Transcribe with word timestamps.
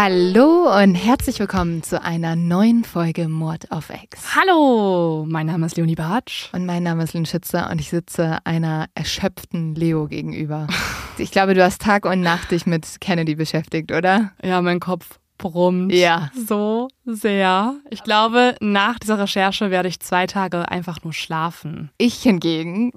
Hallo 0.00 0.72
und 0.80 0.94
herzlich 0.94 1.40
willkommen 1.40 1.82
zu 1.82 2.00
einer 2.00 2.36
neuen 2.36 2.84
Folge 2.84 3.26
Mord 3.26 3.72
auf 3.72 3.90
X. 3.90 4.36
Hallo, 4.36 5.26
mein 5.28 5.46
Name 5.46 5.66
ist 5.66 5.76
Leonie 5.76 5.96
Bartsch. 5.96 6.50
Und 6.52 6.66
mein 6.66 6.84
Name 6.84 7.02
ist 7.02 7.14
Lynn 7.14 7.26
Schützer 7.26 7.68
und 7.68 7.80
ich 7.80 7.90
sitze 7.90 8.38
einer 8.44 8.86
erschöpften 8.94 9.74
Leo 9.74 10.06
gegenüber. 10.06 10.68
Ich 11.18 11.32
glaube, 11.32 11.54
du 11.54 11.64
hast 11.64 11.82
Tag 11.82 12.06
und 12.06 12.20
Nacht 12.20 12.52
dich 12.52 12.64
mit 12.64 13.00
Kennedy 13.00 13.34
beschäftigt, 13.34 13.90
oder? 13.90 14.30
Ja, 14.40 14.62
mein 14.62 14.78
Kopf 14.78 15.18
brummt 15.36 15.92
Ja. 15.92 16.30
so 16.46 16.86
sehr. 17.04 17.74
Ich 17.90 18.04
glaube, 18.04 18.54
nach 18.60 19.00
dieser 19.00 19.18
Recherche 19.18 19.72
werde 19.72 19.88
ich 19.88 19.98
zwei 19.98 20.28
Tage 20.28 20.70
einfach 20.70 21.02
nur 21.02 21.12
schlafen. 21.12 21.90
Ich 21.98 22.22
hingegen 22.22 22.92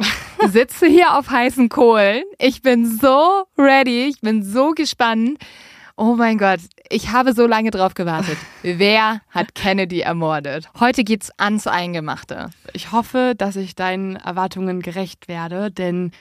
sitze 0.47 0.85
hier 0.85 1.17
auf 1.17 1.31
heißen 1.31 1.67
Kohlen. 1.69 2.21
Ich 2.37 2.61
bin 2.61 2.85
so 2.85 3.45
ready, 3.57 4.05
ich 4.05 4.21
bin 4.21 4.43
so 4.43 4.73
gespannt. 4.73 5.39
Oh 5.97 6.15
mein 6.15 6.39
Gott, 6.39 6.61
ich 6.91 7.11
habe 7.11 7.33
so 7.33 7.47
lange 7.47 7.71
drauf 7.71 7.93
gewartet. 7.93 8.37
Wer 8.63 9.21
hat 9.29 9.55
Kennedy 9.55 10.01
ermordet? 10.01 10.69
Heute 10.79 11.03
geht's 11.03 11.31
ans 11.37 11.67
Eingemachte. 11.67 12.49
Ich 12.73 12.91
hoffe, 12.91 13.33
dass 13.37 13.55
ich 13.55 13.75
deinen 13.75 14.17
Erwartungen 14.17 14.81
gerecht 14.81 15.27
werde, 15.27 15.71
denn 15.71 16.11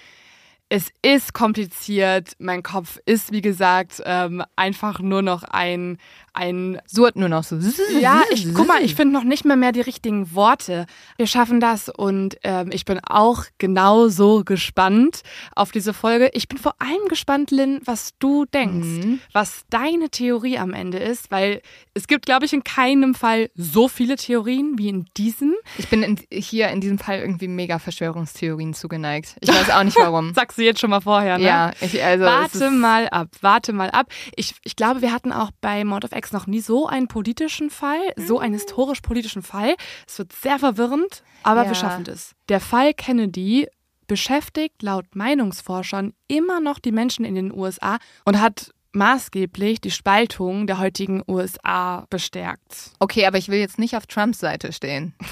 es 0.69 0.93
ist 1.03 1.35
kompliziert. 1.35 2.35
Mein 2.39 2.63
Kopf 2.63 2.99
ist, 3.05 3.33
wie 3.33 3.41
gesagt, 3.41 4.01
ähm, 4.05 4.45
einfach 4.55 5.01
nur 5.01 5.23
noch 5.23 5.43
ein, 5.43 5.99
ein 6.33 6.81
Surrt 6.87 7.17
nur 7.17 7.29
noch 7.29 7.45
so. 7.45 7.59
Ja, 8.01 8.23
ich 8.31 8.53
guck 8.55 8.67
mal, 8.69 8.83
ich 8.83 8.95
finde 8.95 9.13
noch 9.15 9.25
nicht 9.25 9.45
mal 9.45 9.57
mehr 9.57 9.73
die 9.73 9.81
richtigen 9.81 10.35
Worte. 10.35 10.87
Wir 11.17 11.27
schaffen 11.27 11.61
das 11.61 11.89
und 11.89 12.37
ähm, 12.45 12.71
ich 12.73 12.85
bin 12.85 13.01
auch 13.05 13.45
genauso 13.59 14.43
gespannt 14.45 15.23
auf 15.55 15.71
diese 15.73 15.93
Folge. 15.95 16.31
Ich 16.35 16.49
bin 16.49 16.59
vor 16.59 16.75
allem 16.79 17.09
gespannt, 17.09 17.51
Lynn, 17.51 17.81
was 17.85 18.11
du 18.19 18.45
denkst, 18.45 18.87
Mhm. 19.05 19.21
was 19.33 19.63
deine 19.71 20.11
Theorie 20.11 20.59
am 20.59 20.73
Ende 20.75 20.99
ist, 20.99 21.31
weil 21.31 21.61
es 21.95 22.07
gibt, 22.07 22.27
glaube 22.27 22.45
ich, 22.47 22.53
in 22.53 22.65
keinem 22.65 23.15
Fall 23.15 23.51
so 23.55 23.89
viele 23.89 24.17
Theorien 24.17 24.79
wie 24.79 24.89
in 24.89 25.07
diesem. 25.17 25.55
Ich 25.79 25.89
bin 25.89 26.03
in, 26.03 26.19
hier 26.33 26.69
in 26.69 26.81
diesem 26.81 26.99
Fall 26.99 27.19
irgendwie 27.21 27.49
mega 27.49 27.79
Verschwörungstheorien 27.79 28.75
zugeneigt. 28.75 29.37
Ich 29.41 29.49
weiß 29.49 29.71
auch 29.71 29.83
nicht 29.83 29.97
warum. 29.99 30.33
Sagst 30.35 30.59
du 30.59 30.63
jetzt 30.63 30.81
schon 30.81 30.91
mal 30.91 31.01
vorher, 31.01 31.39
ne? 31.39 31.45
ja, 31.45 31.71
ich, 31.81 32.03
also. 32.03 32.25
Warte 32.25 32.71
mal 32.71 33.09
ab, 33.09 33.29
warte 33.41 33.73
mal 33.73 33.91
ab. 33.91 34.07
Ich, 34.37 34.55
ich 34.63 34.77
glaube, 34.77 35.03
wir 35.03 35.13
hatten 35.13 35.33
auch 35.33 35.51
bei 35.61 35.85
Mord 35.85 36.05
of 36.05 36.13
X 36.21 36.33
noch 36.33 36.47
nie 36.47 36.61
so 36.61 36.87
einen 36.87 37.09
politischen 37.09 37.71
Fall, 37.71 38.01
so 38.17 38.39
einen 38.39 38.55
historisch-politischen 38.55 39.43
Fall. 39.43 39.75
Es 40.07 40.19
wird 40.19 40.33
sehr 40.33 40.59
verwirrend, 40.59 41.23
aber 41.43 41.63
Ja. 41.65 41.69
wir 41.71 41.75
schaffen 41.75 42.05
das. 42.05 42.35
Der 42.49 42.61
Fall 42.61 42.93
Kennedy 42.95 43.67
beschäftigt 44.07 44.83
laut 44.83 45.15
Meinungsforschern 45.15 46.13
immer 46.29 46.61
noch 46.61 46.79
die 46.79 46.93
Menschen 46.93 47.25
in 47.25 47.35
den 47.35 47.53
USA 47.53 47.99
und 48.25 48.41
hat 48.41 48.73
maßgeblich 48.93 49.81
die 49.81 49.93
Spaltung 49.93 50.67
der 50.67 50.79
heutigen 50.79 51.23
USA 51.29 52.07
bestärkt. 52.11 52.91
Okay, 52.99 53.25
aber 53.27 53.39
ich 53.39 53.49
will 53.49 53.59
jetzt 53.61 53.79
nicht 53.79 53.97
auf 53.97 54.07
Trumps 54.07 54.39
Seite 54.41 54.73
stehen. 54.73 55.15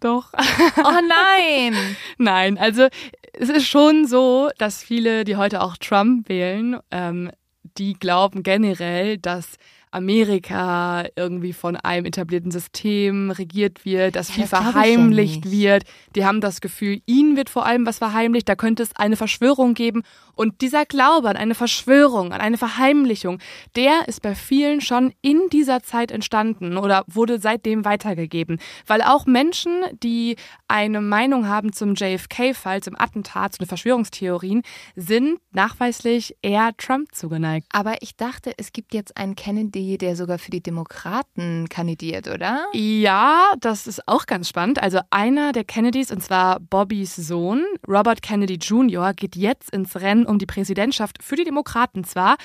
Doch. 0.00 0.32
Oh 0.34 1.00
nein! 1.08 1.74
Nein, 2.18 2.58
also 2.58 2.88
es 3.32 3.48
ist 3.48 3.66
schon 3.66 4.06
so, 4.06 4.50
dass 4.58 4.82
viele, 4.82 5.24
die 5.24 5.36
heute 5.36 5.62
auch 5.62 5.78
Trump 5.78 6.28
wählen, 6.28 6.78
ähm, 6.90 7.30
die 7.78 7.94
glauben 7.94 8.42
generell, 8.42 9.18
dass 9.18 9.58
Amerika 9.94 11.04
irgendwie 11.16 11.52
von 11.52 11.76
einem 11.76 12.06
etablierten 12.06 12.50
System 12.50 13.30
regiert 13.30 13.84
wird, 13.84 14.16
dass 14.16 14.28
Ja, 14.28 14.34
viel 14.34 14.42
das 14.44 14.50
ja 14.52 14.60
verheimlicht 14.62 15.44
nicht. 15.44 15.50
wird. 15.52 15.84
Die 16.16 16.24
haben 16.24 16.40
das 16.40 16.60
Gefühl, 16.60 17.00
ihnen 17.06 17.36
wird 17.36 17.50
vor 17.50 17.66
allem 17.66 17.86
was 17.86 17.98
verheimlicht, 17.98 18.48
da 18.48 18.54
könnte 18.56 18.82
es 18.82 18.94
eine 18.96 19.16
Verschwörung 19.16 19.74
geben. 19.74 20.02
Und 20.36 20.62
dieser 20.62 20.84
Glaube 20.84 21.28
an 21.28 21.36
eine 21.36 21.54
Verschwörung, 21.54 22.32
an 22.32 22.40
eine 22.40 22.58
Verheimlichung, 22.58 23.38
der 23.76 24.08
ist 24.08 24.20
bei 24.20 24.34
vielen 24.34 24.80
schon 24.80 25.12
in 25.22 25.40
dieser 25.52 25.82
Zeit 25.82 26.10
entstanden 26.10 26.76
oder 26.76 27.04
wurde 27.06 27.38
seitdem 27.38 27.84
weitergegeben. 27.84 28.58
Weil 28.86 29.02
auch 29.02 29.26
Menschen, 29.26 29.72
die 30.02 30.34
eine 30.66 31.00
Meinung 31.00 31.46
haben 31.48 31.72
zum 31.72 31.94
JFK-Fall, 31.94 32.82
zum 32.82 32.96
Attentat, 32.98 33.52
zu 33.52 33.58
den 33.58 33.68
Verschwörungstheorien, 33.68 34.62
sind 34.96 35.38
nachweislich 35.52 36.34
eher 36.42 36.72
Trump 36.78 37.14
zugeneigt. 37.14 37.68
Aber 37.72 38.02
ich 38.02 38.16
dachte, 38.16 38.52
es 38.56 38.72
gibt 38.72 38.92
jetzt 38.92 39.16
einen 39.16 39.36
Kennedy, 39.36 39.83
der 39.98 40.16
sogar 40.16 40.38
für 40.38 40.50
die 40.50 40.62
Demokraten 40.62 41.68
kandidiert, 41.68 42.28
oder? 42.28 42.66
Ja, 42.72 43.52
das 43.60 43.86
ist 43.86 44.06
auch 44.08 44.26
ganz 44.26 44.48
spannend. 44.48 44.82
Also 44.82 45.00
einer 45.10 45.52
der 45.52 45.64
Kennedys, 45.64 46.10
und 46.10 46.22
zwar 46.22 46.60
Bobbys 46.60 47.14
Sohn, 47.16 47.64
Robert 47.86 48.22
Kennedy 48.22 48.54
Jr., 48.54 49.12
geht 49.12 49.36
jetzt 49.36 49.70
ins 49.70 49.96
Rennen 49.96 50.26
um 50.26 50.38
die 50.38 50.46
Präsidentschaft 50.46 51.22
für 51.22 51.36
die 51.36 51.44
Demokraten 51.44 52.04
zwar. 52.04 52.36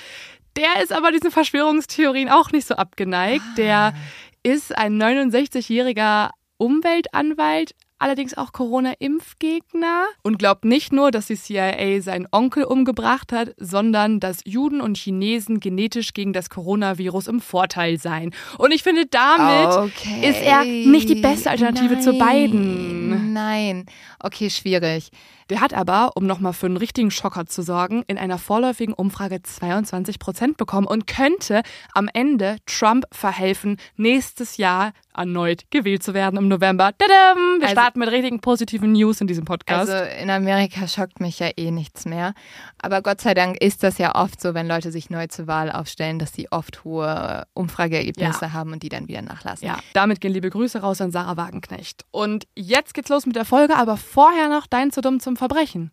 Der 0.56 0.82
ist 0.82 0.92
aber 0.92 1.12
diesen 1.12 1.30
Verschwörungstheorien 1.30 2.28
auch 2.28 2.50
nicht 2.52 2.66
so 2.66 2.74
abgeneigt. 2.74 3.44
Der 3.56 3.94
ist 4.42 4.76
ein 4.76 5.00
69-jähriger 5.00 6.30
Umweltanwalt, 6.56 7.74
allerdings 8.00 8.36
auch 8.36 8.52
Corona-Impfgegner 8.52 10.06
und 10.22 10.38
glaubt 10.38 10.64
nicht 10.64 10.92
nur, 10.92 11.10
dass 11.10 11.26
die 11.26 11.36
CIA 11.36 12.00
seinen 12.02 12.26
Onkel 12.32 12.64
umgebracht 12.64 13.32
hat, 13.32 13.54
sondern 13.58 14.18
dass 14.20 14.40
Juden 14.44 14.80
und 14.80 14.96
Chinesen 14.96 15.60
genetisch 15.60 16.12
gegen 16.14 16.32
das 16.32 16.50
Coronavirus 16.50 17.28
im 17.28 17.40
Vorteil 17.40 17.98
seien. 17.98 18.34
Und 18.58 18.72
ich 18.72 18.82
finde, 18.82 19.06
damit 19.06 19.68
Okay. 19.76 20.28
ist 20.30 20.42
er 20.42 20.64
nicht 20.64 21.08
die 21.08 21.20
beste 21.20 21.50
Alternative 21.50 22.00
zu 22.00 22.18
beiden. 22.18 23.32
Nein. 23.32 23.86
Okay, 24.18 24.50
schwierig. 24.50 25.10
Der 25.50 25.60
hat 25.60 25.74
aber, 25.74 26.12
um 26.14 26.26
nochmal 26.26 26.52
für 26.52 26.66
einen 26.66 26.76
richtigen 26.76 27.10
Schocker 27.10 27.44
zu 27.46 27.62
sorgen, 27.62 28.04
in 28.06 28.16
einer 28.18 28.38
vorläufigen 28.38 28.94
Umfrage 28.94 29.42
22 29.42 30.18
Prozent 30.20 30.56
bekommen 30.56 30.86
und 30.86 31.06
könnte 31.08 31.62
am 31.92 32.08
Ende 32.12 32.56
Trump 32.66 33.04
verhelfen, 33.12 33.76
nächstes 33.96 34.56
Jahr 34.56 34.92
erneut 35.12 35.64
gewählt 35.70 36.04
zu 36.04 36.14
werden 36.14 36.36
im 36.38 36.46
November. 36.48 36.92
Tadam! 36.96 37.58
Wir 37.58 37.62
Also- 37.68 37.72
starten 37.72 37.98
mit 37.98 38.10
richtigen 38.10 38.40
positiven 38.40 38.92
News 38.92 39.20
in 39.20 39.26
diesem 39.26 39.44
Podcast. 39.44 39.90
Also 39.90 40.10
in 40.22 40.30
Amerika 40.30 40.86
schockt 40.86 41.18
mich 41.20 41.40
ja 41.40 41.48
eh 41.56 41.72
nichts 41.72 42.04
mehr. 42.06 42.32
Aber 42.78 43.02
Gott 43.02 43.20
sei 43.20 43.34
Dank 43.34 43.60
ist 43.60 43.82
das 43.82 43.98
ja 43.98 44.14
oft 44.14 44.40
so, 44.40 44.54
wenn 44.54 44.68
Leute 44.68 44.92
sich 44.92 45.10
neu 45.10 45.26
zur 45.26 45.48
Wahl 45.48 45.70
aufstellen, 45.72 46.20
dass 46.20 46.32
sie 46.32 46.50
oft 46.52 46.84
hohe 46.84 47.44
Umfrageergebnisse 47.54 48.46
Ja. 48.46 48.52
haben 48.52 48.72
und 48.72 48.82
die 48.84 48.88
dann 48.88 49.08
wieder 49.08 49.20
nachlassen. 49.22 49.66
ja, 49.66 49.78
damit 49.94 50.20
gehen 50.20 50.32
liebe 50.32 50.48
Grüße 50.48 50.80
raus 50.80 51.00
an 51.00 51.10
Sarah 51.10 51.36
Wagenknecht. 51.36 52.04
Und 52.12 52.46
jetzt 52.54 52.94
geht's 52.94 53.08
los 53.10 53.26
mit 53.26 53.34
der 53.34 53.44
Folge, 53.44 53.76
aber 53.76 53.96
vorher 53.96 54.48
noch 54.48 54.68
dein 54.68 54.92
zu 54.92 55.00
dumm 55.00 55.18
zum 55.18 55.36
Verbrechen. 55.40 55.90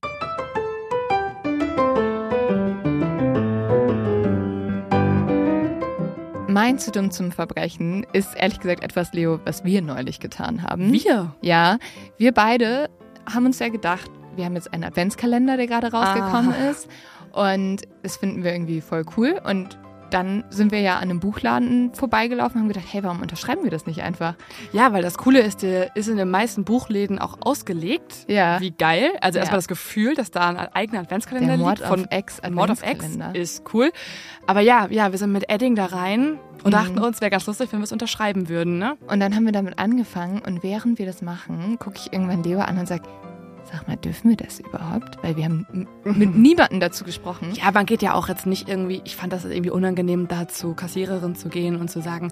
Mein 6.50 6.78
zu 6.80 6.92
dumm 6.92 7.12
zum 7.12 7.32
Verbrechen 7.32 8.06
ist 8.12 8.36
ehrlich 8.36 8.60
gesagt 8.60 8.84
etwas, 8.84 9.14
Leo, 9.14 9.40
was 9.46 9.64
wir 9.64 9.82
neulich 9.82 10.20
getan 10.20 10.64
haben. 10.64 10.92
Wir? 10.92 11.34
Ja, 11.40 11.78
wir 12.18 12.34
beide 12.34 12.90
haben 13.26 13.46
uns 13.46 13.60
ja 13.60 13.70
gedacht, 13.70 14.12
wir 14.36 14.44
haben 14.44 14.56
jetzt 14.56 14.74
einen 14.74 14.84
Adventskalender, 14.84 15.56
der 15.56 15.68
gerade 15.68 15.94
rausgekommen 15.94 16.54
ah. 16.54 16.70
ist. 16.70 16.90
Und 17.32 17.84
das 18.04 18.18
finden 18.18 18.44
wir 18.44 18.52
irgendwie 18.52 18.82
voll 18.82 19.06
cool. 19.16 19.40
Und 19.46 19.78
dann 20.10 20.44
sind 20.50 20.72
wir 20.72 20.80
ja 20.80 20.96
an 20.96 21.04
einem 21.04 21.20
Buchladen 21.20 21.94
vorbeigelaufen 21.94 22.56
und 22.56 22.62
haben 22.62 22.68
gedacht, 22.68 22.86
hey, 22.90 23.04
warum 23.04 23.22
unterschreiben 23.22 23.64
wir 23.64 23.72
das 23.72 23.86
nicht 23.86 24.02
einfach? 24.02 24.36
Ja, 24.72 24.94
weil 24.94 25.02
das 25.02 25.18
Coole 25.18 25.40
ist, 25.40 25.62
der 25.62 25.96
ist 25.96 26.08
in 26.08 26.18
den 26.18 26.30
meisten 26.30 26.64
Buchläden 26.64 27.20
auch 27.20 27.38
ausgelegt. 27.42 28.26
Ja. 28.28 28.60
Wie 28.60 28.72
geil. 28.72 29.12
Also 29.22 29.38
ja. 29.38 29.44
erstmal 29.44 29.60
das 29.60 29.68
Gefühl, 29.68 30.16
dass 30.16 30.32
da 30.32 30.50
ein 30.50 30.58
eigener 30.58 31.02
Adventskalender 31.02 31.56
der 31.56 31.58
Mord 31.58 31.80
liegt. 31.80 31.90
Von 31.90 32.02
of 32.02 32.12
X 32.12 32.42
Mord 32.50 32.70
of 32.70 32.84
X 32.84 33.18
ist 33.34 33.64
cool. 33.74 33.92
Aber 34.46 34.62
ja, 34.62 34.88
ja, 34.90 35.12
wir 35.12 35.20
sind 35.20 35.32
mit 35.32 35.50
Edding 35.50 35.76
da 35.76 35.86
rein 35.86 36.40
und 36.64 36.68
mhm. 36.68 36.72
dachten 36.72 37.00
uns, 37.00 37.22
wäre 37.22 37.32
ganz 37.32 37.46
lustig, 37.46 37.72
wenn 37.72 37.80
wir 37.80 37.86
es 37.86 37.92
unterschreiben 37.92 38.50
würden. 38.50 38.78
Ne? 38.78 38.98
Und 39.08 39.20
dann 39.20 39.36
haben 39.36 39.46
wir 39.46 39.52
damit 39.52 39.80
angefangen 39.80 40.42
und 40.46 40.64
während 40.64 41.00
wir 41.00 41.06
das 41.06 41.22
machen, 41.22 41.78
gucke 41.80 41.98
ich 41.98 42.14
irgendwann 42.14 42.44
Leo 42.44 42.60
an 42.60 42.78
und 42.78 42.88
sage, 42.88 43.04
Sag 43.72 43.88
mal, 43.88 43.98
dürfen 43.98 44.30
wir 44.30 44.38
das 44.38 44.60
überhaupt? 44.60 45.22
Weil 45.22 45.36
wir 45.36 45.44
haben 45.44 45.88
mit 46.04 46.36
niemandem 46.36 46.80
dazu 46.80 47.04
gesprochen. 47.04 47.50
Ja, 47.54 47.72
man 47.72 47.86
geht 47.86 48.02
ja 48.02 48.14
auch 48.14 48.30
jetzt 48.30 48.46
nicht 48.46 48.70
irgendwie, 48.70 49.02
ich 49.04 49.16
fand 49.16 49.34
das 49.34 49.44
irgendwie 49.44 49.72
unangenehm, 49.72 50.28
da 50.28 50.48
zu 50.48 50.74
Kassiererin 50.74 51.36
zu 51.36 51.50
gehen 51.50 51.76
und 51.76 51.90
zu 51.90 52.02
sagen, 52.02 52.32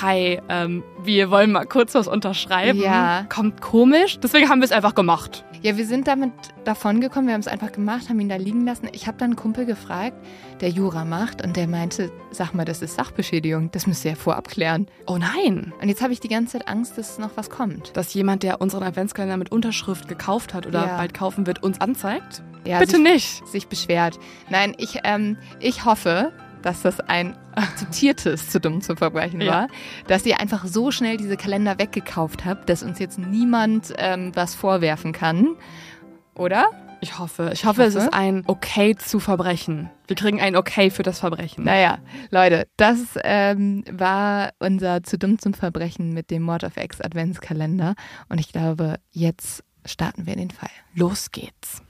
hi, 0.00 0.40
ähm, 0.48 0.84
wir 1.02 1.30
wollen 1.30 1.52
mal 1.52 1.64
kurz 1.64 1.94
was 1.94 2.06
unterschreiben. 2.06 2.78
Ja. 2.78 3.26
Kommt 3.28 3.60
komisch. 3.60 4.18
Deswegen 4.20 4.48
haben 4.48 4.60
wir 4.60 4.64
es 4.66 4.72
einfach 4.72 4.94
gemacht. 4.94 5.44
Ja, 5.66 5.76
wir 5.76 5.84
sind 5.84 6.06
damit 6.06 6.30
davon 6.62 7.00
gekommen, 7.00 7.26
wir 7.26 7.34
haben 7.34 7.40
es 7.40 7.48
einfach 7.48 7.72
gemacht, 7.72 8.08
haben 8.08 8.20
ihn 8.20 8.28
da 8.28 8.36
liegen 8.36 8.64
lassen. 8.64 8.88
Ich 8.92 9.08
habe 9.08 9.18
dann 9.18 9.30
einen 9.30 9.36
Kumpel 9.36 9.66
gefragt, 9.66 10.16
der 10.60 10.68
Jura 10.68 11.04
macht 11.04 11.42
und 11.42 11.56
der 11.56 11.66
meinte, 11.66 12.12
sag 12.30 12.54
mal, 12.54 12.64
das 12.64 12.82
ist 12.82 12.94
Sachbeschädigung, 12.94 13.72
das 13.72 13.88
müsst 13.88 14.04
ihr 14.04 14.12
ja 14.12 14.16
vorab 14.16 14.46
klären. 14.46 14.86
Oh 15.08 15.18
nein. 15.18 15.72
Und 15.82 15.88
jetzt 15.88 16.02
habe 16.02 16.12
ich 16.12 16.20
die 16.20 16.28
ganze 16.28 16.52
Zeit 16.52 16.68
Angst, 16.68 16.96
dass 16.98 17.18
noch 17.18 17.30
was 17.34 17.50
kommt. 17.50 17.96
Dass 17.96 18.14
jemand, 18.14 18.44
der 18.44 18.60
unseren 18.60 18.84
Adventskalender 18.84 19.38
mit 19.38 19.50
Unterschrift 19.50 20.06
gekauft 20.06 20.54
hat 20.54 20.68
oder 20.68 20.86
ja. 20.86 20.96
bald 20.98 21.14
kaufen 21.14 21.48
wird, 21.48 21.64
uns 21.64 21.80
anzeigt? 21.80 22.44
Ja, 22.64 22.78
Bitte 22.78 22.98
sich, 22.98 23.02
nicht. 23.02 23.48
Sich 23.48 23.66
beschwert. 23.66 24.20
Nein, 24.48 24.72
ich, 24.78 25.00
ähm, 25.02 25.36
ich 25.58 25.84
hoffe, 25.84 26.32
dass 26.66 26.82
das 26.82 27.00
ein 27.00 27.36
akzeptiertes 27.54 28.50
zu 28.50 28.60
dumm 28.60 28.82
zu 28.82 28.96
verbrechen 28.96 29.40
ja. 29.40 29.52
war, 29.52 29.68
dass 30.08 30.26
ihr 30.26 30.40
einfach 30.40 30.66
so 30.66 30.90
schnell 30.90 31.16
diese 31.16 31.36
Kalender 31.36 31.78
weggekauft 31.78 32.44
habt, 32.44 32.68
dass 32.68 32.82
uns 32.82 32.98
jetzt 32.98 33.18
niemand 33.18 33.94
ähm, 33.98 34.32
was 34.34 34.54
vorwerfen 34.54 35.12
kann. 35.12 35.56
Oder? 36.34 36.66
Ich 37.00 37.18
hoffe. 37.18 37.50
Ich 37.52 37.64
hoffe, 37.64 37.82
ich 37.82 37.82
hoffe, 37.82 37.82
es 37.84 37.94
ist 37.94 38.12
ein 38.12 38.42
Okay 38.46 38.96
zu 38.96 39.20
Verbrechen. 39.20 39.90
Wir 40.06 40.16
kriegen 40.16 40.40
ein 40.40 40.56
Okay 40.56 40.90
für 40.90 41.02
das 41.02 41.20
Verbrechen. 41.20 41.64
Naja, 41.64 41.98
Leute, 42.30 42.66
das 42.76 42.98
ähm, 43.22 43.84
war 43.90 44.50
unser 44.58 45.02
zu 45.02 45.18
dumm 45.18 45.38
zum 45.38 45.54
Verbrechen 45.54 46.12
mit 46.12 46.30
dem 46.30 46.42
Mord 46.42 46.64
of 46.64 46.76
X 46.76 47.00
Adventskalender. 47.00 47.94
Und 48.28 48.40
ich 48.40 48.50
glaube, 48.50 48.96
jetzt 49.12 49.62
starten 49.84 50.26
wir 50.26 50.32
in 50.32 50.40
den 50.40 50.50
Fall. 50.50 50.70
Los 50.94 51.30
geht's. 51.30 51.82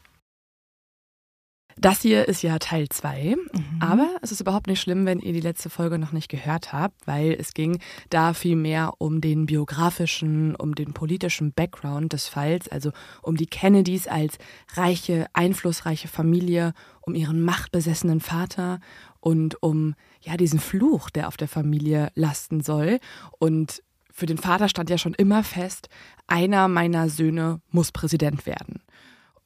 Das 1.79 2.01
hier 2.01 2.27
ist 2.27 2.43
ja 2.43 2.59
Teil 2.59 2.89
2, 2.89 3.37
mhm. 3.37 3.65
aber 3.81 4.09
es 4.23 4.33
ist 4.33 4.41
überhaupt 4.41 4.67
nicht 4.67 4.81
schlimm, 4.81 5.05
wenn 5.05 5.19
ihr 5.19 5.35
die 5.35 5.41
letzte 5.41 5.69
Folge 5.69 5.99
noch 5.99 6.13
nicht 6.13 6.31
gehört 6.31 6.73
habt, 6.73 7.07
weil 7.07 7.33
es 7.39 7.53
ging 7.53 7.81
da 8.09 8.33
viel 8.33 8.57
mehr 8.57 8.95
um 8.97 9.21
den 9.21 9.45
biografischen, 9.45 10.57
um 10.57 10.75
den 10.75 10.95
politischen 10.95 11.53
Background 11.53 12.15
des 12.15 12.29
Falls, 12.29 12.67
also 12.69 12.93
um 13.21 13.37
die 13.37 13.47
Kennedys 13.47 14.09
als 14.09 14.39
reiche, 14.75 15.27
einflussreiche 15.35 16.09
Familie, 16.09 16.73
um 17.03 17.15
ihren 17.15 17.43
machtbesessenen 17.43 18.21
Vater 18.21 18.81
und 19.21 19.63
um 19.63 19.95
ja 20.23 20.39
diesen 20.39 20.61
Fluch, 20.61 21.11
der 21.11 21.29
auf 21.29 21.37
der 21.37 21.49
Familie 21.49 22.11
lasten 22.15 22.63
soll 22.63 23.01
und 23.39 23.83
für 24.11 24.25
den 24.25 24.39
Vater 24.39 24.71
stand 24.71 24.89
ja 24.89 24.97
schon 24.97 25.13
immer 25.13 25.45
fest, 25.45 25.91
einer 26.27 26.69
meiner 26.69 27.11
Söhne 27.11 27.61
muss 27.71 27.93
Präsident 27.93 28.47
werden. 28.47 28.81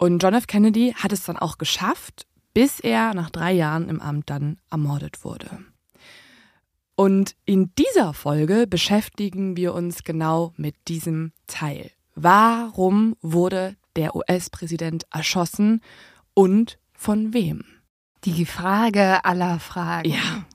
Und 0.00 0.22
John 0.22 0.32
F. 0.32 0.46
Kennedy 0.46 0.94
hat 0.96 1.12
es 1.12 1.24
dann 1.24 1.36
auch 1.36 1.58
geschafft, 1.58 2.26
bis 2.54 2.80
er 2.80 3.12
nach 3.12 3.28
drei 3.28 3.52
Jahren 3.52 3.90
im 3.90 4.00
Amt 4.00 4.30
dann 4.30 4.56
ermordet 4.70 5.24
wurde. 5.24 5.58
Und 6.96 7.36
in 7.44 7.74
dieser 7.76 8.14
Folge 8.14 8.66
beschäftigen 8.66 9.58
wir 9.58 9.74
uns 9.74 10.02
genau 10.02 10.54
mit 10.56 10.74
diesem 10.88 11.32
Teil. 11.46 11.90
Warum 12.14 13.14
wurde 13.20 13.76
der 13.94 14.16
US-Präsident 14.16 15.04
erschossen 15.12 15.82
und 16.32 16.78
von 16.94 17.34
wem? 17.34 17.62
Die 18.24 18.46
Frage 18.46 19.22
aller 19.26 19.60
Fragen. 19.60 20.08
Ja. 20.08 20.46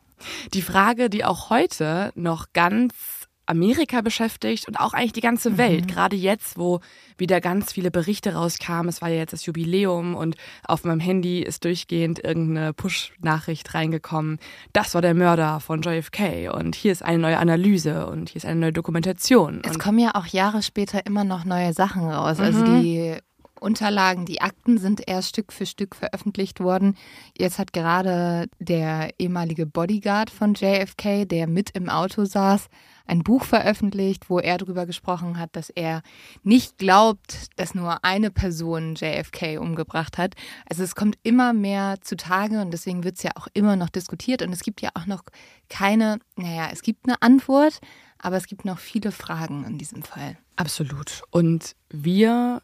Die 0.56 0.64
Frage, 0.64 1.08
die 1.08 1.24
auch 1.24 1.52
heute 1.52 2.12
noch 2.16 2.48
ganz 2.52 3.25
Amerika 3.46 4.02
beschäftigt 4.02 4.68
und 4.68 4.80
auch 4.80 4.94
eigentlich 4.94 5.14
die 5.14 5.22
ganze 5.22 5.58
Welt. 5.58 5.86
Mhm. 5.86 5.88
Gerade 5.88 6.16
jetzt, 6.16 6.58
wo 6.58 6.80
wieder 7.18 7.42
ganz 7.42 7.74
viele 7.74 7.92
Berichte 7.92 8.34
rauskamen. 8.34 8.90
Es 8.90 9.02
war 9.02 9.10
ja 9.10 9.18
jetzt 9.18 9.34
das 9.34 9.46
Jubiläum 9.46 10.16
und 10.16 10.36
auf 10.64 10.84
meinem 10.84 11.00
Handy 11.00 11.42
ist 11.42 11.64
durchgehend 11.64 12.24
irgendeine 12.24 12.74
Push-Nachricht 12.74 13.74
reingekommen. 13.74 14.40
Das 14.74 14.94
war 14.94 15.02
der 15.02 15.14
Mörder 15.14 15.60
von 15.60 15.82
JFK 15.82 16.50
und 16.54 16.76
hier 16.76 16.92
ist 16.92 17.04
eine 17.04 17.20
neue 17.20 17.38
Analyse 17.38 18.08
und 18.08 18.30
hier 18.30 18.38
ist 18.38 18.46
eine 18.46 18.60
neue 18.60 18.74
Dokumentation. 18.74 19.62
Es 19.68 19.80
kommen 19.80 20.00
ja 20.00 20.16
auch 20.16 20.26
Jahre 20.26 20.62
später 20.62 21.06
immer 21.06 21.24
noch 21.24 21.46
neue 21.46 21.74
Sachen 21.74 22.10
raus. 22.10 22.40
Also 22.40 22.60
mhm. 22.60 22.66
Also 22.66 22.82
die 22.82 23.18
Unterlagen, 23.60 24.26
die 24.26 24.42
Akten 24.42 24.78
sind 24.78 25.02
erst 25.08 25.30
Stück 25.30 25.52
für 25.52 25.66
Stück 25.66 25.96
veröffentlicht 25.96 26.60
worden. 26.60 26.96
Jetzt 27.38 27.58
hat 27.58 27.74
gerade 27.74 28.48
der 28.60 29.10
ehemalige 29.18 29.66
Bodyguard 29.66 30.30
von 30.30 30.54
JFK, 30.54 31.26
der 31.26 31.48
mit 31.48 31.72
im 31.72 31.90
Auto 31.90 32.26
saß, 32.26 32.68
ein 33.06 33.24
Buch 33.24 33.44
veröffentlicht, 33.44 34.30
wo 34.30 34.40
er 34.40 34.58
darüber 34.58 34.86
gesprochen 34.86 35.40
hat, 35.40 35.56
dass 35.56 35.70
er 35.70 36.02
nicht 36.44 36.78
glaubt, 36.78 37.50
dass 37.56 37.76
nur 37.76 38.04
eine 38.04 38.32
Person 38.32 38.96
JFK 38.96 39.58
umgebracht 39.60 40.18
hat. 40.18 40.36
Also 40.70 40.84
es 40.84 40.96
kommt 40.96 41.18
immer 41.24 41.54
mehr 41.54 41.98
zutage 42.02 42.62
und 42.62 42.72
deswegen 42.72 43.04
wird 43.04 43.18
es 43.18 43.24
ja 43.24 43.32
auch 43.36 43.48
immer 43.54 43.76
noch 43.76 43.90
diskutiert 43.90 44.42
und 44.42 44.52
es 44.52 44.62
gibt 44.62 44.82
ja 44.82 44.90
auch 44.96 45.06
noch 45.06 45.24
keine, 45.70 46.20
naja, 46.36 46.70
es 46.72 46.82
gibt 46.82 47.08
eine 47.08 47.22
Antwort, 47.22 47.80
aber 48.18 48.38
es 48.38 48.48
gibt 48.48 48.66
noch 48.66 48.80
viele 48.80 49.12
Fragen 49.12 49.66
in 49.66 49.78
diesem 49.78 50.04
Fall. 50.04 50.38
Absolut. 50.56 51.22
Und 51.32 51.76
wir 51.90 52.62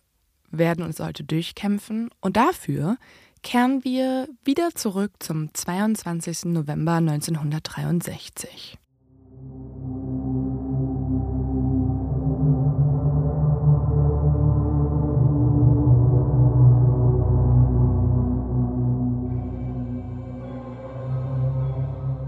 werden 0.49 0.83
uns 0.83 0.99
heute 0.99 1.23
durchkämpfen 1.23 2.09
und 2.19 2.37
dafür 2.37 2.97
kehren 3.43 3.83
wir 3.83 4.27
wieder 4.43 4.71
zurück 4.75 5.11
zum 5.19 5.53
22. 5.53 6.45
November 6.45 6.93
1963. 6.93 8.77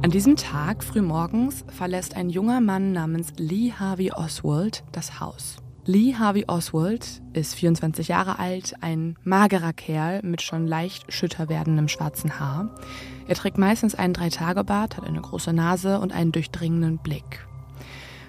An 0.04 0.12
diesem 0.12 0.36
Tag 0.36 0.84
frühmorgens 0.84 1.64
verlässt 1.70 2.18
ein 2.18 2.30
junger 2.30 2.60
Mann 2.60 2.92
namens 2.92 3.32
Lee 3.38 3.72
Harvey 3.72 4.12
Oswald 4.12 4.84
das 4.92 5.22
Haus. 5.22 5.56
Lee 5.86 6.16
Harvey 6.16 6.44
Oswald 6.46 7.22
ist 7.32 7.56
24 7.56 8.10
Jahre 8.10 8.38
alt, 8.38 8.74
ein 8.82 9.16
magerer 9.24 9.72
Kerl 9.72 10.20
mit 10.22 10.42
schon 10.42 10.68
leicht 10.68 11.14
schütter 11.14 11.48
werdendem 11.48 11.88
schwarzen 11.88 12.38
Haar. 12.38 12.76
Er 13.30 13.36
trägt 13.36 13.58
meistens 13.58 13.96
einen 13.96 14.14
Dreitagebart, 14.14 14.98
hat 14.98 15.06
eine 15.06 15.22
große 15.22 15.54
Nase 15.54 16.02
und 16.02 16.12
einen 16.12 16.34
durchdringenden 16.34 16.98
Blick. 16.98 17.48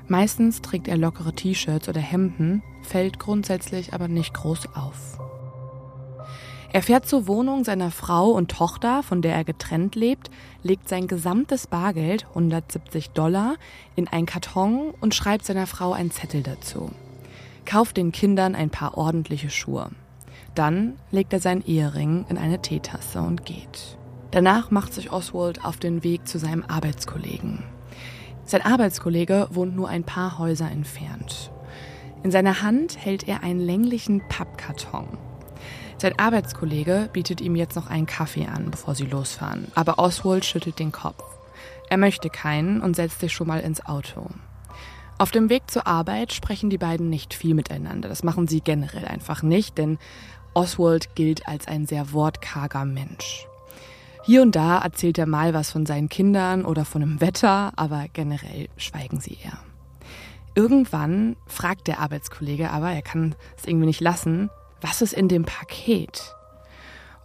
Meistens 0.06 0.62
trägt 0.62 0.86
er 0.86 0.96
lockere 0.96 1.32
T-Shirts 1.32 1.88
oder 1.88 2.00
Hemden, 2.00 2.62
fällt 2.82 3.18
grundsätzlich 3.18 3.92
aber 3.92 4.06
nicht 4.06 4.32
groß 4.32 4.76
auf. 4.76 5.18
Er 6.74 6.82
fährt 6.82 7.06
zur 7.06 7.28
Wohnung 7.28 7.62
seiner 7.62 7.92
Frau 7.92 8.30
und 8.30 8.50
Tochter, 8.50 9.04
von 9.04 9.22
der 9.22 9.32
er 9.32 9.44
getrennt 9.44 9.94
lebt, 9.94 10.28
legt 10.64 10.88
sein 10.88 11.06
gesamtes 11.06 11.68
Bargeld, 11.68 12.26
170 12.30 13.10
Dollar, 13.10 13.54
in 13.94 14.08
einen 14.08 14.26
Karton 14.26 14.92
und 15.00 15.14
schreibt 15.14 15.44
seiner 15.44 15.68
Frau 15.68 15.92
einen 15.92 16.10
Zettel 16.10 16.42
dazu. 16.42 16.90
Kauft 17.64 17.96
den 17.96 18.10
Kindern 18.10 18.56
ein 18.56 18.70
paar 18.70 18.98
ordentliche 18.98 19.50
Schuhe. 19.50 19.90
Dann 20.54 20.98
legt 21.10 21.32
er 21.32 21.40
seinen 21.40 21.64
Ehering 21.64 22.26
in 22.28 22.38
eine 22.38 22.60
Teetasse 22.60 23.20
und 23.20 23.44
geht. 23.44 23.98
Danach 24.30 24.70
macht 24.70 24.92
sich 24.92 25.12
Oswald 25.12 25.64
auf 25.64 25.76
den 25.76 26.02
Weg 26.02 26.26
zu 26.26 26.38
seinem 26.38 26.64
Arbeitskollegen. 26.64 27.62
Sein 28.44 28.62
Arbeitskollege 28.62 29.48
wohnt 29.50 29.76
nur 29.76 29.88
ein 29.88 30.04
paar 30.04 30.38
Häuser 30.38 30.70
entfernt. 30.70 31.50
In 32.22 32.30
seiner 32.30 32.62
Hand 32.62 32.98
hält 32.98 33.28
er 33.28 33.42
einen 33.42 33.60
länglichen 33.60 34.22
Pappkarton. 34.28 35.06
Sein 35.98 36.18
Arbeitskollege 36.18 37.08
bietet 37.12 37.40
ihm 37.40 37.56
jetzt 37.56 37.76
noch 37.76 37.86
einen 37.86 38.06
Kaffee 38.06 38.46
an, 38.46 38.70
bevor 38.70 38.94
sie 38.94 39.06
losfahren. 39.06 39.68
Aber 39.74 39.98
Oswald 39.98 40.44
schüttelt 40.44 40.78
den 40.78 40.92
Kopf. 40.92 41.22
Er 41.88 41.96
möchte 41.96 42.30
keinen 42.30 42.80
und 42.80 42.96
setzt 42.96 43.20
sich 43.20 43.32
schon 43.32 43.46
mal 43.46 43.60
ins 43.60 43.84
Auto. 43.86 44.28
Auf 45.16 45.30
dem 45.30 45.48
Weg 45.48 45.70
zur 45.70 45.86
Arbeit 45.86 46.32
sprechen 46.32 46.70
die 46.70 46.78
beiden 46.78 47.08
nicht 47.08 47.34
viel 47.34 47.54
miteinander. 47.54 48.08
Das 48.08 48.24
machen 48.24 48.48
sie 48.48 48.60
generell 48.60 49.04
einfach 49.04 49.42
nicht, 49.42 49.78
denn 49.78 49.98
Oswald 50.54 51.14
gilt 51.14 51.46
als 51.46 51.68
ein 51.68 51.86
sehr 51.86 52.12
wortkarger 52.12 52.84
Mensch. 52.84 53.46
Hier 54.24 54.42
und 54.42 54.56
da 54.56 54.78
erzählt 54.78 55.18
er 55.18 55.26
mal 55.26 55.54
was 55.54 55.70
von 55.70 55.86
seinen 55.86 56.08
Kindern 56.08 56.64
oder 56.64 56.84
von 56.84 57.02
dem 57.02 57.20
Wetter, 57.20 57.72
aber 57.76 58.06
generell 58.12 58.68
schweigen 58.76 59.20
sie 59.20 59.38
eher. 59.44 59.58
Irgendwann 60.54 61.36
fragt 61.46 61.88
der 61.88 61.98
Arbeitskollege 61.98 62.70
aber, 62.70 62.90
er 62.90 63.02
kann 63.02 63.34
es 63.56 63.66
irgendwie 63.66 63.86
nicht 63.86 64.00
lassen, 64.00 64.50
was 64.84 65.00
ist 65.00 65.14
in 65.14 65.28
dem 65.28 65.44
Paket? 65.44 66.34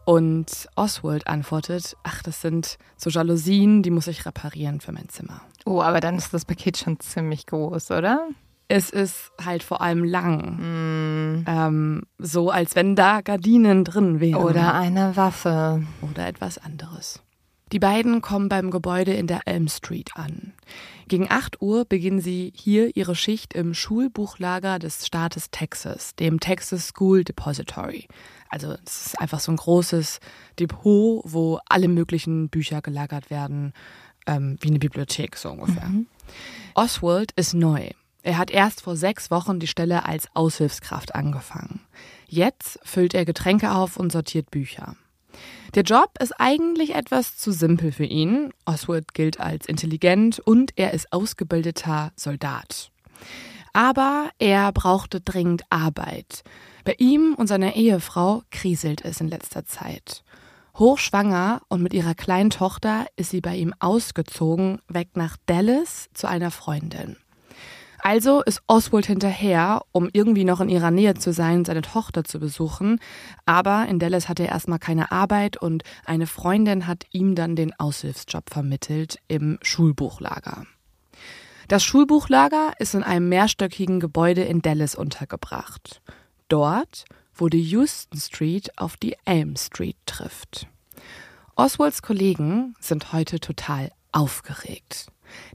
Und 0.06 0.68
Oswald 0.76 1.28
antwortet, 1.28 1.96
ach, 2.04 2.24
das 2.24 2.42
sind 2.42 2.78
so 2.96 3.10
Jalousien, 3.10 3.84
die 3.84 3.92
muss 3.92 4.08
ich 4.08 4.26
reparieren 4.26 4.80
für 4.80 4.92
mein 4.92 5.10
Zimmer. 5.10 5.42
Oh, 5.66 5.82
aber 5.82 6.00
dann 6.00 6.16
ist 6.16 6.34
das 6.34 6.46
Paket 6.46 6.78
schon 6.78 7.00
ziemlich 7.00 7.46
groß, 7.46 7.92
oder? 7.92 8.30
Es 8.70 8.90
ist 8.90 9.32
halt 9.44 9.62
vor 9.62 9.82
allem 9.82 10.04
lang. 10.04 11.42
Mm. 11.42 11.46
Ähm, 11.48 12.04
so, 12.18 12.50
als 12.50 12.76
wenn 12.76 12.96
da 12.96 13.22
Gardinen 13.22 13.84
drin 13.84 14.20
wären. 14.20 14.42
Oder 14.42 14.74
eine 14.74 15.16
Waffe. 15.18 15.84
Oder 16.02 16.28
etwas 16.28 16.58
anderes. 16.60 17.22
Die 17.72 17.80
beiden 17.80 18.22
kommen 18.22 18.50
beim 18.50 18.72
Gebäude 18.72 19.14
in 19.14 19.28
der 19.28 19.42
Elm 19.46 19.68
Street 19.68 20.12
an. 20.16 20.54
Gegen 21.08 21.30
8 21.30 21.62
Uhr 21.62 21.86
beginnen 21.86 22.20
sie 22.20 22.52
hier 22.56 22.96
ihre 22.96 23.16
Schicht 23.16 23.54
im 23.54 23.74
Schulbuchlager 23.74 24.80
des 24.80 25.06
Staates 25.06 25.52
Texas, 25.52 26.16
dem 26.16 26.40
Texas 26.40 26.88
School 26.88 27.24
Depository. 27.24 28.08
Also 28.50 28.76
es 28.86 29.08
ist 29.08 29.22
einfach 29.22 29.40
so 29.40 29.52
ein 29.52 29.58
großes 29.58 30.20
Depot, 30.60 31.22
wo 31.26 31.60
alle 31.68 31.88
möglichen 31.88 32.50
Bücher 32.50 32.82
gelagert 32.82 33.30
werden, 33.30 33.74
ähm, 34.26 34.58
wie 34.62 34.70
eine 34.70 34.80
Bibliothek 34.80 35.36
so 35.38 35.52
ungefähr. 35.52 35.90
Mhm. 35.90 36.08
Oswald 36.74 37.32
ist 37.34 37.54
neu. 37.54 37.90
Er 38.22 38.38
hat 38.38 38.52
erst 38.52 38.82
vor 38.82 38.96
sechs 38.96 39.32
Wochen 39.32 39.60
die 39.60 39.68
Stelle 39.68 40.06
als 40.06 40.28
Aushilfskraft 40.34 41.16
angefangen. 41.16 41.82
Jetzt 42.28 42.80
füllt 42.84 43.14
er 43.14 43.26
Getränke 43.26 43.72
auf 43.72 43.98
und 43.98 44.12
sortiert 44.12 44.52
Bücher. 44.52 44.96
Der 45.76 45.84
Job 45.84 46.12
ist 46.20 46.34
eigentlich 46.40 46.96
etwas 46.96 47.38
zu 47.38 47.52
simpel 47.52 47.92
für 47.92 48.06
ihn. 48.06 48.52
Oswald 48.66 49.14
gilt 49.14 49.40
als 49.40 49.68
intelligent 49.68 50.40
und 50.40 50.72
er 50.78 50.94
ist 50.94 51.14
ausgebildeter 51.14 52.12
Soldat. 52.16 52.92
Aber 53.74 54.30
er 54.40 54.72
brauchte 54.72 55.22
dringend 55.22 55.64
Arbeit. 55.70 56.44
Bei 56.86 56.96
ihm 56.98 57.36
und 57.36 57.48
seiner 57.48 57.76
Ehefrau 57.76 58.42
kriselt 58.50 59.06
es 59.06 59.22
in 59.22 59.28
letzter 59.28 59.66
Zeit. 59.66 60.24
Hochschwanger 60.78 61.62
und 61.68 61.84
mit 61.84 61.94
ihrer 61.94 62.16
kleinen 62.16 62.50
Tochter 62.50 63.06
ist 63.16 63.32
sie 63.32 63.42
bei 63.42 63.56
ihm 63.56 63.74
ausgezogen, 63.80 64.82
weg 64.88 65.10
nach 65.16 65.38
Dallas 65.46 66.10
zu 66.14 66.28
einer 66.28 66.52
Freundin. 66.52 67.18
Also 68.02 68.42
ist 68.42 68.62
Oswald 68.68 69.06
hinterher, 69.06 69.82
um 69.92 70.10
irgendwie 70.12 70.46
noch 70.46 70.62
in 70.62 70.70
ihrer 70.70 70.92
Nähe 70.92 71.16
zu 71.16 71.34
sein, 71.34 71.66
seine 71.66 71.82
Tochter 71.82 72.24
zu 72.24 72.40
besuchen. 72.40 73.00
Aber 73.46 73.86
in 73.88 74.00
Dallas 74.00 74.30
hat 74.30 74.40
er 74.40 74.48
erstmal 74.48 74.80
keine 74.80 75.12
Arbeit 75.12 75.58
und 75.58 75.84
eine 76.06 76.28
Freundin 76.28 76.88
hat 76.88 77.06
ihm 77.12 77.36
dann 77.36 77.56
den 77.56 77.78
Aushilfsjob 77.78 78.50
vermittelt 78.50 79.18
im 79.28 79.60
Schulbuchlager. 79.62 80.66
Das 81.68 81.84
Schulbuchlager 81.84 82.74
ist 82.80 82.96
in 82.96 83.04
einem 83.04 83.30
mehrstöckigen 83.30 84.00
Gebäude 84.00 84.44
in 84.44 84.62
Dallas 84.62 84.96
untergebracht. 84.96 86.02
Dort, 86.48 87.06
wo 87.36 87.48
die 87.48 87.62
Houston 87.62 88.20
Street 88.20 88.78
auf 88.78 88.98
die 88.98 89.16
Elm 89.26 89.56
Street 89.56 89.98
trifft. 90.06 90.68
Oswalds 91.56 92.02
Kollegen 92.02 92.74
sind 92.80 93.14
heute 93.14 93.40
total 93.40 93.92
aufgeregt. 94.12 95.08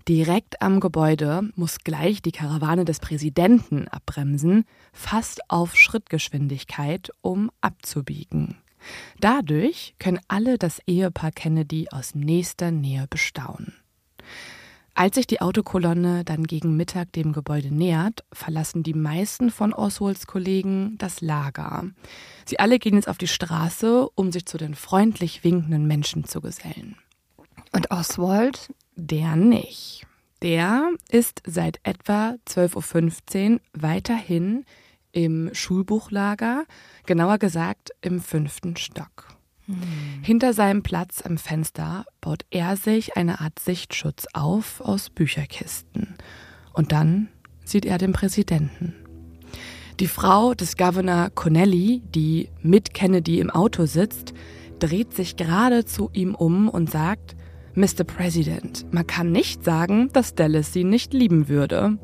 Direkt 0.09 0.63
am 0.63 0.81
Gebäude 0.81 1.51
muss 1.57 1.79
gleich 1.79 2.23
die 2.23 2.33
Karawane 2.33 2.85
des 2.85 3.01
Präsidenten 3.01 3.89
abbremsen, 3.89 4.65
fast 4.93 5.51
auf 5.51 5.77
Schrittgeschwindigkeit, 5.77 7.11
um 7.21 7.51
abzubiegen. 7.61 8.57
Dadurch 9.21 9.95
können 9.99 10.21
alle 10.29 10.59
das 10.59 10.81
Ehepaar 10.87 11.33
Kennedy 11.33 11.89
aus 11.91 12.15
nächster 12.15 12.71
Nähe 12.71 13.07
bestaunen. 13.09 13.75
Als 14.97 15.17
sich 15.17 15.27
die 15.27 15.41
Autokolonne 15.41 16.25
dann 16.25 16.45
gegen 16.45 16.77
Mittag 16.77 17.13
dem 17.13 17.33
Gebäude 17.33 17.75
nähert, 17.75 18.25
verlassen 18.33 18.85
die 18.85 18.95
meisten 18.95 19.51
von 19.51 19.73
Oswalds 19.73 20.29
Kollegen 20.29 20.95
das 20.99 21.21
Lager. 21.21 21.87
Sie 22.45 22.61
alle 22.61 22.79
gehen 22.79 22.95
jetzt 22.95 23.09
auf 23.09 23.19
die 23.19 23.27
Straße, 23.27 24.09
um 24.15 24.31
sich 24.31 24.47
zu 24.47 24.57
den 24.57 24.77
freundlich 24.77 25.43
winkenden 25.43 25.89
Menschen 25.89 26.25
zu 26.25 26.41
gesellen. 26.41 26.97
Und 27.73 27.91
Oswald? 27.91 28.73
Der 28.97 29.37
nicht. 29.37 30.07
Der 30.43 30.91
ist 31.11 31.43
seit 31.47 31.81
etwa 31.85 32.37
12.15 32.49 33.53
Uhr 33.55 33.61
weiterhin 33.73 34.65
im 35.13 35.51
Schulbuchlager, 35.53 36.65
genauer 37.07 37.39
gesagt 37.39 37.91
im 38.03 38.21
fünften 38.21 38.77
Stock. 38.77 39.29
Hm. 39.67 39.77
Hinter 40.23 40.53
seinem 40.53 40.83
Platz 40.83 41.23
am 41.23 41.39
Fenster 41.39 42.05
baut 42.21 42.45
er 42.51 42.77
sich 42.77 43.17
eine 43.17 43.41
Art 43.41 43.59
Sichtschutz 43.59 44.27
auf 44.33 44.81
aus 44.81 45.11
Bücherkisten. 45.11 46.15
Und 46.73 46.93
dann 46.93 47.29
sieht 47.65 47.87
er 47.87 47.99
den 47.99 48.13
Präsidenten. 48.13 48.95
Die 50.01 50.09
Frau 50.09 50.55
des 50.55 50.77
Governor 50.77 51.31
Connelly, 51.31 52.03
die 52.05 52.51
mit 52.61 52.95
Kennedy 52.95 53.39
im 53.39 53.51
Auto 53.51 53.87
sitzt, 53.87 54.35
dreht 54.81 55.15
sich 55.15 55.37
gerade 55.37 55.85
zu 55.85 56.11
ihm 56.13 56.35
um 56.35 56.69
und 56.69 56.91
sagt, 56.91 57.37
Mr. 57.77 58.05
President, 58.05 58.87
man 58.93 59.07
kann 59.07 59.33
nicht 59.33 59.65
sagen, 59.65 60.09
dass 60.13 60.37
Dallas 60.37 60.73
sie 60.73 60.85
nicht 60.85 61.13
lieben 61.13 61.49
würde. 61.49 61.99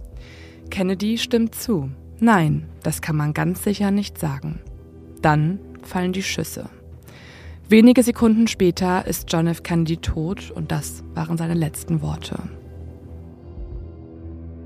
Kennedy 0.68 1.16
stimmt 1.16 1.54
zu. 1.54 1.90
Nein, 2.18 2.68
das 2.82 3.00
kann 3.00 3.16
man 3.16 3.34
ganz 3.34 3.62
sicher 3.62 3.92
nicht 3.92 4.18
sagen. 4.18 4.60
Dann 5.22 5.60
fallen 5.82 6.12
die 6.12 6.24
Schüsse. 6.24 6.68
Wenige 7.68 8.02
Sekunden 8.02 8.48
später 8.48 9.06
ist 9.06 9.32
John 9.32 9.46
F. 9.46 9.62
Kennedy 9.62 9.98
tot 9.98 10.50
und 10.50 10.72
das 10.72 11.04
waren 11.14 11.38
seine 11.38 11.54
letzten 11.54 12.02
Worte. 12.02 12.36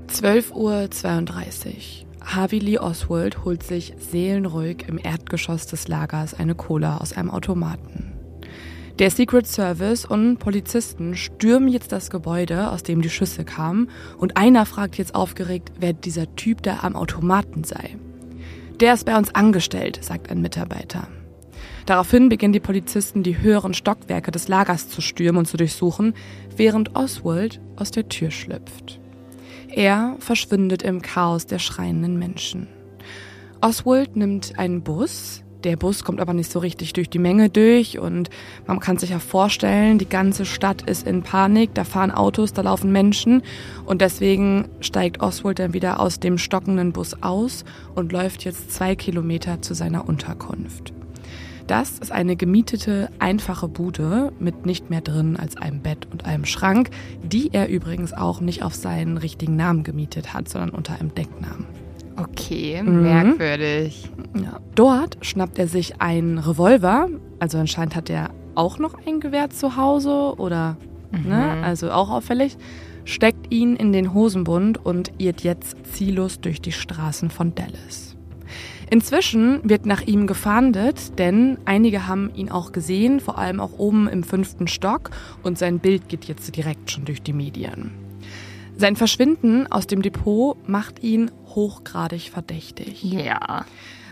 12.32 0.07 0.47
Uhr. 0.55 2.05
Harvey 2.25 2.57
Lee 2.57 2.79
Oswald 2.79 3.45
holt 3.45 3.61
sich 3.61 3.93
seelenruhig 3.99 4.85
im 4.87 4.97
Erdgeschoss 4.97 5.67
des 5.67 5.87
Lagers 5.87 6.33
eine 6.33 6.55
Cola 6.55 6.97
aus 6.97 7.13
einem 7.13 7.29
Automaten. 7.29 8.14
Der 8.99 9.11
Secret 9.11 9.45
Service 9.45 10.05
und 10.05 10.37
Polizisten 10.37 11.17
stürmen 11.17 11.67
jetzt 11.67 11.91
das 11.91 12.09
Gebäude, 12.09 12.71
aus 12.71 12.81
dem 12.81 13.01
die 13.01 13.09
Schüsse 13.09 13.43
kamen, 13.43 13.89
und 14.17 14.37
einer 14.37 14.65
fragt 14.65 14.97
jetzt 14.97 15.15
aufgeregt, 15.15 15.73
wer 15.79 15.91
dieser 15.91 16.33
Typ 16.37 16.63
da 16.63 16.79
am 16.81 16.95
Automaten 16.95 17.65
sei. 17.65 17.97
Der 18.79 18.93
ist 18.93 19.05
bei 19.05 19.17
uns 19.17 19.35
angestellt, 19.35 19.99
sagt 20.01 20.31
ein 20.31 20.41
Mitarbeiter. 20.41 21.09
Daraufhin 21.85 22.29
beginnen 22.29 22.53
die 22.53 22.61
Polizisten, 22.61 23.21
die 23.21 23.37
höheren 23.39 23.73
Stockwerke 23.73 24.31
des 24.31 24.47
Lagers 24.47 24.87
zu 24.87 25.01
stürmen 25.01 25.39
und 25.39 25.45
zu 25.45 25.57
durchsuchen, 25.57 26.13
während 26.55 26.95
Oswald 26.95 27.59
aus 27.75 27.91
der 27.91 28.07
Tür 28.07 28.31
schlüpft. 28.31 29.01
Er 29.67 30.15
verschwindet 30.19 30.83
im 30.83 31.01
Chaos 31.01 31.45
der 31.45 31.59
schreienden 31.59 32.17
Menschen. 32.17 32.69
Oswald 33.59 34.15
nimmt 34.15 34.57
einen 34.57 34.83
Bus, 34.83 35.43
der 35.65 35.75
Bus 35.75 36.03
kommt 36.03 36.21
aber 36.21 36.33
nicht 36.33 36.51
so 36.51 36.59
richtig 36.59 36.93
durch 36.93 37.09
die 37.09 37.19
Menge 37.19 37.49
durch 37.49 37.99
und 37.99 38.29
man 38.67 38.79
kann 38.79 38.97
sich 38.97 39.09
ja 39.09 39.19
vorstellen, 39.19 39.97
die 39.97 40.07
ganze 40.07 40.45
Stadt 40.45 40.83
ist 40.83 41.07
in 41.07 41.23
Panik, 41.23 41.73
da 41.73 41.83
fahren 41.83 42.11
Autos, 42.11 42.53
da 42.53 42.61
laufen 42.61 42.91
Menschen 42.91 43.41
und 43.85 44.01
deswegen 44.01 44.67
steigt 44.79 45.21
Oswald 45.21 45.59
dann 45.59 45.73
wieder 45.73 45.99
aus 45.99 46.19
dem 46.19 46.37
stockenden 46.37 46.93
Bus 46.93 47.21
aus 47.21 47.65
und 47.95 48.11
läuft 48.11 48.45
jetzt 48.45 48.71
zwei 48.71 48.95
Kilometer 48.95 49.61
zu 49.61 49.73
seiner 49.73 50.07
Unterkunft. 50.07 50.93
Das 51.67 51.97
ist 51.97 52.11
eine 52.11 52.35
gemietete, 52.35 53.09
einfache 53.17 53.67
Bude 53.67 54.31
mit 54.39 54.67
nicht 54.67 54.91
mehr 54.91 55.01
drin 55.01 55.35
als 55.35 55.57
einem 55.57 55.81
Bett 55.81 56.07
und 56.11 56.25
einem 56.25 56.45
Schrank, 56.45 56.91
die 57.23 57.49
er 57.53 57.69
übrigens 57.69 58.13
auch 58.13 58.39
nicht 58.39 58.61
auf 58.61 58.75
seinen 58.75 59.17
richtigen 59.17 59.55
Namen 59.55 59.83
gemietet 59.83 60.35
hat, 60.35 60.47
sondern 60.47 60.69
unter 60.69 60.99
einem 60.99 61.15
Decknamen. 61.15 61.84
Okay, 62.17 62.81
mhm. 62.81 63.03
merkwürdig. 63.03 64.09
Ja. 64.35 64.59
Dort 64.75 65.17
schnappt 65.21 65.59
er 65.59 65.67
sich 65.67 66.01
einen 66.01 66.37
Revolver. 66.37 67.09
Also 67.39 67.57
anscheinend 67.57 67.95
hat 67.95 68.09
er 68.09 68.29
auch 68.55 68.79
noch 68.79 68.95
ein 69.05 69.19
Gewehr 69.19 69.49
zu 69.49 69.75
Hause 69.75 70.35
oder, 70.37 70.77
mhm. 71.11 71.29
ne, 71.29 71.63
also 71.63 71.91
auch 71.91 72.09
auffällig. 72.09 72.57
Steckt 73.03 73.53
ihn 73.53 73.75
in 73.75 73.91
den 73.91 74.13
Hosenbund 74.13 74.83
und 74.83 75.11
irrt 75.19 75.41
jetzt 75.41 75.77
ziellos 75.93 76.39
durch 76.39 76.61
die 76.61 76.71
Straßen 76.71 77.29
von 77.29 77.53
Dallas. 77.53 78.15
Inzwischen 78.89 79.61
wird 79.63 79.85
nach 79.85 80.01
ihm 80.01 80.27
gefahndet, 80.27 81.17
denn 81.17 81.57
einige 81.65 82.07
haben 82.07 82.31
ihn 82.35 82.51
auch 82.51 82.71
gesehen, 82.71 83.19
vor 83.19 83.37
allem 83.37 83.59
auch 83.59 83.77
oben 83.77 84.07
im 84.07 84.23
fünften 84.23 84.67
Stock 84.67 85.09
und 85.43 85.57
sein 85.57 85.79
Bild 85.79 86.07
geht 86.07 86.25
jetzt 86.25 86.55
direkt 86.55 86.91
schon 86.91 87.05
durch 87.05 87.21
die 87.21 87.33
Medien. 87.33 88.04
Sein 88.77 88.95
Verschwinden 88.95 89.71
aus 89.71 89.87
dem 89.87 90.01
Depot 90.01 90.57
macht 90.67 91.01
ihn 91.01 91.31
hochgradig 91.47 92.29
verdächtig. 92.29 93.03
Ja. 93.03 93.65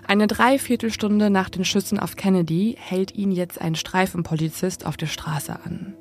Eine 0.08 0.28
Dreiviertelstunde 0.28 1.30
nach 1.30 1.50
den 1.50 1.66
Schüssen 1.66 2.00
auf 2.00 2.16
Kennedy 2.16 2.76
hält 2.80 3.16
ihn 3.16 3.32
jetzt 3.32 3.60
ein 3.60 3.76
Streifenpolizist 3.76 4.86
auf 4.86 4.98
der 4.98 5.08
Straße 5.08 5.58
an. 5.66 5.96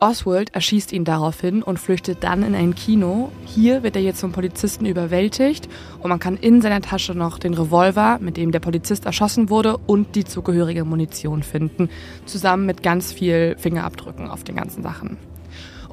Oswald 0.00 0.54
erschießt 0.54 0.92
ihn 0.92 1.04
daraufhin 1.04 1.62
und 1.62 1.78
flüchtet 1.78 2.22
dann 2.22 2.42
in 2.42 2.54
ein 2.54 2.74
Kino. 2.74 3.30
Hier 3.46 3.82
wird 3.82 3.96
er 3.96 4.02
jetzt 4.02 4.20
vom 4.20 4.32
Polizisten 4.32 4.84
überwältigt 4.84 5.68
und 6.02 6.10
man 6.10 6.18
kann 6.18 6.36
in 6.36 6.60
seiner 6.60 6.82
Tasche 6.82 7.14
noch 7.14 7.38
den 7.38 7.54
Revolver, 7.54 8.18
mit 8.20 8.36
dem 8.36 8.52
der 8.52 8.60
Polizist 8.60 9.06
erschossen 9.06 9.48
wurde, 9.48 9.78
und 9.78 10.14
die 10.14 10.24
zugehörige 10.24 10.84
Munition 10.84 11.42
finden, 11.42 11.88
zusammen 12.26 12.66
mit 12.66 12.82
ganz 12.82 13.12
viel 13.12 13.56
Fingerabdrücken 13.58 14.28
auf 14.28 14.44
den 14.44 14.56
ganzen 14.56 14.82
Sachen. 14.82 15.16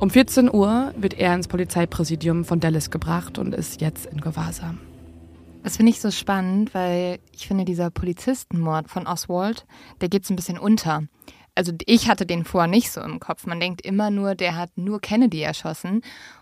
Um 0.04 0.10
14 0.10 0.54
Uhr 0.54 0.94
wird 0.98 1.14
er 1.14 1.34
ins 1.34 1.48
Polizeipräsidium 1.48 2.44
von 2.44 2.60
Dallas 2.60 2.92
gebracht 2.92 3.38
und 3.38 3.56
ist 3.56 3.80
jetzt 3.80 4.06
in 4.06 4.20
Gewahrsam. 4.20 4.82
Das 5.64 5.78
finde 5.78 5.94
ich 5.94 6.02
so 6.02 6.12
spannend, 6.12 6.74
weil 6.74 7.20
ich 7.32 7.48
finde, 7.48 7.64
dieser 7.64 7.90
Polizistenmord 7.90 8.90
von 8.90 9.08
Oswald, 9.08 9.66
der 10.02 10.10
geht 10.10 10.26
so 10.26 10.34
ein 10.34 10.36
bisschen 10.36 10.60
unter. 10.60 11.04
Also 11.56 11.72
ich 11.86 12.10
hatte 12.10 12.26
den 12.26 12.44
vorher 12.44 12.68
nicht 12.68 12.92
so 12.92 13.00
im 13.00 13.22
Kopf. 13.22 13.46
Man 13.46 13.62
denkt 13.62 13.80
immer 13.80 14.12
nur, 14.12 14.36
der 14.36 14.58
hat 14.58 14.72
nur 14.76 15.00
Kennedy 15.00 15.40
erschossen. 15.40 16.02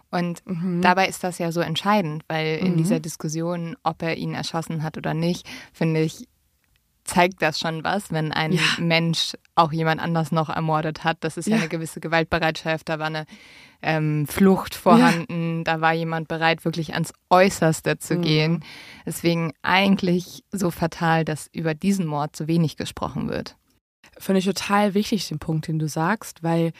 Und 0.09 0.41
mhm. 0.47 0.81
dabei 0.81 1.07
ist 1.07 1.23
das 1.23 1.37
ja 1.37 1.51
so 1.51 1.61
entscheidend, 1.61 2.23
weil 2.29 2.57
in 2.57 2.71
mhm. 2.71 2.77
dieser 2.77 2.99
Diskussion, 2.99 3.77
ob 3.83 4.01
er 4.01 4.17
ihn 4.17 4.33
erschossen 4.33 4.81
hat 4.81 4.97
oder 4.97 5.13
nicht, 5.13 5.47
finde 5.71 6.01
ich, 6.01 6.27
zeigt 7.03 7.41
das 7.41 7.59
schon 7.59 7.83
was, 7.83 8.11
wenn 8.11 8.31
ein 8.31 8.53
ja. 8.53 8.61
Mensch 8.79 9.33
auch 9.55 9.71
jemand 9.71 10.01
anders 10.01 10.31
noch 10.31 10.49
ermordet 10.49 11.03
hat. 11.03 11.17
Das 11.21 11.37
ist 11.37 11.47
ja, 11.47 11.55
ja 11.55 11.61
eine 11.61 11.69
gewisse 11.69 11.99
Gewaltbereitschaft, 11.99 12.89
da 12.89 12.99
war 12.99 13.07
eine 13.07 13.25
ähm, 13.81 14.27
Flucht 14.27 14.75
vorhanden, 14.75 15.59
ja. 15.59 15.63
da 15.63 15.81
war 15.81 15.93
jemand 15.93 16.27
bereit, 16.27 16.65
wirklich 16.65 16.93
ans 16.93 17.13
Äußerste 17.29 17.97
zu 17.97 18.15
mhm. 18.15 18.21
gehen. 18.21 18.63
Deswegen 19.05 19.53
eigentlich 19.61 20.43
so 20.51 20.71
fatal, 20.71 21.25
dass 21.25 21.49
über 21.53 21.73
diesen 21.73 22.05
Mord 22.05 22.35
so 22.35 22.47
wenig 22.47 22.77
gesprochen 22.77 23.29
wird. 23.29 23.55
Finde 24.17 24.39
ich 24.39 24.45
total 24.45 24.93
wichtig, 24.93 25.27
den 25.27 25.39
Punkt, 25.39 25.67
den 25.67 25.79
du 25.79 25.87
sagst, 25.87 26.43
weil 26.43 26.73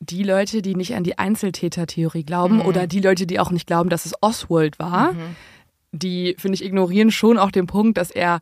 die 0.00 0.22
Leute, 0.22 0.62
die 0.62 0.74
nicht 0.74 0.94
an 0.94 1.04
die 1.04 1.18
Einzeltätertheorie 1.18 2.24
glauben 2.24 2.56
mhm. 2.56 2.62
oder 2.62 2.86
die 2.86 3.00
Leute, 3.00 3.26
die 3.26 3.38
auch 3.38 3.50
nicht 3.50 3.66
glauben, 3.66 3.90
dass 3.90 4.06
es 4.06 4.14
Oswald 4.20 4.78
war, 4.78 5.12
mhm. 5.12 5.36
die, 5.92 6.34
finde 6.38 6.54
ich, 6.54 6.64
ignorieren 6.64 7.10
schon 7.10 7.38
auch 7.38 7.50
den 7.50 7.66
Punkt, 7.66 7.98
dass 7.98 8.10
er 8.10 8.40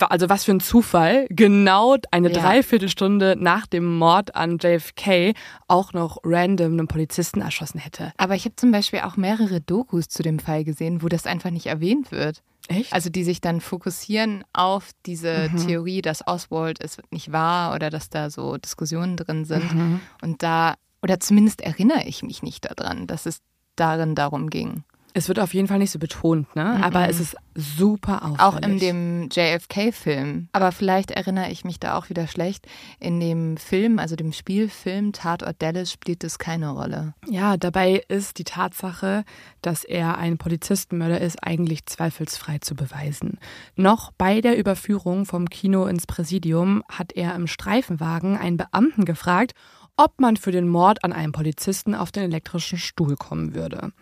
also 0.00 0.28
was 0.28 0.44
für 0.44 0.52
ein 0.52 0.60
Zufall, 0.60 1.26
genau 1.28 1.96
eine 2.10 2.32
ja. 2.32 2.40
Dreiviertelstunde 2.40 3.36
nach 3.38 3.66
dem 3.66 3.98
Mord 3.98 4.34
an 4.34 4.58
JFK 4.58 5.34
auch 5.68 5.92
noch 5.92 6.18
random 6.24 6.72
einen 6.72 6.88
Polizisten 6.88 7.40
erschossen 7.40 7.78
hätte. 7.78 8.12
Aber 8.16 8.34
ich 8.34 8.44
habe 8.44 8.56
zum 8.56 8.72
Beispiel 8.72 9.00
auch 9.00 9.16
mehrere 9.16 9.60
Dokus 9.60 10.08
zu 10.08 10.22
dem 10.22 10.38
Fall 10.38 10.64
gesehen, 10.64 11.02
wo 11.02 11.08
das 11.08 11.26
einfach 11.26 11.50
nicht 11.50 11.66
erwähnt 11.66 12.10
wird. 12.10 12.42
Echt? 12.68 12.92
Also 12.92 13.10
die 13.10 13.24
sich 13.24 13.40
dann 13.40 13.60
fokussieren 13.60 14.42
auf 14.54 14.90
diese 15.04 15.50
mhm. 15.50 15.66
Theorie, 15.66 16.02
dass 16.02 16.26
Oswald 16.26 16.80
es 16.80 16.96
nicht 17.10 17.30
war 17.30 17.74
oder 17.74 17.90
dass 17.90 18.08
da 18.08 18.30
so 18.30 18.56
Diskussionen 18.56 19.16
drin 19.16 19.44
sind. 19.44 19.74
Mhm. 19.74 20.00
Und 20.22 20.42
da, 20.42 20.74
oder 21.02 21.20
zumindest 21.20 21.60
erinnere 21.60 22.04
ich 22.04 22.22
mich 22.22 22.42
nicht 22.42 22.64
daran, 22.64 23.06
dass 23.06 23.26
es 23.26 23.40
darin 23.76 24.14
darum 24.14 24.48
ging. 24.48 24.84
Es 25.16 25.28
wird 25.28 25.38
auf 25.38 25.54
jeden 25.54 25.68
Fall 25.68 25.78
nicht 25.78 25.92
so 25.92 26.00
betont, 26.00 26.54
ne? 26.56 26.74
Mhm. 26.76 26.82
Aber 26.82 27.08
es 27.08 27.20
ist 27.20 27.36
super 27.54 28.24
auffällig. 28.24 28.40
Auch 28.40 28.56
in 28.56 28.78
dem 28.80 29.28
JFK-Film. 29.30 30.48
Aber 30.50 30.72
vielleicht 30.72 31.12
erinnere 31.12 31.50
ich 31.50 31.64
mich 31.64 31.78
da 31.78 31.96
auch 31.96 32.10
wieder 32.10 32.26
schlecht. 32.26 32.66
In 32.98 33.20
dem 33.20 33.56
Film, 33.56 34.00
also 34.00 34.16
dem 34.16 34.32
Spielfilm 34.32 35.12
Tatort 35.12 35.62
Dallas, 35.62 35.92
spielt 35.92 36.24
es 36.24 36.40
keine 36.40 36.70
Rolle. 36.70 37.14
Ja, 37.28 37.56
dabei 37.56 38.02
ist 38.08 38.38
die 38.38 38.44
Tatsache, 38.44 39.24
dass 39.62 39.84
er 39.84 40.18
ein 40.18 40.36
Polizistenmörder 40.36 41.20
ist, 41.20 41.44
eigentlich 41.44 41.86
zweifelsfrei 41.86 42.58
zu 42.58 42.74
beweisen. 42.74 43.38
Noch 43.76 44.10
bei 44.10 44.40
der 44.40 44.58
Überführung 44.58 45.26
vom 45.26 45.48
Kino 45.48 45.86
ins 45.86 46.08
Präsidium 46.08 46.82
hat 46.90 47.12
er 47.12 47.36
im 47.36 47.46
Streifenwagen 47.46 48.36
einen 48.36 48.56
Beamten 48.56 49.04
gefragt, 49.04 49.54
ob 49.96 50.20
man 50.20 50.36
für 50.36 50.50
den 50.50 50.68
Mord 50.68 51.04
an 51.04 51.12
einem 51.12 51.30
Polizisten 51.30 51.94
auf 51.94 52.10
den 52.10 52.24
elektrischen 52.24 52.78
Stuhl 52.78 53.16
kommen 53.16 53.54
würde. 53.54 53.92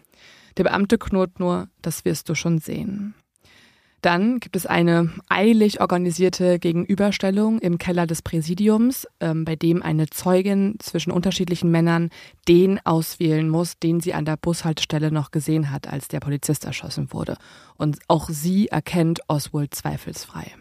Der 0.57 0.65
Beamte 0.65 0.99
knurrt 0.99 1.41
nur, 1.41 1.69
das 1.81 2.05
wirst 2.05 2.29
du 2.29 2.35
schon 2.35 2.59
sehen. 2.59 3.15
Dann 4.03 4.41
gibt 4.41 4.57
es 4.57 4.67
eine 4.67 5.13
eilig 5.29 5.81
organisierte 5.81 6.59
Gegenüberstellung 6.59 7.61
im 7.61 7.79
Keller 7.79 8.09
des 8.09 8.21
Präsidiums, 8.21 9.07
ähm, 9.21 9.45
bei 9.45 9.55
dem 9.55 9.81
eine 9.81 10.11
Zeugin 10.11 10.75
zwischen 10.81 11.13
unterschiedlichen 11.13 11.71
Männern 11.71 12.11
den 12.49 12.85
auswählen 12.85 13.49
muss, 13.49 13.79
den 13.79 14.01
sie 14.01 14.13
an 14.13 14.25
der 14.25 14.37
Bushaltestelle 14.37 15.13
noch 15.13 15.31
gesehen 15.31 15.71
hat, 15.71 15.87
als 15.87 16.09
der 16.09 16.19
Polizist 16.19 16.65
erschossen 16.65 17.13
wurde. 17.13 17.37
Und 17.77 18.01
auch 18.09 18.29
sie 18.29 18.67
erkennt 18.67 19.21
Oswald 19.29 19.73
zweifelsfrei. 19.73 20.53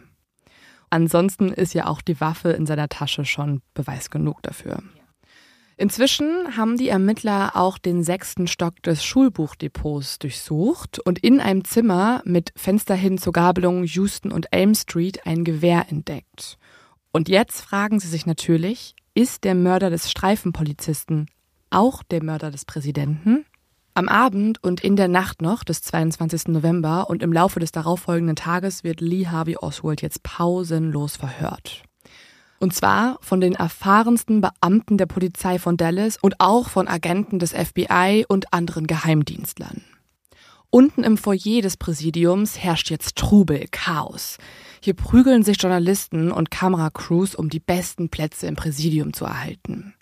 Ansonsten 0.91 1.49
ist 1.49 1.73
ja 1.73 1.87
auch 1.87 2.01
die 2.01 2.21
Waffe 2.21 2.51
in 2.51 2.67
seiner 2.67 2.89
Tasche 2.89 3.25
schon 3.25 3.61
Beweis 3.73 4.11
genug 4.11 4.43
dafür. 4.43 4.83
Inzwischen 5.81 6.55
haben 6.55 6.77
die 6.77 6.89
Ermittler 6.89 7.55
auch 7.55 7.79
den 7.79 8.03
sechsten 8.03 8.45
Stock 8.45 8.83
des 8.83 9.03
Schulbuchdepots 9.03 10.19
durchsucht 10.19 10.99
und 10.99 11.17
in 11.17 11.39
einem 11.39 11.65
Zimmer 11.65 12.21
mit 12.23 12.53
Fenster 12.55 12.93
hin 12.93 13.17
zur 13.17 13.33
Gabelung 13.33 13.83
Houston 13.85 14.31
und 14.31 14.53
Elm 14.53 14.75
Street 14.75 15.25
ein 15.25 15.43
Gewehr 15.43 15.87
entdeckt. 15.89 16.59
Und 17.11 17.29
jetzt 17.29 17.61
fragen 17.61 17.99
sie 17.99 18.09
sich 18.09 18.27
natürlich, 18.27 18.95
ist 19.15 19.43
der 19.43 19.55
Mörder 19.55 19.89
des 19.89 20.11
Streifenpolizisten 20.11 21.25
auch 21.71 22.03
der 22.03 22.23
Mörder 22.23 22.51
des 22.51 22.63
Präsidenten? 22.65 23.47
Am 23.95 24.07
Abend 24.07 24.63
und 24.63 24.83
in 24.83 24.95
der 24.95 25.07
Nacht 25.07 25.41
noch 25.41 25.63
des 25.63 25.81
22. 25.81 26.49
November 26.49 27.09
und 27.09 27.23
im 27.23 27.33
Laufe 27.33 27.59
des 27.59 27.71
darauffolgenden 27.71 28.35
Tages 28.35 28.83
wird 28.83 29.01
Lee 29.01 29.25
Harvey 29.25 29.57
Oswald 29.57 30.03
jetzt 30.03 30.21
pausenlos 30.21 31.15
verhört. 31.15 31.81
Und 32.61 32.75
zwar 32.75 33.17
von 33.21 33.41
den 33.41 33.55
erfahrensten 33.55 34.39
Beamten 34.39 34.99
der 34.99 35.07
Polizei 35.07 35.57
von 35.57 35.77
Dallas 35.77 36.17
und 36.21 36.35
auch 36.39 36.69
von 36.69 36.87
Agenten 36.87 37.39
des 37.39 37.53
FBI 37.53 38.25
und 38.27 38.53
anderen 38.53 38.85
Geheimdienstlern. 38.85 39.81
Unten 40.69 41.03
im 41.03 41.17
Foyer 41.17 41.63
des 41.63 41.75
Präsidiums 41.75 42.59
herrscht 42.59 42.91
jetzt 42.91 43.15
Trubel, 43.15 43.65
Chaos. 43.71 44.37
Hier 44.79 44.93
prügeln 44.93 45.41
sich 45.41 45.59
Journalisten 45.59 46.31
und 46.31 46.51
Kameracrews, 46.51 47.33
um 47.33 47.49
die 47.49 47.59
besten 47.59 48.09
Plätze 48.09 48.45
im 48.45 48.55
Präsidium 48.55 49.11
zu 49.11 49.25
erhalten. 49.25 49.95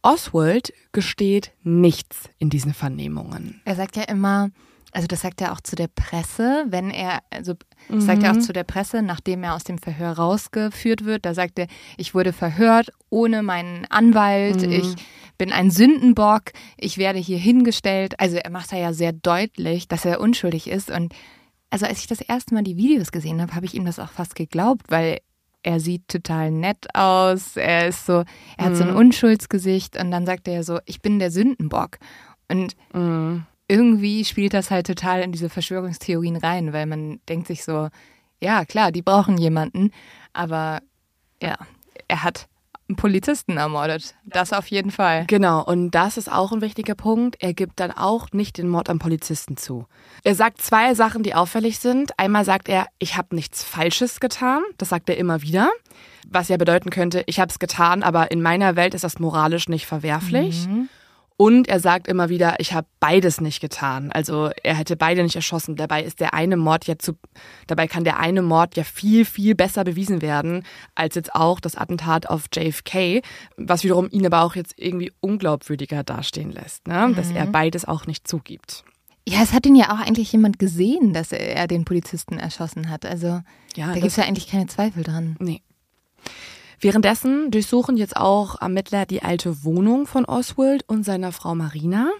Oswald 0.00 0.72
gesteht 0.92 1.50
nichts 1.64 2.30
in 2.38 2.50
diesen 2.50 2.72
Vernehmungen. 2.72 3.62
Er 3.64 3.74
sagt 3.74 3.96
ja 3.96 4.04
immer, 4.04 4.50
also 4.92 5.06
das 5.06 5.20
sagt 5.20 5.40
er 5.40 5.52
auch 5.52 5.60
zu 5.60 5.76
der 5.76 5.88
Presse, 5.88 6.64
wenn 6.68 6.90
er, 6.90 7.20
also 7.30 7.54
das 7.88 8.04
sagt 8.04 8.22
er 8.22 8.32
auch 8.32 8.36
mhm. 8.36 8.40
zu 8.42 8.52
der 8.52 8.64
Presse, 8.64 9.02
nachdem 9.02 9.42
er 9.42 9.54
aus 9.54 9.64
dem 9.64 9.78
Verhör 9.78 10.12
rausgeführt 10.12 11.04
wird, 11.04 11.24
da 11.24 11.34
sagt 11.34 11.58
er, 11.58 11.66
ich 11.96 12.14
wurde 12.14 12.32
verhört 12.32 12.90
ohne 13.08 13.42
meinen 13.42 13.86
Anwalt, 13.88 14.66
mhm. 14.66 14.72
ich 14.72 14.94
bin 15.38 15.52
ein 15.52 15.70
Sündenbock, 15.70 16.52
ich 16.76 16.98
werde 16.98 17.18
hier 17.18 17.38
hingestellt. 17.38 18.18
Also 18.20 18.36
er 18.36 18.50
macht 18.50 18.72
da 18.72 18.76
ja 18.76 18.92
sehr 18.92 19.12
deutlich, 19.12 19.88
dass 19.88 20.04
er 20.04 20.20
unschuldig 20.20 20.68
ist. 20.68 20.90
Und 20.90 21.14
also 21.70 21.86
als 21.86 22.00
ich 22.00 22.06
das 22.06 22.20
erste 22.20 22.54
Mal 22.54 22.62
die 22.62 22.76
Videos 22.76 23.12
gesehen 23.12 23.40
habe, 23.40 23.54
habe 23.54 23.66
ich 23.66 23.74
ihm 23.74 23.86
das 23.86 23.98
auch 23.98 24.10
fast 24.10 24.34
geglaubt, 24.34 24.86
weil 24.88 25.20
er 25.62 25.78
sieht 25.78 26.08
total 26.08 26.50
nett 26.50 26.94
aus, 26.94 27.56
er 27.56 27.88
ist 27.88 28.06
so, 28.06 28.24
er 28.56 28.64
hat 28.64 28.72
mhm. 28.72 28.76
so 28.76 28.84
ein 28.84 28.90
mhm. 28.90 28.96
Unschuldsgesicht 28.96 29.98
und 29.98 30.10
dann 30.10 30.26
sagt 30.26 30.48
er 30.48 30.64
so, 30.64 30.78
ich 30.84 31.00
bin 31.00 31.18
der 31.18 31.30
Sündenbock. 31.30 31.98
Und 32.48 32.74
mhm 32.92 33.46
irgendwie 33.70 34.24
spielt 34.24 34.52
das 34.52 34.70
halt 34.70 34.86
total 34.86 35.22
in 35.22 35.30
diese 35.32 35.48
Verschwörungstheorien 35.48 36.36
rein, 36.36 36.72
weil 36.72 36.86
man 36.86 37.20
denkt 37.28 37.46
sich 37.46 37.64
so, 37.64 37.88
ja, 38.42 38.64
klar, 38.64 38.90
die 38.90 39.02
brauchen 39.02 39.38
jemanden, 39.38 39.92
aber 40.32 40.80
ja, 41.40 41.56
er 42.08 42.24
hat 42.24 42.48
einen 42.88 42.96
Polizisten 42.96 43.56
ermordet. 43.56 44.16
Das 44.24 44.52
auf 44.52 44.66
jeden 44.66 44.90
Fall. 44.90 45.24
Genau, 45.26 45.62
und 45.64 45.92
das 45.92 46.16
ist 46.16 46.30
auch 46.30 46.50
ein 46.50 46.60
wichtiger 46.60 46.96
Punkt. 46.96 47.36
Er 47.38 47.54
gibt 47.54 47.78
dann 47.78 47.92
auch 47.92 48.32
nicht 48.32 48.58
den 48.58 48.68
Mord 48.68 48.90
am 48.90 48.98
Polizisten 48.98 49.56
zu. 49.56 49.86
Er 50.24 50.34
sagt 50.34 50.60
zwei 50.60 50.94
Sachen, 50.94 51.22
die 51.22 51.36
auffällig 51.36 51.78
sind. 51.78 52.18
Einmal 52.18 52.44
sagt 52.44 52.68
er, 52.68 52.86
ich 52.98 53.16
habe 53.16 53.36
nichts 53.36 53.62
Falsches 53.62 54.18
getan. 54.18 54.62
Das 54.78 54.88
sagt 54.88 55.08
er 55.08 55.16
immer 55.16 55.42
wieder. 55.42 55.70
Was 56.28 56.48
ja 56.48 56.56
bedeuten 56.56 56.90
könnte, 56.90 57.22
ich 57.26 57.38
habe 57.38 57.50
es 57.50 57.60
getan, 57.60 58.02
aber 58.02 58.32
in 58.32 58.42
meiner 58.42 58.74
Welt 58.74 58.94
ist 58.94 59.04
das 59.04 59.20
moralisch 59.20 59.68
nicht 59.68 59.86
verwerflich. 59.86 60.66
Mhm. 60.66 60.88
Und 61.40 61.68
er 61.68 61.80
sagt 61.80 62.06
immer 62.06 62.28
wieder, 62.28 62.56
ich 62.58 62.74
habe 62.74 62.86
beides 63.00 63.40
nicht 63.40 63.62
getan. 63.62 64.12
Also 64.12 64.50
er 64.62 64.74
hätte 64.74 64.94
beide 64.94 65.22
nicht 65.22 65.36
erschossen. 65.36 65.74
Dabei 65.74 66.04
ist 66.04 66.20
der 66.20 66.34
eine 66.34 66.58
Mord 66.58 66.86
ja 66.86 66.98
zu, 66.98 67.14
dabei 67.66 67.86
kann 67.86 68.04
der 68.04 68.18
eine 68.18 68.42
Mord 68.42 68.76
ja 68.76 68.84
viel, 68.84 69.24
viel 69.24 69.54
besser 69.54 69.84
bewiesen 69.84 70.20
werden, 70.20 70.66
als 70.94 71.14
jetzt 71.14 71.34
auch 71.34 71.58
das 71.58 71.76
Attentat 71.76 72.28
auf 72.28 72.48
JFK, 72.52 73.22
was 73.56 73.84
wiederum 73.84 74.06
ihn 74.10 74.26
aber 74.26 74.42
auch 74.42 74.54
jetzt 74.54 74.74
irgendwie 74.76 75.12
unglaubwürdiger 75.20 76.04
dastehen 76.04 76.52
lässt, 76.52 76.86
ne? 76.86 77.08
Mhm. 77.08 77.14
dass 77.14 77.30
er 77.30 77.46
beides 77.46 77.86
auch 77.86 78.06
nicht 78.06 78.28
zugibt. 78.28 78.84
Ja, 79.26 79.42
es 79.42 79.54
hat 79.54 79.64
ihn 79.64 79.76
ja 79.76 79.94
auch 79.94 80.06
eigentlich 80.06 80.30
jemand 80.32 80.58
gesehen, 80.58 81.14
dass 81.14 81.32
er 81.32 81.66
den 81.68 81.86
Polizisten 81.86 82.38
erschossen 82.38 82.90
hat. 82.90 83.06
Also 83.06 83.40
ja, 83.76 83.86
da 83.86 83.94
gibt 83.94 84.08
es 84.08 84.16
ja 84.16 84.24
eigentlich 84.24 84.48
keine 84.50 84.66
Zweifel 84.66 85.04
dran. 85.04 85.36
Nee. 85.38 85.62
Währenddessen 86.80 87.50
durchsuchen 87.50 87.98
jetzt 87.98 88.16
auch 88.16 88.60
Ermittler 88.60 89.04
die 89.04 89.22
alte 89.22 89.64
Wohnung 89.64 90.06
von 90.06 90.24
Oswald 90.24 90.82
und 90.88 91.04
seiner 91.04 91.30
Frau 91.30 91.54
Marina. 91.54 92.10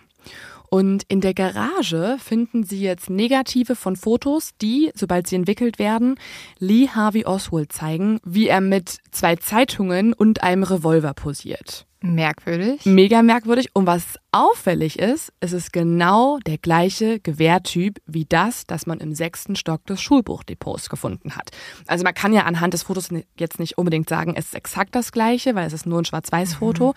Und 0.68 1.02
in 1.08 1.20
der 1.20 1.34
Garage 1.34 2.18
finden 2.22 2.62
sie 2.62 2.80
jetzt 2.80 3.10
Negative 3.10 3.74
von 3.74 3.96
Fotos, 3.96 4.50
die, 4.60 4.92
sobald 4.94 5.26
sie 5.26 5.36
entwickelt 5.36 5.78
werden, 5.78 6.16
Lee 6.58 6.88
Harvey 6.88 7.24
Oswald 7.24 7.72
zeigen, 7.72 8.20
wie 8.22 8.48
er 8.48 8.60
mit 8.60 8.98
zwei 9.10 9.34
Zeitungen 9.36 10.12
und 10.12 10.42
einem 10.42 10.62
Revolver 10.62 11.14
posiert. 11.14 11.86
Merkwürdig. 12.02 12.86
Mega 12.86 13.22
merkwürdig. 13.22 13.68
Und 13.74 13.86
was 13.86 14.04
auffällig 14.32 14.98
ist, 14.98 15.32
es 15.40 15.52
ist 15.52 15.72
genau 15.72 16.38
der 16.38 16.56
gleiche 16.56 17.20
Gewehrtyp 17.20 18.00
wie 18.06 18.24
das, 18.24 18.66
das 18.66 18.86
man 18.86 19.00
im 19.00 19.14
sechsten 19.14 19.54
Stock 19.54 19.84
des 19.84 20.00
Schulbuchdepots 20.00 20.88
gefunden 20.88 21.36
hat. 21.36 21.50
Also 21.86 22.04
man 22.04 22.14
kann 22.14 22.32
ja 22.32 22.44
anhand 22.44 22.72
des 22.72 22.84
Fotos 22.84 23.10
jetzt 23.38 23.58
nicht 23.58 23.76
unbedingt 23.76 24.08
sagen, 24.08 24.34
es 24.34 24.46
ist 24.46 24.54
exakt 24.54 24.94
das 24.94 25.12
gleiche, 25.12 25.54
weil 25.54 25.66
es 25.66 25.74
ist 25.74 25.84
nur 25.84 26.00
ein 26.00 26.06
Schwarz-Weiß-Foto, 26.06 26.88
mhm. 26.88 26.94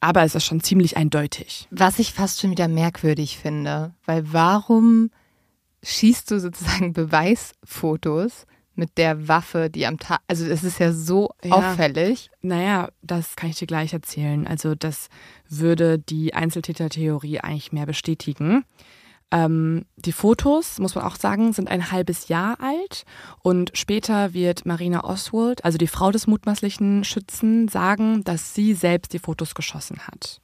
aber 0.00 0.22
es 0.22 0.34
ist 0.34 0.44
schon 0.44 0.62
ziemlich 0.62 0.96
eindeutig. 0.96 1.68
Was 1.70 1.98
ich 1.98 2.14
fast 2.14 2.40
schon 2.40 2.50
wieder 2.50 2.68
merkwürdig 2.68 3.38
finde, 3.38 3.94
weil 4.06 4.32
warum 4.32 5.10
schießt 5.82 6.30
du 6.30 6.40
sozusagen 6.40 6.92
Beweisfotos 6.94 8.46
mit 8.76 8.98
der 8.98 9.28
Waffe, 9.28 9.70
die 9.70 9.86
am 9.86 9.98
Tag, 9.98 10.20
also 10.28 10.44
es 10.46 10.62
ist 10.64 10.78
ja 10.78 10.92
so 10.92 11.30
Ja. 11.44 11.52
auffällig. 11.56 12.30
Naja, 12.42 12.88
das 13.02 13.36
kann 13.36 13.50
ich 13.50 13.56
dir 13.56 13.66
gleich 13.66 13.92
erzählen. 13.92 14.46
Also 14.46 14.74
das 14.74 15.08
würde 15.48 15.98
die 15.98 16.34
Einzeltätertheorie 16.34 17.40
eigentlich 17.40 17.72
mehr 17.72 17.86
bestätigen. 17.86 18.64
Ähm, 19.32 19.86
die 19.96 20.12
Fotos, 20.12 20.78
muss 20.78 20.94
man 20.94 21.04
auch 21.04 21.16
sagen, 21.16 21.52
sind 21.52 21.68
ein 21.68 21.90
halbes 21.90 22.28
Jahr 22.28 22.60
alt 22.60 23.02
und 23.42 23.72
später 23.74 24.34
wird 24.34 24.66
Marina 24.66 25.02
Oswald, 25.02 25.64
also 25.64 25.78
die 25.78 25.88
Frau 25.88 26.12
des 26.12 26.28
mutmaßlichen 26.28 27.02
Schützen, 27.02 27.66
sagen, 27.66 28.22
dass 28.22 28.54
sie 28.54 28.72
selbst 28.74 29.12
die 29.12 29.18
Fotos 29.18 29.56
geschossen 29.56 29.98
hat. 30.06 30.40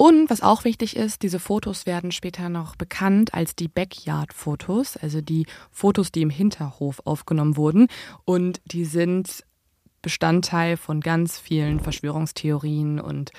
Und 0.00 0.30
was 0.30 0.40
auch 0.40 0.64
wichtig 0.64 0.96
ist, 0.96 1.20
diese 1.20 1.38
Fotos 1.38 1.84
werden 1.84 2.10
später 2.10 2.48
noch 2.48 2.74
bekannt 2.74 3.34
als 3.34 3.54
die 3.54 3.68
Backyard-Fotos, 3.68 4.96
also 4.96 5.20
die 5.20 5.44
Fotos, 5.70 6.10
die 6.10 6.22
im 6.22 6.30
Hinterhof 6.30 7.02
aufgenommen 7.04 7.58
wurden. 7.58 7.86
Und 8.24 8.62
die 8.64 8.86
sind 8.86 9.44
Bestandteil 10.00 10.78
von 10.78 11.02
ganz 11.02 11.38
vielen 11.38 11.80
Verschwörungstheorien 11.80 12.98
und 12.98 13.32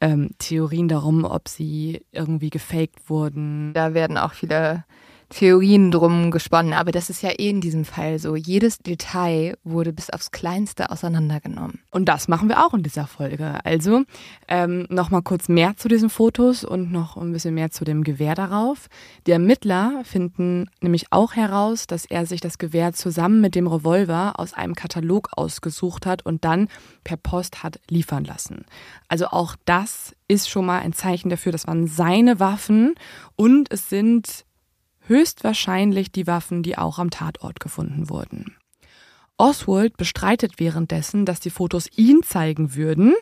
ähm, 0.00 0.30
Theorien 0.38 0.88
darum, 0.88 1.26
ob 1.26 1.46
sie 1.46 2.06
irgendwie 2.10 2.48
gefaked 2.48 3.10
wurden. 3.10 3.74
Da 3.74 3.92
werden 3.92 4.16
auch 4.16 4.32
viele 4.32 4.86
Theorien 5.32 5.90
drum 5.90 6.30
gesponnen, 6.30 6.74
aber 6.74 6.92
das 6.92 7.10
ist 7.10 7.22
ja 7.22 7.30
eh 7.30 7.48
in 7.48 7.60
diesem 7.60 7.84
Fall 7.84 8.18
so. 8.18 8.36
Jedes 8.36 8.78
Detail 8.78 9.56
wurde 9.64 9.92
bis 9.92 10.10
aufs 10.10 10.30
Kleinste 10.30 10.90
auseinandergenommen. 10.90 11.80
Und 11.90 12.06
das 12.06 12.28
machen 12.28 12.48
wir 12.48 12.64
auch 12.64 12.74
in 12.74 12.82
dieser 12.82 13.06
Folge. 13.06 13.64
Also 13.64 14.02
ähm, 14.48 14.86
nochmal 14.90 15.22
kurz 15.22 15.48
mehr 15.48 15.76
zu 15.76 15.88
diesen 15.88 16.10
Fotos 16.10 16.64
und 16.64 16.92
noch 16.92 17.16
ein 17.16 17.32
bisschen 17.32 17.54
mehr 17.54 17.70
zu 17.70 17.84
dem 17.84 18.04
Gewehr 18.04 18.34
darauf. 18.34 18.88
Die 19.26 19.32
Ermittler 19.32 20.02
finden 20.04 20.68
nämlich 20.80 21.06
auch 21.10 21.34
heraus, 21.34 21.86
dass 21.86 22.04
er 22.04 22.26
sich 22.26 22.40
das 22.40 22.58
Gewehr 22.58 22.92
zusammen 22.92 23.40
mit 23.40 23.54
dem 23.54 23.66
Revolver 23.66 24.38
aus 24.38 24.52
einem 24.52 24.74
Katalog 24.74 25.30
ausgesucht 25.36 26.06
hat 26.06 26.24
und 26.26 26.44
dann 26.44 26.68
per 27.04 27.16
Post 27.16 27.62
hat 27.62 27.80
liefern 27.88 28.24
lassen. 28.24 28.66
Also 29.08 29.26
auch 29.26 29.56
das 29.64 30.14
ist 30.28 30.48
schon 30.48 30.66
mal 30.66 30.80
ein 30.80 30.92
Zeichen 30.92 31.30
dafür, 31.30 31.52
das 31.52 31.66
waren 31.66 31.86
seine 31.86 32.38
Waffen 32.38 32.94
und 33.36 33.72
es 33.72 33.88
sind 33.88 34.44
höchstwahrscheinlich 35.06 36.12
die 36.12 36.26
Waffen, 36.26 36.62
die 36.62 36.78
auch 36.78 36.98
am 36.98 37.10
Tatort 37.10 37.60
gefunden 37.60 38.08
wurden. 38.08 38.56
Oswald 39.36 39.96
bestreitet 39.96 40.54
währenddessen, 40.58 41.26
dass 41.26 41.40
die 41.40 41.50
Fotos 41.50 41.88
ihn 41.96 42.22
zeigen 42.22 42.74
würden. 42.74 43.14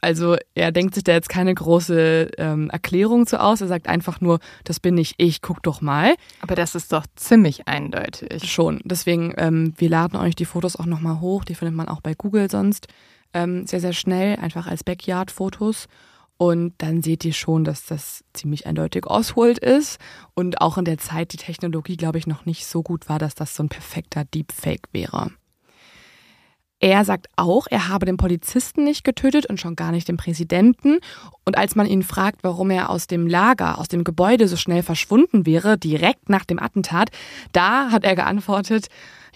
Also 0.00 0.36
er 0.54 0.70
denkt 0.70 0.94
sich 0.94 1.02
da 1.02 1.12
jetzt 1.12 1.28
keine 1.28 1.52
große 1.52 2.30
ähm, 2.38 2.70
Erklärung 2.70 3.26
zu 3.26 3.40
aus. 3.40 3.60
Er 3.60 3.66
sagt 3.66 3.88
einfach 3.88 4.20
nur, 4.20 4.38
das 4.64 4.78
bin 4.78 4.94
nicht 4.94 5.14
ich, 5.18 5.42
guck 5.42 5.62
doch 5.62 5.80
mal. 5.80 6.14
Aber 6.40 6.54
das 6.54 6.74
ist 6.76 6.92
doch 6.92 7.04
ziemlich 7.16 7.66
eindeutig. 7.66 8.50
Schon. 8.50 8.80
Deswegen, 8.84 9.34
ähm, 9.36 9.74
wir 9.76 9.88
laden 9.88 10.16
euch 10.16 10.36
die 10.36 10.44
Fotos 10.44 10.76
auch 10.76 10.86
nochmal 10.86 11.20
hoch. 11.20 11.44
Die 11.44 11.56
findet 11.56 11.76
man 11.76 11.88
auch 11.88 12.00
bei 12.00 12.14
Google 12.14 12.48
sonst 12.48 12.86
ähm, 13.34 13.66
sehr, 13.66 13.80
sehr 13.80 13.92
schnell, 13.92 14.36
einfach 14.36 14.66
als 14.68 14.84
Backyard-Fotos. 14.84 15.88
Und 16.38 16.74
dann 16.78 17.02
seht 17.02 17.24
ihr 17.24 17.32
schon, 17.32 17.64
dass 17.64 17.84
das 17.84 18.24
ziemlich 18.32 18.66
eindeutig 18.66 19.06
Oswald 19.06 19.58
ist. 19.58 19.98
Und 20.34 20.60
auch 20.60 20.78
in 20.78 20.84
der 20.84 20.98
Zeit 20.98 21.32
die 21.32 21.36
Technologie, 21.36 21.96
glaube 21.96 22.18
ich, 22.18 22.28
noch 22.28 22.46
nicht 22.46 22.64
so 22.64 22.82
gut 22.82 23.08
war, 23.08 23.18
dass 23.18 23.34
das 23.34 23.56
so 23.56 23.64
ein 23.64 23.68
perfekter 23.68 24.24
Deepfake 24.24 24.88
wäre. 24.92 25.32
Er 26.80 27.04
sagt 27.04 27.26
auch, 27.34 27.66
er 27.68 27.88
habe 27.88 28.06
den 28.06 28.16
Polizisten 28.16 28.84
nicht 28.84 29.02
getötet 29.02 29.46
und 29.46 29.58
schon 29.58 29.74
gar 29.74 29.90
nicht 29.90 30.06
den 30.06 30.16
Präsidenten. 30.16 31.00
Und 31.44 31.58
als 31.58 31.74
man 31.74 31.88
ihn 31.88 32.04
fragt, 32.04 32.44
warum 32.44 32.70
er 32.70 32.90
aus 32.90 33.08
dem 33.08 33.26
Lager, 33.26 33.78
aus 33.78 33.88
dem 33.88 34.04
Gebäude 34.04 34.46
so 34.46 34.56
schnell 34.56 34.84
verschwunden 34.84 35.44
wäre, 35.44 35.76
direkt 35.76 36.28
nach 36.28 36.44
dem 36.44 36.60
Attentat, 36.60 37.10
da 37.50 37.90
hat 37.90 38.04
er 38.04 38.14
geantwortet, 38.14 38.86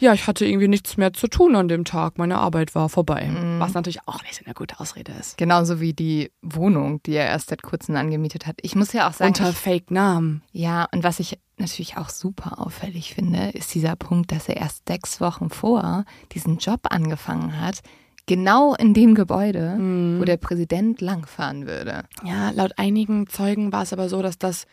ja, 0.02 0.12
ich 0.12 0.26
hatte 0.26 0.44
irgendwie 0.44 0.68
nichts 0.68 0.96
mehr 0.96 1.12
zu 1.12 1.28
tun 1.28 1.54
an 1.54 1.68
dem 1.68 1.84
Tag, 1.84 2.18
meine 2.18 2.38
Arbeit 2.38 2.74
war 2.74 2.88
vorbei. 2.88 3.30
Was 3.58 3.74
natürlich 3.74 4.00
auch 4.06 4.22
nicht 4.22 4.34
so 4.34 4.44
eine 4.44 4.54
gute 4.54 4.80
Ausrede 4.80 5.12
ist. 5.12 5.38
Genauso 5.38 5.80
wie 5.80 5.92
die 5.92 6.32
Wohnung, 6.42 7.00
die 7.04 7.12
er 7.14 7.26
erst 7.26 7.50
seit 7.50 7.62
kurzem 7.62 7.94
angemietet 7.96 8.46
hat. 8.46 8.56
Ich 8.62 8.74
muss 8.74 8.92
ja 8.92 9.08
auch 9.08 9.12
sagen, 9.12 9.28
Unter 9.28 9.52
Fake-Namen. 9.52 10.42
ja, 10.52 10.88
und 10.92 11.04
was 11.04 11.20
ich 11.20 11.38
natürlich 11.56 11.96
auch 11.96 12.08
super 12.08 12.58
auffällig 12.58 13.14
finde, 13.14 13.50
ist 13.50 13.72
dieser 13.74 13.94
Punkt, 13.94 14.32
dass 14.32 14.48
er 14.48 14.56
erst 14.56 14.88
sechs 14.88 15.20
Wochen 15.20 15.48
vor 15.50 16.04
diesen 16.32 16.58
Job 16.58 16.80
angefangen 16.90 17.60
hat, 17.60 17.80
genau 18.26 18.74
in 18.74 18.94
dem 18.94 19.14
Gebäude, 19.14 19.76
wo 20.18 20.24
der 20.24 20.36
Präsident 20.36 21.00
langfahren 21.00 21.66
würde. 21.66 22.04
Ja, 22.24 22.50
laut 22.50 22.72
einigen 22.76 23.28
Zeugen 23.28 23.72
war 23.72 23.82
es 23.82 23.92
aber 23.92 24.08
so, 24.08 24.20
dass 24.22 24.38
das 24.38 24.66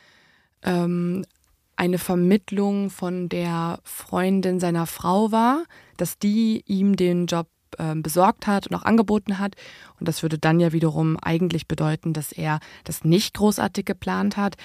ähm, 0.63 1.23
eine 1.79 1.97
Vermittlung 1.97 2.89
von 2.89 3.29
der 3.29 3.79
Freundin 3.83 4.59
seiner 4.59 4.85
Frau 4.85 5.31
war, 5.31 5.63
dass 5.95 6.19
die 6.19 6.61
ihm 6.65 6.97
den 6.97 7.25
Job 7.25 7.47
ähm, 7.77 8.03
besorgt 8.03 8.47
hat 8.47 8.67
und 8.67 8.75
auch 8.75 8.83
angeboten 8.83 9.39
hat. 9.39 9.55
Und 9.97 10.09
das 10.09 10.21
würde 10.21 10.37
dann 10.37 10.59
ja 10.59 10.73
wiederum 10.73 11.17
eigentlich 11.21 11.69
bedeuten, 11.69 12.11
dass 12.11 12.33
er 12.33 12.59
das 12.83 13.05
nicht 13.05 13.33
großartig 13.35 13.85
geplant 13.85 14.35
hat. 14.35 14.57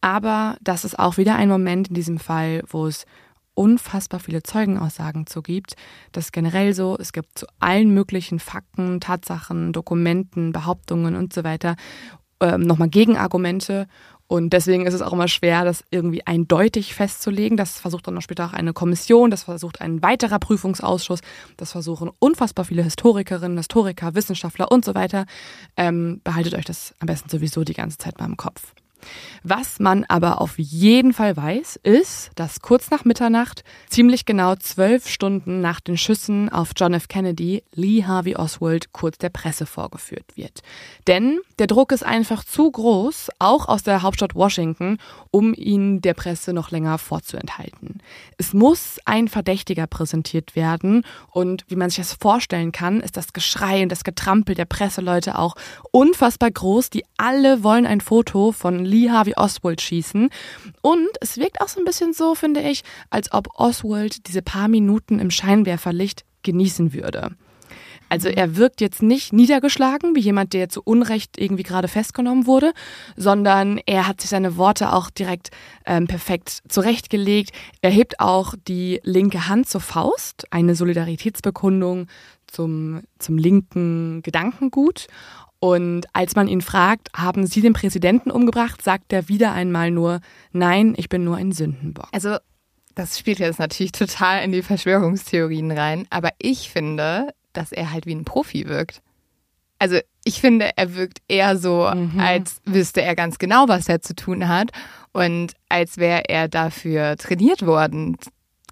Aber 0.00 0.56
das 0.62 0.86
ist 0.86 0.98
auch 0.98 1.18
wieder 1.18 1.36
ein 1.36 1.50
Moment 1.50 1.88
in 1.88 1.94
diesem 1.94 2.18
Fall, 2.18 2.62
wo 2.66 2.86
es 2.86 3.04
unfassbar 3.52 4.20
viele 4.20 4.42
Zeugenaussagen 4.42 5.26
zu 5.26 5.42
gibt. 5.42 5.74
Das 6.12 6.26
ist 6.26 6.32
generell 6.32 6.72
so, 6.72 6.96
es 6.98 7.12
gibt 7.12 7.38
zu 7.38 7.44
allen 7.60 7.92
möglichen 7.92 8.38
Fakten, 8.38 8.98
Tatsachen, 8.98 9.74
Dokumenten, 9.74 10.52
Behauptungen 10.52 11.16
und 11.16 11.34
so 11.34 11.44
weiter 11.44 11.76
ähm, 12.42 12.62
nochmal 12.62 12.88
Gegenargumente. 12.88 13.86
Und 14.26 14.52
deswegen 14.52 14.86
ist 14.86 14.94
es 14.94 15.02
auch 15.02 15.12
immer 15.12 15.28
schwer, 15.28 15.64
das 15.64 15.84
irgendwie 15.90 16.26
eindeutig 16.26 16.94
festzulegen. 16.94 17.56
Das 17.56 17.78
versucht 17.78 18.06
dann 18.06 18.14
noch 18.14 18.22
später 18.22 18.46
auch 18.46 18.52
eine 18.52 18.72
Kommission, 18.72 19.30
das 19.30 19.44
versucht 19.44 19.80
ein 19.80 20.02
weiterer 20.02 20.38
Prüfungsausschuss, 20.38 21.20
das 21.56 21.72
versuchen 21.72 22.10
unfassbar 22.18 22.64
viele 22.64 22.82
Historikerinnen, 22.82 23.58
Historiker, 23.58 24.14
Wissenschaftler 24.14 24.72
und 24.72 24.84
so 24.84 24.94
weiter. 24.94 25.26
Ähm, 25.76 26.20
behaltet 26.24 26.54
euch 26.54 26.64
das 26.64 26.94
am 26.98 27.06
besten 27.06 27.28
sowieso 27.28 27.64
die 27.64 27.74
ganze 27.74 27.98
Zeit 27.98 28.18
mal 28.18 28.26
im 28.26 28.36
Kopf. 28.36 28.74
Was 29.42 29.80
man 29.80 30.04
aber 30.08 30.40
auf 30.40 30.58
jeden 30.58 31.12
Fall 31.12 31.36
weiß, 31.36 31.80
ist, 31.82 32.30
dass 32.36 32.60
kurz 32.60 32.90
nach 32.90 33.04
Mitternacht, 33.04 33.64
ziemlich 33.88 34.24
genau 34.24 34.54
zwölf 34.56 35.08
Stunden 35.08 35.60
nach 35.60 35.80
den 35.80 35.96
Schüssen 35.96 36.48
auf 36.48 36.70
John 36.76 36.94
F. 36.94 37.08
Kennedy, 37.08 37.62
Lee 37.74 38.04
Harvey 38.04 38.36
Oswald 38.36 38.92
kurz 38.92 39.18
der 39.18 39.30
Presse 39.30 39.66
vorgeführt 39.66 40.36
wird. 40.36 40.62
Denn 41.06 41.40
der 41.58 41.66
Druck 41.66 41.92
ist 41.92 42.04
einfach 42.04 42.44
zu 42.44 42.70
groß, 42.70 43.30
auch 43.38 43.68
aus 43.68 43.82
der 43.82 44.02
Hauptstadt 44.02 44.34
Washington, 44.34 44.98
um 45.30 45.54
ihn 45.54 46.00
der 46.00 46.14
Presse 46.14 46.52
noch 46.52 46.70
länger 46.70 46.98
vorzuenthalten. 46.98 48.00
Es 48.38 48.52
muss 48.52 48.98
ein 49.04 49.28
Verdächtiger 49.28 49.86
präsentiert 49.86 50.54
werden 50.54 51.04
und 51.30 51.64
wie 51.68 51.76
man 51.76 51.90
sich 51.90 51.98
das 51.98 52.12
vorstellen 52.14 52.72
kann, 52.72 53.00
ist 53.00 53.16
das 53.16 53.32
Geschrei 53.32 53.82
und 53.82 53.90
das 53.90 54.04
Getrampel 54.04 54.54
der 54.54 54.64
Presseleute 54.64 55.38
auch 55.38 55.54
unfassbar 55.90 56.50
groß. 56.50 56.90
Die 56.90 57.04
alle 57.16 57.62
wollen 57.62 57.86
ein 57.86 58.00
Foto 58.00 58.52
von 58.52 58.84
Lee 58.92 59.10
Harvey 59.10 59.34
Oswald 59.36 59.80
schießen. 59.80 60.28
Und 60.82 61.08
es 61.20 61.38
wirkt 61.38 61.60
auch 61.60 61.68
so 61.68 61.80
ein 61.80 61.84
bisschen 61.84 62.12
so, 62.12 62.34
finde 62.34 62.60
ich, 62.60 62.82
als 63.10 63.32
ob 63.32 63.48
Oswald 63.58 64.28
diese 64.28 64.42
paar 64.42 64.68
Minuten 64.68 65.18
im 65.18 65.30
Scheinwerferlicht 65.30 66.24
genießen 66.42 66.92
würde. 66.92 67.30
Also 68.12 68.28
er 68.28 68.56
wirkt 68.56 68.82
jetzt 68.82 69.02
nicht 69.02 69.32
niedergeschlagen, 69.32 70.14
wie 70.14 70.20
jemand, 70.20 70.52
der 70.52 70.68
zu 70.68 70.82
Unrecht 70.84 71.38
irgendwie 71.38 71.62
gerade 71.62 71.88
festgenommen 71.88 72.46
wurde, 72.46 72.74
sondern 73.16 73.80
er 73.86 74.06
hat 74.06 74.20
sich 74.20 74.28
seine 74.28 74.58
Worte 74.58 74.92
auch 74.92 75.08
direkt 75.08 75.50
ähm, 75.86 76.06
perfekt 76.08 76.58
zurechtgelegt. 76.68 77.52
Er 77.80 77.88
hebt 77.88 78.20
auch 78.20 78.54
die 78.68 79.00
linke 79.02 79.48
Hand 79.48 79.66
zur 79.66 79.80
Faust, 79.80 80.44
eine 80.50 80.74
Solidaritätsbekundung 80.74 82.06
zum, 82.46 83.00
zum 83.18 83.38
linken 83.38 84.20
Gedankengut. 84.20 85.06
Und 85.64 86.06
als 86.12 86.34
man 86.34 86.48
ihn 86.48 86.60
fragt, 86.60 87.08
haben 87.14 87.46
Sie 87.46 87.60
den 87.60 87.72
Präsidenten 87.72 88.32
umgebracht, 88.32 88.82
sagt 88.82 89.12
er 89.12 89.28
wieder 89.28 89.52
einmal 89.52 89.92
nur, 89.92 90.20
nein, 90.50 90.94
ich 90.96 91.08
bin 91.08 91.22
nur 91.22 91.36
ein 91.36 91.52
Sündenbock. 91.52 92.08
Also, 92.10 92.38
das 92.96 93.16
spielt 93.16 93.38
jetzt 93.38 93.60
natürlich 93.60 93.92
total 93.92 94.42
in 94.42 94.50
die 94.50 94.62
Verschwörungstheorien 94.62 95.70
rein, 95.70 96.08
aber 96.10 96.30
ich 96.38 96.68
finde, 96.68 97.28
dass 97.52 97.70
er 97.70 97.92
halt 97.92 98.06
wie 98.06 98.14
ein 98.16 98.24
Profi 98.24 98.66
wirkt. 98.66 99.02
Also, 99.78 100.00
ich 100.24 100.40
finde, 100.40 100.70
er 100.76 100.96
wirkt 100.96 101.22
eher 101.28 101.56
so, 101.56 101.84
als 102.18 102.60
wüsste 102.64 103.02
er 103.02 103.14
ganz 103.14 103.38
genau, 103.38 103.68
was 103.68 103.88
er 103.88 104.00
zu 104.00 104.16
tun 104.16 104.48
hat 104.48 104.72
und 105.12 105.52
als 105.68 105.96
wäre 105.96 106.28
er 106.28 106.48
dafür 106.48 107.16
trainiert 107.16 107.64
worden, 107.64 108.16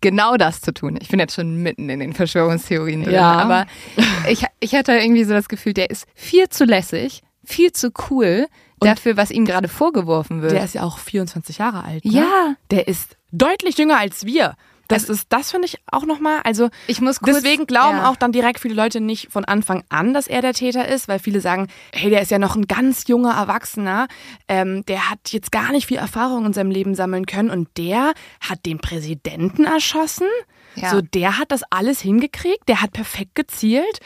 genau 0.00 0.36
das 0.36 0.60
zu 0.60 0.72
tun. 0.72 0.98
Ich 1.00 1.08
bin 1.08 1.18
jetzt 1.20 1.34
schon 1.34 1.56
mitten 1.56 1.88
in 1.88 2.00
den 2.00 2.12
Verschwörungstheorien 2.12 3.02
drin, 3.04 3.14
Ja. 3.14 3.32
aber 3.32 3.66
ich, 4.28 4.44
ich 4.60 4.74
hatte 4.74 4.92
irgendwie 4.92 5.24
so 5.24 5.32
das 5.34 5.48
Gefühl, 5.48 5.74
der 5.74 5.90
ist 5.90 6.06
viel 6.14 6.48
zu 6.48 6.64
lässig, 6.64 7.22
viel 7.44 7.72
zu 7.72 7.90
cool 8.10 8.46
dafür, 8.80 9.16
was 9.16 9.30
ihm 9.30 9.44
gerade 9.44 9.68
vorgeworfen 9.68 10.40
wird. 10.40 10.52
Der 10.52 10.64
ist 10.64 10.74
ja 10.74 10.82
auch 10.84 10.98
24 10.98 11.58
Jahre 11.58 11.84
alt. 11.84 12.04
Ne? 12.04 12.12
ja, 12.12 12.54
Der 12.70 12.88
ist 12.88 13.16
deutlich 13.30 13.76
jünger 13.76 13.98
als 13.98 14.24
wir. 14.24 14.54
Das 14.90 15.08
ist, 15.08 15.26
das 15.30 15.50
finde 15.50 15.66
ich 15.66 15.78
auch 15.90 16.04
nochmal, 16.04 16.40
also 16.44 16.68
Ich 16.86 17.00
muss 17.00 17.20
kurz, 17.20 17.36
deswegen 17.36 17.66
glauben 17.66 17.98
ja. 17.98 18.10
auch 18.10 18.16
dann 18.16 18.32
direkt 18.32 18.60
viele 18.60 18.74
Leute 18.74 19.00
nicht 19.00 19.30
von 19.30 19.44
Anfang 19.44 19.84
an, 19.88 20.14
dass 20.14 20.26
er 20.26 20.42
der 20.42 20.52
Täter 20.52 20.88
ist, 20.88 21.08
weil 21.08 21.18
viele 21.18 21.40
sagen, 21.40 21.68
hey, 21.92 22.10
der 22.10 22.22
ist 22.22 22.30
ja 22.30 22.38
noch 22.38 22.56
ein 22.56 22.66
ganz 22.66 23.06
junger 23.06 23.34
Erwachsener, 23.34 24.08
ähm, 24.48 24.84
der 24.86 25.10
hat 25.10 25.20
jetzt 25.28 25.52
gar 25.52 25.72
nicht 25.72 25.86
viel 25.86 25.98
Erfahrung 25.98 26.46
in 26.46 26.52
seinem 26.52 26.70
Leben 26.70 26.94
sammeln 26.94 27.26
können 27.26 27.50
und 27.50 27.68
der 27.76 28.12
hat 28.40 28.66
den 28.66 28.78
Präsidenten 28.78 29.64
erschossen. 29.64 30.26
Ja. 30.74 30.90
So, 30.90 31.00
der 31.00 31.38
hat 31.38 31.52
das 31.52 31.62
alles 31.70 32.00
hingekriegt, 32.00 32.68
der 32.68 32.82
hat 32.82 32.92
perfekt 32.92 33.34
gezielt. 33.34 34.00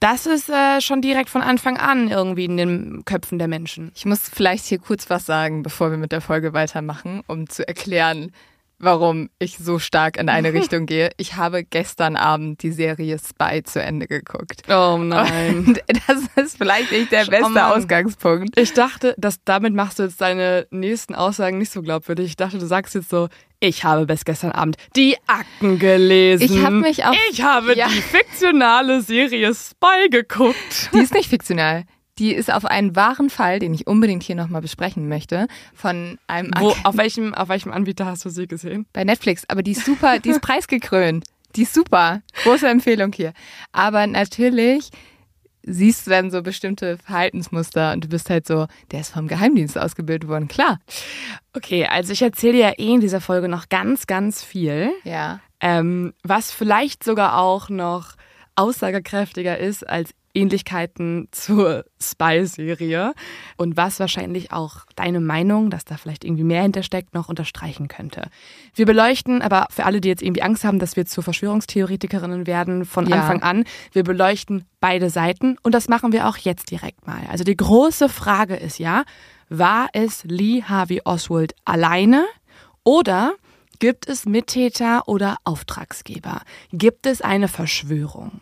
Das 0.00 0.26
ist 0.26 0.50
äh, 0.50 0.80
schon 0.82 1.00
direkt 1.00 1.30
von 1.30 1.40
Anfang 1.40 1.78
an 1.78 2.10
irgendwie 2.10 2.44
in 2.44 2.56
den 2.56 3.04
Köpfen 3.06 3.38
der 3.38 3.48
Menschen. 3.48 3.92
Ich 3.94 4.04
muss 4.04 4.28
vielleicht 4.28 4.66
hier 4.66 4.78
kurz 4.78 5.08
was 5.08 5.24
sagen, 5.24 5.62
bevor 5.62 5.90
wir 5.90 5.96
mit 5.96 6.12
der 6.12 6.20
Folge 6.20 6.52
weitermachen, 6.52 7.22
um 7.26 7.48
zu 7.48 7.66
erklären, 7.66 8.32
warum 8.78 9.30
ich 9.38 9.56
so 9.58 9.78
stark 9.78 10.18
in 10.18 10.28
eine 10.28 10.52
Richtung 10.54 10.86
gehe. 10.86 11.10
Ich 11.16 11.36
habe 11.36 11.64
gestern 11.64 12.16
Abend 12.16 12.62
die 12.62 12.72
Serie 12.72 13.18
Spy 13.18 13.62
zu 13.62 13.82
Ende 13.82 14.06
geguckt. 14.06 14.62
Oh 14.68 14.98
nein. 14.98 15.64
Und 15.66 15.82
das 16.06 16.44
ist 16.44 16.58
vielleicht 16.58 16.92
nicht 16.92 17.10
der 17.12 17.24
beste 17.26 17.50
Mann. 17.50 17.72
Ausgangspunkt. 17.72 18.58
Ich 18.58 18.72
dachte, 18.74 19.14
dass 19.18 19.42
damit 19.44 19.74
machst 19.74 19.98
du 19.98 20.02
jetzt 20.04 20.20
deine 20.20 20.66
nächsten 20.70 21.14
Aussagen 21.14 21.58
nicht 21.58 21.72
so 21.72 21.82
glaubwürdig. 21.82 22.26
Ich 22.26 22.36
dachte, 22.36 22.58
du 22.58 22.66
sagst 22.66 22.94
jetzt 22.94 23.08
so, 23.10 23.28
ich 23.58 23.84
habe 23.84 24.04
bis 24.04 24.24
gestern 24.26 24.52
Abend 24.52 24.76
die 24.96 25.16
Akten 25.26 25.78
gelesen. 25.78 26.44
Ich 26.44 26.62
habe 26.62 26.76
mich 26.76 27.04
auch. 27.04 27.14
Ich 27.30 27.42
habe 27.42 27.74
Ja. 27.74 27.88
die 27.88 28.02
fiktionale 28.02 29.00
Serie 29.00 29.54
Spy 29.54 30.10
geguckt. 30.10 30.90
Die 30.92 30.98
ist 30.98 31.14
nicht 31.14 31.30
fiktional. 31.30 31.84
Die 32.18 32.32
ist 32.34 32.52
auf 32.52 32.64
einen 32.64 32.96
wahren 32.96 33.28
Fall, 33.30 33.58
den 33.58 33.74
ich 33.74 33.86
unbedingt 33.86 34.22
hier 34.22 34.36
nochmal 34.36 34.62
besprechen 34.62 35.08
möchte, 35.08 35.48
von 35.74 36.18
einem 36.26 36.50
Wo, 36.58 36.70
Ak- 36.70 36.78
auf, 36.84 36.96
welchem, 36.96 37.34
auf 37.34 37.48
welchem 37.48 37.72
Anbieter 37.72 38.06
hast 38.06 38.24
du 38.24 38.30
sie 38.30 38.46
gesehen? 38.46 38.86
bei 38.92 39.04
Netflix. 39.04 39.44
Aber 39.48 39.62
die 39.62 39.72
ist 39.72 39.84
super, 39.84 40.18
die 40.18 40.30
ist 40.30 40.40
preisgekrönt. 40.42 41.24
Die 41.56 41.62
ist 41.62 41.74
super. 41.74 42.22
Große 42.44 42.68
Empfehlung 42.68 43.12
hier. 43.12 43.32
Aber 43.72 44.06
natürlich 44.06 44.90
siehst 45.62 46.06
du 46.06 46.10
dann 46.10 46.30
so 46.30 46.42
bestimmte 46.42 46.96
Verhaltensmuster 46.98 47.92
und 47.92 48.04
du 48.04 48.08
bist 48.08 48.30
halt 48.30 48.46
so, 48.46 48.66
der 48.92 49.00
ist 49.00 49.12
vom 49.12 49.26
Geheimdienst 49.26 49.76
ausgebildet 49.76 50.28
worden. 50.28 50.48
Klar. 50.48 50.78
Okay, 51.54 51.86
also 51.86 52.12
ich 52.12 52.22
erzähle 52.22 52.58
ja 52.58 52.70
eh 52.78 52.94
in 52.94 53.00
dieser 53.00 53.20
Folge 53.20 53.48
noch 53.48 53.68
ganz, 53.68 54.06
ganz 54.06 54.44
viel, 54.44 54.90
Ja. 55.04 55.40
ähm, 55.60 56.14
was 56.22 56.52
vielleicht 56.52 57.02
sogar 57.02 57.38
auch 57.38 57.68
noch 57.68 58.12
aussagekräftiger 58.56 59.58
ist 59.58 59.88
als 59.88 60.10
Ähnlichkeiten 60.36 61.28
zur 61.32 61.86
Spy-Serie 62.00 63.14
und 63.56 63.76
was 63.78 63.98
wahrscheinlich 64.00 64.52
auch 64.52 64.84
deine 64.94 65.20
Meinung, 65.20 65.70
dass 65.70 65.86
da 65.86 65.96
vielleicht 65.96 66.24
irgendwie 66.24 66.44
mehr 66.44 66.62
hintersteckt, 66.62 67.14
noch 67.14 67.30
unterstreichen 67.30 67.88
könnte. 67.88 68.28
Wir 68.74 68.84
beleuchten, 68.84 69.40
aber 69.40 69.66
für 69.70 69.86
alle, 69.86 70.02
die 70.02 70.08
jetzt 70.08 70.22
irgendwie 70.22 70.42
Angst 70.42 70.64
haben, 70.64 70.78
dass 70.78 70.94
wir 70.94 71.06
zu 71.06 71.22
Verschwörungstheoretikerinnen 71.22 72.46
werden, 72.46 72.84
von 72.84 73.06
Ja. 73.06 73.16
Anfang 73.16 73.42
an, 73.42 73.64
wir 73.92 74.04
beleuchten 74.04 74.66
beide 74.78 75.08
Seiten 75.08 75.56
und 75.62 75.74
das 75.74 75.88
machen 75.88 76.12
wir 76.12 76.28
auch 76.28 76.36
jetzt 76.36 76.70
direkt 76.70 77.06
mal. 77.06 77.22
Also 77.30 77.42
die 77.42 77.56
große 77.56 78.10
Frage 78.10 78.56
ist 78.56 78.78
ja, 78.78 79.04
war 79.48 79.88
es 79.94 80.22
Lee 80.24 80.62
Harvey 80.62 81.00
Oswald 81.04 81.54
alleine 81.64 82.26
oder 82.84 83.34
gibt 83.78 84.08
es 84.08 84.26
Mittäter 84.26 85.08
oder 85.08 85.36
Auftragsgeber? 85.44 86.42
Gibt 86.72 87.06
es 87.06 87.20
eine 87.22 87.48
Verschwörung? 87.48 88.40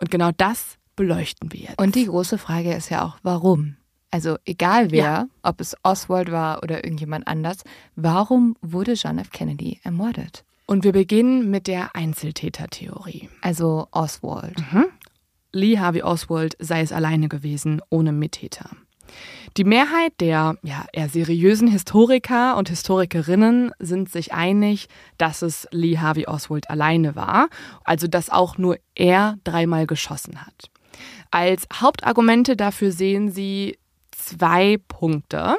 Und 0.00 0.10
genau 0.10 0.30
das 0.36 0.76
beleuchten 0.96 1.52
wir 1.52 1.60
jetzt. 1.60 1.78
Und 1.78 1.94
die 1.94 2.06
große 2.06 2.38
Frage 2.38 2.72
ist 2.74 2.88
ja 2.90 3.04
auch, 3.04 3.16
warum? 3.22 3.76
Also 4.10 4.36
egal 4.44 4.90
wer, 4.92 5.02
Ja. 5.04 5.26
ob 5.42 5.60
es 5.60 5.76
Oswald 5.82 6.30
war 6.30 6.62
oder 6.62 6.84
irgendjemand 6.84 7.26
anders, 7.26 7.58
warum 7.96 8.56
wurde 8.62 8.92
John 8.92 9.18
F. 9.18 9.30
Kennedy 9.30 9.80
ermordet? 9.82 10.44
Und 10.66 10.84
wir 10.84 10.92
beginnen 10.92 11.50
mit 11.50 11.66
der 11.66 11.94
Einzeltätertheorie. 11.96 13.28
Also 13.42 13.88
Oswald. 13.90 14.56
Lee 15.52 15.78
Harvey 15.78 16.02
Oswald 16.02 16.56
sei 16.58 16.80
es 16.80 16.92
alleine 16.92 17.28
gewesen, 17.28 17.82
ohne 17.90 18.12
Mittäter. 18.12 18.70
Die 19.56 19.64
Mehrheit 19.64 20.12
der 20.18 20.56
ja, 20.62 20.84
eher 20.92 21.08
seriösen 21.08 21.68
Historiker 21.68 22.56
und 22.56 22.68
Historikerinnen 22.68 23.70
sind 23.78 24.10
sich 24.10 24.32
einig, 24.32 24.88
dass 25.16 25.42
es 25.42 25.68
Lee 25.70 25.98
Harvey 25.98 26.26
Oswald 26.26 26.68
alleine 26.70 27.14
war, 27.14 27.48
also 27.84 28.08
dass 28.08 28.30
auch 28.30 28.58
nur 28.58 28.78
er 28.96 29.36
dreimal 29.44 29.86
geschossen 29.86 30.44
hat. 30.44 30.70
Als 31.30 31.68
Hauptargumente 31.72 32.56
dafür 32.56 32.90
sehen 32.90 33.30
sie 33.30 33.78
zwei 34.10 34.78
Punkte. 34.88 35.56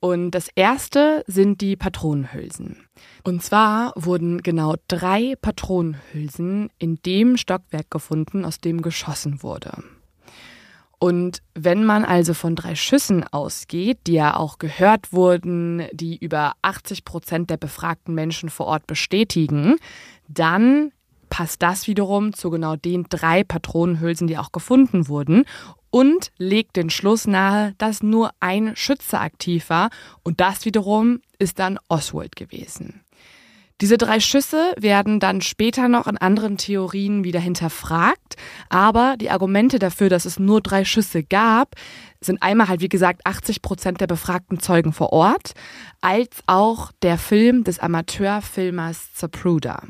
Und 0.00 0.30
das 0.30 0.48
erste 0.54 1.24
sind 1.26 1.60
die 1.60 1.74
Patronenhülsen. 1.74 2.86
Und 3.24 3.42
zwar 3.42 3.92
wurden 3.96 4.42
genau 4.42 4.76
drei 4.86 5.34
Patronenhülsen 5.42 6.70
in 6.78 6.96
dem 7.04 7.36
Stockwerk 7.36 7.90
gefunden, 7.90 8.44
aus 8.44 8.60
dem 8.60 8.80
geschossen 8.80 9.42
wurde. 9.42 9.72
Und 10.98 11.42
wenn 11.54 11.84
man 11.84 12.04
also 12.04 12.34
von 12.34 12.56
drei 12.56 12.74
Schüssen 12.74 13.24
ausgeht, 13.24 13.98
die 14.06 14.14
ja 14.14 14.36
auch 14.36 14.58
gehört 14.58 15.12
wurden, 15.12 15.86
die 15.92 16.16
über 16.16 16.54
80 16.62 17.04
Prozent 17.04 17.50
der 17.50 17.56
befragten 17.56 18.14
Menschen 18.14 18.50
vor 18.50 18.66
Ort 18.66 18.86
bestätigen, 18.86 19.76
dann 20.26 20.92
passt 21.30 21.62
das 21.62 21.86
wiederum 21.86 22.32
zu 22.32 22.50
genau 22.50 22.74
den 22.74 23.06
drei 23.08 23.44
Patronenhülsen, 23.44 24.26
die 24.26 24.38
auch 24.38 24.50
gefunden 24.50 25.08
wurden 25.08 25.44
und 25.90 26.32
legt 26.38 26.76
den 26.76 26.90
Schluss 26.90 27.26
nahe, 27.26 27.74
dass 27.78 28.02
nur 28.02 28.30
ein 28.40 28.74
Schütze 28.76 29.20
aktiv 29.20 29.70
war 29.70 29.90
und 30.22 30.40
das 30.40 30.64
wiederum 30.64 31.20
ist 31.38 31.58
dann 31.58 31.78
Oswald 31.88 32.34
gewesen. 32.36 33.02
Diese 33.80 33.96
drei 33.96 34.18
Schüsse 34.18 34.72
werden 34.76 35.20
dann 35.20 35.40
später 35.40 35.88
noch 35.88 36.08
in 36.08 36.18
anderen 36.18 36.56
Theorien 36.56 37.22
wieder 37.22 37.38
hinterfragt, 37.38 38.34
aber 38.68 39.14
die 39.16 39.30
Argumente 39.30 39.78
dafür, 39.78 40.08
dass 40.08 40.24
es 40.24 40.40
nur 40.40 40.60
drei 40.60 40.84
Schüsse 40.84 41.22
gab, 41.22 41.76
sind 42.20 42.42
einmal 42.42 42.66
halt, 42.66 42.80
wie 42.80 42.88
gesagt, 42.88 43.20
80 43.24 43.62
Prozent 43.62 44.00
der 44.00 44.08
befragten 44.08 44.58
Zeugen 44.58 44.92
vor 44.92 45.12
Ort, 45.12 45.52
als 46.00 46.30
auch 46.46 46.90
der 47.02 47.18
Film 47.18 47.62
des 47.62 47.78
Amateurfilmers 47.78 49.14
Zapruder. 49.14 49.82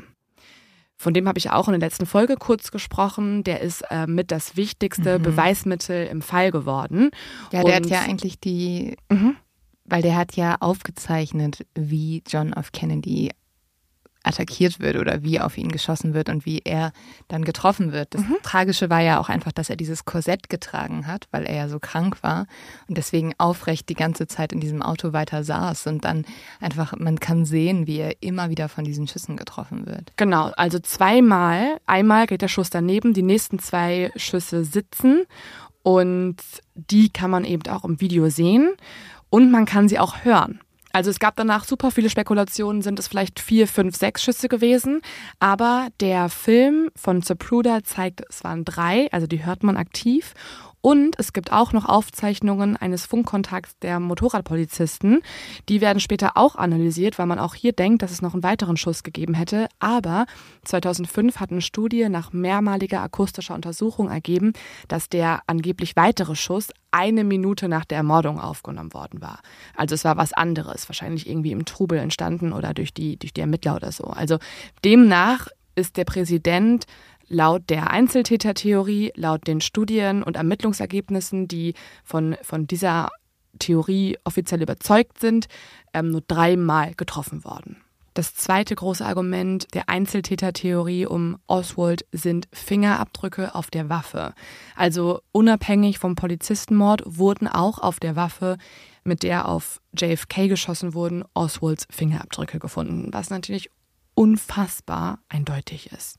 Von 0.95 1.13
dem 1.13 1.27
habe 1.27 1.39
ich 1.39 1.49
auch 1.49 1.67
in 1.67 1.71
der 1.79 1.79
letzten 1.89 2.05
Folge 2.05 2.35
kurz 2.35 2.71
gesprochen. 2.71 3.43
Der 3.45 3.61
ist 3.61 3.83
äh, 3.89 4.05
mit 4.05 4.31
das 4.31 4.55
wichtigste 4.57 5.17
Beweismittel 5.17 6.05
im 6.07 6.21
Fall 6.21 6.51
geworden. 6.51 7.09
Ja, 7.53 7.63
der 7.63 7.75
hat 7.77 7.83
Und- 7.85 7.89
ja 7.89 8.01
eigentlich 8.01 8.39
die, 8.39 8.97
Mhm. 9.09 9.35
weil 9.85 10.01
der 10.01 10.15
hat 10.17 10.35
ja 10.35 10.57
aufgezeichnet, 10.59 11.65
wie 11.73 12.21
John 12.27 12.51
F. 12.53 12.71
Kennedy 12.73 13.31
attackiert 14.23 14.79
wird 14.79 14.97
oder 14.97 15.23
wie 15.23 15.39
auf 15.39 15.57
ihn 15.57 15.71
geschossen 15.71 16.13
wird 16.13 16.29
und 16.29 16.45
wie 16.45 16.61
er 16.63 16.91
dann 17.27 17.45
getroffen 17.45 17.91
wird. 17.91 18.13
Das 18.13 18.21
Tragische 18.43 18.89
war 18.89 18.99
ja 18.99 19.19
auch 19.19 19.29
einfach, 19.29 19.51
dass 19.51 19.69
er 19.69 19.75
dieses 19.75 20.05
Korsett 20.05 20.49
getragen 20.49 21.07
hat, 21.07 21.27
weil 21.31 21.45
er 21.45 21.55
ja 21.55 21.69
so 21.69 21.79
krank 21.79 22.21
war 22.21 22.45
und 22.87 22.97
deswegen 22.97 23.33
aufrecht 23.37 23.87
die 23.87 23.95
ganze 23.95 24.27
Zeit 24.27 24.51
in 24.51 24.59
diesem 24.59 24.81
Auto 24.81 25.13
weiter 25.13 25.43
saß 25.43 25.87
und 25.87 26.03
dann 26.03 26.25
einfach, 26.59 26.93
man 26.97 27.19
kann 27.19 27.45
sehen, 27.45 27.87
wie 27.87 27.99
er 27.99 28.21
immer 28.21 28.49
wieder 28.49 28.67
von 28.67 28.83
diesen 28.83 29.07
Schüssen 29.07 29.37
getroffen 29.37 29.85
wird. 29.85 30.11
Genau, 30.17 30.51
also 30.57 30.79
zweimal. 30.79 31.77
Einmal 31.85 32.27
geht 32.27 32.41
der 32.41 32.47
Schuss 32.49 32.69
daneben, 32.69 33.13
die 33.13 33.23
nächsten 33.23 33.59
zwei 33.59 34.11
Schüsse 34.15 34.65
sitzen 34.65 35.23
und 35.81 36.37
die 36.75 37.09
kann 37.09 37.31
man 37.31 37.45
eben 37.45 37.65
auch 37.71 37.85
im 37.85 38.01
Video 38.01 38.29
sehen 38.29 38.71
und 39.29 39.51
man 39.51 39.65
kann 39.65 39.87
sie 39.87 39.99
auch 39.99 40.23
hören. 40.23 40.59
Also 40.91 41.09
es 41.11 41.19
gab 41.19 41.35
danach 41.35 41.65
super 41.65 41.91
viele 41.91 42.09
Spekulationen, 42.09 42.81
sind 42.81 42.99
es 42.99 43.07
vielleicht 43.07 43.39
vier, 43.39 43.67
fünf, 43.67 43.95
sechs 43.95 44.23
Schüsse 44.23 44.49
gewesen, 44.49 45.01
aber 45.39 45.89
der 45.99 46.29
Film 46.29 46.89
von 46.95 47.21
Zapruder 47.21 47.83
zeigt, 47.83 48.23
es 48.29 48.43
waren 48.43 48.65
drei, 48.65 49.07
also 49.11 49.27
die 49.27 49.45
hört 49.45 49.63
man 49.63 49.77
aktiv 49.77 50.33
und 50.81 51.19
es 51.19 51.33
gibt 51.33 51.51
auch 51.51 51.73
noch 51.73 51.85
Aufzeichnungen 51.85 52.77
eines 52.77 53.05
Funkkontakts 53.05 53.77
der 53.79 53.99
Motorradpolizisten. 53.99 55.21
Die 55.67 55.81
werden 55.81 55.99
später 55.99 56.31
auch 56.35 56.55
analysiert, 56.55 57.19
weil 57.19 57.25
man 57.25 57.39
auch 57.39 57.53
hier 57.53 57.73
denkt, 57.73 58.01
dass 58.01 58.11
es 58.11 58.21
noch 58.21 58.33
einen 58.33 58.43
weiteren 58.43 58.77
Schuss 58.77 59.03
gegeben 59.03 59.33
hätte. 59.33 59.67
Aber 59.79 60.25
2005 60.63 61.39
hat 61.39 61.51
eine 61.51 61.61
Studie 61.61 62.07
nach 62.07 62.31
mehrmaliger 62.31 63.01
akustischer 63.01 63.55
Untersuchung 63.55 64.09
ergeben, 64.09 64.53
dass 64.87 65.09
der 65.09 65.41
angeblich 65.47 65.97
weitere 65.97 66.35
Schuss 66.35 66.69
eine 66.91 67.23
Minute 67.23 67.67
nach 67.67 67.85
der 67.85 67.97
Ermordung 67.97 68.39
aufgenommen 68.39 68.93
worden 68.93 69.21
war. 69.21 69.39
Also 69.75 69.95
es 69.95 70.05
war 70.05 70.17
was 70.17 70.33
anderes, 70.33 70.87
wahrscheinlich 70.87 71.29
irgendwie 71.29 71.51
im 71.51 71.65
Trubel 71.65 71.99
entstanden 71.99 72.53
oder 72.53 72.73
durch 72.73 72.93
die, 72.93 73.17
durch 73.17 73.33
die 73.33 73.41
Ermittler 73.41 73.75
oder 73.75 73.91
so. 73.91 74.05
Also 74.05 74.39
demnach 74.83 75.49
ist 75.75 75.97
der 75.97 76.05
Präsident 76.05 76.85
laut 77.29 77.69
der 77.69 77.91
Einzeltätertheorie, 77.91 79.13
laut 79.15 79.47
den 79.47 79.61
Studien 79.61 80.23
und 80.23 80.35
Ermittlungsergebnissen, 80.35 81.47
die 81.47 81.73
von, 82.03 82.35
von 82.41 82.67
dieser 82.67 83.09
Theorie 83.59 84.17
offiziell 84.23 84.61
überzeugt 84.61 85.19
sind, 85.19 85.47
ähm, 85.93 86.11
nur 86.11 86.21
dreimal 86.27 86.93
getroffen 86.95 87.43
worden. 87.43 87.77
Das 88.13 88.35
zweite 88.35 88.75
große 88.75 89.05
Argument 89.05 89.73
der 89.73 89.87
Einzeltätertheorie 89.87 91.05
um 91.05 91.37
Oswald 91.47 92.05
sind 92.11 92.49
Fingerabdrücke 92.51 93.55
auf 93.55 93.69
der 93.69 93.87
Waffe. 93.87 94.33
Also 94.75 95.21
unabhängig 95.31 95.99
vom 95.99 96.15
Polizistenmord 96.15 97.03
wurden 97.05 97.47
auch 97.47 97.79
auf 97.79 97.99
der 97.99 98.15
Waffe, 98.15 98.57
mit 99.03 99.23
der 99.23 99.47
auf 99.47 99.79
JFK 99.97 100.49
geschossen 100.49 100.93
wurden, 100.93 101.23
Oswalds 101.33 101.87
Fingerabdrücke 101.89 102.59
gefunden, 102.59 103.07
was 103.13 103.29
natürlich 103.29 103.69
unfassbar 104.15 105.19
eindeutig 105.29 105.91
ist. 105.93 106.18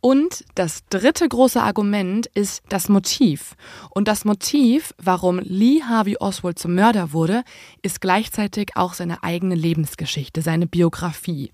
Und 0.00 0.44
das 0.54 0.84
dritte 0.88 1.28
große 1.28 1.62
Argument 1.62 2.26
ist 2.26 2.62
das 2.68 2.88
Motiv. 2.88 3.56
Und 3.90 4.08
das 4.08 4.24
Motiv, 4.24 4.94
warum 4.98 5.38
Lee 5.38 5.82
Harvey 5.82 6.16
Oswald 6.18 6.58
zum 6.58 6.74
Mörder 6.74 7.12
wurde, 7.12 7.42
ist 7.82 8.00
gleichzeitig 8.00 8.76
auch 8.76 8.94
seine 8.94 9.22
eigene 9.22 9.54
Lebensgeschichte, 9.54 10.42
seine 10.42 10.66
Biografie. 10.66 11.50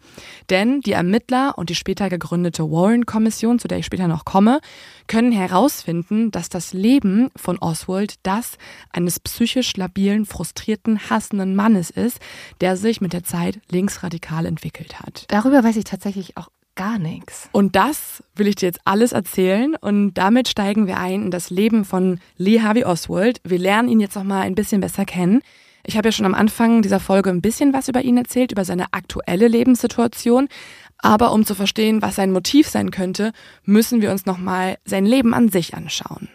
Denn 0.50 0.80
die 0.80 0.92
Ermittler 0.92 1.56
und 1.56 1.70
die 1.70 1.74
später 1.74 2.08
gegründete 2.08 2.70
Warren-Kommission, 2.70 3.58
zu 3.58 3.68
der 3.68 3.78
ich 3.78 3.86
später 3.86 4.08
noch 4.08 4.24
komme, 4.24 4.60
können 5.06 5.32
herausfinden, 5.32 6.30
dass 6.30 6.48
das 6.48 6.72
Leben 6.72 7.30
von 7.36 7.58
Oswald 7.58 8.14
das 8.22 8.58
eines 8.90 9.20
psychisch 9.20 9.76
labilen, 9.76 10.26
frustrierten, 10.26 11.10
hassenden 11.10 11.54
Mannes 11.54 11.90
ist, 11.90 12.18
der 12.60 12.76
sich 12.76 13.00
mit 13.00 13.12
der 13.12 13.24
Zeit 13.24 13.60
linksradikal 13.70 14.46
entwickelt 14.46 15.00
hat. 15.00 15.24
Darüber 15.28 15.62
weiß 15.62 15.76
ich 15.76 15.84
tatsächlich 15.84 16.36
auch 16.36 16.48
gar 16.74 16.98
nichts. 16.98 17.48
Und 17.52 17.76
das 17.76 18.22
will 18.34 18.48
ich 18.48 18.56
dir 18.56 18.66
jetzt 18.66 18.80
alles 18.84 19.12
erzählen 19.12 19.74
und 19.80 20.14
damit 20.14 20.48
steigen 20.48 20.86
wir 20.86 20.98
ein 20.98 21.24
in 21.24 21.30
das 21.30 21.50
Leben 21.50 21.84
von 21.84 22.20
Lee 22.36 22.60
Harvey 22.60 22.84
Oswald. 22.84 23.40
Wir 23.44 23.58
lernen 23.58 23.88
ihn 23.88 24.00
jetzt 24.00 24.16
noch 24.16 24.24
mal 24.24 24.42
ein 24.42 24.54
bisschen 24.54 24.80
besser 24.80 25.04
kennen. 25.04 25.42
Ich 25.84 25.96
habe 25.96 26.08
ja 26.08 26.12
schon 26.12 26.26
am 26.26 26.34
Anfang 26.34 26.82
dieser 26.82 27.00
Folge 27.00 27.30
ein 27.30 27.42
bisschen 27.42 27.72
was 27.72 27.88
über 27.88 28.02
ihn 28.02 28.16
erzählt, 28.16 28.52
über 28.52 28.64
seine 28.64 28.92
aktuelle 28.92 29.48
Lebenssituation. 29.48 30.48
Aber 30.98 31.32
um 31.32 31.44
zu 31.44 31.54
verstehen, 31.54 32.00
was 32.00 32.14
sein 32.14 32.30
Motiv 32.30 32.68
sein 32.68 32.92
könnte, 32.92 33.32
müssen 33.64 34.00
wir 34.00 34.12
uns 34.12 34.24
noch 34.24 34.38
mal 34.38 34.78
sein 34.84 35.04
Leben 35.04 35.34
an 35.34 35.48
sich 35.48 35.74
anschauen. 35.74 36.28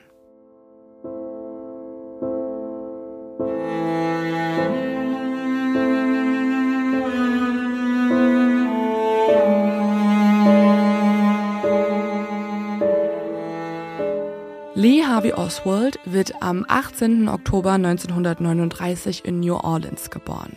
Lee 14.77 15.03
Harvey 15.03 15.33
Oswald 15.33 15.97
wird 16.05 16.43
am 16.43 16.63
18. 16.67 17.29
Oktober 17.29 17.71
1939 17.71 19.25
in 19.25 19.39
New 19.39 19.55
Orleans 19.55 20.11
geboren. 20.11 20.55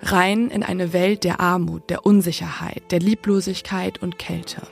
Rein 0.00 0.48
in 0.48 0.62
eine 0.62 0.94
Welt 0.94 1.24
der 1.24 1.40
Armut, 1.40 1.90
der 1.90 2.06
Unsicherheit, 2.06 2.84
der 2.90 3.00
Lieblosigkeit 3.00 4.00
und 4.00 4.18
Kälte. 4.18 4.62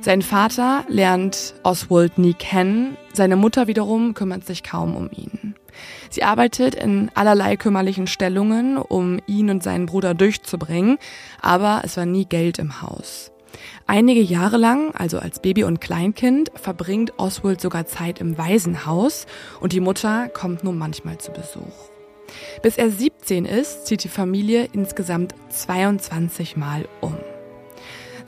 Sein 0.00 0.22
Vater 0.22 0.84
lernt 0.86 1.54
Oswald 1.64 2.16
nie 2.16 2.34
kennen, 2.34 2.96
seine 3.12 3.34
Mutter 3.34 3.66
wiederum 3.66 4.14
kümmert 4.14 4.46
sich 4.46 4.62
kaum 4.62 4.94
um 4.94 5.10
ihn. 5.10 5.56
Sie 6.10 6.22
arbeitet 6.22 6.76
in 6.76 7.10
allerlei 7.16 7.56
kümmerlichen 7.56 8.06
Stellungen, 8.06 8.78
um 8.78 9.18
ihn 9.26 9.50
und 9.50 9.64
seinen 9.64 9.86
Bruder 9.86 10.14
durchzubringen, 10.14 10.98
aber 11.42 11.82
es 11.82 11.96
war 11.96 12.06
nie 12.06 12.24
Geld 12.24 12.60
im 12.60 12.82
Haus. 12.82 13.32
Einige 13.86 14.20
Jahre 14.20 14.56
lang, 14.56 14.94
also 14.94 15.18
als 15.18 15.40
Baby 15.40 15.64
und 15.64 15.80
Kleinkind, 15.80 16.50
verbringt 16.54 17.14
Oswald 17.18 17.60
sogar 17.60 17.86
Zeit 17.86 18.20
im 18.20 18.38
Waisenhaus 18.38 19.26
und 19.60 19.72
die 19.72 19.80
Mutter 19.80 20.28
kommt 20.28 20.64
nur 20.64 20.72
manchmal 20.72 21.18
zu 21.18 21.32
Besuch. 21.32 21.90
Bis 22.62 22.76
er 22.76 22.90
17 22.90 23.44
ist, 23.44 23.86
zieht 23.86 24.04
die 24.04 24.08
Familie 24.08 24.68
insgesamt 24.72 25.34
22 25.50 26.56
Mal 26.56 26.88
um. 27.00 27.16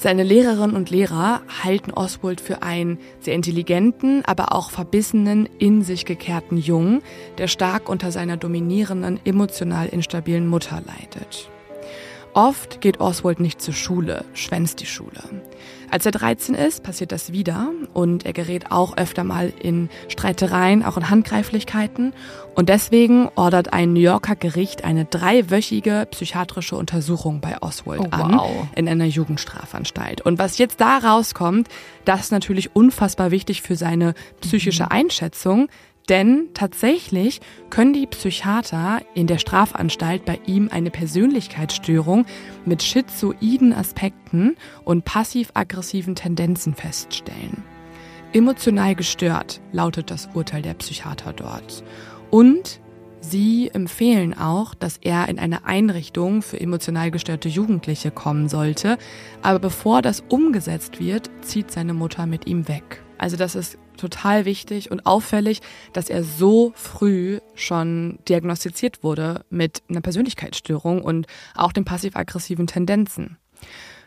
Seine 0.03 0.25
Lehrerinnen 0.25 0.75
und 0.75 0.91
Lehrer 0.91 1.43
halten 1.63 1.93
Oswald 1.93 2.41
für 2.41 2.65
einen 2.65 2.99
sehr 3.21 3.35
intelligenten, 3.35 4.25
aber 4.25 4.53
auch 4.53 4.73
verbissenen, 4.73 5.49
in 5.61 5.83
sich 5.83 6.05
gekehrten 6.05 6.59
Jungen, 6.59 7.03
der 7.39 7.47
stark 7.47 7.89
unter 7.89 8.11
seiner 8.11 8.37
dominierenden, 8.37 9.21
emotional 9.25 9.89
instabilen 9.89 10.49
Mutter 10.49 10.83
leidet. 10.85 11.49
Oft 12.35 12.81
geht 12.81 12.99
Oswald 12.99 13.41
nicht 13.41 13.61
zur 13.61 13.75
Schule, 13.75 14.25
schwänzt 14.33 14.81
die 14.81 14.87
Schule. 14.87 15.23
Als 15.91 16.07
er 16.07 16.13
13 16.13 16.55
ist, 16.55 16.83
passiert 16.83 17.13
das 17.13 17.33
wieder 17.33 17.69
und 17.93 18.25
er 18.25 18.33
gerät 18.33 18.71
auch 18.73 18.97
öfter 18.97 19.25
mal 19.25 19.53
in 19.61 19.91
Streitereien, 20.09 20.83
auch 20.83 20.97
in 20.97 21.11
Handgreiflichkeiten. 21.11 22.15
Und 22.55 22.71
deswegen 22.71 23.29
ordert 23.35 23.75
ein 23.75 23.93
New 23.93 24.01
Yorker 24.01 24.35
Gericht 24.35 24.85
eine 24.85 25.05
dreiwöchige 25.05 26.07
psychiatrische 26.11 26.77
Untersuchung 26.77 27.43
bei 27.43 27.61
Oswald 27.61 28.01
oh, 28.01 28.09
an 28.11 28.33
wow. 28.33 28.67
in 28.75 28.89
einer 28.89 29.05
Jugendstrafanstalt. 29.05 30.23
Und 30.23 30.39
was 30.39 30.57
jetzt 30.57 30.81
da 30.81 30.97
rauskommt, 30.97 31.69
das 32.07 32.21
ist 32.21 32.33
natürlich 32.33 32.75
unfassbar 32.75 33.31
wichtig 33.31 33.61
für 33.61 33.77
seine 33.77 34.15
psychische 34.41 34.85
mhm. 34.85 34.93
Einschätzung, 34.93 35.69
denn 36.09 36.49
tatsächlich 36.55 37.41
können 37.71 37.93
die 37.93 38.07
Psychiater 38.07 39.01
in 39.15 39.27
der 39.27 39.39
Strafanstalt 39.39 40.25
bei 40.25 40.41
ihm 40.47 40.69
eine 40.73 40.91
Persönlichkeitsstörung 40.91 42.27
mit 42.65 42.83
schizoiden 42.83 43.73
Aspekten 43.73 44.57
und 44.85 45.05
passiv-aggressiven 45.05 46.15
Tendenzen 46.15 46.75
feststellen. 46.75 47.65
Emotional 48.33 48.95
gestört 48.95 49.61
lautet 49.73 50.11
das 50.11 50.29
Urteil 50.33 50.63
der 50.63 50.75
Psychiater 50.75 51.35
dort. 51.35 51.85
Und 52.31 52.81
sie 53.21 53.71
empfehlen 53.73 54.33
auch, 54.33 54.75
dass 54.75 54.97
er 54.97 55.29
in 55.29 55.39
eine 55.39 55.67
Einrichtung 55.67 56.41
für 56.41 56.59
emotional 56.59 57.11
gestörte 57.11 57.51
Jugendliche 57.51 58.11
kommen 58.11 58.49
sollte. 58.49 58.97
Aber 59.43 59.59
bevor 59.59 60.01
das 60.01 60.25
umgesetzt 60.31 60.99
wird, 60.99 61.31
zieht 61.43 61.71
seine 61.71 61.93
Mutter 61.93 62.25
mit 62.25 62.47
ihm 62.47 62.69
weg. 62.69 63.03
Also 63.19 63.37
das 63.37 63.55
ist 63.55 63.79
total 64.03 64.45
wichtig 64.45 64.91
und 64.91 65.07
auffällig, 65.07 65.61
dass 65.93 66.11
er 66.11 66.25
so 66.25 66.73
früh 66.75 67.39
schon 67.55 68.19
diagnostiziert 68.29 69.03
wurde 69.05 69.45
mit 69.49 69.83
einer 69.89 70.01
Persönlichkeitsstörung 70.01 71.03
und 71.03 71.27
auch 71.55 71.73
den 71.73 71.85
passiv-aggressiven 71.85 72.67
Tendenzen. 72.67 73.39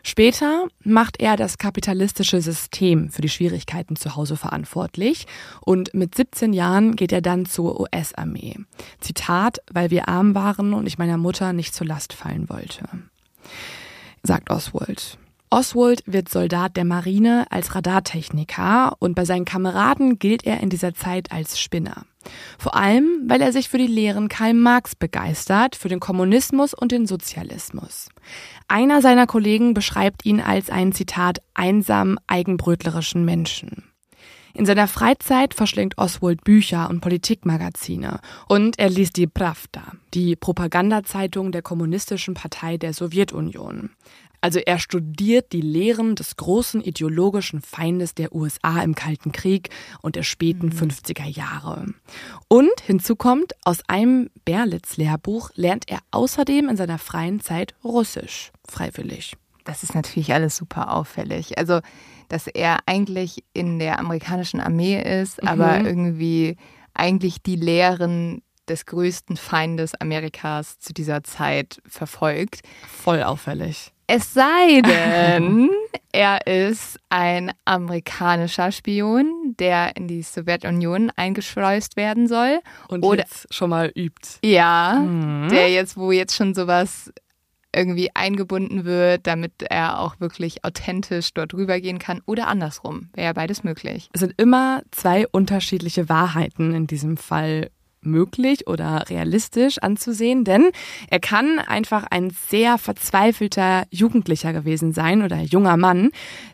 Später 0.02 0.68
macht 0.84 1.18
er 1.18 1.36
das 1.36 1.58
kapitalistische 1.58 2.40
System 2.40 3.10
für 3.10 3.22
die 3.22 3.28
Schwierigkeiten 3.28 3.96
zu 3.96 4.14
Hause 4.14 4.36
verantwortlich 4.36 5.26
und 5.62 5.94
mit 5.94 6.14
17 6.14 6.52
Jahren 6.52 6.94
geht 6.94 7.10
er 7.10 7.22
dann 7.22 7.46
zur 7.46 7.80
US-Armee. 7.80 8.54
Zitat, 9.00 9.58
weil 9.72 9.90
wir 9.90 10.08
arm 10.08 10.36
waren 10.36 10.74
und 10.74 10.86
ich 10.86 10.98
meiner 10.98 11.16
Mutter 11.16 11.52
nicht 11.52 11.74
zur 11.74 11.88
Last 11.88 12.12
fallen 12.12 12.48
wollte. 12.48 12.84
Sagt 14.22 14.50
Oswald. 14.50 15.18
Oswald 15.56 16.02
wird 16.04 16.28
Soldat 16.28 16.76
der 16.76 16.84
Marine 16.84 17.46
als 17.48 17.74
Radartechniker 17.74 18.94
und 18.98 19.14
bei 19.14 19.24
seinen 19.24 19.46
Kameraden 19.46 20.18
gilt 20.18 20.44
er 20.44 20.60
in 20.60 20.68
dieser 20.68 20.92
Zeit 20.92 21.32
als 21.32 21.58
Spinner. 21.58 22.04
Vor 22.58 22.76
allem, 22.76 23.22
weil 23.26 23.40
er 23.40 23.52
sich 23.52 23.70
für 23.70 23.78
die 23.78 23.86
Lehren 23.86 24.28
Karl 24.28 24.52
Marx 24.52 24.94
begeistert, 24.94 25.74
für 25.74 25.88
den 25.88 25.98
Kommunismus 25.98 26.74
und 26.74 26.92
den 26.92 27.06
Sozialismus. 27.06 28.10
Einer 28.68 29.00
seiner 29.00 29.26
Kollegen 29.26 29.72
beschreibt 29.72 30.26
ihn 30.26 30.42
als 30.42 30.68
einen 30.68 30.92
Zitat 30.92 31.38
einsam 31.54 32.18
eigenbrötlerischen 32.26 33.24
Menschen. 33.24 33.84
In 34.56 34.64
seiner 34.64 34.88
Freizeit 34.88 35.52
verschlingt 35.52 35.98
Oswald 35.98 36.42
Bücher 36.42 36.88
und 36.88 37.02
Politikmagazine 37.02 38.20
und 38.48 38.78
er 38.78 38.88
liest 38.88 39.18
die 39.18 39.26
Pravda, 39.26 39.82
die 40.14 40.34
Propagandazeitung 40.34 41.52
der 41.52 41.60
Kommunistischen 41.60 42.32
Partei 42.32 42.78
der 42.78 42.94
Sowjetunion. 42.94 43.90
Also 44.40 44.58
er 44.58 44.78
studiert 44.78 45.52
die 45.52 45.60
Lehren 45.60 46.14
des 46.14 46.36
großen 46.36 46.82
ideologischen 46.82 47.60
Feindes 47.60 48.14
der 48.14 48.34
USA 48.34 48.82
im 48.82 48.94
Kalten 48.94 49.32
Krieg 49.32 49.70
und 50.02 50.16
der 50.16 50.22
späten 50.22 50.66
mhm. 50.66 50.90
50er 50.90 51.26
Jahre. 51.26 51.86
Und 52.48 52.80
hinzu 52.84 53.16
kommt, 53.16 53.54
aus 53.64 53.80
einem 53.88 54.30
Berlitz-Lehrbuch 54.44 55.50
lernt 55.54 55.88
er 55.88 55.98
außerdem 56.10 56.68
in 56.68 56.76
seiner 56.76 56.98
freien 56.98 57.40
Zeit 57.40 57.74
Russisch, 57.84 58.52
freiwillig. 58.68 59.36
Das 59.64 59.82
ist 59.82 59.94
natürlich 59.94 60.32
alles 60.32 60.56
super 60.56 60.92
auffällig. 60.92 61.58
Also, 61.58 61.80
dass 62.28 62.46
er 62.46 62.78
eigentlich 62.86 63.44
in 63.52 63.78
der 63.78 63.98
amerikanischen 63.98 64.60
Armee 64.60 65.02
ist, 65.20 65.42
mhm. 65.42 65.48
aber 65.48 65.80
irgendwie 65.80 66.56
eigentlich 66.94 67.42
die 67.42 67.56
Lehren 67.56 68.42
des 68.68 68.86
größten 68.86 69.36
Feindes 69.36 69.94
Amerikas 69.94 70.78
zu 70.78 70.92
dieser 70.92 71.22
Zeit 71.22 71.80
verfolgt. 71.86 72.60
Voll 72.86 73.22
auffällig. 73.22 73.92
Es 74.08 74.32
sei 74.32 74.82
denn, 74.82 75.68
er 76.12 76.46
ist 76.46 76.98
ein 77.08 77.52
amerikanischer 77.64 78.70
Spion, 78.70 79.54
der 79.58 79.96
in 79.96 80.06
die 80.06 80.22
Sowjetunion 80.22 81.10
eingeschleust 81.16 81.96
werden 81.96 82.28
soll. 82.28 82.60
Und 82.88 83.04
Oder, 83.04 83.22
jetzt 83.22 83.52
schon 83.52 83.70
mal 83.70 83.90
übt. 83.96 84.38
Ja, 84.44 85.02
mhm. 85.04 85.48
der 85.48 85.70
jetzt, 85.70 85.96
wo 85.96 86.12
jetzt 86.12 86.36
schon 86.36 86.54
sowas 86.54 87.12
irgendwie 87.74 88.10
eingebunden 88.14 88.84
wird, 88.84 89.26
damit 89.26 89.52
er 89.68 90.00
auch 90.00 90.18
wirklich 90.18 90.64
authentisch 90.64 91.34
dort 91.34 91.52
rübergehen 91.52 91.98
kann 91.98 92.22
oder 92.24 92.48
andersrum. 92.48 93.10
Wäre 93.14 93.26
ja 93.26 93.32
beides 93.32 93.64
möglich. 93.64 94.08
Es 94.12 94.20
sind 94.20 94.34
immer 94.38 94.82
zwei 94.90 95.26
unterschiedliche 95.28 96.08
Wahrheiten 96.08 96.74
in 96.74 96.86
diesem 96.86 97.16
Fall 97.16 97.70
möglich 98.00 98.66
oder 98.66 99.04
realistisch 99.08 99.78
anzusehen, 99.78 100.44
denn 100.44 100.70
er 101.10 101.20
kann 101.20 101.58
einfach 101.58 102.04
ein 102.10 102.30
sehr 102.48 102.78
verzweifelter 102.78 103.84
Jugendlicher 103.90 104.52
gewesen 104.52 104.92
sein 104.92 105.22
oder 105.22 105.40
junger 105.40 105.76
Mann, 105.76 106.10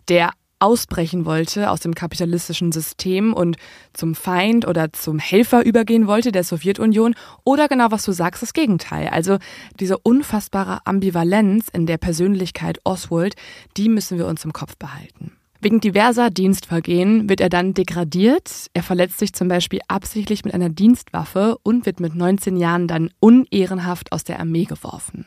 der 0.08 0.30
ausbrechen 0.62 1.24
wollte 1.24 1.70
aus 1.70 1.80
dem 1.80 1.94
kapitalistischen 1.94 2.70
System 2.70 3.34
und 3.34 3.56
zum 3.92 4.14
Feind 4.14 4.66
oder 4.66 4.92
zum 4.92 5.18
Helfer 5.18 5.64
übergehen 5.64 6.06
wollte 6.06 6.30
der 6.30 6.44
Sowjetunion 6.44 7.16
oder 7.42 7.66
genau 7.66 7.90
was 7.90 8.04
du 8.04 8.12
sagst, 8.12 8.42
das 8.42 8.52
Gegenteil. 8.52 9.08
Also 9.08 9.38
diese 9.80 9.98
unfassbare 9.98 10.86
Ambivalenz 10.86 11.66
in 11.72 11.86
der 11.86 11.98
Persönlichkeit 11.98 12.78
Oswald, 12.84 13.34
die 13.76 13.88
müssen 13.88 14.18
wir 14.18 14.26
uns 14.28 14.44
im 14.44 14.52
Kopf 14.52 14.76
behalten. 14.76 15.32
Wegen 15.64 15.78
diverser 15.78 16.30
Dienstvergehen 16.30 17.28
wird 17.28 17.40
er 17.40 17.48
dann 17.48 17.72
degradiert. 17.72 18.66
Er 18.74 18.82
verletzt 18.82 19.20
sich 19.20 19.32
zum 19.32 19.46
Beispiel 19.46 19.78
absichtlich 19.86 20.44
mit 20.44 20.54
einer 20.54 20.70
Dienstwaffe 20.70 21.56
und 21.62 21.86
wird 21.86 22.00
mit 22.00 22.16
19 22.16 22.56
Jahren 22.56 22.88
dann 22.88 23.10
unehrenhaft 23.20 24.10
aus 24.10 24.24
der 24.24 24.40
Armee 24.40 24.64
geworfen. 24.64 25.24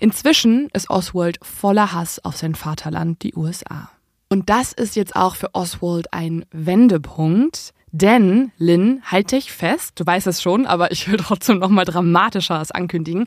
Inzwischen 0.00 0.70
ist 0.72 0.90
Oswald 0.90 1.38
voller 1.42 1.92
Hass 1.92 2.18
auf 2.24 2.36
sein 2.36 2.56
Vaterland, 2.56 3.22
die 3.22 3.36
USA. 3.36 3.92
Und 4.28 4.50
das 4.50 4.72
ist 4.72 4.96
jetzt 4.96 5.14
auch 5.14 5.36
für 5.36 5.54
Oswald 5.54 6.12
ein 6.12 6.44
Wendepunkt. 6.50 7.72
Denn, 7.92 8.50
Lynn, 8.58 9.02
halt 9.04 9.30
dich 9.30 9.52
fest, 9.52 9.92
du 10.00 10.04
weißt 10.04 10.26
es 10.26 10.42
schon, 10.42 10.66
aber 10.66 10.90
ich 10.90 11.08
will 11.08 11.16
trotzdem 11.16 11.60
nochmal 11.60 11.84
dramatischeres 11.84 12.72
ankündigen. 12.72 13.26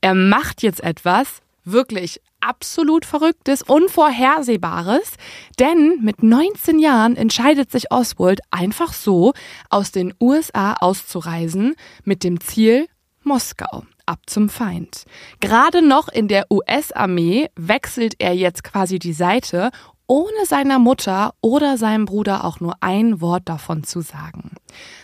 Er 0.00 0.14
macht 0.14 0.62
jetzt 0.62 0.82
etwas 0.82 1.42
wirklich 1.64 2.22
absolut 2.42 3.04
Verrücktes, 3.04 3.62
Unvorhersehbares, 3.62 5.14
denn 5.58 6.00
mit 6.02 6.22
19 6.22 6.78
Jahren 6.78 7.16
entscheidet 7.16 7.70
sich 7.70 7.90
Oswald 7.90 8.40
einfach 8.50 8.92
so, 8.92 9.32
aus 9.70 9.92
den 9.92 10.12
USA 10.20 10.74
auszureisen 10.74 11.74
mit 12.04 12.24
dem 12.24 12.40
Ziel 12.40 12.88
Moskau 13.22 13.84
ab 14.06 14.20
zum 14.26 14.48
Feind. 14.48 15.04
Gerade 15.40 15.86
noch 15.86 16.08
in 16.08 16.28
der 16.28 16.50
US-Armee 16.50 17.48
wechselt 17.56 18.14
er 18.18 18.34
jetzt 18.34 18.64
quasi 18.64 18.98
die 18.98 19.12
Seite, 19.12 19.70
ohne 20.06 20.44
seiner 20.46 20.78
Mutter 20.78 21.34
oder 21.40 21.78
seinem 21.78 22.04
Bruder 22.04 22.44
auch 22.44 22.60
nur 22.60 22.74
ein 22.80 23.20
Wort 23.20 23.48
davon 23.48 23.84
zu 23.84 24.00
sagen. 24.00 24.56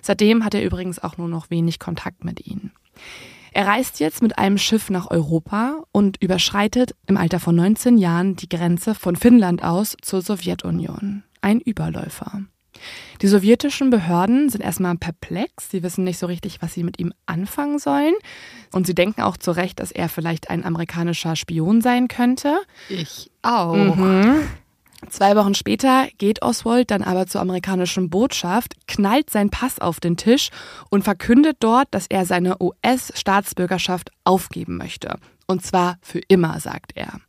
Seitdem 0.03 0.45
hat 0.45 0.55
er 0.55 0.64
übrigens 0.64 0.99
auch 0.99 1.16
nur 1.16 1.28
noch 1.28 1.51
wenig 1.51 1.78
Kontakt 1.78 2.24
mit 2.24 2.47
ihnen. 2.47 2.72
Er 3.59 3.66
reist 3.66 3.98
jetzt 3.98 4.22
mit 4.22 4.38
einem 4.38 4.56
Schiff 4.56 4.88
nach 4.88 5.11
Europa 5.11 5.82
und 5.90 6.22
überschreitet 6.22 6.94
im 7.09 7.16
Alter 7.16 7.40
von 7.40 7.56
19 7.56 7.98
Jahren 7.98 8.36
die 8.36 8.48
Grenze 8.48 8.94
von 8.94 9.16
Finnland 9.16 9.64
aus 9.64 9.96
zur 10.00 10.22
Sowjetunion. 10.22 11.24
Ein 11.40 11.59
Überläufer. 11.59 12.42
Die 13.20 13.26
sowjetischen 13.26 13.90
Behörden 13.90 14.48
sind 14.48 14.61
erstmal 14.61 14.96
perplex, 14.96 15.70
sie 15.70 15.82
wissen 15.82 16.04
nicht 16.04 16.20
so 16.20 16.26
richtig, 16.26 16.62
was 16.62 16.74
sie 16.74 16.84
mit 16.84 17.00
ihm 17.00 17.12
anfangen 17.26 17.80
sollen. 17.80 18.14
Und 18.72 18.86
sie 18.86 18.94
denken 18.94 19.22
auch 19.22 19.36
zu 19.36 19.50
Recht, 19.50 19.80
dass 19.80 19.90
er 19.90 20.09
vielleicht 20.09 20.50
ein 20.50 20.64
amerikanischer 20.64 21.34
Spion 21.34 21.80
sein 21.80 22.06
könnte. 22.06 22.61
Ich 22.88 23.32
auch. 23.42 23.74
Mhm. 23.74 24.36
Zwei 25.09 25.36
Wochen 25.36 25.55
später 25.55 26.09
geht 26.18 26.42
Oswald 26.42 26.90
dann 26.90 27.03
aber 27.03 27.26
zur 27.26 27.40
amerikanischen 27.40 28.11
Botschaft, 28.11 28.74
knallt 28.88 29.30
seinen 29.30 29.51
Pass 29.51 29.78
auf 29.78 30.01
den 30.01 30.16
Tisch 30.16 30.51
und 30.90 31.05
verkündet 31.05 31.59
dort, 31.61 31.88
dass 31.92 32.07
er 32.09 32.26
seine 32.26 32.57
US-Staatsbürgerschaft 32.61 34.11
aufgeben 34.24 34.76
möchte. 34.76 35.16
Und 35.46 35.64
zwar 35.64 35.99
für 36.03 36.20
immer, 36.28 36.59
sagt 36.61 36.92
er. 36.94 37.20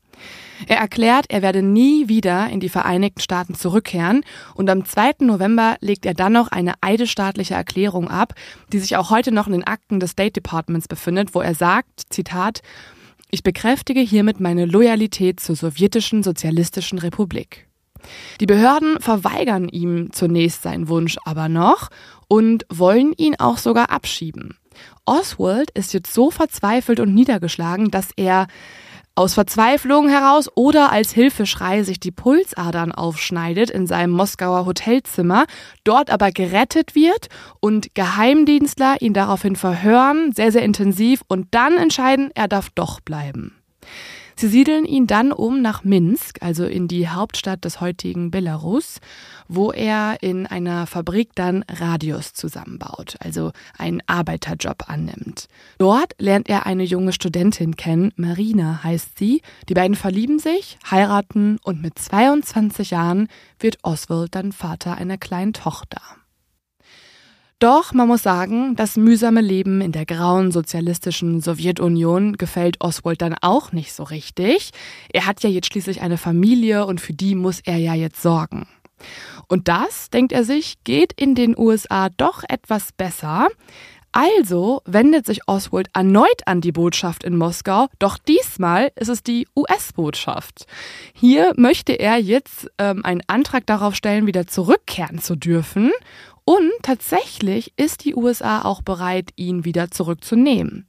Er 0.68 0.78
erklärt, 0.78 1.28
er 1.30 1.42
werde 1.42 1.62
nie 1.62 2.10
wieder 2.10 2.50
in 2.50 2.60
die 2.60 2.68
Vereinigten 2.70 3.22
Staaten 3.22 3.54
zurückkehren 3.54 4.26
und 4.56 4.70
am 4.70 4.84
2. 4.84 5.14
November 5.20 5.78
legt 5.80 6.06
er 6.06 6.14
dann 6.14 6.34
noch 6.34 6.50
eine 6.50 6.74
eidesstaatliche 6.82 7.54
Erklärung 7.54 8.10
ab, 8.10 8.34
die 8.74 8.80
sich 8.80 8.98
auch 8.98 9.10
heute 9.10 9.32
noch 9.32 9.48
in 9.48 9.54
den 9.54 9.68
Akten 9.68 10.02
des 10.02 10.12
State 10.12 10.34
Departments 10.34 10.90
befindet, 10.90 11.34
wo 11.34 11.40
er 11.40 11.56
sagt, 11.56 12.02
Zitat, 12.10 12.62
ich 13.32 13.44
bekräftige 13.44 14.02
hiermit 14.02 14.40
meine 14.40 14.66
Loyalität 14.66 15.40
zur 15.40 15.56
sowjetischen 15.56 16.24
sozialistischen 16.24 17.00
Republik. 17.00 17.68
Die 18.40 18.46
Behörden 18.46 19.00
verweigern 19.00 19.68
ihm 19.68 20.12
zunächst 20.12 20.64
seinen 20.64 20.88
Wunsch 20.88 21.18
aber 21.26 21.50
noch 21.50 21.90
und 22.28 22.66
wollen 22.70 23.14
ihn 23.18 23.36
auch 23.38 23.58
sogar 23.58 23.92
abschieben. 23.92 24.58
Oswald 25.06 25.72
ist 25.72 25.94
jetzt 25.94 26.14
so 26.14 26.32
verzweifelt 26.32 27.00
und 27.00 27.14
niedergeschlagen, 27.14 27.92
dass 27.92 28.10
er 28.16 28.48
aus 29.20 29.34
Verzweiflung 29.34 30.08
heraus 30.08 30.50
oder 30.56 30.94
als 30.94 31.12
Hilfeschrei 31.12 31.84
sich 31.84 32.00
die 32.00 32.10
Pulsadern 32.10 32.94
aufschneidet 32.94 33.70
in 33.70 33.86
seinem 33.86 34.12
Moskauer 34.12 34.66
Hotelzimmer, 34.66 35.44
dort 35.84 36.10
aber 36.10 36.32
gerettet 36.32 36.96
wird 36.96 37.28
und 37.60 37.94
Geheimdienstler 37.96 39.02
ihn 39.02 39.14
daraufhin 39.14 39.58
verhören, 39.58 40.32
sehr, 40.32 40.54
sehr 40.54 40.64
intensiv 40.64 41.22
und 41.28 41.48
dann 41.52 41.76
entscheiden, 41.76 42.30
er 42.34 42.48
darf 42.48 42.70
doch 42.70 43.02
bleiben. 43.02 43.59
Sie 44.40 44.48
siedeln 44.48 44.86
ihn 44.86 45.06
dann 45.06 45.34
um 45.34 45.62
nach 45.62 45.84
Minsk, 45.84 46.42
also 46.42 46.64
in 46.64 46.88
die 46.88 47.10
Hauptstadt 47.10 47.66
des 47.66 47.82
heutigen 47.82 48.32
Belarus, 48.32 49.02
wo 49.50 49.74
er 49.74 50.24
in 50.24 50.48
einer 50.48 50.88
Fabrik 50.88 51.36
dann 51.36 51.66
Radios 51.68 52.32
zusammenbaut, 52.32 53.18
also 53.20 53.52
einen 53.78 54.02
Arbeiterjob 54.08 54.88
annimmt. 54.88 55.50
Dort 55.78 56.16
lernt 56.20 56.48
er 56.48 56.66
eine 56.66 56.84
junge 56.84 57.12
Studentin 57.12 57.76
kennen, 57.76 58.14
Marina 58.16 58.82
heißt 58.82 59.18
sie. 59.18 59.42
Die 59.68 59.74
beiden 59.74 59.98
verlieben 59.98 60.40
sich, 60.40 60.78
heiraten 60.90 61.58
und 61.66 61.82
mit 61.82 62.00
22 62.00 62.92
Jahren 62.92 63.28
wird 63.60 63.80
Oswald 63.84 64.36
dann 64.36 64.54
Vater 64.54 64.96
einer 64.96 65.18
kleinen 65.18 65.52
Tochter. 65.52 66.00
Doch 67.60 67.92
man 67.92 68.08
muss 68.08 68.24
sagen, 68.24 68.78
das 68.78 68.96
mühsame 68.96 69.42
Leben 69.42 69.82
in 69.82 69.92
der 69.92 70.06
grauen 70.06 70.52
sozialistischen 70.52 71.42
Sowjetunion 71.42 72.38
gefällt 72.38 72.78
Oswald 72.80 73.22
dann 73.22 73.36
auch 73.42 73.74
nicht 73.74 73.92
so 73.92 74.04
richtig. 74.04 74.72
Er 75.12 75.26
hat 75.26 75.44
ja 75.44 75.50
jetzt 75.50 75.68
schließlich 75.68 76.02
eine 76.02 76.18
Familie 76.18 76.86
und 76.86 77.02
für 77.02 77.12
die 77.12 77.36
muss 77.36 77.60
er 77.60 77.76
ja 77.76 77.94
jetzt 77.94 78.22
sorgen. 78.22 78.66
Und 79.50 79.68
das, 79.68 80.10
denkt 80.10 80.32
er 80.32 80.46
sich, 80.46 80.76
geht 80.86 81.12
in 81.14 81.36
den 81.36 81.58
USA 81.58 82.08
doch 82.10 82.44
etwas 82.48 82.94
besser. 82.94 83.48
Also 84.12 84.82
wendet 84.86 85.26
sich 85.26 85.42
Oswald 85.48 85.90
erneut 85.94 86.48
an 86.48 86.62
die 86.62 86.72
Botschaft 86.72 87.24
in 87.24 87.36
Moskau, 87.36 87.88
doch 88.00 88.18
diesmal 88.18 88.92
ist 88.96 89.10
es 89.10 89.22
die 89.22 89.48
US-Botschaft. 89.56 90.66
Hier 91.14 91.54
möchte 91.58 91.94
er 91.94 92.18
jetzt 92.18 92.72
ähm, 92.80 93.06
einen 93.06 93.22
Antrag 93.28 93.68
darauf 93.68 93.96
stellen, 93.96 94.26
wieder 94.26 94.48
zurückkehren 94.48 95.20
zu 95.20 95.36
dürfen. 95.36 95.92
Und 96.50 96.72
tatsächlich 96.82 97.74
ist 97.78 98.06
die 98.06 98.16
USA 98.16 98.64
auch 98.64 98.82
bereit, 98.82 99.30
ihn 99.36 99.66
wieder 99.66 99.92
zurückzunehmen. 99.92 100.88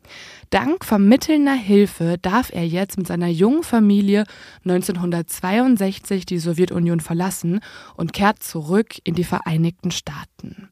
Dank 0.49 0.87
vermittelnder 0.87 1.53
Hilfe 1.53 2.17
darf 2.17 2.51
er 2.51 2.67
jetzt 2.67 2.97
mit 2.97 3.07
seiner 3.07 3.29
jungen 3.29 3.63
Familie 3.63 4.25
1962 4.65 6.25
die 6.25 6.39
Sowjetunion 6.39 7.01
verlassen 7.01 7.61
und 7.95 8.15
kehrt 8.15 8.43
zurück 8.43 8.95
in 9.05 9.13
die 9.13 9.25
Vereinigten 9.25 9.91
Staaten. 9.91 10.71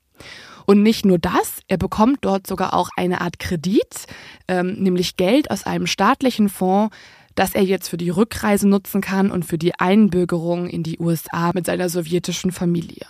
Und 0.65 0.83
nicht 0.83 1.05
nur 1.05 1.19
das, 1.19 1.61
er 1.69 1.77
bekommt 1.77 2.21
dort 2.23 2.47
sogar 2.47 2.73
auch 2.73 2.89
eine 2.97 3.21
Art 3.21 3.39
Kredit, 3.39 4.07
ähm, 4.49 4.77
nämlich 4.79 5.19
Geld 5.19 5.51
aus 5.51 5.65
einem 5.65 5.87
staatlichen 5.87 6.49
Fonds, 6.49 6.97
das 7.35 7.55
er 7.55 7.63
jetzt 7.63 7.91
für 7.91 7.99
die 7.99 8.09
Rückreise 8.09 8.67
nutzen 8.67 9.03
kann 9.03 9.31
und 9.33 9.45
für 9.45 9.59
die 9.59 9.79
Einbürgerung 9.79 10.67
in 10.67 10.83
die 10.83 10.99
USA 10.99 11.51
mit 11.53 11.67
seiner 11.67 11.91
sowjetischen 11.91 12.53
Familie 12.53 13.05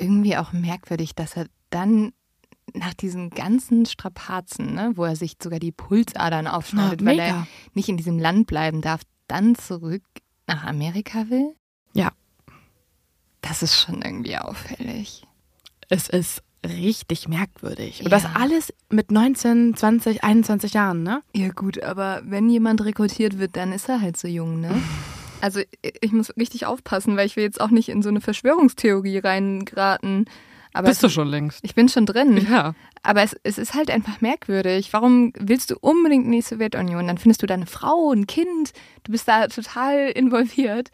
irgendwie 0.00 0.36
auch 0.36 0.52
merkwürdig, 0.52 1.14
dass 1.14 1.36
er 1.36 1.46
dann 1.70 2.12
nach 2.74 2.94
diesen 2.94 3.30
ganzen 3.30 3.84
Strapazen, 3.86 4.74
ne, 4.74 4.92
wo 4.94 5.04
er 5.04 5.16
sich 5.16 5.36
sogar 5.42 5.58
die 5.58 5.72
Pulsadern 5.72 6.46
aufschneidet, 6.46 7.00
Na, 7.02 7.10
weil 7.10 7.18
er 7.18 7.46
nicht 7.74 7.88
in 7.88 7.96
diesem 7.96 8.18
Land 8.18 8.46
bleiben 8.46 8.80
darf, 8.80 9.00
dann 9.28 9.54
zurück 9.56 10.02
nach 10.46 10.64
Amerika 10.64 11.28
will? 11.30 11.54
Ja. 11.94 12.10
Das 13.40 13.62
ist 13.62 13.76
schon 13.80 14.02
irgendwie 14.02 14.36
auffällig. 14.36 15.26
Es 15.88 16.08
ist 16.08 16.42
richtig 16.64 17.26
merkwürdig. 17.26 18.00
Und 18.00 18.10
Ja. 18.12 18.18
das 18.20 18.24
alles 18.36 18.72
mit 18.90 19.10
19, 19.10 19.76
20, 19.76 20.22
21 20.22 20.74
Jahren, 20.74 21.02
ne? 21.02 21.22
Ja 21.34 21.48
gut, 21.48 21.82
aber 21.82 22.20
wenn 22.24 22.48
jemand 22.50 22.84
rekrutiert 22.84 23.38
wird, 23.38 23.56
dann 23.56 23.72
ist 23.72 23.88
er 23.88 24.00
halt 24.00 24.16
so 24.16 24.28
jung, 24.28 24.60
ne? 24.60 24.70
Also 25.40 25.60
ich 25.80 26.12
muss 26.12 26.36
richtig 26.36 26.66
aufpassen, 26.66 27.16
weil 27.16 27.26
ich 27.26 27.36
will 27.36 27.44
jetzt 27.44 27.60
auch 27.60 27.70
nicht 27.70 27.88
in 27.88 28.02
so 28.02 28.08
eine 28.08 28.20
Verschwörungstheorie 28.20 29.18
reingeraten. 29.18 30.26
Aber 30.72 30.88
Bist 30.88 31.02
du 31.02 31.08
schon 31.08 31.28
längst. 31.28 31.60
Ich 31.62 31.74
bin 31.74 31.88
schon 31.88 32.06
drin. 32.06 32.46
Ja. 32.48 32.74
Aber 33.02 33.22
es, 33.22 33.36
es 33.42 33.58
ist 33.58 33.74
halt 33.74 33.90
einfach 33.90 34.20
merkwürdig. 34.20 34.92
Warum 34.92 35.32
willst 35.38 35.70
du 35.70 35.76
unbedingt 35.80 36.26
in 36.26 36.32
die 36.32 36.42
Sowjetunion? 36.42 37.06
Dann 37.06 37.18
findest 37.18 37.42
du 37.42 37.46
da 37.46 37.54
eine 37.54 37.66
Frau, 37.66 38.12
ein 38.12 38.26
Kind. 38.26 38.72
Du 39.04 39.12
bist 39.12 39.26
da 39.26 39.48
total 39.48 40.10
involviert. 40.10 40.90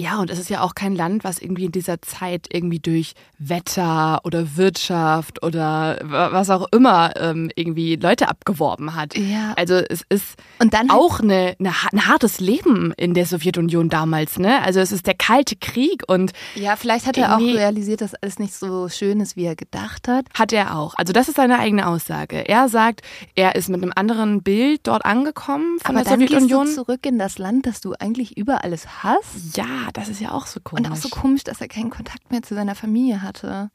Ja, 0.00 0.18
und 0.20 0.30
es 0.30 0.38
ist 0.38 0.48
ja 0.48 0.62
auch 0.62 0.74
kein 0.74 0.94
Land, 0.96 1.24
was 1.24 1.38
irgendwie 1.38 1.66
in 1.66 1.72
dieser 1.72 2.00
Zeit 2.00 2.46
irgendwie 2.50 2.78
durch 2.78 3.12
Wetter 3.38 4.20
oder 4.24 4.56
Wirtschaft 4.56 5.42
oder 5.42 5.98
wa- 6.02 6.30
was 6.32 6.48
auch 6.50 6.66
immer 6.72 7.12
ähm, 7.16 7.50
irgendwie 7.54 7.96
Leute 7.96 8.28
abgeworben 8.28 8.94
hat. 8.94 9.16
Ja. 9.16 9.52
Also 9.56 9.74
es 9.74 10.02
ist 10.08 10.36
Und 10.58 10.72
dann 10.72 10.88
auch 10.90 11.20
eine, 11.20 11.54
eine, 11.58 11.72
ein 11.92 12.06
hartes 12.06 12.40
Leben 12.40 12.92
in 12.96 13.12
der 13.14 13.26
Sowjetunion 13.26 13.88
damals, 13.88 14.38
ne? 14.38 14.62
Also 14.62 14.80
es 14.80 14.92
ist 14.92 15.06
der 15.06 15.14
kalte 15.14 15.56
Krieg 15.56 16.02
und 16.06 16.32
Ja, 16.54 16.76
vielleicht 16.76 17.06
hat 17.06 17.18
er 17.18 17.36
auch 17.36 17.40
realisiert, 17.40 18.00
dass 18.00 18.14
alles 18.14 18.38
nicht 18.38 18.54
so 18.54 18.88
schön 18.88 19.20
ist, 19.20 19.36
wie 19.36 19.44
er 19.44 19.56
gedacht 19.56 20.06
hat. 20.08 20.26
hat 20.34 20.52
er 20.52 20.76
auch. 20.78 20.94
Also 20.96 21.12
das 21.12 21.28
ist 21.28 21.36
seine 21.36 21.58
eigene 21.58 21.86
Aussage. 21.86 22.48
Er 22.48 22.68
sagt, 22.68 23.02
er 23.34 23.56
ist 23.56 23.68
mit 23.68 23.82
einem 23.82 23.92
anderen 23.94 24.42
Bild 24.42 24.80
dort 24.84 25.04
angekommen 25.04 25.78
von 25.80 25.96
Aber 25.96 26.04
der 26.04 26.12
dann 26.12 26.20
gehst 26.20 26.32
du 26.32 26.38
Sowjetunion. 26.40 26.74
zurück 26.74 27.04
in 27.06 27.18
das 27.18 27.38
Land, 27.38 27.66
das 27.66 27.80
du 27.80 27.94
eigentlich 27.98 28.36
über 28.36 28.64
alles 28.64 29.02
hast. 29.02 29.56
Ja, 29.56 29.88
das 29.92 30.08
ist 30.08 30.20
ja 30.20 30.32
auch 30.32 30.46
so 30.46 30.60
komisch. 30.60 30.86
Und 30.86 30.92
auch 30.92 30.96
so 30.96 31.08
komisch, 31.08 31.44
dass 31.44 31.60
er 31.60 31.68
keinen 31.68 31.90
Kontakt 31.90 32.30
mehr 32.30 32.42
zu 32.42 32.54
seiner 32.54 32.74
Familie 32.74 33.22
hatte. 33.22 33.70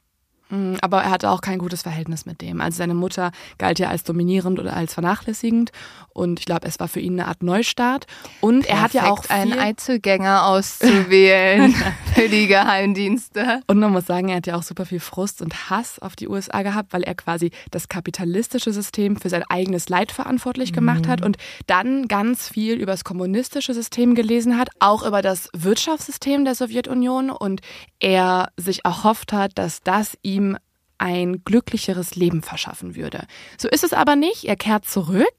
Mm, 0.48 0.74
aber 0.80 1.02
er 1.02 1.10
hatte 1.10 1.30
auch 1.30 1.40
kein 1.40 1.58
gutes 1.58 1.82
Verhältnis 1.82 2.26
mit 2.26 2.40
dem. 2.40 2.60
Also 2.60 2.78
seine 2.78 2.94
Mutter 2.94 3.32
galt 3.58 3.78
ja 3.78 3.88
als 3.88 4.04
dominierend 4.04 4.58
oder 4.58 4.74
als 4.74 4.94
vernachlässigend 4.94 5.72
und 6.16 6.40
ich 6.40 6.46
glaube, 6.46 6.66
es 6.66 6.80
war 6.80 6.88
für 6.88 7.00
ihn 7.00 7.20
eine 7.20 7.28
Art 7.28 7.42
Neustart. 7.42 8.06
Und 8.40 8.60
Perfekt, 8.60 8.72
er 8.72 8.82
hat 8.82 8.94
ja 8.94 9.10
auch 9.10 9.24
viel 9.24 9.36
einen 9.36 9.52
Einzelgänger 9.52 10.46
auszuwählen 10.46 11.74
für 12.14 12.28
die 12.28 12.46
Geheimdienste. 12.46 13.60
Und 13.66 13.78
man 13.78 13.92
muss 13.92 14.06
sagen, 14.06 14.30
er 14.30 14.36
hat 14.36 14.46
ja 14.46 14.56
auch 14.56 14.62
super 14.62 14.86
viel 14.86 15.00
Frust 15.00 15.42
und 15.42 15.68
Hass 15.68 15.98
auf 15.98 16.16
die 16.16 16.28
USA 16.28 16.62
gehabt, 16.62 16.92
weil 16.92 17.02
er 17.02 17.14
quasi 17.14 17.50
das 17.70 17.88
kapitalistische 17.88 18.72
System 18.72 19.16
für 19.16 19.28
sein 19.28 19.44
eigenes 19.48 19.88
Leid 19.88 20.10
verantwortlich 20.10 20.72
gemacht 20.72 21.06
mhm. 21.06 21.10
hat 21.10 21.22
und 21.22 21.36
dann 21.66 22.08
ganz 22.08 22.48
viel 22.48 22.76
über 22.76 22.92
das 22.92 23.04
kommunistische 23.04 23.74
System 23.74 24.14
gelesen 24.14 24.56
hat, 24.58 24.70
auch 24.78 25.06
über 25.06 25.20
das 25.20 25.50
Wirtschaftssystem 25.54 26.44
der 26.46 26.54
Sowjetunion 26.54 27.30
und 27.30 27.60
er 28.00 28.52
sich 28.56 28.84
erhofft 28.84 29.32
hat, 29.32 29.52
dass 29.58 29.82
das 29.82 30.16
ihm 30.22 30.35
ihm 30.36 30.56
ein 30.98 31.42
glücklicheres 31.44 32.14
Leben 32.14 32.42
verschaffen 32.42 32.96
würde. 32.96 33.26
So 33.58 33.68
ist 33.68 33.84
es 33.84 33.92
aber 33.92 34.16
nicht. 34.16 34.44
Er 34.44 34.56
kehrt 34.56 34.86
zurück. 34.86 35.34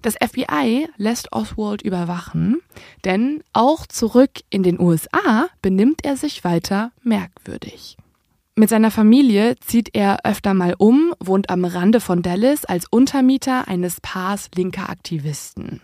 Das 0.00 0.14
FBI 0.14 0.88
lässt 0.96 1.32
Oswald 1.32 1.82
überwachen, 1.82 2.60
denn 3.04 3.42
auch 3.52 3.86
zurück 3.86 4.30
in 4.50 4.62
den 4.62 4.80
USA 4.80 5.48
benimmt 5.60 6.04
er 6.04 6.16
sich 6.16 6.44
weiter 6.44 6.90
merkwürdig. 7.02 7.96
Mit 8.54 8.68
seiner 8.68 8.90
Familie 8.90 9.56
zieht 9.60 9.90
er 9.94 10.24
öfter 10.24 10.54
mal 10.54 10.74
um, 10.76 11.14
wohnt 11.20 11.50
am 11.50 11.64
Rande 11.64 12.00
von 12.00 12.22
Dallas 12.22 12.64
als 12.64 12.86
Untermieter 12.90 13.66
eines 13.68 14.00
Paars 14.00 14.50
linker 14.54 14.90
Aktivisten. 14.90 15.80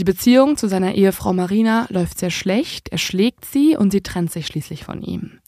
Die 0.00 0.04
Beziehung 0.04 0.56
zu 0.56 0.68
seiner 0.68 0.94
Ehefrau 0.94 1.32
Marina 1.32 1.86
läuft 1.88 2.18
sehr 2.18 2.30
schlecht, 2.30 2.88
er 2.88 2.98
schlägt 2.98 3.44
sie 3.44 3.76
und 3.76 3.92
sie 3.92 4.00
trennt 4.00 4.32
sich 4.32 4.48
schließlich 4.48 4.84
von 4.84 5.02
ihm. 5.02 5.38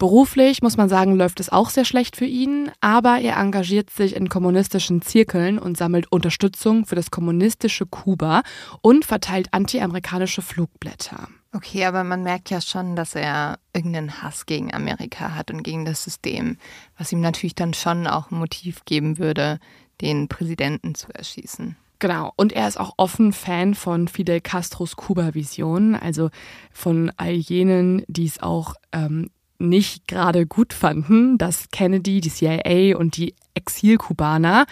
Beruflich 0.00 0.60
muss 0.60 0.76
man 0.76 0.88
sagen, 0.88 1.14
läuft 1.14 1.38
es 1.38 1.50
auch 1.50 1.70
sehr 1.70 1.84
schlecht 1.84 2.16
für 2.16 2.24
ihn, 2.24 2.72
aber 2.80 3.20
er 3.20 3.36
engagiert 3.36 3.90
sich 3.90 4.16
in 4.16 4.28
kommunistischen 4.28 5.02
Zirkeln 5.02 5.56
und 5.56 5.76
sammelt 5.76 6.10
Unterstützung 6.10 6.84
für 6.84 6.96
das 6.96 7.12
kommunistische 7.12 7.86
Kuba 7.86 8.42
und 8.80 9.04
verteilt 9.04 9.48
anti-amerikanische 9.52 10.42
Flugblätter. 10.42 11.28
Okay, 11.52 11.84
aber 11.84 12.02
man 12.02 12.24
merkt 12.24 12.50
ja 12.50 12.60
schon, 12.60 12.96
dass 12.96 13.14
er 13.14 13.60
irgendeinen 13.72 14.20
Hass 14.20 14.46
gegen 14.46 14.74
Amerika 14.74 15.36
hat 15.36 15.52
und 15.52 15.62
gegen 15.62 15.84
das 15.84 16.02
System, 16.02 16.56
was 16.98 17.12
ihm 17.12 17.20
natürlich 17.20 17.54
dann 17.54 17.72
schon 17.72 18.08
auch 18.08 18.32
ein 18.32 18.38
Motiv 18.38 18.84
geben 18.84 19.18
würde, 19.18 19.60
den 20.00 20.26
Präsidenten 20.26 20.96
zu 20.96 21.14
erschießen. 21.14 21.76
Genau. 22.02 22.32
Und 22.34 22.52
er 22.52 22.66
ist 22.66 22.80
auch 22.80 22.94
offen 22.96 23.32
Fan 23.32 23.74
von 23.76 24.08
Fidel 24.08 24.40
Castros 24.40 24.96
Kuba-Vision, 24.96 25.94
also 25.94 26.30
von 26.72 27.12
all 27.16 27.30
jenen, 27.30 28.02
die 28.08 28.26
es 28.26 28.42
auch 28.42 28.74
ähm, 28.90 29.30
nicht 29.68 30.08
gerade 30.08 30.46
gut 30.46 30.72
fanden, 30.72 31.38
dass 31.38 31.70
Kennedy, 31.70 32.20
die 32.20 32.30
CIA 32.30 32.96
und 32.96 33.16
die 33.16 33.34
Exilkubaner 33.54 34.66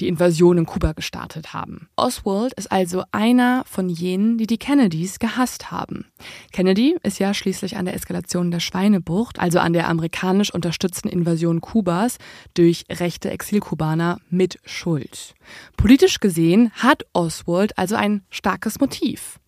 die 0.00 0.08
Invasion 0.08 0.58
in 0.58 0.66
Kuba 0.66 0.92
gestartet 0.92 1.54
haben. 1.54 1.88
Oswald 1.96 2.52
ist 2.54 2.70
also 2.70 3.04
einer 3.10 3.64
von 3.66 3.88
jenen, 3.88 4.36
die 4.36 4.46
die 4.46 4.58
Kennedys 4.58 5.18
gehasst 5.18 5.70
haben. 5.70 6.04
Kennedy 6.52 6.96
ist 7.02 7.18
ja 7.18 7.32
schließlich 7.32 7.76
an 7.76 7.86
der 7.86 7.94
Eskalation 7.94 8.50
der 8.50 8.60
Schweinebucht, 8.60 9.38
also 9.38 9.58
an 9.58 9.72
der 9.72 9.88
amerikanisch 9.88 10.52
unterstützten 10.52 11.08
Invasion 11.08 11.60
Kubas 11.60 12.18
durch 12.54 12.84
rechte 12.90 13.30
Exilkubaner 13.30 14.20
mit 14.28 14.58
Schuld. 14.64 15.34
Politisch 15.76 16.20
gesehen 16.20 16.70
hat 16.74 17.04
Oswald 17.12 17.78
also 17.78 17.96
ein 17.96 18.22
starkes 18.30 18.78
Motiv. 18.80 19.38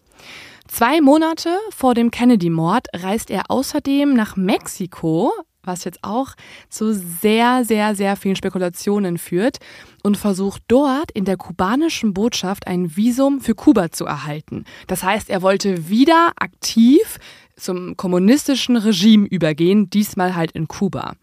Zwei 0.68 1.00
Monate 1.00 1.58
vor 1.70 1.94
dem 1.94 2.10
Kennedy-Mord 2.10 2.88
reist 2.94 3.30
er 3.30 3.50
außerdem 3.50 4.12
nach 4.12 4.36
Mexiko, 4.36 5.32
was 5.62 5.84
jetzt 5.84 6.00
auch 6.02 6.34
zu 6.68 6.92
sehr, 6.92 7.64
sehr, 7.64 7.94
sehr 7.94 8.16
vielen 8.16 8.36
Spekulationen 8.36 9.18
führt 9.18 9.58
und 10.02 10.16
versucht 10.16 10.62
dort 10.68 11.10
in 11.10 11.24
der 11.24 11.36
kubanischen 11.36 12.14
Botschaft 12.14 12.66
ein 12.66 12.96
Visum 12.96 13.40
für 13.40 13.54
Kuba 13.54 13.90
zu 13.90 14.04
erhalten. 14.04 14.64
Das 14.86 15.02
heißt, 15.02 15.30
er 15.30 15.42
wollte 15.42 15.88
wieder 15.88 16.32
aktiv 16.36 17.18
zum 17.56 17.96
kommunistischen 17.96 18.76
Regime 18.76 19.26
übergehen, 19.26 19.90
diesmal 19.90 20.36
halt 20.36 20.52
in 20.52 20.68
Kuba. 20.68 21.14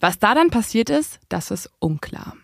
Was 0.00 0.18
da 0.18 0.34
dann 0.34 0.50
passiert 0.50 0.90
ist, 0.90 1.20
das 1.28 1.50
ist 1.50 1.70
unklar. 1.78 2.34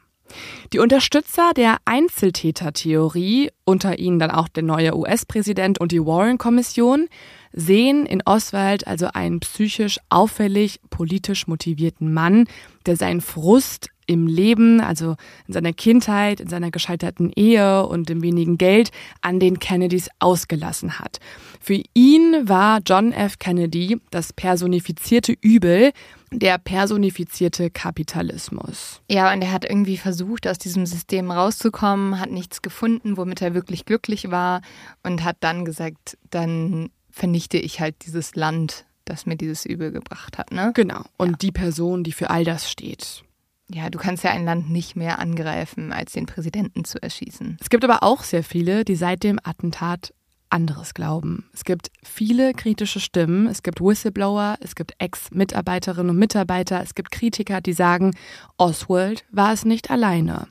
Die 0.73 0.79
Unterstützer 0.79 1.53
der 1.55 1.79
Einzeltätertheorie, 1.85 3.51
unter 3.65 3.99
ihnen 3.99 4.19
dann 4.19 4.31
auch 4.31 4.49
der 4.49 4.63
neue 4.63 4.97
US-Präsident 4.97 5.81
und 5.81 5.93
die 5.93 6.05
Warren-Kommission, 6.05 7.09
sehen 7.53 8.07
in 8.07 8.23
Oswald 8.25 8.87
also 8.87 9.09
einen 9.13 9.41
psychisch 9.41 9.99
auffällig 10.09 10.81
politisch 10.91 11.47
motivierten 11.47 12.13
Mann, 12.13 12.47
der 12.87 12.97
seinen 12.97 13.21
Frust 13.21 13.89
im 14.07 14.27
Leben, 14.27 14.81
also 14.81 15.17
in 15.47 15.55
seiner 15.55 15.73
Kindheit, 15.73 16.41
in 16.41 16.49
seiner 16.49 16.71
gescheiterten 16.71 17.31
Ehe 17.35 17.87
und 17.87 18.09
dem 18.09 18.23
wenigen 18.23 18.59
Geld 18.59 18.91
an 19.21 19.39
den 19.39 19.59
Kennedys 19.59 20.09
ausgelassen 20.19 20.99
hat. 20.99 21.19
Für 21.61 21.81
ihn 21.95 22.49
war 22.49 22.81
John 22.85 23.13
F. 23.13 23.39
Kennedy 23.39 24.01
das 24.11 24.33
personifizierte 24.33 25.35
Übel, 25.41 25.93
der 26.33 26.59
personifizierte 26.59 27.71
Kapitalismus. 27.71 29.01
Ja, 29.11 29.33
und 29.33 29.43
er 29.43 29.53
hat 29.53 29.65
irgendwie 29.65 29.97
versucht, 29.97 30.47
aus 30.47 30.59
diesem 30.59 30.87
System 30.87 31.31
rauszukommen, 31.31 32.19
hat 32.19 32.31
nichts 32.31 32.63
gefunden, 32.63 33.17
womit 33.17 33.43
er 33.43 33.55
wirklich 33.55 33.85
glücklich 33.85 34.31
war 34.31 34.63
und 35.03 35.25
hat 35.25 35.37
dann 35.41 35.65
gesagt, 35.65 36.19
dann 36.31 36.91
vernichte 37.11 37.59
ich 37.59 37.81
halt 37.81 37.97
dieses 38.07 38.35
Land, 38.35 38.87
das 39.05 39.27
mir 39.27 39.37
dieses 39.37 39.67
Übel 39.67 39.93
gebracht 39.93 40.39
hat. 40.39 40.51
Ne? 40.53 40.73
Genau. 40.75 41.03
Und 41.17 41.31
ja. 41.31 41.37
die 41.37 41.53
Person, 41.53 42.05
die 42.05 42.13
für 42.13 42.31
all 42.31 42.45
das 42.45 42.71
steht. 42.71 43.23
Ja, 43.71 43.89
du 43.89 43.99
kannst 43.99 44.25
ja 44.25 44.31
ein 44.31 44.45
Land 44.45 44.71
nicht 44.71 44.97
mehr 44.97 45.19
angreifen, 45.19 45.93
als 45.93 46.13
den 46.13 46.27
Präsidenten 46.27 46.85
zu 46.85 47.03
erschießen. 47.03 47.57
Es 47.61 47.71
gibt 47.71 47.85
aber 47.85 48.03
auch 48.03 48.23
sehr 48.23 48.45
viele, 48.45 48.85
die 48.85 48.97
seit 48.97 49.23
dem 49.23 49.39
Attentat 49.43 50.13
anderes 50.53 50.95
glauben. 50.95 51.49
Es 51.53 51.65
gibt 51.65 51.91
viele 52.03 52.53
kritische 52.53 53.01
Stimmen, 53.01 53.47
es 53.47 53.63
gibt 53.63 53.81
Whistleblower, 53.81 54.57
es 54.61 54.75
gibt 54.75 54.95
Ex-Mitarbeiterinnen 54.99 56.11
und 56.11 56.19
Mitarbeiter, 56.19 56.83
es 56.83 56.95
gibt 56.95 57.11
Kritiker, 57.11 57.61
die 57.61 57.73
sagen, 57.73 58.15
Oswald 58.59 59.25
war 59.31 59.53
es 59.53 59.65
nicht 59.65 59.91
alleine. 59.91 60.49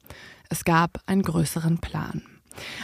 Es 0.49 0.65
gab 0.65 1.01
einen 1.05 1.21
größeren 1.21 1.79
Plan. 1.79 2.23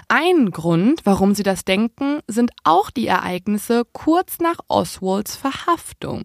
Ein 0.08 0.52
Grund, 0.52 1.02
warum 1.06 1.36
sie 1.36 1.44
das 1.44 1.66
denken, 1.66 2.20
sind 2.28 2.52
auch 2.64 2.90
die 2.90 3.08
Ereignisse 3.08 3.84
kurz 3.92 4.40
nach 4.40 4.60
Oswalds 4.68 5.36
Verhaftung. 5.36 6.24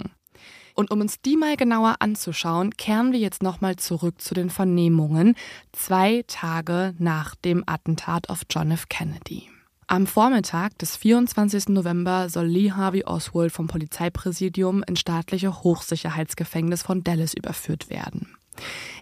Und 0.74 0.90
um 0.90 1.00
uns 1.00 1.20
die 1.20 1.36
mal 1.36 1.56
genauer 1.56 1.96
anzuschauen, 1.98 2.70
kehren 2.76 3.12
wir 3.12 3.18
jetzt 3.18 3.42
nochmal 3.42 3.76
zurück 3.76 4.20
zu 4.20 4.34
den 4.34 4.48
Vernehmungen 4.48 5.34
zwei 5.72 6.24
Tage 6.26 6.94
nach 6.98 7.34
dem 7.34 7.62
Attentat 7.66 8.30
auf 8.30 8.42
John 8.48 8.70
F. 8.70 8.88
Kennedy. 8.88 9.51
Am 9.86 10.06
Vormittag 10.06 10.78
des 10.78 10.96
24. 10.96 11.68
November 11.68 12.28
soll 12.28 12.46
Lee 12.46 12.72
Harvey 12.72 13.04
Oswald 13.04 13.52
vom 13.52 13.66
Polizeipräsidium 13.66 14.82
ins 14.84 15.00
staatliche 15.00 15.62
Hochsicherheitsgefängnis 15.62 16.82
von 16.82 17.04
Dallas 17.04 17.34
überführt 17.34 17.90
werden. 17.90 18.34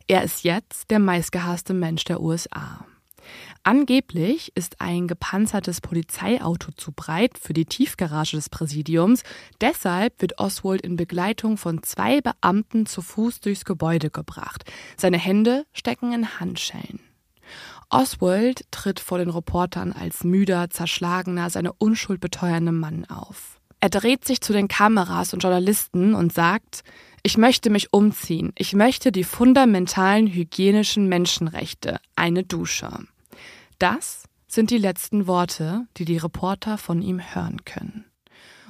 Er 0.08 0.24
ist 0.24 0.42
jetzt 0.42 0.90
der 0.90 0.98
meistgehasste 0.98 1.74
Mensch 1.74 2.04
der 2.04 2.20
USA. 2.20 2.86
Angeblich 3.62 4.52
ist 4.56 4.80
ein 4.80 5.06
gepanzertes 5.06 5.80
Polizeiauto 5.82 6.72
zu 6.72 6.92
breit 6.92 7.38
für 7.38 7.52
die 7.52 7.66
Tiefgarage 7.66 8.36
des 8.36 8.48
Präsidiums. 8.48 9.22
Deshalb 9.60 10.20
wird 10.22 10.38
Oswald 10.38 10.80
in 10.80 10.96
Begleitung 10.96 11.58
von 11.58 11.82
zwei 11.82 12.20
Beamten 12.22 12.86
zu 12.86 13.02
Fuß 13.02 13.40
durchs 13.40 13.66
Gebäude 13.66 14.10
gebracht. 14.10 14.64
Seine 14.96 15.18
Hände 15.18 15.66
stecken 15.72 16.12
in 16.12 16.40
Handschellen. 16.40 17.00
Oswald 17.91 18.64
tritt 18.70 19.01
vor 19.01 19.18
den 19.18 19.30
Reportern 19.30 19.93
als 19.93 20.24
müder, 20.24 20.70
zerschlagener, 20.70 21.51
seine 21.51 21.72
Unschuld 21.72 22.20
beteuernde 22.20 22.72
Mann 22.72 23.05
auf. 23.07 23.61
Er 23.80 23.91
dreht 23.91 24.24
sich 24.24 24.41
zu 24.41 24.53
den 24.53 24.68
Kameras 24.68 25.34
und 25.34 25.43
Journalisten 25.43 26.14
und 26.14 26.32
sagt, 26.32 26.84
ich 27.22 27.36
möchte 27.36 27.68
mich 27.68 27.93
umziehen. 27.93 28.53
Ich 28.57 28.74
möchte 28.74 29.11
die 29.11 29.24
fundamentalen 29.24 30.26
hygienischen 30.28 31.09
Menschenrechte, 31.09 31.99
eine 32.14 32.45
Dusche. 32.45 32.91
Das 33.78 34.24
sind 34.47 34.70
die 34.70 34.78
letzten 34.78 35.26
Worte, 35.26 35.86
die 35.97 36.05
die 36.05 36.18
Reporter 36.18 36.78
von 36.78 37.03
ihm 37.03 37.20
hören 37.34 37.64
können. 37.64 38.05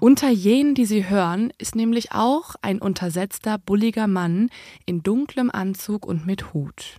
Unter 0.01 0.31
jenen, 0.31 0.75
die 0.75 0.87
sie 0.87 1.09
hören, 1.09 1.53
ist 1.59 1.75
nämlich 1.75 2.12
auch 2.12 2.55
ein 2.62 2.81
untersetzter, 2.81 3.59
bulliger 3.59 4.07
Mann 4.07 4.49
in 4.87 5.03
dunklem 5.03 5.51
Anzug 5.51 6.07
und 6.07 6.25
mit 6.25 6.55
Hut. 6.55 6.97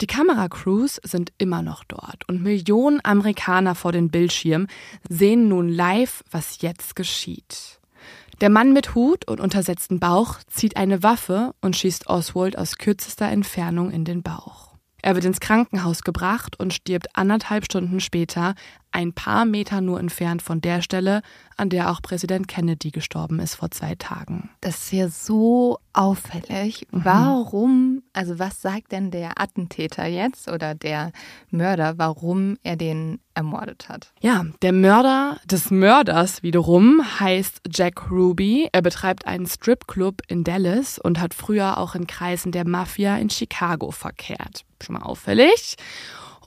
Die 0.00 0.06
Kameracrews 0.06 1.00
sind 1.02 1.32
immer 1.38 1.62
noch 1.62 1.84
dort 1.84 2.28
und 2.28 2.42
Millionen 2.42 3.00
Amerikaner 3.04 3.74
vor 3.74 3.92
den 3.92 4.10
Bildschirmen 4.10 4.68
sehen 5.08 5.48
nun 5.48 5.68
live, 5.68 6.22
was 6.30 6.60
jetzt 6.60 6.96
geschieht. 6.96 7.80
Der 8.40 8.50
Mann 8.50 8.74
mit 8.74 8.94
Hut 8.94 9.26
und 9.26 9.40
untersetzten 9.40 9.98
Bauch 9.98 10.38
zieht 10.46 10.76
eine 10.76 11.02
Waffe 11.02 11.54
und 11.62 11.74
schießt 11.74 12.08
Oswald 12.08 12.58
aus 12.58 12.76
kürzester 12.76 13.26
Entfernung 13.28 13.90
in 13.90 14.04
den 14.04 14.22
Bauch. 14.22 14.74
Er 15.00 15.14
wird 15.14 15.24
ins 15.24 15.40
Krankenhaus 15.40 16.02
gebracht 16.02 16.58
und 16.58 16.74
stirbt 16.74 17.16
anderthalb 17.16 17.64
Stunden 17.64 18.00
später, 18.00 18.54
ein 18.92 19.12
paar 19.12 19.44
Meter 19.44 19.80
nur 19.80 20.00
entfernt 20.00 20.42
von 20.42 20.60
der 20.60 20.80
Stelle, 20.80 21.22
an 21.56 21.70
der 21.70 21.90
auch 21.90 22.02
Präsident 22.02 22.48
Kennedy 22.48 22.90
gestorben 22.90 23.40
ist 23.40 23.54
vor 23.54 23.70
zwei 23.70 23.94
Tagen. 23.94 24.50
Das 24.60 24.76
ist 24.84 24.92
ja 24.92 25.08
so 25.08 25.78
auffällig. 25.92 26.86
Mhm. 26.90 27.04
Warum, 27.04 28.02
also 28.12 28.38
was 28.38 28.62
sagt 28.62 28.92
denn 28.92 29.10
der 29.10 29.40
Attentäter 29.40 30.06
jetzt 30.06 30.48
oder 30.48 30.74
der 30.74 31.12
Mörder, 31.50 31.98
warum 31.98 32.56
er 32.62 32.76
den 32.76 33.20
ermordet 33.34 33.88
hat? 33.88 34.12
Ja, 34.20 34.44
der 34.62 34.72
Mörder 34.72 35.38
des 35.44 35.70
Mörders 35.70 36.42
wiederum 36.42 37.02
heißt 37.20 37.62
Jack 37.70 38.10
Ruby. 38.10 38.68
Er 38.72 38.82
betreibt 38.82 39.26
einen 39.26 39.46
Stripclub 39.46 40.22
in 40.28 40.44
Dallas 40.44 40.98
und 40.98 41.20
hat 41.20 41.34
früher 41.34 41.78
auch 41.78 41.94
in 41.94 42.06
Kreisen 42.06 42.52
der 42.52 42.66
Mafia 42.66 43.16
in 43.16 43.30
Chicago 43.30 43.90
verkehrt. 43.90 44.64
Schon 44.82 44.94
mal 44.94 45.02
auffällig. 45.02 45.76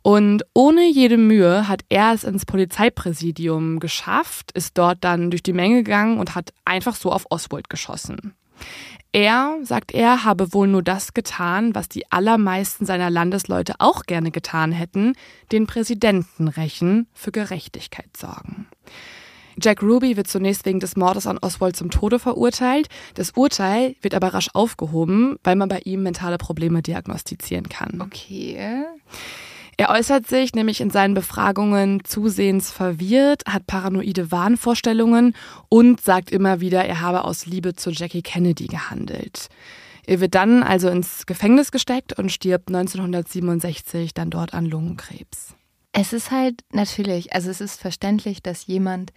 Und 0.01 0.43
ohne 0.53 0.89
jede 0.89 1.17
Mühe 1.17 1.67
hat 1.67 1.81
er 1.89 2.13
es 2.13 2.23
ins 2.23 2.45
Polizeipräsidium 2.45 3.79
geschafft, 3.79 4.51
ist 4.53 4.77
dort 4.77 5.03
dann 5.03 5.29
durch 5.31 5.43
die 5.43 5.53
Menge 5.53 5.83
gegangen 5.83 6.19
und 6.19 6.35
hat 6.35 6.53
einfach 6.65 6.95
so 6.95 7.11
auf 7.11 7.25
Oswald 7.29 7.69
geschossen. 7.69 8.33
Er, 9.11 9.57
sagt 9.63 9.93
er, 9.93 10.23
habe 10.23 10.53
wohl 10.53 10.67
nur 10.67 10.83
das 10.83 11.13
getan, 11.13 11.73
was 11.73 11.89
die 11.89 12.11
allermeisten 12.11 12.85
seiner 12.85 13.09
Landesleute 13.09 13.75
auch 13.79 14.03
gerne 14.03 14.29
getan 14.29 14.71
hätten, 14.71 15.13
den 15.51 15.65
Präsidenten 15.65 16.47
rächen, 16.47 17.07
für 17.13 17.31
Gerechtigkeit 17.31 18.15
sorgen. 18.15 18.67
Jack 19.61 19.81
Ruby 19.81 20.15
wird 20.15 20.27
zunächst 20.27 20.65
wegen 20.65 20.79
des 20.79 20.95
Mordes 20.95 21.27
an 21.27 21.39
Oswald 21.39 21.75
zum 21.75 21.89
Tode 21.89 22.19
verurteilt. 22.19 22.87
Das 23.15 23.31
Urteil 23.31 23.95
wird 24.01 24.13
aber 24.13 24.33
rasch 24.33 24.49
aufgehoben, 24.53 25.37
weil 25.43 25.55
man 25.55 25.69
bei 25.69 25.79
ihm 25.79 26.03
mentale 26.03 26.37
Probleme 26.37 26.81
diagnostizieren 26.81 27.67
kann. 27.67 28.01
Okay. 28.01 28.85
Er 29.79 29.91
äußert 29.91 30.27
sich 30.27 30.53
nämlich 30.55 30.81
in 30.81 30.89
seinen 30.89 31.13
Befragungen 31.13 32.03
zusehends 32.03 32.69
verwirrt, 32.69 33.43
hat 33.47 33.65
paranoide 33.65 34.29
Wahnvorstellungen 34.29 35.33
und 35.69 36.01
sagt 36.01 36.31
immer 36.31 36.59
wieder, 36.59 36.83
er 36.83 36.99
habe 36.99 37.23
aus 37.23 37.45
Liebe 37.45 37.73
zu 37.73 37.91
Jackie 37.91 38.21
Kennedy 38.21 38.67
gehandelt. 38.67 39.47
Er 40.05 40.19
wird 40.19 40.35
dann 40.35 40.63
also 40.63 40.89
ins 40.89 41.25
Gefängnis 41.25 41.71
gesteckt 41.71 42.19
und 42.19 42.29
stirbt 42.29 42.67
1967 42.67 44.13
dann 44.13 44.29
dort 44.29 44.53
an 44.53 44.65
Lungenkrebs. 44.65 45.55
Es 45.93 46.11
ist 46.11 46.29
halt 46.29 46.59
natürlich, 46.73 47.31
also 47.31 47.49
es 47.49 47.61
ist 47.61 47.79
verständlich, 47.79 48.43
dass 48.43 48.67
jemand 48.67 49.13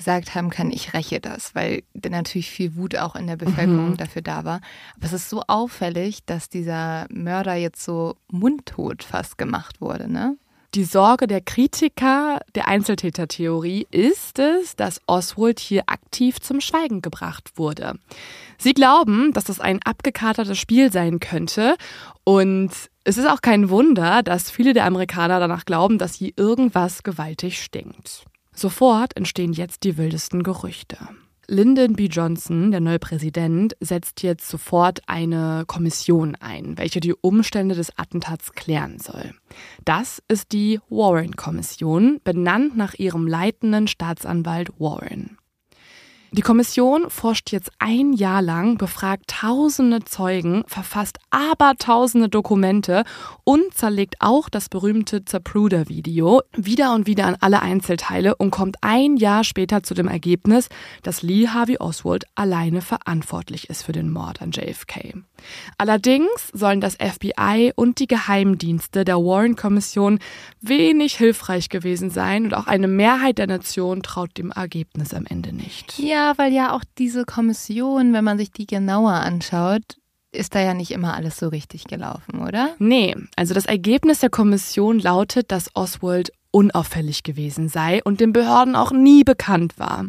gesagt 0.00 0.34
haben 0.34 0.48
kann, 0.48 0.70
ich 0.70 0.94
räche 0.94 1.20
das, 1.20 1.54
weil 1.54 1.82
natürlich 2.08 2.50
viel 2.50 2.74
Wut 2.74 2.96
auch 2.96 3.16
in 3.16 3.26
der 3.26 3.36
Bevölkerung 3.36 3.90
mhm. 3.90 3.96
dafür 3.98 4.22
da 4.22 4.46
war. 4.46 4.62
Aber 4.96 5.04
es 5.04 5.12
ist 5.12 5.28
so 5.28 5.42
auffällig, 5.46 6.24
dass 6.24 6.48
dieser 6.48 7.06
Mörder 7.10 7.54
jetzt 7.54 7.84
so 7.84 8.16
mundtot 8.28 9.04
fast 9.04 9.36
gemacht 9.36 9.82
wurde, 9.82 10.10
ne? 10.10 10.36
Die 10.74 10.84
Sorge 10.84 11.26
der 11.26 11.40
Kritiker 11.40 12.40
der 12.54 12.68
Einzeltätertheorie 12.68 13.88
ist 13.90 14.38
es, 14.38 14.76
dass 14.76 15.00
Oswald 15.08 15.58
hier 15.58 15.82
aktiv 15.86 16.40
zum 16.40 16.60
Schweigen 16.60 17.02
gebracht 17.02 17.58
wurde. 17.58 17.98
Sie 18.56 18.72
glauben, 18.72 19.32
dass 19.32 19.44
das 19.44 19.58
ein 19.58 19.82
abgekatertes 19.82 20.56
Spiel 20.56 20.92
sein 20.92 21.18
könnte 21.18 21.76
und 22.22 22.70
es 23.02 23.18
ist 23.18 23.28
auch 23.28 23.42
kein 23.42 23.68
Wunder, 23.68 24.22
dass 24.22 24.50
viele 24.50 24.72
der 24.72 24.84
Amerikaner 24.84 25.40
danach 25.40 25.64
glauben, 25.64 25.98
dass 25.98 26.14
hier 26.14 26.32
irgendwas 26.36 27.02
gewaltig 27.02 27.60
stinkt. 27.62 28.24
Sofort 28.60 29.16
entstehen 29.16 29.54
jetzt 29.54 29.84
die 29.84 29.96
wildesten 29.96 30.42
Gerüchte. 30.42 30.98
Lyndon 31.46 31.94
B. 31.94 32.08
Johnson, 32.08 32.70
der 32.70 32.80
neue 32.80 32.98
Präsident, 32.98 33.74
setzt 33.80 34.22
jetzt 34.22 34.46
sofort 34.50 35.00
eine 35.06 35.64
Kommission 35.66 36.36
ein, 36.40 36.76
welche 36.76 37.00
die 37.00 37.14
Umstände 37.14 37.74
des 37.74 37.96
Attentats 37.96 38.52
klären 38.52 38.98
soll. 38.98 39.32
Das 39.86 40.22
ist 40.28 40.52
die 40.52 40.78
Warren-Kommission, 40.90 42.20
benannt 42.22 42.76
nach 42.76 42.92
ihrem 42.92 43.26
leitenden 43.26 43.88
Staatsanwalt 43.88 44.78
Warren. 44.78 45.38
Die 46.32 46.42
Kommission 46.42 47.10
forscht 47.10 47.50
jetzt 47.50 47.72
ein 47.80 48.12
Jahr 48.12 48.40
lang, 48.40 48.78
befragt 48.78 49.24
tausende 49.26 50.04
Zeugen, 50.04 50.62
verfasst 50.68 51.18
abertausende 51.30 52.28
Dokumente 52.28 53.02
und 53.42 53.74
zerlegt 53.74 54.14
auch 54.20 54.48
das 54.48 54.68
berühmte 54.68 55.24
Zapruder-Video 55.24 56.42
wieder 56.56 56.94
und 56.94 57.08
wieder 57.08 57.26
an 57.26 57.36
alle 57.40 57.62
Einzelteile 57.62 58.36
und 58.36 58.52
kommt 58.52 58.76
ein 58.80 59.16
Jahr 59.16 59.42
später 59.42 59.82
zu 59.82 59.92
dem 59.92 60.06
Ergebnis, 60.06 60.68
dass 61.02 61.22
Lee 61.22 61.48
Harvey 61.48 61.78
Oswald 61.78 62.26
alleine 62.36 62.80
verantwortlich 62.80 63.68
ist 63.68 63.82
für 63.82 63.92
den 63.92 64.08
Mord 64.08 64.40
an 64.40 64.52
JFK. 64.52 65.14
Allerdings 65.78 66.28
sollen 66.52 66.80
das 66.80 66.94
FBI 66.94 67.72
und 67.74 67.98
die 67.98 68.06
Geheimdienste 68.06 69.04
der 69.04 69.16
Warren-Kommission 69.16 70.20
wenig 70.60 71.16
hilfreich 71.16 71.70
gewesen 71.70 72.10
sein 72.10 72.44
und 72.44 72.54
auch 72.54 72.68
eine 72.68 72.86
Mehrheit 72.86 73.38
der 73.38 73.48
Nation 73.48 74.04
traut 74.04 74.38
dem 74.38 74.52
Ergebnis 74.52 75.12
am 75.12 75.26
Ende 75.26 75.52
nicht. 75.52 75.98
Ja, 75.98 76.19
weil 76.36 76.52
ja 76.52 76.72
auch 76.72 76.84
diese 76.98 77.24
Kommission, 77.24 78.12
wenn 78.12 78.24
man 78.24 78.38
sich 78.38 78.50
die 78.50 78.66
genauer 78.66 79.12
anschaut, 79.12 79.82
ist 80.32 80.54
da 80.54 80.60
ja 80.60 80.74
nicht 80.74 80.92
immer 80.92 81.14
alles 81.14 81.36
so 81.38 81.48
richtig 81.48 81.84
gelaufen, 81.84 82.40
oder? 82.40 82.70
Nee, 82.78 83.16
also 83.36 83.54
das 83.54 83.66
Ergebnis 83.66 84.20
der 84.20 84.30
Kommission 84.30 84.98
lautet, 84.98 85.50
dass 85.50 85.74
Oswald 85.74 86.32
unauffällig 86.52 87.22
gewesen 87.22 87.68
sei 87.68 88.02
und 88.04 88.20
den 88.20 88.32
Behörden 88.32 88.76
auch 88.76 88.92
nie 88.92 89.24
bekannt 89.24 89.78
war. 89.78 90.06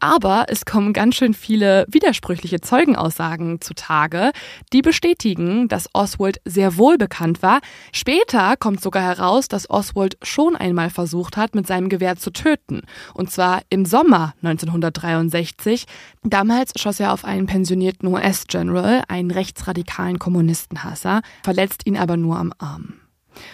Aber 0.00 0.46
es 0.48 0.64
kommen 0.64 0.92
ganz 0.92 1.14
schön 1.14 1.34
viele 1.34 1.86
widersprüchliche 1.88 2.60
Zeugenaussagen 2.60 3.60
zutage, 3.60 4.32
die 4.72 4.82
bestätigen, 4.82 5.68
dass 5.68 5.90
Oswald 5.92 6.40
sehr 6.44 6.76
wohl 6.76 6.96
bekannt 6.98 7.42
war. 7.42 7.60
Später 7.92 8.56
kommt 8.56 8.80
sogar 8.80 9.02
heraus, 9.02 9.48
dass 9.48 9.68
Oswald 9.68 10.16
schon 10.22 10.56
einmal 10.56 10.90
versucht 10.90 11.36
hat, 11.36 11.54
mit 11.54 11.66
seinem 11.66 11.88
Gewehr 11.90 12.16
zu 12.16 12.30
töten. 12.30 12.82
Und 13.14 13.30
zwar 13.30 13.62
im 13.68 13.84
Sommer 13.84 14.34
1963. 14.42 15.84
Damals 16.22 16.72
schoss 16.76 16.98
er 16.98 17.12
auf 17.12 17.24
einen 17.24 17.46
pensionierten 17.46 18.08
US-General, 18.08 19.02
einen 19.08 19.30
rechtsradikalen 19.30 20.18
Kommunistenhasser, 20.18 21.20
verletzt 21.44 21.86
ihn 21.86 21.96
aber 21.96 22.16
nur 22.16 22.38
am 22.38 22.52
Arm. 22.58 22.94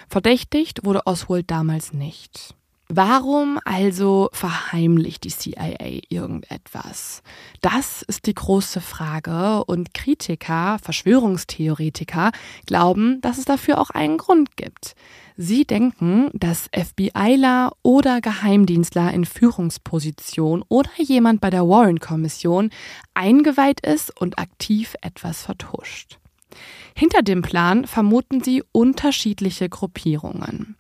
Verdächtigt 0.08 0.84
wurde 0.84 1.06
Oswald 1.06 1.50
damals 1.50 1.92
nicht. 1.92 2.55
Warum 2.88 3.58
also 3.64 4.28
verheimlicht 4.32 5.24
die 5.24 5.30
CIA 5.30 6.02
irgendetwas? 6.08 7.24
Das 7.60 8.02
ist 8.02 8.26
die 8.26 8.34
große 8.34 8.80
Frage 8.80 9.64
und 9.64 9.92
Kritiker, 9.92 10.78
Verschwörungstheoretiker 10.80 12.30
glauben, 12.66 13.20
dass 13.22 13.38
es 13.38 13.44
dafür 13.44 13.80
auch 13.80 13.90
einen 13.90 14.18
Grund 14.18 14.56
gibt. 14.56 14.94
Sie 15.36 15.64
denken, 15.64 16.30
dass 16.32 16.70
FBIler 16.72 17.72
oder 17.82 18.20
Geheimdienstler 18.20 19.12
in 19.12 19.24
Führungsposition 19.24 20.64
oder 20.68 20.90
jemand 20.96 21.40
bei 21.40 21.50
der 21.50 21.68
Warren-Kommission 21.68 22.70
eingeweiht 23.14 23.80
ist 23.80 24.18
und 24.18 24.38
aktiv 24.38 24.94
etwas 25.02 25.42
vertuscht. 25.42 26.18
Hinter 26.94 27.22
dem 27.22 27.42
Plan 27.42 27.84
vermuten 27.84 28.44
sie 28.44 28.62
unterschiedliche 28.70 29.68
Gruppierungen. 29.68 30.76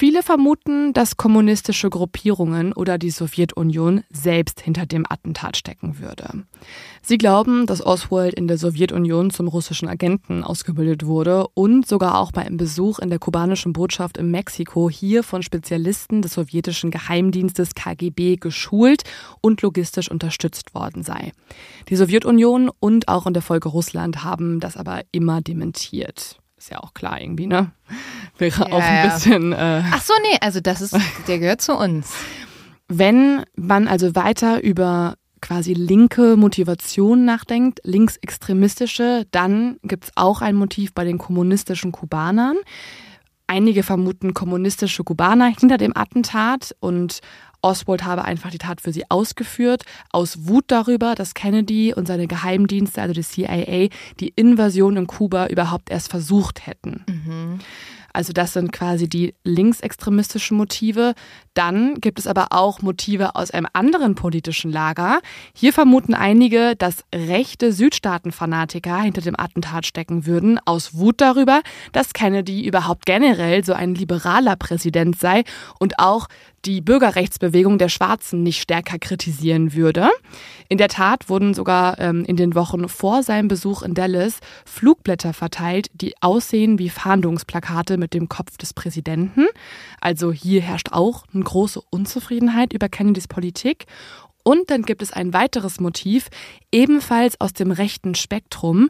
Viele 0.00 0.22
vermuten, 0.22 0.94
dass 0.94 1.18
kommunistische 1.18 1.90
Gruppierungen 1.90 2.72
oder 2.72 2.96
die 2.96 3.10
Sowjetunion 3.10 4.02
selbst 4.10 4.62
hinter 4.62 4.86
dem 4.86 5.04
Attentat 5.06 5.58
stecken 5.58 5.98
würde. 5.98 6.46
Sie 7.02 7.18
glauben, 7.18 7.66
dass 7.66 7.84
Oswald 7.84 8.32
in 8.32 8.48
der 8.48 8.56
Sowjetunion 8.56 9.28
zum 9.28 9.46
russischen 9.46 9.90
Agenten 9.90 10.42
ausgebildet 10.42 11.04
wurde 11.04 11.48
und 11.52 11.86
sogar 11.86 12.18
auch 12.18 12.32
bei 12.32 12.40
einem 12.40 12.56
Besuch 12.56 12.98
in 12.98 13.10
der 13.10 13.18
kubanischen 13.18 13.74
Botschaft 13.74 14.16
in 14.16 14.30
Mexiko 14.30 14.88
hier 14.88 15.22
von 15.22 15.42
Spezialisten 15.42 16.22
des 16.22 16.32
sowjetischen 16.32 16.90
Geheimdienstes 16.90 17.74
KGB 17.74 18.36
geschult 18.36 19.02
und 19.42 19.60
logistisch 19.60 20.10
unterstützt 20.10 20.74
worden 20.74 21.02
sei. 21.02 21.32
Die 21.90 21.96
Sowjetunion 21.96 22.70
und 22.80 23.08
auch 23.08 23.26
in 23.26 23.34
der 23.34 23.42
Folge 23.42 23.68
Russland 23.68 24.24
haben 24.24 24.60
das 24.60 24.78
aber 24.78 25.02
immer 25.12 25.42
dementiert. 25.42 26.39
Ist 26.60 26.68
ja 26.68 26.80
auch 26.80 26.92
klar 26.92 27.18
irgendwie, 27.18 27.46
ne? 27.46 27.72
Wäre 28.36 28.68
ja, 28.68 28.72
auch 28.74 28.82
ein 28.82 29.06
ja. 29.06 29.14
bisschen. 29.14 29.54
Äh 29.54 29.82
Ach 29.92 30.02
so, 30.02 30.12
nee, 30.30 30.36
also 30.42 30.60
das 30.60 30.82
ist, 30.82 30.94
der 31.26 31.38
gehört 31.38 31.62
zu 31.62 31.74
uns. 31.74 32.12
Wenn 32.86 33.44
man 33.56 33.88
also 33.88 34.14
weiter 34.14 34.62
über 34.62 35.14
quasi 35.40 35.72
linke 35.72 36.36
Motivation 36.36 37.24
nachdenkt, 37.24 37.80
linksextremistische, 37.84 39.26
dann 39.30 39.78
gibt's 39.84 40.10
auch 40.16 40.42
ein 40.42 40.54
Motiv 40.54 40.92
bei 40.92 41.04
den 41.04 41.16
kommunistischen 41.16 41.92
Kubanern. 41.92 42.58
Einige 43.46 43.82
vermuten 43.82 44.34
kommunistische 44.34 45.02
Kubaner 45.02 45.46
hinter 45.46 45.78
dem 45.78 45.96
Attentat 45.96 46.76
und 46.80 47.20
Oswald 47.62 48.04
habe 48.04 48.24
einfach 48.24 48.50
die 48.50 48.58
Tat 48.58 48.80
für 48.80 48.92
sie 48.92 49.10
ausgeführt, 49.10 49.84
aus 50.10 50.48
Wut 50.48 50.64
darüber, 50.68 51.14
dass 51.14 51.34
Kennedy 51.34 51.92
und 51.94 52.06
seine 52.06 52.26
Geheimdienste, 52.26 53.02
also 53.02 53.14
die 53.14 53.22
CIA, 53.22 53.88
die 54.20 54.32
Invasion 54.36 54.96
in 54.96 55.06
Kuba 55.06 55.46
überhaupt 55.46 55.90
erst 55.90 56.10
versucht 56.10 56.66
hätten. 56.66 57.04
Mhm. 57.08 57.58
Also 58.12 58.32
das 58.32 58.52
sind 58.52 58.72
quasi 58.72 59.08
die 59.08 59.34
linksextremistischen 59.44 60.56
Motive. 60.56 61.14
Dann 61.54 61.96
gibt 61.96 62.18
es 62.18 62.26
aber 62.26 62.48
auch 62.50 62.80
Motive 62.80 63.34
aus 63.34 63.50
einem 63.50 63.66
anderen 63.72 64.14
politischen 64.14 64.70
Lager. 64.70 65.20
Hier 65.52 65.72
vermuten 65.72 66.14
einige, 66.14 66.76
dass 66.76 67.04
rechte 67.12 67.72
Südstaatenfanatiker 67.72 69.00
hinter 69.00 69.20
dem 69.20 69.38
Attentat 69.38 69.84
stecken 69.84 70.26
würden, 70.26 70.60
aus 70.64 70.94
Wut 70.94 71.20
darüber, 71.20 71.62
dass 71.92 72.12
Kennedy 72.12 72.64
überhaupt 72.64 73.04
generell 73.04 73.64
so 73.64 73.72
ein 73.72 73.94
liberaler 73.94 74.56
Präsident 74.56 75.18
sei 75.18 75.42
und 75.78 75.98
auch 75.98 76.28
die 76.64 76.80
Bürgerrechtsbewegung 76.80 77.78
der 77.78 77.88
Schwarzen 77.88 78.42
nicht 78.42 78.60
stärker 78.60 78.98
kritisieren 78.98 79.72
würde. 79.74 80.10
In 80.68 80.78
der 80.78 80.88
Tat 80.88 81.28
wurden 81.28 81.54
sogar 81.54 81.98
ähm, 81.98 82.24
in 82.24 82.36
den 82.36 82.54
Wochen 82.54 82.88
vor 82.88 83.22
seinem 83.22 83.48
Besuch 83.48 83.82
in 83.82 83.94
Dallas 83.94 84.40
Flugblätter 84.66 85.32
verteilt, 85.32 85.88
die 85.94 86.14
aussehen 86.20 86.78
wie 86.78 86.90
Fahndungsplakate 86.90 87.96
mit 87.96 88.14
dem 88.14 88.28
Kopf 88.28 88.56
des 88.58 88.74
Präsidenten. 88.74 89.46
Also 90.00 90.32
hier 90.32 90.60
herrscht 90.60 90.92
auch 90.92 91.24
eine 91.40 91.48
große 91.48 91.80
Unzufriedenheit 91.90 92.72
über 92.72 92.88
Kennedys 92.88 93.28
Politik. 93.28 93.86
Und 94.42 94.70
dann 94.70 94.82
gibt 94.82 95.02
es 95.02 95.12
ein 95.12 95.34
weiteres 95.34 95.80
Motiv, 95.80 96.28
ebenfalls 96.72 97.40
aus 97.40 97.52
dem 97.52 97.70
rechten 97.70 98.14
Spektrum. 98.14 98.88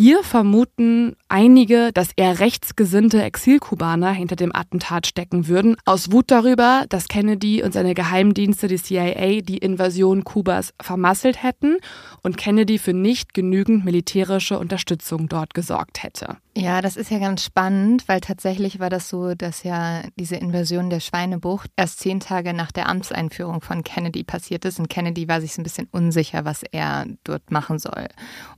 Hier 0.00 0.22
vermuten 0.22 1.16
einige, 1.26 1.90
dass 1.92 2.12
eher 2.14 2.38
rechtsgesinnte 2.38 3.20
Exilkubaner 3.20 4.12
hinter 4.12 4.36
dem 4.36 4.54
Attentat 4.54 5.08
stecken 5.08 5.48
würden, 5.48 5.74
aus 5.86 6.12
Wut 6.12 6.30
darüber, 6.30 6.84
dass 6.88 7.08
Kennedy 7.08 7.64
und 7.64 7.72
seine 7.72 7.94
Geheimdienste, 7.94 8.68
die 8.68 8.80
CIA, 8.80 9.40
die 9.40 9.58
Invasion 9.58 10.22
Kubas 10.22 10.72
vermasselt 10.80 11.42
hätten 11.42 11.78
und 12.22 12.36
Kennedy 12.36 12.78
für 12.78 12.92
nicht 12.92 13.34
genügend 13.34 13.84
militärische 13.84 14.60
Unterstützung 14.60 15.28
dort 15.28 15.52
gesorgt 15.52 16.04
hätte. 16.04 16.36
Ja, 16.56 16.80
das 16.80 16.96
ist 16.96 17.10
ja 17.10 17.18
ganz 17.18 17.44
spannend, 17.44 18.08
weil 18.08 18.20
tatsächlich 18.20 18.80
war 18.80 18.90
das 18.90 19.08
so, 19.08 19.34
dass 19.34 19.62
ja 19.62 20.02
diese 20.16 20.36
Invasion 20.36 20.90
der 20.90 20.98
Schweinebucht 20.98 21.70
erst 21.76 22.00
zehn 22.00 22.20
Tage 22.20 22.52
nach 22.52 22.72
der 22.72 22.88
Amtseinführung 22.88 23.60
von 23.60 23.84
Kennedy 23.84 24.24
passiert 24.24 24.64
ist 24.64 24.78
und 24.78 24.88
Kennedy 24.88 25.28
war 25.28 25.40
sich 25.40 25.54
so 25.54 25.60
ein 25.60 25.64
bisschen 25.64 25.88
unsicher, 25.92 26.44
was 26.44 26.62
er 26.62 27.06
dort 27.22 27.50
machen 27.52 27.78
soll. 27.78 28.08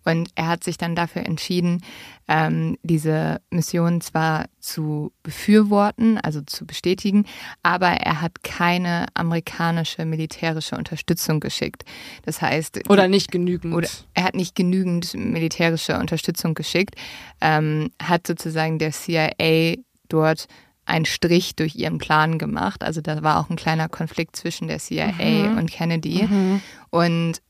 Und 0.04 0.30
er 0.34 0.48
hat 0.48 0.64
sich 0.64 0.78
dann 0.78 0.94
dafür 0.94 1.26
entschieden, 1.30 1.82
ähm, 2.28 2.76
diese 2.82 3.40
Mission 3.50 4.00
zwar 4.00 4.46
zu 4.60 5.12
befürworten, 5.22 6.18
also 6.18 6.42
zu 6.42 6.66
bestätigen, 6.66 7.24
aber 7.62 7.88
er 7.88 8.20
hat 8.20 8.42
keine 8.42 9.06
amerikanische 9.14 10.04
militärische 10.04 10.76
Unterstützung 10.76 11.40
geschickt. 11.40 11.84
Das 12.24 12.42
heißt. 12.42 12.88
Oder 12.88 13.08
nicht 13.08 13.32
genügend. 13.32 13.74
Oder 13.74 13.88
er 14.14 14.24
hat 14.24 14.34
nicht 14.34 14.54
genügend 14.54 15.14
militärische 15.14 15.98
Unterstützung 15.98 16.54
geschickt, 16.54 16.94
ähm, 17.40 17.90
hat 18.00 18.26
sozusagen 18.26 18.78
der 18.78 18.92
CIA 18.92 19.76
dort 20.08 20.46
einen 20.84 21.04
Strich 21.04 21.54
durch 21.54 21.76
ihren 21.76 21.98
Plan 21.98 22.38
gemacht. 22.38 22.82
Also 22.82 23.00
da 23.00 23.22
war 23.22 23.38
auch 23.38 23.48
ein 23.48 23.56
kleiner 23.56 23.88
Konflikt 23.88 24.36
zwischen 24.36 24.68
der 24.68 24.78
CIA 24.78 25.12
mhm. 25.48 25.58
und 25.58 25.70
Kennedy. 25.70 26.24
Mhm. 26.24 26.60
Und 26.90 27.40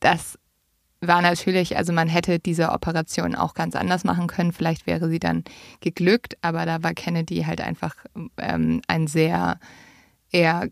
das 0.00 0.38
war 1.08 1.22
natürlich, 1.22 1.76
also 1.76 1.92
man 1.92 2.08
hätte 2.08 2.38
diese 2.38 2.70
Operation 2.70 3.34
auch 3.34 3.54
ganz 3.54 3.74
anders 3.76 4.04
machen 4.04 4.26
können. 4.26 4.52
Vielleicht 4.52 4.86
wäre 4.86 5.08
sie 5.08 5.18
dann 5.18 5.44
geglückt, 5.80 6.36
aber 6.42 6.66
da 6.66 6.82
war 6.82 6.94
Kennedy 6.94 7.42
halt 7.42 7.60
einfach 7.60 7.96
ähm, 8.38 8.80
ein 8.88 9.06
sehr 9.06 9.58
eher 10.30 10.68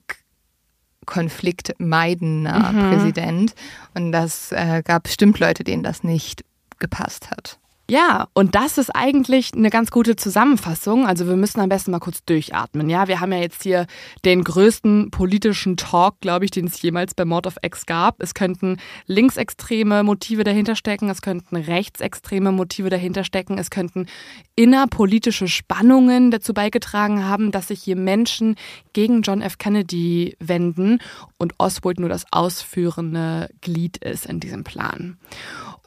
konfliktmeidender 1.07 2.73
mhm. 2.73 2.91
Präsident. 2.91 3.55
Und 3.95 4.13
das 4.13 4.53
äh, 4.53 4.83
gab 4.85 5.05
bestimmt 5.05 5.39
Leute, 5.39 5.65
denen 5.65 5.83
das 5.83 6.05
nicht 6.05 6.45
gepasst 6.79 7.31
hat. 7.31 7.59
Ja, 7.91 8.29
und 8.33 8.55
das 8.55 8.79
ist 8.79 8.91
eigentlich 8.91 9.53
eine 9.55 9.69
ganz 9.69 9.91
gute 9.91 10.17
Zusammenfassung. 10.17 11.07
Also 11.07 11.27
wir 11.27 11.37
müssen 11.37 11.61
am 11.61 11.69
besten 11.69 11.91
mal 11.91 11.99
kurz 11.99 12.25
durchatmen. 12.25 12.89
Ja, 12.89 13.09
wir 13.09 13.21
haben 13.21 13.33
ja 13.33 13.41
jetzt 13.41 13.65
hier 13.65 13.87
den 14.25 14.45
größten 14.45 15.11
politischen 15.11 15.77
Talk, 15.77 16.21
glaube 16.21 16.45
ich, 16.45 16.53
den 16.53 16.69
es 16.69 16.81
jemals 16.81 17.15
bei 17.15 17.25
Mord 17.25 17.47
of 17.47 17.57
X 17.61 17.85
gab. 17.85 18.23
Es 18.23 18.35
könnten 18.35 18.79
linksextreme 19.07 20.05
Motive 20.05 20.45
dahinter 20.45 20.77
stecken, 20.77 21.11
es 21.11 21.23
könnten 21.23 21.57
rechtsextreme 21.57 22.53
Motive 22.53 22.89
dahinter 22.89 23.25
stecken, 23.25 23.59
es 23.59 23.69
könnten 23.69 24.07
innerpolitische 24.55 25.49
Spannungen 25.49 26.31
dazu 26.31 26.55
beigetragen 26.55 27.25
haben, 27.25 27.51
dass 27.51 27.69
sich 27.69 27.83
hier 27.83 27.97
Menschen 27.97 28.57
gegen 28.93 29.23
John 29.23 29.43
F. 29.43 29.59
Kennedy 29.59 30.37
wenden 30.39 30.99
und 31.37 31.55
Oswald 31.59 31.99
nur 31.99 32.09
das 32.09 32.25
ausführende 32.31 33.51
Glied 33.61 33.99
ist 33.99 34.27
in 34.27 34.41
diesem 34.41 34.65
Plan. 34.65 35.19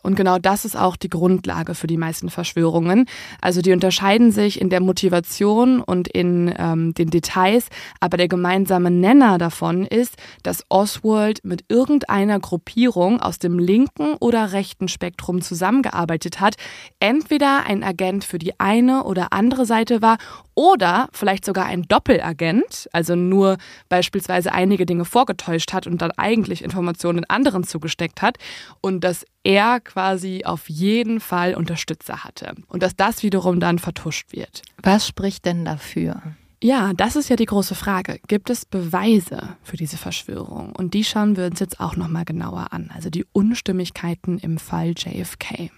Und 0.05 0.15
genau 0.15 0.37
das 0.37 0.65
ist 0.65 0.77
auch 0.77 0.95
die 0.95 1.09
Grundlage 1.09 1.73
für 1.73 1.87
die 1.87 1.97
meisten 1.97 2.29
Verschwörungen. 2.29 3.05
Also 3.41 3.61
die 3.61 3.73
unterscheiden 3.73 4.31
sich 4.31 4.61
in 4.61 4.69
der 4.69 4.79
Motivation 4.79 5.81
und 5.81 6.07
in 6.07 6.53
ähm, 6.57 6.93
den 6.93 7.09
Details, 7.09 7.67
aber 7.99 8.17
der 8.17 8.27
gemeinsame 8.27 8.91
Nenner 8.91 9.39
davon 9.39 9.83
ist, 9.85 10.15
dass 10.43 10.63
Oswald 10.69 11.39
mit 11.43 11.65
irgendeiner 11.69 12.39
Gruppierung 12.39 13.19
aus 13.19 13.39
dem 13.39 13.57
linken 13.57 14.13
oder 14.19 14.53
rechten 14.53 14.87
Spektrum 14.87 15.41
zusammengearbeitet 15.41 16.39
hat, 16.39 16.55
entweder 16.99 17.65
ein 17.65 17.83
Agent 17.83 18.23
für 18.23 18.37
die 18.37 18.59
eine 18.59 19.05
oder 19.05 19.33
andere 19.33 19.65
Seite 19.65 20.03
war 20.03 20.17
oder 20.55 21.09
vielleicht 21.11 21.45
sogar 21.45 21.65
ein 21.65 21.83
Doppelagent, 21.83 22.89
also 22.91 23.15
nur 23.15 23.57
beispielsweise 23.89 24.53
einige 24.53 24.85
Dinge 24.85 25.05
vorgetäuscht 25.05 25.73
hat 25.73 25.85
und 25.85 26.01
dann 26.01 26.11
eigentlich 26.11 26.63
Informationen 26.63 27.25
anderen 27.25 27.63
zugesteckt 27.63 28.21
hat 28.21 28.37
und 28.81 29.03
dass 29.03 29.25
er 29.43 29.79
quasi 29.81 30.43
auf 30.45 30.69
jeden 30.69 31.19
Fall 31.19 31.53
Unterstützer 31.53 32.23
hatte 32.23 32.55
und 32.67 32.81
dass 32.81 32.95
das 32.95 33.21
wiederum 33.21 33.59
dann 33.59 33.79
vertuscht 33.79 34.31
wird. 34.31 34.61
Was 34.81 35.07
spricht 35.07 35.45
denn 35.45 35.65
dafür? 35.65 36.21
Ja, 36.63 36.93
das 36.93 37.15
ist 37.15 37.29
ja 37.29 37.35
die 37.35 37.45
große 37.45 37.75
Frage. 37.75 38.19
Gibt 38.27 38.49
es 38.49 38.65
Beweise 38.65 39.55
für 39.61 39.77
diese 39.77 39.97
Verschwörung? 39.97 40.71
Und 40.71 40.93
die 40.93 41.03
schauen 41.03 41.37
wir 41.37 41.45
uns 41.45 41.59
jetzt 41.59 41.79
auch 41.79 41.95
nochmal 41.95 42.25
genauer 42.25 42.67
an. 42.71 42.89
Also 42.95 43.09
die 43.09 43.25
Unstimmigkeiten 43.33 44.39
im 44.39 44.57
Fall 44.57 44.93
JFK. 44.97 45.69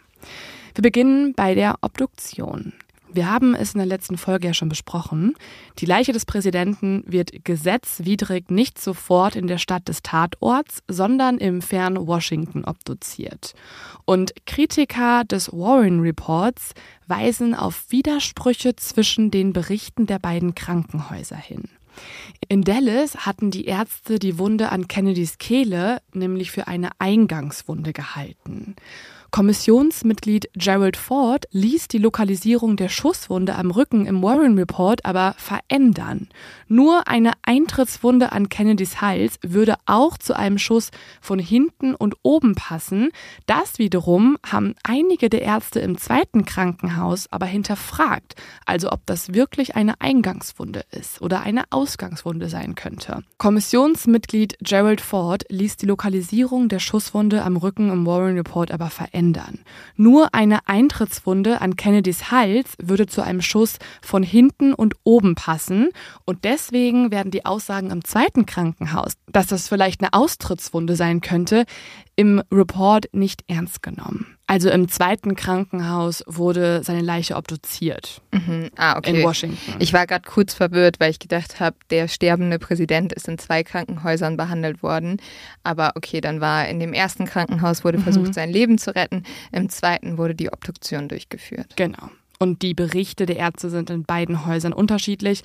Wir 0.75 0.81
beginnen 0.81 1.33
bei 1.33 1.55
der 1.55 1.75
Obduktion. 1.81 2.73
Wir 3.11 3.31
haben 3.31 3.55
es 3.55 3.73
in 3.73 3.79
der 3.79 3.87
letzten 3.87 4.17
Folge 4.17 4.47
ja 4.47 4.53
schon 4.53 4.69
besprochen. 4.69 5.35
Die 5.79 5.85
Leiche 5.85 6.11
des 6.11 6.25
Präsidenten 6.25 7.03
wird 7.07 7.45
gesetzwidrig 7.45 8.49
nicht 8.51 8.79
sofort 8.79 9.35
in 9.35 9.47
der 9.47 9.57
Stadt 9.57 9.87
des 9.87 10.01
Tatorts, 10.03 10.83
sondern 10.87 11.37
im 11.37 11.61
fernen 11.61 12.05
Washington 12.05 12.65
obduziert. 12.65 13.53
Und 14.05 14.33
Kritiker 14.45 15.23
des 15.23 15.51
Warren 15.51 16.01
Reports 16.01 16.73
weisen 17.07 17.55
auf 17.55 17.85
Widersprüche 17.89 18.75
zwischen 18.75 19.31
den 19.31 19.53
Berichten 19.53 20.05
der 20.05 20.19
beiden 20.19 20.55
Krankenhäuser 20.55 21.37
hin. 21.37 21.63
In 22.47 22.61
Dallas 22.61 23.25
hatten 23.25 23.51
die 23.51 23.65
Ärzte 23.65 24.19
die 24.19 24.37
Wunde 24.37 24.69
an 24.71 24.87
Kennedys 24.87 25.37
Kehle 25.37 26.01
nämlich 26.13 26.51
für 26.51 26.67
eine 26.67 26.89
Eingangswunde 26.99 27.93
gehalten. 27.93 28.75
Kommissionsmitglied 29.31 30.49
Gerald 30.53 30.95
Ford 30.95 31.45
ließ 31.51 31.89
die 31.89 31.97
Lokalisierung 31.97 32.77
der 32.77 32.89
Schusswunde 32.89 33.55
am 33.55 33.71
Rücken 33.71 34.05
im 34.05 34.23
Warren 34.23 34.57
Report 34.57 35.05
aber 35.05 35.35
verändern. 35.37 36.29
Nur 36.67 37.07
eine 37.07 37.33
Eintrittswunde 37.43 38.31
an 38.31 38.49
Kennedys 38.49 39.01
Hals 39.01 39.37
würde 39.45 39.75
auch 39.85 40.17
zu 40.17 40.35
einem 40.35 40.57
Schuss 40.57 40.91
von 41.21 41.39
hinten 41.39 41.93
und 41.93 42.15
oben 42.23 42.55
passen. 42.55 43.09
Das 43.45 43.79
wiederum 43.79 44.37
haben 44.49 44.75
einige 44.83 45.29
der 45.29 45.41
Ärzte 45.41 45.81
im 45.81 45.97
zweiten 45.97 46.45
Krankenhaus 46.45 47.27
aber 47.29 47.45
hinterfragt, 47.45 48.35
also 48.65 48.91
ob 48.91 49.05
das 49.05 49.33
wirklich 49.33 49.75
eine 49.75 49.99
Eingangswunde 49.99 50.83
ist 50.91 51.21
oder 51.21 51.41
eine 51.41 51.65
Ausgangswunde 51.69 52.49
sein 52.49 52.75
könnte. 52.75 53.23
Kommissionsmitglied 53.37 54.57
Gerald 54.61 55.01
Ford 55.01 55.43
ließ 55.49 55.77
die 55.77 55.85
Lokalisierung 55.85 56.69
der 56.69 56.79
Schusswunde 56.79 57.43
am 57.43 57.57
Rücken 57.57 57.91
im 57.91 58.05
Warren 58.05 58.35
Report 58.35 58.71
aber 58.71 58.89
verändern 58.89 59.16
ändern. 59.17 59.59
Nur 59.95 60.35
eine 60.35 60.67
Eintrittswunde 60.67 61.59
an 61.59 61.75
Kennedys 61.75 62.29
Hals 62.29 62.75
würde 62.79 63.07
zu 63.07 63.23
einem 63.23 63.41
Schuss 63.41 63.79
von 64.03 64.21
hinten 64.21 64.75
und 64.75 64.93
oben 65.03 65.33
passen 65.33 65.89
und 66.23 66.43
deswegen 66.43 67.09
werden 67.09 67.31
die 67.31 67.43
Aussagen 67.43 67.89
im 67.89 68.03
zweiten 68.03 68.45
Krankenhaus, 68.45 69.13
dass 69.25 69.47
das 69.47 69.67
vielleicht 69.67 70.01
eine 70.01 70.13
Austrittswunde 70.13 70.95
sein 70.95 71.21
könnte, 71.21 71.65
im 72.17 72.41
Report 72.51 73.05
nicht 73.13 73.43
ernst 73.47 73.81
genommen. 73.83 74.37
Also 74.47 74.69
im 74.69 74.89
zweiten 74.89 75.35
Krankenhaus 75.35 76.23
wurde 76.25 76.81
seine 76.83 77.01
Leiche 77.01 77.35
obduziert. 77.35 78.21
Mhm. 78.31 78.71
Ah, 78.75 78.97
okay. 78.97 79.19
In 79.19 79.23
Washington. 79.23 79.75
Ich 79.79 79.93
war 79.93 80.07
gerade 80.07 80.27
kurz 80.27 80.53
verwirrt, 80.53 80.99
weil 80.99 81.11
ich 81.11 81.19
gedacht 81.19 81.59
habe, 81.59 81.77
der 81.91 82.07
sterbende 82.07 82.57
Präsident 82.57 83.13
ist 83.13 83.27
in 83.27 83.37
zwei 83.37 83.63
Krankenhäusern 83.63 84.35
behandelt 84.35 84.81
worden. 84.81 85.17
Aber 85.63 85.91
okay, 85.95 86.19
dann 86.19 86.41
war 86.41 86.67
in 86.67 86.79
dem 86.79 86.93
ersten 86.93 87.25
Krankenhaus 87.25 87.83
wurde 87.83 87.99
versucht, 87.99 88.27
mhm. 88.27 88.33
sein 88.33 88.49
Leben 88.49 88.77
zu 88.79 88.95
retten. 88.95 89.23
Im 89.51 89.69
zweiten 89.69 90.17
wurde 90.17 90.33
die 90.33 90.51
Obduktion 90.51 91.07
durchgeführt. 91.09 91.75
Genau. 91.75 92.09
Und 92.39 92.61
die 92.61 92.73
Berichte 92.73 93.25
der 93.25 93.37
Ärzte 93.37 93.69
sind 93.69 93.89
in 93.89 94.03
beiden 94.03 94.45
Häusern 94.45 94.73
unterschiedlich. 94.73 95.43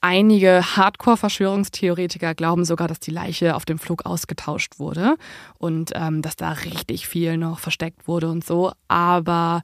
Einige 0.00 0.76
Hardcore-Verschwörungstheoretiker 0.76 2.34
glauben 2.34 2.64
sogar, 2.64 2.86
dass 2.86 3.00
die 3.00 3.10
Leiche 3.10 3.56
auf 3.56 3.64
dem 3.64 3.78
Flug 3.78 4.06
ausgetauscht 4.06 4.78
wurde 4.78 5.16
und 5.58 5.90
ähm, 5.94 6.22
dass 6.22 6.36
da 6.36 6.52
richtig 6.52 7.08
viel 7.08 7.36
noch 7.36 7.58
versteckt 7.58 8.06
wurde 8.06 8.30
und 8.30 8.44
so. 8.44 8.72
Aber 8.86 9.62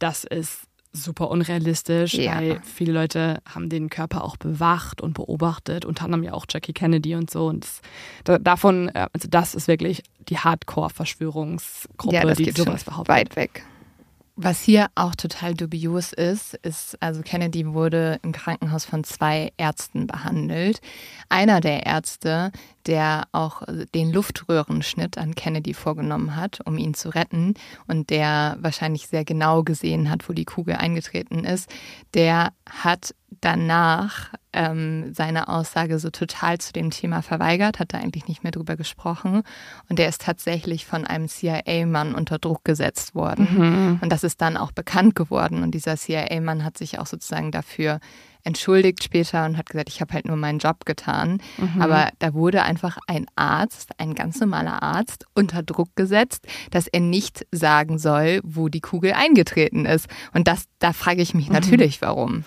das 0.00 0.24
ist 0.24 0.66
super 0.96 1.30
unrealistisch, 1.30 2.14
ja. 2.14 2.36
weil 2.36 2.60
viele 2.64 2.92
Leute 2.92 3.40
haben 3.48 3.68
den 3.68 3.90
Körper 3.90 4.24
auch 4.24 4.36
bewacht 4.36 5.00
und 5.00 5.14
beobachtet, 5.14 5.84
unter 5.84 6.06
anderem 6.06 6.24
ja 6.24 6.32
auch 6.32 6.46
Jackie 6.48 6.72
Kennedy 6.72 7.14
und 7.14 7.30
so. 7.30 7.46
Und 7.46 7.66
das, 8.24 8.40
davon, 8.42 8.88
äh, 8.88 9.06
also 9.12 9.28
das 9.30 9.54
ist 9.54 9.68
wirklich 9.68 10.02
die 10.28 10.38
Hardcore-Verschwörungsgruppe, 10.38 12.14
ja, 12.14 12.34
die 12.34 12.50
sowas 12.50 12.84
behauptet. 12.84 13.14
Weit 13.14 13.36
weg. 13.36 13.64
Was 14.38 14.60
hier 14.60 14.88
auch 14.94 15.14
total 15.14 15.54
dubios 15.54 16.12
ist, 16.12 16.54
ist, 16.56 17.02
also 17.02 17.22
Kennedy 17.22 17.72
wurde 17.72 18.20
im 18.22 18.32
Krankenhaus 18.32 18.84
von 18.84 19.02
zwei 19.02 19.50
Ärzten 19.56 20.06
behandelt. 20.06 20.82
Einer 21.30 21.62
der 21.62 21.86
Ärzte, 21.86 22.52
der 22.86 23.24
auch 23.32 23.62
den 23.94 24.12
Luftröhrenschnitt 24.12 25.18
an 25.18 25.34
Kennedy 25.34 25.74
vorgenommen 25.74 26.36
hat, 26.36 26.60
um 26.64 26.78
ihn 26.78 26.94
zu 26.94 27.08
retten 27.08 27.54
und 27.86 28.10
der 28.10 28.56
wahrscheinlich 28.60 29.08
sehr 29.08 29.24
genau 29.24 29.62
gesehen 29.62 30.10
hat, 30.10 30.28
wo 30.28 30.32
die 30.32 30.44
Kugel 30.44 30.76
eingetreten 30.76 31.44
ist, 31.44 31.68
der 32.14 32.52
hat 32.68 33.14
danach 33.40 34.32
ähm, 34.52 35.12
seine 35.12 35.48
Aussage 35.48 35.98
so 35.98 36.10
total 36.10 36.58
zu 36.58 36.72
dem 36.72 36.90
Thema 36.90 37.22
verweigert, 37.22 37.78
hat 37.78 37.92
da 37.92 37.98
eigentlich 37.98 38.28
nicht 38.28 38.42
mehr 38.42 38.52
drüber 38.52 38.76
gesprochen. 38.76 39.42
Und 39.88 39.98
der 39.98 40.08
ist 40.08 40.22
tatsächlich 40.22 40.86
von 40.86 41.06
einem 41.06 41.28
CIA-Mann 41.28 42.14
unter 42.14 42.38
Druck 42.38 42.64
gesetzt 42.64 43.14
worden. 43.14 43.48
Mhm. 43.50 43.98
Und 44.00 44.10
das 44.10 44.24
ist 44.24 44.40
dann 44.40 44.56
auch 44.56 44.72
bekannt 44.72 45.14
geworden. 45.14 45.62
Und 45.62 45.72
dieser 45.72 45.96
CIA-Mann 45.96 46.64
hat 46.64 46.78
sich 46.78 46.98
auch 46.98 47.06
sozusagen 47.06 47.50
dafür 47.50 48.00
entschuldigt 48.46 49.02
später 49.02 49.44
und 49.44 49.58
hat 49.58 49.68
gesagt, 49.68 49.88
ich 49.88 50.00
habe 50.00 50.14
halt 50.14 50.26
nur 50.26 50.36
meinen 50.36 50.58
Job 50.58 50.86
getan. 50.86 51.42
Mhm. 51.58 51.82
Aber 51.82 52.10
da 52.18 52.32
wurde 52.32 52.62
einfach 52.62 52.96
ein 53.06 53.26
Arzt, 53.34 53.90
ein 53.98 54.14
ganz 54.14 54.40
normaler 54.40 54.82
Arzt, 54.82 55.26
unter 55.34 55.62
Druck 55.62 55.94
gesetzt, 55.96 56.46
dass 56.70 56.86
er 56.86 57.00
nicht 57.00 57.46
sagen 57.50 57.98
soll, 57.98 58.40
wo 58.44 58.68
die 58.68 58.80
Kugel 58.80 59.12
eingetreten 59.12 59.84
ist. 59.84 60.06
Und 60.32 60.48
das, 60.48 60.64
da 60.78 60.92
frage 60.92 61.22
ich 61.22 61.34
mich 61.34 61.48
mhm. 61.48 61.54
natürlich, 61.54 62.00
warum. 62.00 62.44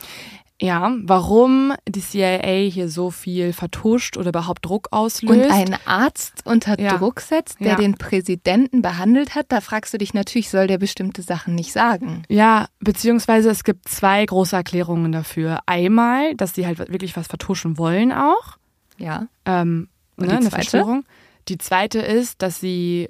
Ja, 0.62 0.94
warum 1.04 1.74
die 1.88 2.02
CIA 2.02 2.70
hier 2.70 2.90
so 2.90 3.12
viel 3.12 3.54
vertuscht 3.54 4.18
oder 4.18 4.30
überhaupt 4.30 4.66
Druck 4.66 4.90
auslöst. 4.92 5.46
Und 5.46 5.52
einen 5.52 5.78
Arzt 5.86 6.42
unter 6.44 6.78
ja. 6.80 6.98
Druck 6.98 7.22
setzt, 7.22 7.62
der 7.62 7.68
ja. 7.68 7.76
den 7.76 7.98
Präsidenten 7.98 8.82
behandelt 8.82 9.36
hat, 9.36 9.46
da 9.50 9.62
fragst 9.62 9.94
du 9.94 9.98
dich 9.98 10.14
natürlich, 10.14 10.50
soll 10.50 10.68
der 10.68 10.78
bestimmte 10.78 11.22
Sachen 11.22 11.56
nicht 11.56 11.72
sagen? 11.72 12.24
Ja, 12.28 12.68
beziehungsweise 12.80 13.50
es 13.50 13.64
gibt 13.64 13.88
zwei 13.88 14.26
große 14.26 14.56
Erklärungen 14.56 15.14
dafür. 15.14 15.60
Einmal, 15.66 16.36
dass 16.36 16.56
sie 16.56 16.66
halt 16.66 16.80
wirklich 16.80 17.16
was 17.16 17.28
vertuschen 17.28 17.78
wollen 17.78 18.12
auch. 18.12 18.58
Ja. 18.98 19.28
Ähm, 19.46 19.88
Und 20.18 20.28
ne, 20.28 20.38
eine 20.38 20.50
Verschwörung. 20.50 21.06
Die 21.48 21.58
zweite 21.58 22.00
ist, 22.00 22.42
dass 22.42 22.60
sie 22.60 23.08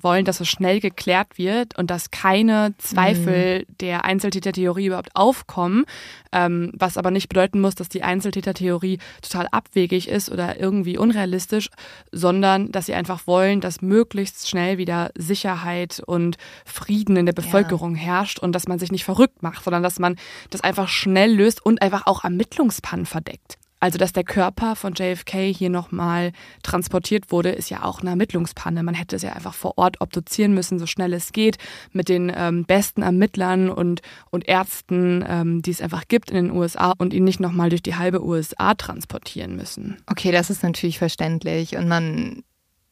wollen, 0.00 0.24
dass 0.24 0.40
es 0.40 0.48
schnell 0.48 0.80
geklärt 0.80 1.38
wird 1.38 1.76
und 1.78 1.90
dass 1.90 2.10
keine 2.10 2.74
Zweifel 2.78 3.60
mhm. 3.60 3.76
der 3.80 4.04
Einzeltätertheorie 4.04 4.86
überhaupt 4.86 5.14
aufkommen, 5.14 5.84
ähm, 6.32 6.72
was 6.74 6.96
aber 6.96 7.10
nicht 7.10 7.28
bedeuten 7.28 7.60
muss, 7.60 7.74
dass 7.74 7.88
die 7.88 8.02
Einzeltätertheorie 8.02 8.98
total 9.22 9.48
abwegig 9.50 10.08
ist 10.08 10.30
oder 10.30 10.58
irgendwie 10.58 10.98
unrealistisch, 10.98 11.70
sondern 12.12 12.70
dass 12.72 12.86
sie 12.86 12.94
einfach 12.94 13.26
wollen, 13.26 13.60
dass 13.60 13.82
möglichst 13.82 14.48
schnell 14.48 14.78
wieder 14.78 15.10
Sicherheit 15.16 16.02
und 16.06 16.36
Frieden 16.64 17.16
in 17.16 17.26
der 17.26 17.32
Bevölkerung 17.32 17.96
ja. 17.96 18.02
herrscht 18.02 18.38
und 18.38 18.52
dass 18.52 18.68
man 18.68 18.78
sich 18.78 18.92
nicht 18.92 19.04
verrückt 19.04 19.42
macht, 19.42 19.64
sondern 19.64 19.82
dass 19.82 19.98
man 19.98 20.16
das 20.50 20.60
einfach 20.60 20.88
schnell 20.88 21.32
löst 21.32 21.64
und 21.64 21.82
einfach 21.82 22.06
auch 22.06 22.24
Ermittlungspannen 22.24 23.06
verdeckt. 23.06 23.58
Also, 23.80 23.98
dass 23.98 24.12
der 24.12 24.24
Körper 24.24 24.76
von 24.76 24.94
JFK 24.94 25.52
hier 25.52 25.70
nochmal 25.70 26.32
transportiert 26.62 27.32
wurde, 27.32 27.50
ist 27.50 27.70
ja 27.70 27.82
auch 27.82 28.00
eine 28.00 28.10
Ermittlungspanne. 28.10 28.82
Man 28.82 28.94
hätte 28.94 29.16
es 29.16 29.22
ja 29.22 29.32
einfach 29.32 29.54
vor 29.54 29.78
Ort 29.78 30.00
obduzieren 30.00 30.52
müssen, 30.52 30.78
so 30.78 30.86
schnell 30.86 31.14
es 31.14 31.32
geht, 31.32 31.56
mit 31.92 32.10
den 32.10 32.30
ähm, 32.34 32.64
besten 32.64 33.02
Ermittlern 33.02 33.70
und, 33.70 34.02
und 34.30 34.46
Ärzten, 34.46 35.24
ähm, 35.26 35.62
die 35.62 35.70
es 35.70 35.80
einfach 35.80 36.06
gibt 36.08 36.30
in 36.30 36.36
den 36.36 36.50
USA 36.50 36.92
und 36.98 37.14
ihn 37.14 37.24
nicht 37.24 37.40
nochmal 37.40 37.70
durch 37.70 37.82
die 37.82 37.96
halbe 37.96 38.22
USA 38.24 38.74
transportieren 38.74 39.56
müssen. 39.56 39.96
Okay, 40.06 40.30
das 40.30 40.50
ist 40.50 40.62
natürlich 40.62 40.98
verständlich 40.98 41.76
und 41.76 41.88
man 41.88 42.42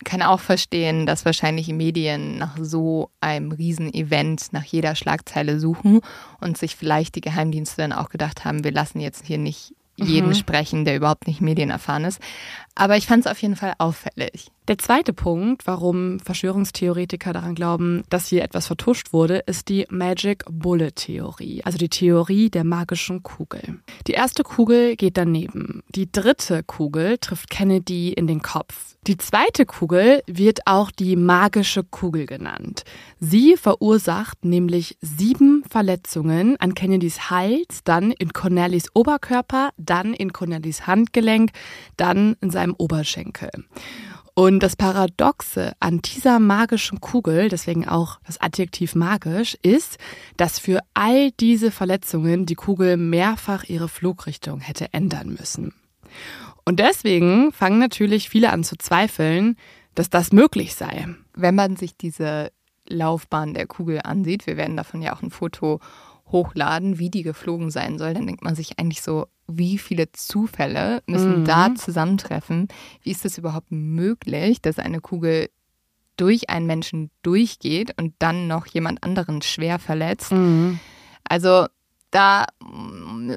kann 0.05 0.23
auch 0.23 0.41
verstehen, 0.41 1.07
dass 1.07 1.25
wahrscheinlich 1.25 1.69
Medien 1.69 2.39
nach 2.39 2.57
so 2.61 3.11
einem 3.21 3.53
Riesenevent 3.53 4.53
nach 4.53 4.65
jeder 4.65 4.95
Schlagzeile 4.95 5.59
suchen 5.59 6.01
und 6.41 6.57
sich 6.57 6.77
vielleicht 6.77 7.17
die 7.17 7.21
Geheimdienste 7.21 7.83
dann 7.83 7.93
auch 7.93 8.09
gedacht 8.09 8.45
haben, 8.45 8.65
wir 8.65 8.73
lassen 8.73 9.01
jetzt 9.01 9.27
hier 9.27 9.39
nicht 9.39 9.75
jeden 10.05 10.29
mhm. 10.29 10.35
sprechen, 10.35 10.85
der 10.85 10.97
überhaupt 10.97 11.27
nicht 11.27 11.41
medienerfahren 11.41 12.05
ist. 12.05 12.21
Aber 12.79 12.97
ich 12.97 13.07
fand 13.07 13.27
es 13.27 13.31
auf 13.31 13.43
jeden 13.43 13.57
Fall 13.57 13.75
auffällig. 13.79 14.53
Der 14.69 14.79
zweite 14.79 15.13
Punkt, 15.13 15.67
warum 15.67 16.21
Verschwörungstheoretiker 16.21 17.33
daran 17.33 17.57
glauben, 17.57 18.05
dass 18.09 18.29
hier 18.29 18.45
etwas 18.45 18.69
vertuscht 18.69 19.13
wurde, 19.13 19.39
ist 19.47 19.69
die 19.69 19.87
Magic 19.91 20.45
Bullet 20.49 20.93
Theorie, 20.95 21.63
also 21.65 21.77
die 21.77 21.89
Theorie 21.89 22.51
der 22.51 22.65
magischen 22.65 23.23
Kugel. 23.23 23.81
Die 24.07 24.13
erste 24.13 24.45
Kugel 24.45 24.95
geht 24.95 25.17
daneben. 25.17 25.83
Die 25.89 26.13
dritte 26.13 26.63
Kugel 26.63 27.19
trifft 27.19 27.51
Kennedy 27.51 28.13
in 28.13 28.27
den 28.27 28.43
Kopf. 28.43 28.95
Die 29.07 29.17
zweite 29.17 29.65
Kugel 29.65 30.23
wird 30.27 30.67
auch 30.67 30.91
die 30.91 31.17
magische 31.17 31.83
Kugel 31.83 32.27
genannt. 32.27 32.85
Sie 33.21 33.57
verursacht 33.57 34.45
nämlich 34.45 34.99
sieben 35.01 35.65
Verletzungen 35.67 36.61
an 36.61 36.75
Kennedys 36.75 37.31
Hals, 37.31 37.81
dann 37.85 38.13
in 38.13 38.35
Cornelis 38.35 38.95
Oberkörper, 38.95 39.71
dann 39.79 40.13
in 40.13 40.35
Cornelis 40.35 40.87
Handgelenk, 40.87 41.53
dann 41.97 42.37
in 42.43 42.51
seinem 42.51 42.68
Oberschenkel. 42.77 43.51
Und 44.35 44.61
das 44.61 44.77
Paradoxe 44.77 45.73
an 45.81 46.01
dieser 46.01 46.39
magischen 46.39 47.01
Kugel, 47.01 47.49
deswegen 47.49 47.89
auch 47.89 48.21
das 48.25 48.41
Adjektiv 48.41 48.95
magisch, 48.95 49.59
ist, 49.63 49.99
dass 50.37 50.61
für 50.61 50.79
all 50.95 51.33
diese 51.33 51.73
Verletzungen 51.73 52.47
die 52.47 52.55
Kugel 52.55 52.97
mehrfach 52.97 53.65
ihre 53.65 53.89
Flugrichtung 53.89 54.61
hätte 54.61 54.93
ändern 54.93 55.31
müssen. 55.31 55.75
Und 56.65 56.79
deswegen 56.79 57.51
fangen 57.51 57.81
natürlich 57.81 58.29
viele 58.29 58.53
an 58.53 58.63
zu 58.63 58.77
zweifeln, 58.77 59.57
dass 59.97 60.09
das 60.09 60.31
möglich 60.31 60.77
sei. 60.77 61.09
Wenn 61.35 61.57
man 61.57 61.75
sich 61.75 61.97
diese 61.97 62.53
Laufbahn 62.89 63.55
der 63.55 63.67
Kugel 63.67 64.03
ansieht, 64.05 64.47
wir 64.47 64.57
werden 64.57 64.77
davon 64.77 65.03
ja 65.03 65.17
auch 65.17 65.23
ein 65.23 65.31
Foto 65.31 65.81
hochladen, 66.31 67.01
wie 67.01 67.11
die 67.11 67.23
geflogen 67.25 67.71
sein 67.71 67.99
soll, 67.99 68.15
dann 68.15 68.27
denkt 68.27 68.45
man 68.45 68.55
sich 68.55 68.79
eigentlich 68.79 69.03
so, 69.03 69.27
wie 69.51 69.79
viele 69.79 70.13
Zufälle 70.13 71.03
müssen 71.07 71.41
mhm. 71.41 71.45
da 71.45 71.75
zusammentreffen? 71.75 72.69
Wie 73.03 73.11
ist 73.11 73.25
es 73.25 73.39
überhaupt 73.39 73.71
möglich, 73.71 74.61
dass 74.61 74.79
eine 74.79 75.01
Kugel 75.01 75.51
durch 76.17 76.51
einen 76.51 76.67
Menschen 76.67 77.11
durchgeht 77.23 77.95
und 77.99 78.15
dann 78.19 78.47
noch 78.47 78.67
jemand 78.67 79.03
anderen 79.03 79.43
schwer 79.43 79.79
verletzt? 79.79 80.33
Mhm. 80.33 80.79
Also 81.25 81.67
da 82.11 82.47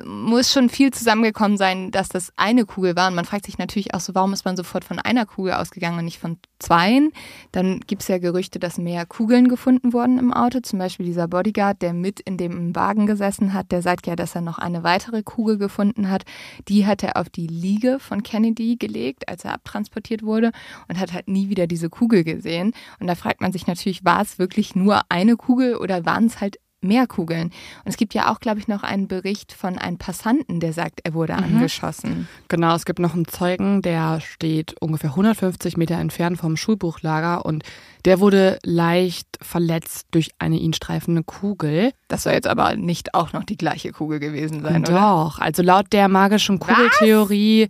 muss 0.06 0.52
schon 0.52 0.70
viel 0.70 0.92
zusammengekommen 0.92 1.58
sein, 1.58 1.92
dass 1.92 2.10
das 2.10 2.32
eine 2.36 2.66
Kugel 2.66 2.96
war. 2.96 3.08
Und 3.08 3.16
man 3.16 3.26
fragt 3.26 3.46
sich 3.46 3.58
natürlich 3.58 3.94
auch 3.94 4.00
so, 4.00 4.16
warum 4.16 4.34
ist 4.34 4.46
man 4.46 4.58
sofort 4.58 4.84
von 4.84 5.00
einer 5.00 5.26
Kugel 5.26 5.54
ausgegangen 5.54 6.00
und 6.00 6.06
nicht 6.06 6.20
von 6.20 6.38
zweien? 6.60 7.12
Dann 7.52 7.80
gibt 7.82 8.02
es 8.02 8.08
ja 8.08 8.18
Gerüchte, 8.18 8.60
dass 8.60 8.78
mehr 8.78 9.06
Kugeln 9.06 9.48
gefunden 9.48 9.94
wurden 9.94 10.18
im 10.18 10.34
Auto. 10.34 10.60
Zum 10.60 10.80
Beispiel 10.80 11.06
dieser 11.06 11.28
Bodyguard, 11.28 11.82
der 11.82 11.94
mit 11.94 12.20
in 12.20 12.38
dem 12.38 12.76
Wagen 12.76 13.06
gesessen 13.06 13.54
hat, 13.54 13.72
der 13.72 13.82
sagt 13.82 14.08
ja, 14.08 14.16
dass 14.16 14.36
er 14.36 14.42
noch 14.42 14.58
eine 14.58 14.84
weitere 14.84 15.24
Kugel 15.24 15.58
gefunden 15.58 16.10
hat. 16.10 16.24
Die 16.68 16.86
hat 16.86 17.04
er 17.04 17.18
auf 17.18 17.30
die 17.30 17.48
Liege 17.48 18.00
von 18.00 18.24
Kennedy 18.24 18.78
gelegt, 18.78 19.30
als 19.30 19.46
er 19.46 19.54
abtransportiert 19.54 20.24
wurde 20.24 20.52
und 20.88 21.00
hat 21.00 21.14
halt 21.14 21.28
nie 21.28 21.50
wieder 21.50 21.68
diese 21.68 21.90
Kugel 21.90 22.24
gesehen. 22.24 22.74
Und 23.00 23.08
da 23.08 23.16
fragt 23.16 23.42
man 23.42 23.52
sich 23.52 23.68
natürlich, 23.68 24.06
war 24.06 24.22
es 24.22 24.40
wirklich 24.40 24.76
nur 24.76 25.02
eine 25.10 25.36
Kugel 25.36 25.76
oder 25.76 26.06
waren 26.06 26.26
es 26.26 26.42
halt 26.42 26.58
mehr 26.82 27.08
Kugeln. 27.08 27.46
Und 27.46 27.86
es 27.86 27.98
gibt 27.98 28.14
ja 28.14 28.32
auch, 28.32 28.40
glaube 28.40 28.60
ich, 28.60 28.68
noch 28.68 28.84
einen 28.84 29.08
Bericht 29.08 29.54
von 29.54 29.78
einem 29.78 29.98
Passanten, 29.98 30.60
der 30.60 30.74
sagt, 30.74 31.02
er 31.04 31.14
wurde 31.14 31.34
mhm. 31.34 31.44
angeschossen. 31.44 32.28
Genau, 32.48 32.76
es 32.76 32.86
gibt 32.86 33.00
noch 33.00 33.14
einen 33.14 33.28
Zeugen, 33.28 33.82
der 33.82 34.20
steht 34.22 34.76
ungefähr 34.82 35.12
150 35.12 35.78
Meter 35.78 35.96
entfernt 35.96 36.38
vom 36.38 36.58
Schulbuchlager 36.58 37.46
und 37.46 37.64
der 38.06 38.20
wurde 38.20 38.58
leicht 38.64 39.28
verletzt 39.42 40.08
durch 40.12 40.32
eine 40.40 40.58
ihn 40.58 40.74
streifende 40.74 41.24
Kugel. 41.24 41.92
Das 42.08 42.24
soll 42.24 42.34
jetzt 42.34 42.48
aber 42.48 42.76
nicht 42.76 43.14
auch 43.14 43.32
noch 43.34 43.44
die 43.44 43.58
gleiche 43.58 43.92
Kugel 43.92 44.20
gewesen 44.20 44.62
sein, 44.62 44.84
Doch, 44.84 44.92
oder? 44.92 45.02
Doch, 45.02 45.40
also 45.40 45.62
laut 45.62 45.94
der 45.94 46.08
magischen 46.08 46.60
Kugeltheorie 46.60 47.70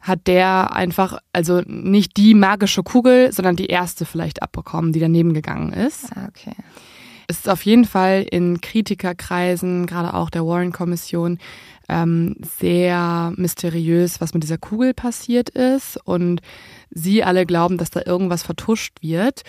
hat 0.00 0.26
der 0.26 0.74
einfach, 0.74 1.18
also 1.32 1.62
nicht 1.66 2.16
die 2.16 2.34
magische 2.34 2.82
Kugel, 2.82 3.32
sondern 3.32 3.56
die 3.56 3.66
erste 3.66 4.04
vielleicht 4.04 4.42
abbekommen, 4.42 4.92
die 4.92 5.00
daneben 5.00 5.32
gegangen 5.32 5.72
ist. 5.72 6.10
Ah, 6.16 6.28
okay. 6.28 6.54
Es 7.28 7.38
ist 7.38 7.48
auf 7.48 7.64
jeden 7.64 7.84
Fall 7.84 8.26
in 8.30 8.60
Kritikerkreisen, 8.60 9.86
gerade 9.86 10.14
auch 10.14 10.30
der 10.30 10.46
Warren-Kommission, 10.46 11.38
ähm, 11.88 12.36
sehr 12.58 13.32
mysteriös, 13.36 14.20
was 14.20 14.34
mit 14.34 14.42
dieser 14.42 14.58
Kugel 14.58 14.94
passiert 14.94 15.50
ist. 15.50 15.98
Und 16.04 16.40
sie 16.90 17.24
alle 17.24 17.46
glauben, 17.46 17.78
dass 17.78 17.90
da 17.90 18.02
irgendwas 18.04 18.42
vertuscht 18.42 19.02
wird. 19.02 19.42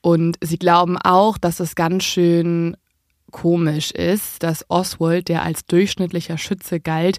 Und 0.00 0.38
sie 0.42 0.58
glauben 0.58 0.96
auch, 0.96 1.38
dass 1.38 1.60
es 1.60 1.74
ganz 1.74 2.04
schön 2.04 2.76
komisch 3.30 3.90
ist, 3.92 4.42
dass 4.42 4.64
Oswald, 4.68 5.28
der 5.28 5.42
als 5.42 5.64
durchschnittlicher 5.66 6.38
Schütze 6.38 6.80
galt, 6.80 7.18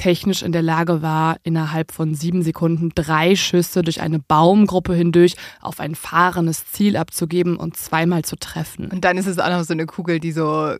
technisch 0.00 0.42
in 0.42 0.52
der 0.52 0.62
Lage 0.62 1.02
war, 1.02 1.36
innerhalb 1.42 1.92
von 1.92 2.14
sieben 2.14 2.42
Sekunden 2.42 2.90
drei 2.94 3.36
Schüsse 3.36 3.82
durch 3.82 4.00
eine 4.00 4.18
Baumgruppe 4.18 4.94
hindurch 4.94 5.36
auf 5.60 5.78
ein 5.78 5.94
fahrendes 5.94 6.66
Ziel 6.72 6.96
abzugeben 6.96 7.56
und 7.56 7.76
zweimal 7.76 8.24
zu 8.24 8.36
treffen. 8.36 8.86
Und 8.86 9.04
dann 9.04 9.18
ist 9.18 9.26
es 9.26 9.38
auch 9.38 9.50
noch 9.50 9.62
so 9.62 9.74
eine 9.74 9.84
Kugel, 9.84 10.18
die 10.18 10.32
so 10.32 10.74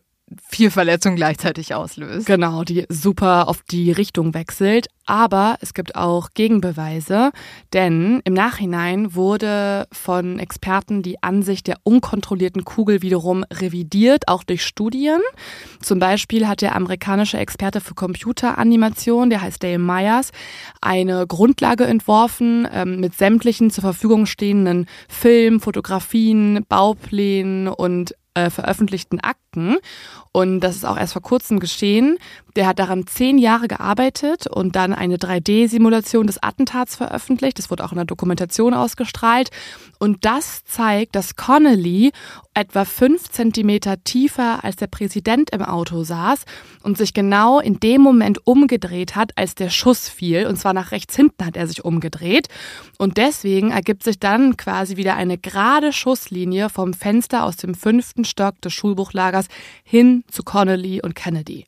vier 0.47 0.71
Verletzungen 0.71 1.15
gleichzeitig 1.15 1.73
auslöst. 1.73 2.25
Genau, 2.25 2.63
die 2.63 2.85
super 2.89 3.47
auf 3.47 3.61
die 3.63 3.91
Richtung 3.91 4.33
wechselt. 4.33 4.87
Aber 5.05 5.57
es 5.61 5.73
gibt 5.73 5.95
auch 5.95 6.29
Gegenbeweise, 6.35 7.31
denn 7.73 8.21
im 8.23 8.33
Nachhinein 8.33 9.15
wurde 9.15 9.87
von 9.91 10.39
Experten 10.39 11.01
die 11.01 11.21
Ansicht 11.21 11.67
der 11.67 11.77
unkontrollierten 11.83 12.63
Kugel 12.63 13.01
wiederum 13.01 13.43
revidiert, 13.51 14.27
auch 14.27 14.43
durch 14.43 14.63
Studien. 14.63 15.19
Zum 15.81 15.99
Beispiel 15.99 16.47
hat 16.47 16.61
der 16.61 16.75
amerikanische 16.75 17.37
Experte 17.37 17.81
für 17.81 17.95
Computeranimation, 17.95 19.29
der 19.29 19.41
heißt 19.41 19.61
Dale 19.61 19.79
Myers, 19.79 20.31
eine 20.81 21.25
Grundlage 21.27 21.85
entworfen 21.85 22.67
ähm, 22.71 22.99
mit 22.99 23.15
sämtlichen 23.15 23.71
zur 23.71 23.81
Verfügung 23.81 24.27
stehenden 24.27 24.85
Filmen, 25.09 25.59
Fotografien, 25.59 26.63
Bauplänen 26.69 27.67
und 27.67 28.15
äh, 28.33 28.49
veröffentlichten 28.49 29.19
Akten. 29.19 29.77
Und 30.33 30.61
das 30.61 30.77
ist 30.77 30.85
auch 30.85 30.97
erst 30.97 31.13
vor 31.13 31.21
kurzem 31.21 31.59
geschehen. 31.59 32.17
Der 32.55 32.67
hat 32.67 32.79
daran 32.79 33.07
zehn 33.07 33.37
Jahre 33.37 33.67
gearbeitet 33.67 34.47
und 34.47 34.75
dann 34.75 34.93
eine 34.93 35.17
3D-Simulation 35.17 36.27
des 36.27 36.41
Attentats 36.41 36.95
veröffentlicht. 36.95 37.57
Das 37.57 37.69
wurde 37.69 37.83
auch 37.83 37.91
in 37.91 37.97
der 37.97 38.05
Dokumentation 38.05 38.73
ausgestrahlt. 38.73 39.49
Und 39.99 40.25
das 40.25 40.63
zeigt, 40.65 41.15
dass 41.15 41.35
Connolly 41.35 42.11
etwa 42.53 42.83
fünf 42.83 43.29
Zentimeter 43.29 44.03
tiefer 44.03 44.63
als 44.63 44.75
der 44.75 44.87
Präsident 44.87 45.51
im 45.51 45.61
Auto 45.61 46.03
saß 46.03 46.43
und 46.83 46.97
sich 46.97 47.13
genau 47.13 47.59
in 47.59 47.79
dem 47.79 48.01
Moment 48.01 48.45
umgedreht 48.45 49.15
hat, 49.15 49.31
als 49.37 49.55
der 49.55 49.69
Schuss 49.69 50.09
fiel. 50.09 50.45
Und 50.47 50.57
zwar 50.57 50.73
nach 50.73 50.91
rechts 50.91 51.15
hinten 51.15 51.45
hat 51.45 51.55
er 51.55 51.67
sich 51.67 51.85
umgedreht. 51.85 52.47
Und 52.97 53.17
deswegen 53.17 53.71
ergibt 53.71 54.03
sich 54.03 54.19
dann 54.19 54.57
quasi 54.57 54.97
wieder 54.97 55.15
eine 55.15 55.37
gerade 55.37 55.93
Schusslinie 55.93 56.69
vom 56.69 56.93
Fenster 56.93 57.45
aus 57.45 57.55
dem 57.55 57.75
fünften 57.75 58.25
Stock 58.25 58.59
des 58.61 58.73
Schulbuchlagers 58.73 59.47
hin 59.83 60.20
zu 60.29 60.43
Connolly 60.43 61.01
und 61.01 61.15
Kennedy. 61.15 61.65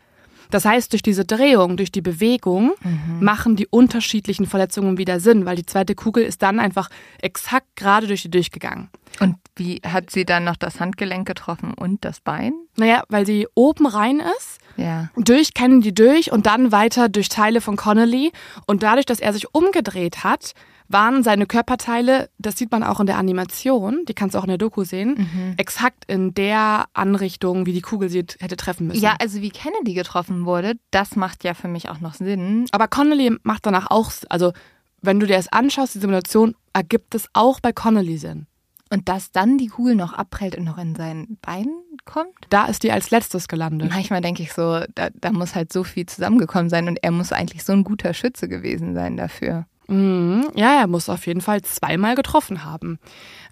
Das 0.53 0.65
heißt, 0.65 0.93
durch 0.93 1.01
diese 1.01 1.25
Drehung, 1.25 1.77
durch 1.77 1.91
die 1.91 2.01
Bewegung 2.01 2.73
mhm. 2.83 3.23
machen 3.23 3.55
die 3.55 3.65
unterschiedlichen 3.65 4.45
Verletzungen 4.45 4.99
wieder 4.99 5.19
Sinn, 5.19 5.45
weil 5.45 5.55
die 5.55 5.65
zweite 5.65 5.95
Kugel 5.95 6.23
ist 6.23 6.43
dann 6.43 6.59
einfach 6.59 6.89
exakt 7.19 7.75
gerade 7.75 8.05
durch 8.05 8.21
die 8.21 8.29
durchgegangen. 8.29 8.89
Und 9.19 9.37
wie 9.55 9.81
hat 9.83 10.11
sie 10.11 10.25
dann 10.25 10.43
noch 10.43 10.55
das 10.55 10.79
Handgelenk 10.79 11.27
getroffen 11.27 11.73
und 11.73 12.05
das 12.05 12.19
Bein? 12.19 12.53
Naja, 12.77 13.01
weil 13.09 13.25
sie 13.25 13.47
oben 13.55 13.87
rein 13.87 14.21
ist, 14.37 14.59
ja. 14.77 15.09
durch 15.15 15.55
Kennedy 15.55 15.91
durch 15.91 16.31
und 16.31 16.45
dann 16.45 16.71
weiter 16.71 17.09
durch 17.09 17.29
Teile 17.29 17.59
von 17.59 17.75
Connolly. 17.75 18.31
Und 18.67 18.83
dadurch, 18.83 19.07
dass 19.07 19.19
er 19.19 19.33
sich 19.33 19.55
umgedreht 19.55 20.23
hat, 20.23 20.53
waren 20.87 21.23
seine 21.23 21.45
Körperteile, 21.45 22.29
das 22.37 22.57
sieht 22.57 22.71
man 22.71 22.83
auch 22.83 22.99
in 22.99 23.05
der 23.05 23.17
Animation, 23.17 24.03
die 24.07 24.13
kannst 24.13 24.35
du 24.35 24.39
auch 24.39 24.43
in 24.43 24.49
der 24.49 24.57
Doku 24.57 24.83
sehen, 24.83 25.15
mhm. 25.17 25.53
exakt 25.57 26.05
in 26.07 26.33
der 26.33 26.85
Anrichtung, 26.93 27.65
wie 27.65 27.73
die 27.73 27.81
Kugel 27.81 28.09
sie 28.09 28.25
hätte 28.39 28.57
treffen 28.57 28.87
müssen. 28.87 29.01
Ja, 29.01 29.15
also 29.19 29.41
wie 29.41 29.49
Kennedy 29.49 29.93
getroffen 29.93 30.45
wurde, 30.45 30.75
das 30.91 31.15
macht 31.15 31.43
ja 31.43 31.53
für 31.53 31.67
mich 31.67 31.89
auch 31.89 31.99
noch 31.99 32.13
Sinn. 32.13 32.65
Aber 32.71 32.87
Connolly 32.87 33.37
macht 33.43 33.65
danach 33.65 33.89
auch, 33.89 34.11
also 34.29 34.53
wenn 35.01 35.19
du 35.19 35.27
dir 35.27 35.37
das 35.37 35.51
anschaust, 35.51 35.95
die 35.95 35.99
Simulation, 35.99 36.55
ergibt 36.73 37.13
es 37.15 37.27
auch 37.33 37.59
bei 37.59 37.71
Connolly 37.73 38.17
Sinn. 38.17 38.47
Und 38.89 39.09
dass 39.09 39.31
dann 39.31 39.57
die 39.57 39.67
Kugel 39.67 39.95
noch 39.95 40.13
abprellt 40.13 40.55
und 40.55 40.65
noch 40.65 40.77
in 40.77 40.93
sein 40.93 41.39
Bein 41.41 41.67
kommt? 42.05 42.35
Da 42.49 42.65
ist 42.65 42.83
die 42.83 42.91
als 42.91 43.09
letztes 43.09 43.47
gelandet. 43.47 43.89
Manchmal 43.89 44.21
denke 44.21 44.43
ich 44.43 44.53
so, 44.53 44.81
da, 44.93 45.09
da 45.13 45.31
muss 45.31 45.55
halt 45.55 45.73
so 45.73 45.83
viel 45.83 46.05
zusammengekommen 46.05 46.69
sein 46.69 46.87
und 46.87 46.99
er 47.01 47.09
muss 47.09 47.31
eigentlich 47.31 47.63
so 47.63 47.73
ein 47.73 47.83
guter 47.83 48.13
Schütze 48.13 48.47
gewesen 48.47 48.93
sein 48.93 49.17
dafür. 49.17 49.65
Mhm. 49.87 50.49
Ja, 50.55 50.79
er 50.79 50.87
muss 50.87 51.09
auf 51.09 51.27
jeden 51.27 51.41
Fall 51.41 51.61
zweimal 51.61 52.15
getroffen 52.15 52.63
haben. 52.63 52.99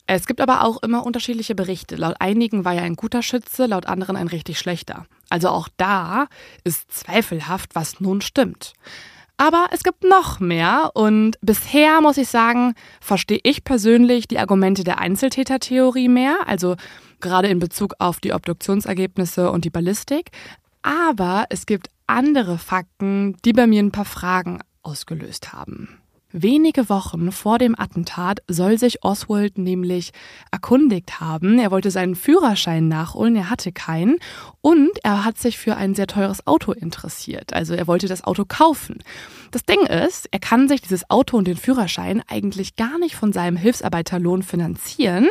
Es 0.07 0.25
gibt 0.25 0.41
aber 0.41 0.63
auch 0.63 0.81
immer 0.83 1.05
unterschiedliche 1.05 1.55
Berichte. 1.55 1.95
Laut 1.95 2.15
einigen 2.19 2.65
war 2.65 2.73
er 2.73 2.83
ein 2.83 2.95
guter 2.95 3.21
Schütze, 3.21 3.65
laut 3.65 3.85
anderen 3.85 4.15
ein 4.15 4.27
richtig 4.27 4.59
schlechter. 4.59 5.05
Also 5.29 5.49
auch 5.49 5.69
da 5.77 6.27
ist 6.63 6.91
zweifelhaft, 6.91 7.75
was 7.75 8.01
nun 8.01 8.21
stimmt. 8.21 8.73
Aber 9.37 9.67
es 9.71 9.83
gibt 9.83 10.03
noch 10.03 10.39
mehr 10.39 10.91
und 10.93 11.37
bisher 11.41 12.01
muss 12.01 12.17
ich 12.17 12.27
sagen, 12.27 12.75
verstehe 12.99 13.39
ich 13.43 13.63
persönlich 13.63 14.27
die 14.27 14.37
Argumente 14.37 14.83
der 14.83 14.99
Einzeltätertheorie 14.99 16.09
mehr, 16.09 16.39
also 16.45 16.75
gerade 17.21 17.47
in 17.47 17.59
Bezug 17.59 17.95
auf 17.97 18.19
die 18.19 18.33
Obduktionsergebnisse 18.33 19.49
und 19.49 19.65
die 19.65 19.69
Ballistik. 19.69 20.29
Aber 20.83 21.45
es 21.49 21.65
gibt 21.65 21.87
andere 22.05 22.57
Fakten, 22.57 23.37
die 23.45 23.53
bei 23.53 23.65
mir 23.65 23.81
ein 23.81 23.91
paar 23.91 24.05
Fragen 24.05 24.59
ausgelöst 24.83 25.53
haben. 25.53 26.00
Wenige 26.33 26.87
Wochen 26.87 27.31
vor 27.31 27.57
dem 27.57 27.77
Attentat 27.77 28.39
soll 28.47 28.77
sich 28.77 29.03
Oswald 29.03 29.57
nämlich 29.57 30.11
erkundigt 30.51 31.19
haben. 31.19 31.59
Er 31.59 31.71
wollte 31.71 31.91
seinen 31.91 32.15
Führerschein 32.15 32.87
nachholen, 32.87 33.35
er 33.35 33.49
hatte 33.49 33.73
keinen 33.73 34.17
und 34.61 34.91
er 35.03 35.25
hat 35.25 35.37
sich 35.37 35.57
für 35.57 35.75
ein 35.75 35.93
sehr 35.93 36.07
teures 36.07 36.47
Auto 36.47 36.71
interessiert. 36.71 37.53
Also 37.53 37.73
er 37.73 37.87
wollte 37.87 38.07
das 38.07 38.23
Auto 38.23 38.45
kaufen. 38.47 38.99
Das 39.51 39.65
Ding 39.65 39.85
ist, 39.85 40.29
er 40.31 40.39
kann 40.39 40.69
sich 40.69 40.81
dieses 40.81 41.09
Auto 41.09 41.37
und 41.37 41.47
den 41.47 41.57
Führerschein 41.57 42.23
eigentlich 42.27 42.77
gar 42.77 42.97
nicht 42.97 43.15
von 43.15 43.33
seinem 43.33 43.57
Hilfsarbeiterlohn 43.57 44.43
finanzieren. 44.43 45.27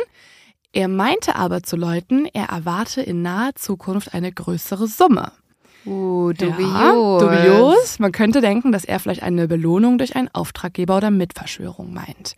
Er 0.71 0.87
meinte 0.87 1.35
aber 1.35 1.63
zu 1.63 1.75
Leuten, 1.75 2.27
er 2.31 2.45
erwarte 2.45 3.01
in 3.01 3.23
naher 3.23 3.55
Zukunft 3.55 4.13
eine 4.13 4.31
größere 4.31 4.87
Summe. 4.87 5.31
Uh, 5.85 6.33
dubios. 6.33 6.59
Ja, 6.59 7.19
dubios. 7.19 7.99
Man 7.99 8.11
könnte 8.11 8.41
denken, 8.41 8.71
dass 8.71 8.85
er 8.85 8.99
vielleicht 8.99 9.23
eine 9.23 9.47
Belohnung 9.47 9.97
durch 9.97 10.15
einen 10.15 10.29
Auftraggeber 10.33 10.97
oder 10.97 11.11
Mitverschwörung 11.11 11.93
meint. 11.93 12.35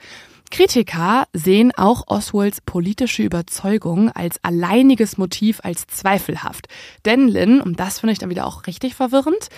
Kritiker 0.51 1.25
sehen 1.33 1.71
auch 1.75 2.03
Oswalds 2.07 2.61
politische 2.61 3.23
Überzeugung 3.23 4.11
als 4.11 4.37
alleiniges 4.43 5.17
Motiv 5.17 5.59
als 5.63 5.87
zweifelhaft. 5.87 6.67
Denn 7.05 7.27
Lynn, 7.27 7.59
und 7.59 7.79
das 7.79 7.99
finde 7.99 8.13
ich 8.13 8.19
dann 8.19 8.29
wieder 8.29 8.45
auch 8.45 8.67
richtig 8.67 8.93
verwirrend, 8.93 9.49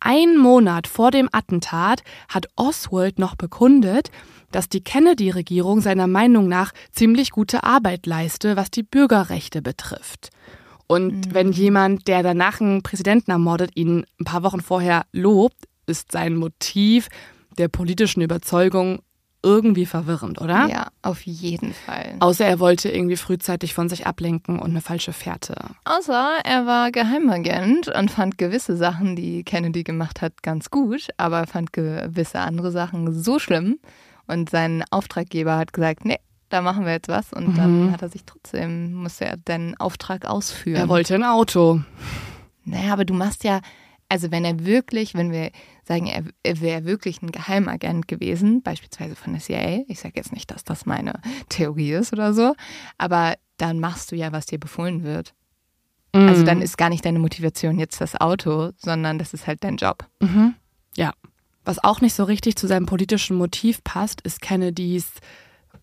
ein 0.00 0.36
Monat 0.36 0.86
vor 0.86 1.10
dem 1.10 1.28
Attentat 1.32 2.02
hat 2.28 2.46
Oswald 2.56 3.18
noch 3.18 3.34
bekundet, 3.34 4.10
dass 4.52 4.68
die 4.68 4.82
Kennedy-Regierung 4.82 5.80
seiner 5.80 6.06
Meinung 6.06 6.48
nach 6.48 6.72
ziemlich 6.92 7.30
gute 7.30 7.64
Arbeit 7.64 8.06
leiste, 8.06 8.56
was 8.56 8.70
die 8.70 8.84
Bürgerrechte 8.84 9.60
betrifft. 9.60 10.30
Und 10.88 11.26
mhm. 11.26 11.34
wenn 11.34 11.52
jemand, 11.52 12.08
der 12.08 12.22
danach 12.22 12.60
einen 12.60 12.82
Präsidenten 12.82 13.30
ermordet, 13.30 13.70
ihn 13.74 14.04
ein 14.18 14.24
paar 14.24 14.42
Wochen 14.42 14.60
vorher 14.60 15.04
lobt, 15.12 15.68
ist 15.86 16.10
sein 16.10 16.34
Motiv 16.34 17.08
der 17.58 17.68
politischen 17.68 18.22
Überzeugung 18.22 19.00
irgendwie 19.42 19.86
verwirrend, 19.86 20.40
oder? 20.40 20.66
Ja, 20.68 20.88
auf 21.02 21.22
jeden 21.22 21.72
Fall. 21.72 22.16
Außer 22.18 22.44
er 22.44 22.58
wollte 22.58 22.90
irgendwie 22.90 23.16
frühzeitig 23.16 23.72
von 23.72 23.88
sich 23.88 24.06
ablenken 24.06 24.58
und 24.58 24.70
eine 24.70 24.80
falsche 24.80 25.12
Fährte. 25.12 25.54
Außer 25.84 26.40
er 26.42 26.66
war 26.66 26.90
Geheimagent 26.90 27.88
und 27.88 28.10
fand 28.10 28.36
gewisse 28.36 28.76
Sachen, 28.76 29.14
die 29.14 29.44
Kennedy 29.44 29.84
gemacht 29.84 30.22
hat, 30.22 30.42
ganz 30.42 30.70
gut, 30.70 31.08
aber 31.18 31.46
fand 31.46 31.72
gewisse 31.72 32.40
andere 32.40 32.72
Sachen 32.72 33.12
so 33.12 33.38
schlimm. 33.38 33.78
Und 34.26 34.50
sein 34.50 34.84
Auftraggeber 34.90 35.56
hat 35.56 35.72
gesagt, 35.72 36.04
nee, 36.04 36.18
da 36.48 36.62
machen 36.62 36.84
wir 36.84 36.92
jetzt 36.92 37.08
was. 37.08 37.32
Und 37.32 37.48
mhm. 37.48 37.54
dann 37.56 37.92
hat 37.92 38.02
er 38.02 38.08
sich 38.08 38.24
trotzdem, 38.24 38.92
musste 38.94 39.26
er 39.26 39.36
den 39.36 39.76
Auftrag 39.78 40.26
ausführen. 40.26 40.80
Er 40.80 40.88
wollte 40.88 41.14
ein 41.14 41.24
Auto. 41.24 41.80
Naja, 42.64 42.92
aber 42.92 43.04
du 43.04 43.14
machst 43.14 43.44
ja, 43.44 43.60
also 44.08 44.30
wenn 44.30 44.44
er 44.44 44.64
wirklich, 44.64 45.14
wenn 45.14 45.32
wir 45.32 45.50
sagen, 45.84 46.06
er, 46.06 46.24
er 46.42 46.60
wäre 46.60 46.84
wirklich 46.84 47.22
ein 47.22 47.32
Geheimagent 47.32 48.08
gewesen, 48.08 48.62
beispielsweise 48.62 49.16
von 49.16 49.32
der 49.32 49.42
CIA, 49.42 49.84
ich 49.86 50.00
sage 50.00 50.14
jetzt 50.16 50.32
nicht, 50.32 50.50
dass 50.50 50.64
das 50.64 50.86
meine 50.86 51.20
Theorie 51.48 51.92
ist 51.92 52.12
oder 52.12 52.32
so, 52.32 52.54
aber 52.96 53.34
dann 53.58 53.80
machst 53.80 54.12
du 54.12 54.16
ja, 54.16 54.32
was 54.32 54.46
dir 54.46 54.58
befohlen 54.58 55.02
wird. 55.02 55.34
Mhm. 56.14 56.28
Also 56.28 56.44
dann 56.44 56.62
ist 56.62 56.78
gar 56.78 56.88
nicht 56.88 57.04
deine 57.04 57.18
Motivation 57.18 57.78
jetzt 57.78 58.00
das 58.00 58.18
Auto, 58.18 58.70
sondern 58.76 59.18
das 59.18 59.34
ist 59.34 59.46
halt 59.46 59.62
dein 59.64 59.76
Job. 59.76 60.06
Mhm. 60.20 60.54
Ja. 60.96 61.12
Was 61.64 61.82
auch 61.84 62.00
nicht 62.00 62.14
so 62.14 62.24
richtig 62.24 62.56
zu 62.56 62.66
seinem 62.66 62.86
politischen 62.86 63.36
Motiv 63.36 63.84
passt, 63.84 64.22
ist 64.22 64.40
Kennedys 64.40 65.12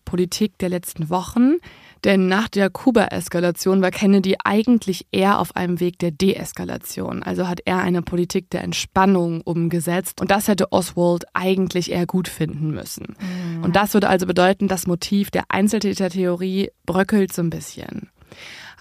Politik 0.06 0.56
der 0.56 0.70
letzten 0.70 1.10
Wochen. 1.10 1.56
Denn 2.04 2.28
nach 2.28 2.48
der 2.48 2.70
Kuba-Eskalation 2.70 3.82
war 3.82 3.90
Kennedy 3.90 4.36
eigentlich 4.44 5.06
eher 5.12 5.38
auf 5.38 5.56
einem 5.56 5.80
Weg 5.80 5.98
der 5.98 6.12
Deeskalation. 6.12 7.22
Also 7.22 7.48
hat 7.48 7.60
er 7.64 7.78
eine 7.78 8.00
Politik 8.00 8.48
der 8.50 8.62
Entspannung 8.62 9.42
umgesetzt. 9.42 10.20
Und 10.20 10.30
das 10.30 10.48
hätte 10.48 10.72
Oswald 10.72 11.24
eigentlich 11.34 11.90
eher 11.90 12.06
gut 12.06 12.28
finden 12.28 12.70
müssen. 12.70 13.16
Mhm. 13.18 13.64
Und 13.64 13.76
das 13.76 13.92
würde 13.92 14.08
also 14.08 14.24
bedeuten, 14.24 14.68
das 14.68 14.86
Motiv 14.86 15.30
der 15.30 15.44
Einzeltätertheorie 15.48 16.70
bröckelt 16.86 17.32
so 17.32 17.42
ein 17.42 17.50
bisschen. 17.50 18.08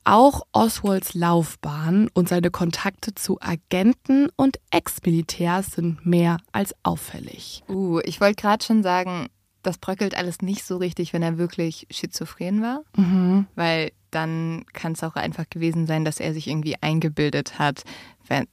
Auch 0.07 0.43
Oswalds 0.51 1.15
Laufbahn 1.15 2.09
und 2.13 2.29
seine 2.29 2.51
Kontakte 2.51 3.15
zu 3.15 3.39
Agenten 3.41 4.29
und 4.35 4.59
Ex-Militärs 4.69 5.71
sind 5.71 6.05
mehr 6.05 6.37
als 6.51 6.75
auffällig. 6.83 7.63
Uh, 7.67 8.01
ich 8.03 8.21
wollte 8.21 8.39
gerade 8.39 8.63
schon 8.63 8.83
sagen, 8.83 9.29
das 9.65 9.77
bröckelt 9.77 10.15
alles 10.15 10.41
nicht 10.41 10.65
so 10.65 10.77
richtig, 10.77 11.13
wenn 11.13 11.23
er 11.23 11.37
wirklich 11.37 11.87
schizophren 11.89 12.61
war. 12.61 12.83
Mhm. 12.95 13.47
Weil 13.55 13.91
dann 14.11 14.65
kann 14.73 14.93
es 14.93 15.03
auch 15.03 15.15
einfach 15.15 15.49
gewesen 15.49 15.87
sein, 15.87 16.05
dass 16.05 16.19
er 16.19 16.33
sich 16.33 16.47
irgendwie 16.47 16.75
eingebildet 16.81 17.59
hat, 17.59 17.83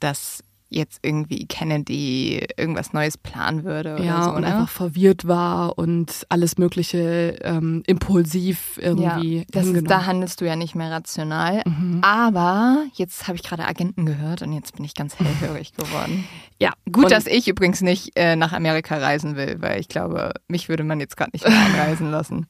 dass 0.01 0.43
jetzt 0.75 1.01
irgendwie 1.03 1.47
Kennedy 1.47 2.47
irgendwas 2.57 2.93
Neues 2.93 3.19
planen 3.19 3.65
würde 3.65 3.95
oder 3.95 4.05
ja, 4.05 4.23
so. 4.25 4.31
und 4.33 4.43
ne? 4.43 4.49
einfach 4.49 4.69
verwirrt 4.69 5.27
war 5.27 5.79
und 5.79 6.27
alles 6.29 6.59
Mögliche 6.59 7.39
ähm, 7.43 7.83
impulsiv 7.87 8.79
irgendwie. 8.81 9.39
ja, 9.39 9.45
das 9.51 9.67
ist, 9.67 9.91
da 9.91 10.07
handelst 10.07 10.41
du 10.41 10.47
ja 10.47 10.57
nicht 10.57 10.75
mehr 10.75 10.91
rational. 10.91 11.63
Mhm. 11.65 12.01
Aber 12.03 12.85
jetzt 12.95 13.29
habe 13.29 13.37
ich 13.37 13.43
gerade 13.43 13.67
Agenten 13.67 14.07
gehört 14.07 14.43
und 14.43 14.53
jetzt 14.53 14.77
bin 14.77 14.85
ich 14.85 14.95
ganz 14.95 15.19
hellhörig 15.19 15.73
geworden. 15.77 16.25
Ja, 16.59 16.73
Gut, 16.91 17.11
dass 17.11 17.27
ich 17.27 17.49
übrigens 17.49 17.81
nicht 17.81 18.13
äh, 18.17 18.37
nach 18.37 18.53
Amerika 18.53 18.97
reisen 18.97 19.37
will, 19.37 19.57
weil 19.61 19.81
ich 19.81 19.89
glaube, 19.89 20.33
mich 20.49 20.69
würde 20.69 20.85
man 20.85 21.01
jetzt 21.01 21.17
gerade 21.17 21.31
nicht 21.33 21.47
mehr 21.47 21.59
einreisen 21.67 22.11
lassen. 22.11 22.47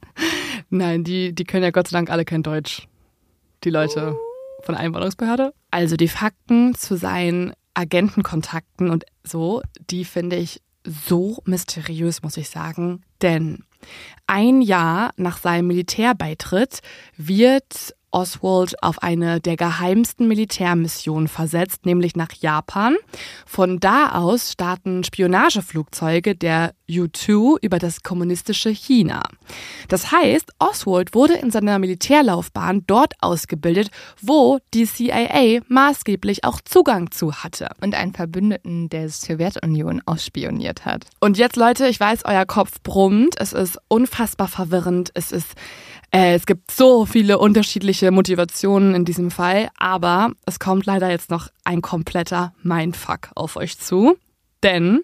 Nein, 0.69 1.03
die, 1.03 1.33
die 1.33 1.43
können 1.43 1.63
ja 1.63 1.71
Gott 1.71 1.87
sei 1.87 1.97
Dank 1.97 2.09
alle 2.09 2.25
kein 2.25 2.43
Deutsch. 2.43 2.87
Die 3.63 3.69
Leute 3.69 4.15
von 4.63 4.75
der 4.75 4.83
Einwanderungsbehörde. 4.83 5.53
Also 5.71 5.95
die 5.95 6.07
Fakten 6.07 6.75
zu 6.75 6.97
seinen 6.97 7.53
Agentenkontakten 7.73 8.89
und 8.89 9.05
so, 9.23 9.61
die 9.89 10.05
finde 10.05 10.35
ich 10.35 10.61
so 10.85 11.41
mysteriös, 11.45 12.21
muss 12.21 12.37
ich 12.37 12.49
sagen. 12.49 13.03
Denn 13.21 13.63
ein 14.27 14.61
Jahr 14.61 15.11
nach 15.17 15.37
seinem 15.37 15.67
Militärbeitritt 15.67 16.79
wird 17.17 17.95
Oswald 18.13 18.81
auf 18.83 19.01
eine 19.01 19.41
der 19.41 19.57
geheimsten 19.57 20.27
Militärmissionen 20.27 21.27
versetzt, 21.27 21.85
nämlich 21.85 22.15
nach 22.15 22.31
Japan. 22.31 22.95
Von 23.45 23.79
da 23.79 24.13
aus 24.13 24.51
starten 24.51 25.03
Spionageflugzeuge 25.03 26.35
der 26.35 26.73
U-2 26.89 27.57
über 27.61 27.79
das 27.79 28.03
kommunistische 28.03 28.69
China. 28.69 29.23
Das 29.87 30.11
heißt, 30.11 30.51
Oswald 30.59 31.15
wurde 31.15 31.33
in 31.33 31.49
seiner 31.49 31.79
Militärlaufbahn 31.79 32.83
dort 32.85 33.13
ausgebildet, 33.19 33.89
wo 34.21 34.59
die 34.73 34.85
CIA 34.85 35.61
maßgeblich 35.67 36.43
auch 36.43 36.61
Zugang 36.61 37.11
zu 37.11 37.43
hatte. 37.43 37.69
Und 37.81 37.95
einen 37.95 38.13
Verbündeten 38.13 38.89
der 38.89 39.09
Sowjetunion 39.09 40.01
ausspioniert 40.05 40.85
hat. 40.85 41.05
Und 41.19 41.37
jetzt, 41.37 41.55
Leute, 41.55 41.87
ich 41.87 41.99
weiß, 41.99 42.25
euer 42.25 42.45
Kopf 42.45 42.81
brummt. 42.83 43.35
Es 43.39 43.53
ist 43.53 43.79
unfassbar 43.87 44.47
verwirrend. 44.47 45.11
Es 45.15 45.31
ist, 45.31 45.53
äh, 46.13 46.35
es 46.35 46.45
gibt 46.45 46.71
so 46.71 47.05
viele 47.05 47.39
unterschiedliche 47.39 48.11
Motivationen 48.11 48.93
in 48.93 49.03
diesem 49.03 49.31
Fall. 49.31 49.69
Aber 49.77 50.31
es 50.45 50.59
kommt 50.59 50.85
leider 50.85 51.09
jetzt 51.09 51.31
noch 51.31 51.49
ein 51.63 51.81
kompletter 51.81 52.53
Mindfuck 52.61 53.29
auf 53.35 53.55
euch 53.55 53.79
zu. 53.79 54.17
Denn 54.61 55.01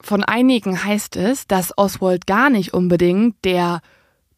von 0.00 0.22
einigen 0.22 0.84
heißt 0.84 1.16
es, 1.16 1.46
dass 1.48 1.76
Oswald 1.76 2.26
gar 2.26 2.50
nicht 2.50 2.72
unbedingt 2.72 3.44
der 3.44 3.80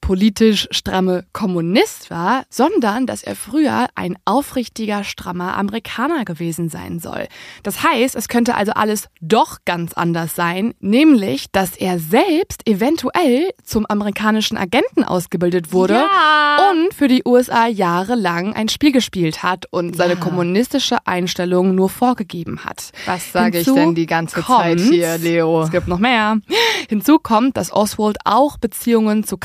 politisch 0.01 0.67
stramme 0.71 1.25
Kommunist 1.33 2.11
war, 2.11 2.43
sondern 2.51 3.07
dass 3.07 3.23
er 3.23 3.37
früher 3.37 3.87
ein 3.95 4.17
aufrichtiger, 4.25 5.05
strammer 5.05 5.57
Amerikaner 5.57 6.25
gewesen 6.25 6.69
sein 6.69 6.99
soll. 6.99 7.29
Das 7.63 7.83
heißt, 7.83 8.17
es 8.17 8.29
könnte 8.29 8.55
also 8.55 8.73
alles 8.73 9.09
doch 9.21 9.59
ganz 9.65 9.93
anders 9.93 10.35
sein, 10.35 10.75
nämlich, 10.81 11.47
dass 11.53 11.77
er 11.77 11.99
selbst 11.99 12.67
eventuell 12.69 13.51
zum 13.65 13.87
amerikanischen 13.87 14.57
Agenten 14.57 15.05
ausgebildet 15.05 15.73
wurde 15.73 15.95
Ja. 15.95 16.71
und 16.73 16.95
für 16.95 17.09
die 17.09 17.23
USA 17.25 17.67
jahrelang 17.67 18.55
ein 18.55 18.69
Spiel 18.69 18.93
gespielt 18.93 19.43
hat 19.43 19.67
und 19.71 19.97
seine 19.97 20.15
Ja. 20.15 20.21
kommunistische 20.21 20.97
Einstellung 21.07 21.75
nur 21.75 21.89
vorgegeben 21.89 22.65
hat. 22.65 22.91
Was 23.07 23.33
sage 23.33 23.59
ich 23.61 23.67
denn 23.67 23.95
die 23.95 24.07
ganze 24.07 24.41
kommt- 24.43 24.61
Zeit 24.61 24.81
hier, 24.81 25.19
Leo? 25.19 25.63
Es 25.63 25.71
gibt 25.71 25.89
noch 25.89 25.99
mehr. 25.99 26.39
Hinzu 26.89 27.19
kommt, 27.19 27.57
dass 27.57 27.73
Oswald 27.73 28.19
auch 28.25 28.59
Beziehungen 28.59 29.25
zu 29.25 29.37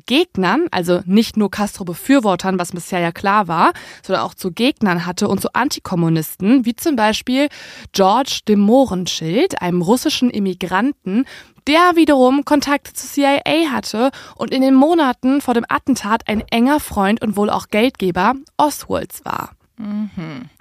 Castro-Gegnern, 0.00 0.66
also 0.70 1.00
nicht 1.06 1.36
nur 1.36 1.50
Castro-Befürwortern, 1.50 2.58
was 2.58 2.72
bisher 2.72 3.00
ja 3.00 3.12
klar 3.12 3.48
war, 3.48 3.72
sondern 4.02 4.24
auch 4.24 4.34
zu 4.34 4.52
Gegnern 4.52 5.06
hatte 5.06 5.28
und 5.28 5.40
zu 5.40 5.52
Antikommunisten, 5.54 6.64
wie 6.64 6.74
zum 6.74 6.96
Beispiel 6.96 7.48
George 7.92 8.40
de 8.46 8.56
Mohrenschildt, 8.56 9.60
einem 9.62 9.82
russischen 9.82 10.30
Immigranten, 10.30 11.24
der 11.66 11.92
wiederum 11.94 12.44
Kontakte 12.44 12.92
zur 12.92 13.10
CIA 13.10 13.70
hatte 13.70 14.10
und 14.36 14.52
in 14.52 14.62
den 14.62 14.74
Monaten 14.74 15.40
vor 15.40 15.54
dem 15.54 15.66
Attentat 15.68 16.26
ein 16.26 16.42
enger 16.50 16.80
Freund 16.80 17.22
und 17.22 17.36
wohl 17.36 17.50
auch 17.50 17.68
Geldgeber 17.68 18.34
Oswalds 18.56 19.24
war. 19.24 19.50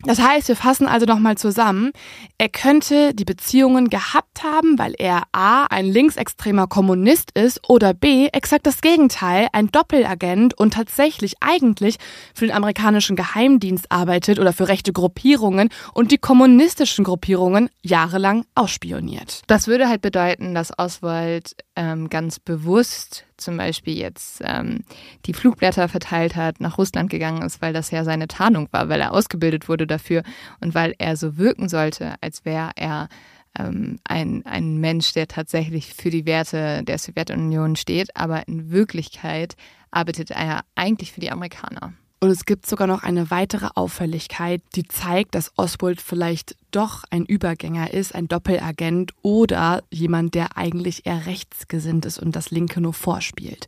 Das 0.03 0.19
heißt, 0.19 0.47
wir 0.47 0.55
fassen 0.55 0.87
also 0.87 1.05
nochmal 1.05 1.37
zusammen. 1.37 1.91
Er 2.37 2.49
könnte 2.49 3.13
die 3.13 3.25
Beziehungen 3.25 3.89
gehabt 3.89 4.43
haben, 4.43 4.79
weil 4.79 4.93
er 4.97 5.23
A, 5.31 5.65
ein 5.65 5.85
linksextremer 5.85 6.67
Kommunist 6.67 7.31
ist 7.31 7.59
oder 7.69 7.93
B, 7.93 8.27
exakt 8.31 8.65
das 8.65 8.81
Gegenteil, 8.81 9.47
ein 9.51 9.67
Doppelagent 9.67 10.57
und 10.57 10.73
tatsächlich 10.73 11.35
eigentlich 11.41 11.97
für 12.33 12.47
den 12.47 12.55
amerikanischen 12.55 13.15
Geheimdienst 13.15 13.91
arbeitet 13.91 14.39
oder 14.39 14.53
für 14.53 14.67
rechte 14.67 14.93
Gruppierungen 14.93 15.69
und 15.93 16.11
die 16.11 16.17
kommunistischen 16.17 17.03
Gruppierungen 17.03 17.69
jahrelang 17.81 18.45
ausspioniert. 18.55 19.41
Das 19.47 19.67
würde 19.67 19.89
halt 19.89 20.01
bedeuten, 20.01 20.55
dass 20.55 20.77
Oswald 20.77 21.55
ähm, 21.75 22.09
ganz 22.09 22.39
bewusst 22.39 23.25
zum 23.41 23.57
Beispiel 23.57 23.97
jetzt 23.97 24.41
ähm, 24.43 24.83
die 25.25 25.33
Flugblätter 25.33 25.87
verteilt 25.87 26.35
hat, 26.35 26.59
nach 26.59 26.77
Russland 26.77 27.09
gegangen 27.09 27.41
ist, 27.41 27.61
weil 27.61 27.73
das 27.73 27.91
ja 27.91 28.03
seine 28.03 28.27
Tarnung 28.27 28.67
war, 28.71 28.89
weil 28.89 29.01
er 29.01 29.13
ausgebildet 29.13 29.69
wurde 29.69 29.87
dafür 29.87 30.23
und 30.59 30.75
weil 30.75 30.93
er 30.97 31.15
so 31.15 31.37
wirken 31.37 31.69
sollte, 31.69 32.15
als 32.21 32.45
wäre 32.45 32.71
er 32.75 33.09
ähm, 33.57 33.99
ein, 34.03 34.45
ein 34.45 34.77
Mensch, 34.77 35.13
der 35.13 35.27
tatsächlich 35.27 35.93
für 35.93 36.09
die 36.09 36.25
Werte 36.25 36.83
der 36.83 36.97
Sowjetunion 36.97 37.75
steht, 37.75 38.15
aber 38.15 38.47
in 38.47 38.71
Wirklichkeit 38.71 39.55
arbeitet 39.91 40.31
er 40.31 40.61
eigentlich 40.75 41.11
für 41.11 41.21
die 41.21 41.31
Amerikaner. 41.31 41.93
Und 42.21 42.29
es 42.31 42.43
gibt 42.43 42.65
sogar 42.65 42.85
noch 42.85 43.03
eine 43.03 43.31
weitere 43.31 43.69
Auffälligkeit, 43.75 44.61
die 44.75 44.85
zeigt, 44.85 45.35
dass 45.35 45.53
Oswald 45.55 46.01
vielleicht 46.01 46.57
doch 46.71 47.05
ein 47.09 47.25
Übergänger 47.25 47.93
ist, 47.93 48.13
ein 48.13 48.27
Doppelagent 48.27 49.13
oder 49.21 49.83
jemand, 49.89 50.35
der 50.35 50.57
eigentlich 50.57 51.05
eher 51.05 51.25
rechtsgesinnt 51.25 52.05
ist 52.05 52.19
und 52.19 52.35
das 52.35 52.51
Linke 52.51 52.81
nur 52.81 52.93
vorspielt. 52.93 53.67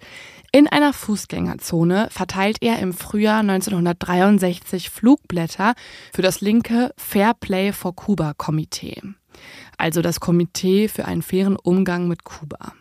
In 0.51 0.67
einer 0.67 0.91
Fußgängerzone 0.91 2.09
verteilt 2.11 2.57
er 2.59 2.79
im 2.79 2.91
Frühjahr 2.91 3.39
1963 3.39 4.89
Flugblätter 4.89 5.73
für 6.13 6.21
das 6.21 6.41
linke 6.41 6.93
Fair 6.97 7.33
Play 7.33 7.71
for 7.71 7.95
Cuba 7.95 8.33
Komitee. 8.33 9.01
Also 9.77 10.01
das 10.01 10.19
Komitee 10.19 10.89
für 10.89 11.05
einen 11.05 11.21
fairen 11.21 11.55
Umgang 11.55 12.09
mit 12.09 12.25
Kuba. 12.25 12.73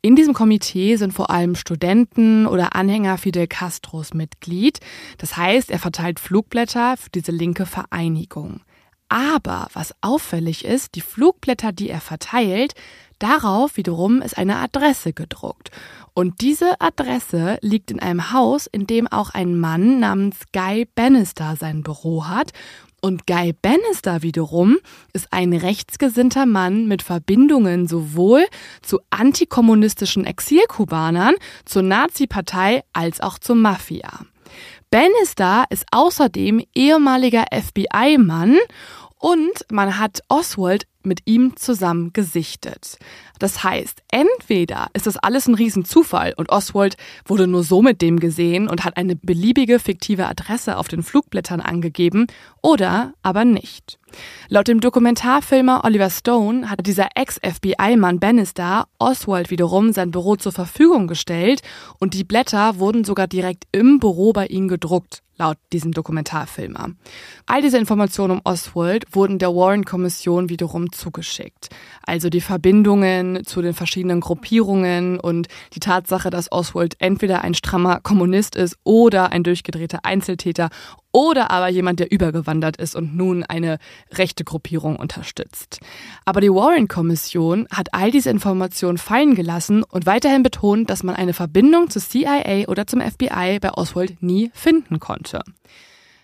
In 0.00 0.14
diesem 0.14 0.32
Komitee 0.32 0.94
sind 0.94 1.12
vor 1.12 1.28
allem 1.30 1.56
Studenten 1.56 2.46
oder 2.46 2.76
Anhänger 2.76 3.18
Fidel 3.18 3.48
Castros 3.48 4.14
Mitglied. 4.14 4.78
Das 5.18 5.36
heißt, 5.36 5.70
er 5.70 5.80
verteilt 5.80 6.20
Flugblätter 6.20 6.96
für 6.96 7.10
diese 7.10 7.32
linke 7.32 7.66
Vereinigung. 7.66 8.60
Aber 9.08 9.68
was 9.72 9.94
auffällig 10.00 10.64
ist, 10.64 10.94
die 10.94 11.00
Flugblätter, 11.00 11.72
die 11.72 11.88
er 11.88 12.00
verteilt, 12.00 12.74
darauf 13.18 13.76
wiederum 13.76 14.22
ist 14.22 14.38
eine 14.38 14.58
Adresse 14.58 15.12
gedruckt. 15.12 15.72
Und 16.14 16.42
diese 16.42 16.80
Adresse 16.80 17.58
liegt 17.60 17.90
in 17.90 18.00
einem 18.00 18.32
Haus, 18.32 18.66
in 18.66 18.86
dem 18.86 19.08
auch 19.08 19.30
ein 19.30 19.58
Mann 19.58 19.98
namens 19.98 20.36
Guy 20.52 20.86
Bannister 20.94 21.56
sein 21.56 21.82
Büro 21.82 22.26
hat. 22.26 22.52
Und 23.00 23.26
Guy 23.26 23.52
Bannister 23.52 24.22
wiederum 24.22 24.78
ist 25.12 25.28
ein 25.32 25.52
rechtsgesinnter 25.52 26.46
Mann 26.46 26.88
mit 26.88 27.02
Verbindungen 27.02 27.86
sowohl 27.86 28.44
zu 28.82 29.00
antikommunistischen 29.10 30.24
Exilkubanern, 30.24 31.34
zur 31.64 31.82
Nazi-Partei 31.82 32.82
als 32.92 33.20
auch 33.20 33.38
zur 33.38 33.56
Mafia. 33.56 34.26
Bannister 34.90 35.66
ist 35.70 35.84
außerdem 35.92 36.62
ehemaliger 36.74 37.44
FBI-Mann 37.52 38.56
und 39.18 39.66
man 39.70 39.98
hat 39.98 40.20
Oswald 40.28 40.86
mit 41.02 41.20
ihm 41.26 41.56
zusammen 41.56 42.12
gesichtet. 42.12 42.98
Das 43.38 43.62
heißt, 43.62 44.02
entweder 44.10 44.88
ist 44.94 45.06
das 45.06 45.16
alles 45.16 45.46
ein 45.46 45.54
Riesenzufall 45.54 46.34
und 46.36 46.50
Oswald 46.50 46.96
wurde 47.24 47.46
nur 47.46 47.62
so 47.62 47.82
mit 47.82 48.02
dem 48.02 48.18
gesehen 48.18 48.68
und 48.68 48.84
hat 48.84 48.96
eine 48.96 49.16
beliebige 49.16 49.78
fiktive 49.78 50.26
Adresse 50.26 50.76
auf 50.76 50.88
den 50.88 51.02
Flugblättern 51.02 51.60
angegeben 51.60 52.26
oder 52.62 53.12
aber 53.22 53.44
nicht. 53.44 53.98
Laut 54.48 54.68
dem 54.68 54.80
Dokumentarfilmer 54.80 55.84
Oliver 55.84 56.10
Stone 56.10 56.70
hat 56.70 56.86
dieser 56.86 57.08
Ex-FBI-Mann 57.14 58.18
Bannister 58.18 58.88
Oswald 58.98 59.50
wiederum 59.50 59.92
sein 59.92 60.10
Büro 60.10 60.36
zur 60.36 60.52
Verfügung 60.52 61.06
gestellt 61.06 61.62
und 61.98 62.14
die 62.14 62.24
Blätter 62.24 62.78
wurden 62.78 63.04
sogar 63.04 63.26
direkt 63.26 63.64
im 63.72 63.98
Büro 64.00 64.32
bei 64.32 64.46
ihm 64.46 64.68
gedruckt 64.68 65.22
laut 65.38 65.56
diesem 65.72 65.92
Dokumentarfilmer. 65.92 66.90
All 67.46 67.62
diese 67.62 67.78
Informationen 67.78 68.32
um 68.32 68.40
Oswald 68.44 69.06
wurden 69.14 69.38
der 69.38 69.54
Warren-Kommission 69.54 70.48
wiederum 70.48 70.87
zugeschickt. 70.92 71.68
Also 72.02 72.30
die 72.30 72.40
Verbindungen 72.40 73.44
zu 73.44 73.62
den 73.62 73.74
verschiedenen 73.74 74.20
Gruppierungen 74.20 75.20
und 75.20 75.48
die 75.74 75.80
Tatsache, 75.80 76.30
dass 76.30 76.52
Oswald 76.52 76.96
entweder 76.98 77.42
ein 77.42 77.54
strammer 77.54 78.00
Kommunist 78.00 78.56
ist 78.56 78.76
oder 78.84 79.32
ein 79.32 79.42
durchgedrehter 79.42 80.04
Einzeltäter 80.04 80.70
oder 81.12 81.50
aber 81.50 81.68
jemand, 81.68 82.00
der 82.00 82.12
übergewandert 82.12 82.76
ist 82.76 82.94
und 82.94 83.16
nun 83.16 83.42
eine 83.42 83.78
rechte 84.12 84.44
Gruppierung 84.44 84.96
unterstützt. 84.96 85.80
Aber 86.24 86.40
die 86.40 86.52
Warren-Kommission 86.52 87.66
hat 87.72 87.88
all 87.92 88.10
diese 88.10 88.30
Informationen 88.30 88.98
fallen 88.98 89.34
gelassen 89.34 89.82
und 89.82 90.06
weiterhin 90.06 90.42
betont, 90.42 90.90
dass 90.90 91.02
man 91.02 91.16
eine 91.16 91.32
Verbindung 91.32 91.90
zur 91.90 92.02
CIA 92.02 92.68
oder 92.68 92.86
zum 92.86 93.00
FBI 93.00 93.58
bei 93.60 93.72
Oswald 93.72 94.22
nie 94.22 94.50
finden 94.54 95.00
konnte. 95.00 95.40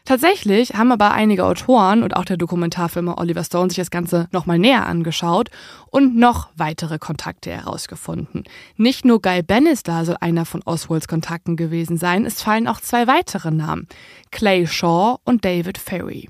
Tatsächlich 0.07 0.75
haben 0.75 0.93
aber 0.93 1.13
einige 1.13 1.47
Autoren 1.47 2.03
und 2.03 2.15
auch 2.15 2.27
der 2.27 2.37
Dokumentarfilmer 2.37 3.17
Oliver 3.17 3.43
Stone 3.43 3.71
sich 3.71 3.79
das 3.79 3.91
Ganze 3.91 4.29
nochmal 4.33 4.59
näher 4.59 4.85
angeschaut 4.87 5.49
und 5.91 6.15
noch 6.15 6.51
weitere 6.57 6.99
Kontakte 6.99 7.51
herausgefunden. 7.51 8.45
Nicht 8.77 9.07
nur 9.07 9.23
Guy 9.23 9.43
Bannister 9.43 10.05
soll 10.05 10.19
einer 10.21 10.45
von 10.45 10.61
Oswalds 10.67 11.09
Kontakten 11.09 11.57
gewesen 11.57 11.97
sein, 11.97 12.27
es 12.27 12.43
fallen 12.43 12.69
auch 12.69 12.81
zwei 12.81 13.07
weitere 13.07 13.51
Namen, 13.51 13.89
Clay 14.31 14.67
Shaw 14.67 15.17
und 15.25 15.47
David 15.47 15.79
Ferry. 15.79 16.29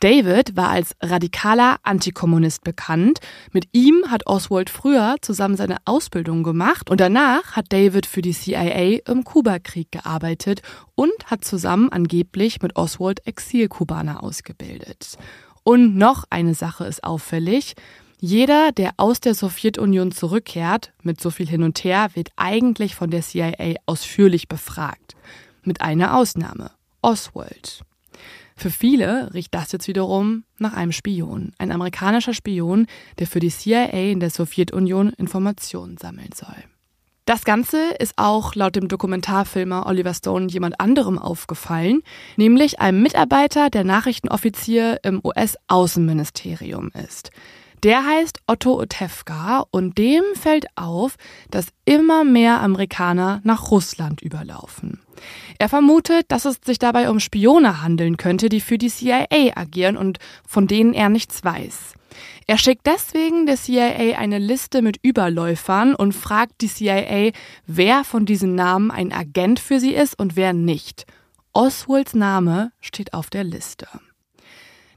David 0.00 0.56
war 0.56 0.70
als 0.70 0.94
radikaler 1.00 1.76
Antikommunist 1.82 2.64
bekannt. 2.64 3.20
Mit 3.52 3.68
ihm 3.72 4.04
hat 4.10 4.26
Oswald 4.26 4.70
früher 4.70 5.16
zusammen 5.20 5.56
seine 5.56 5.76
Ausbildung 5.84 6.42
gemacht 6.42 6.90
und 6.90 7.00
danach 7.00 7.52
hat 7.52 7.72
David 7.72 8.06
für 8.06 8.22
die 8.22 8.32
CIA 8.32 9.00
im 9.06 9.24
Kubakrieg 9.24 9.92
gearbeitet 9.92 10.62
und 10.94 11.12
hat 11.26 11.44
zusammen 11.44 11.90
angeblich 11.90 12.62
mit 12.62 12.76
Oswald 12.76 13.26
Exilkubaner 13.26 14.22
ausgebildet. 14.22 15.16
Und 15.62 15.96
noch 15.96 16.24
eine 16.30 16.54
Sache 16.54 16.84
ist 16.84 17.02
auffällig. 17.04 17.74
Jeder, 18.20 18.72
der 18.72 18.92
aus 18.96 19.20
der 19.20 19.34
Sowjetunion 19.34 20.12
zurückkehrt, 20.12 20.92
mit 21.02 21.20
so 21.20 21.30
viel 21.30 21.46
hin 21.46 21.62
und 21.62 21.84
her, 21.84 22.08
wird 22.14 22.30
eigentlich 22.36 22.94
von 22.94 23.10
der 23.10 23.22
CIA 23.22 23.74
ausführlich 23.86 24.48
befragt. 24.48 25.16
Mit 25.62 25.80
einer 25.80 26.16
Ausnahme. 26.16 26.70
Oswald. 27.02 27.82
Für 28.56 28.70
viele 28.70 29.32
riecht 29.34 29.54
das 29.54 29.72
jetzt 29.72 29.88
wiederum 29.88 30.44
nach 30.58 30.74
einem 30.74 30.92
Spion, 30.92 31.52
ein 31.58 31.72
amerikanischer 31.72 32.34
Spion, 32.34 32.86
der 33.18 33.26
für 33.26 33.40
die 33.40 33.50
CIA 33.50 34.12
in 34.12 34.20
der 34.20 34.30
Sowjetunion 34.30 35.10
Informationen 35.10 35.96
sammeln 35.96 36.30
soll. 36.34 36.54
Das 37.26 37.44
Ganze 37.44 37.78
ist 37.98 38.14
auch 38.16 38.54
laut 38.54 38.76
dem 38.76 38.86
Dokumentarfilmer 38.86 39.86
Oliver 39.86 40.12
Stone 40.12 40.48
jemand 40.48 40.78
anderem 40.78 41.18
aufgefallen, 41.18 42.02
nämlich 42.36 42.80
einem 42.80 43.02
Mitarbeiter, 43.02 43.70
der 43.70 43.82
Nachrichtenoffizier 43.82 45.00
im 45.02 45.20
US-Außenministerium 45.24 46.90
ist. 46.90 47.30
Der 47.82 48.04
heißt 48.04 48.40
Otto 48.46 48.78
Otewka 48.78 49.64
und 49.70 49.96
dem 49.96 50.22
fällt 50.34 50.66
auf, 50.76 51.16
dass 51.50 51.68
immer 51.86 52.24
mehr 52.24 52.60
Amerikaner 52.60 53.40
nach 53.42 53.70
Russland 53.70 54.20
überlaufen. 54.20 55.00
Er 55.58 55.68
vermutet, 55.68 56.26
dass 56.28 56.44
es 56.44 56.58
sich 56.64 56.78
dabei 56.78 57.10
um 57.10 57.20
Spione 57.20 57.82
handeln 57.82 58.16
könnte, 58.16 58.48
die 58.48 58.60
für 58.60 58.78
die 58.78 58.90
CIA 58.90 59.56
agieren 59.56 59.96
und 59.96 60.18
von 60.46 60.66
denen 60.66 60.94
er 60.94 61.08
nichts 61.08 61.44
weiß. 61.44 61.94
Er 62.46 62.58
schickt 62.58 62.86
deswegen 62.86 63.46
der 63.46 63.56
CIA 63.56 64.18
eine 64.18 64.38
Liste 64.38 64.82
mit 64.82 64.98
Überläufern 65.02 65.94
und 65.94 66.12
fragt 66.12 66.60
die 66.60 66.68
CIA, 66.68 67.32
wer 67.66 68.04
von 68.04 68.26
diesen 68.26 68.54
Namen 68.54 68.90
ein 68.90 69.12
Agent 69.12 69.60
für 69.60 69.80
sie 69.80 69.94
ist 69.94 70.18
und 70.18 70.36
wer 70.36 70.52
nicht. 70.52 71.06
Oswalds 71.52 72.14
Name 72.14 72.72
steht 72.80 73.14
auf 73.14 73.30
der 73.30 73.44
Liste. 73.44 73.88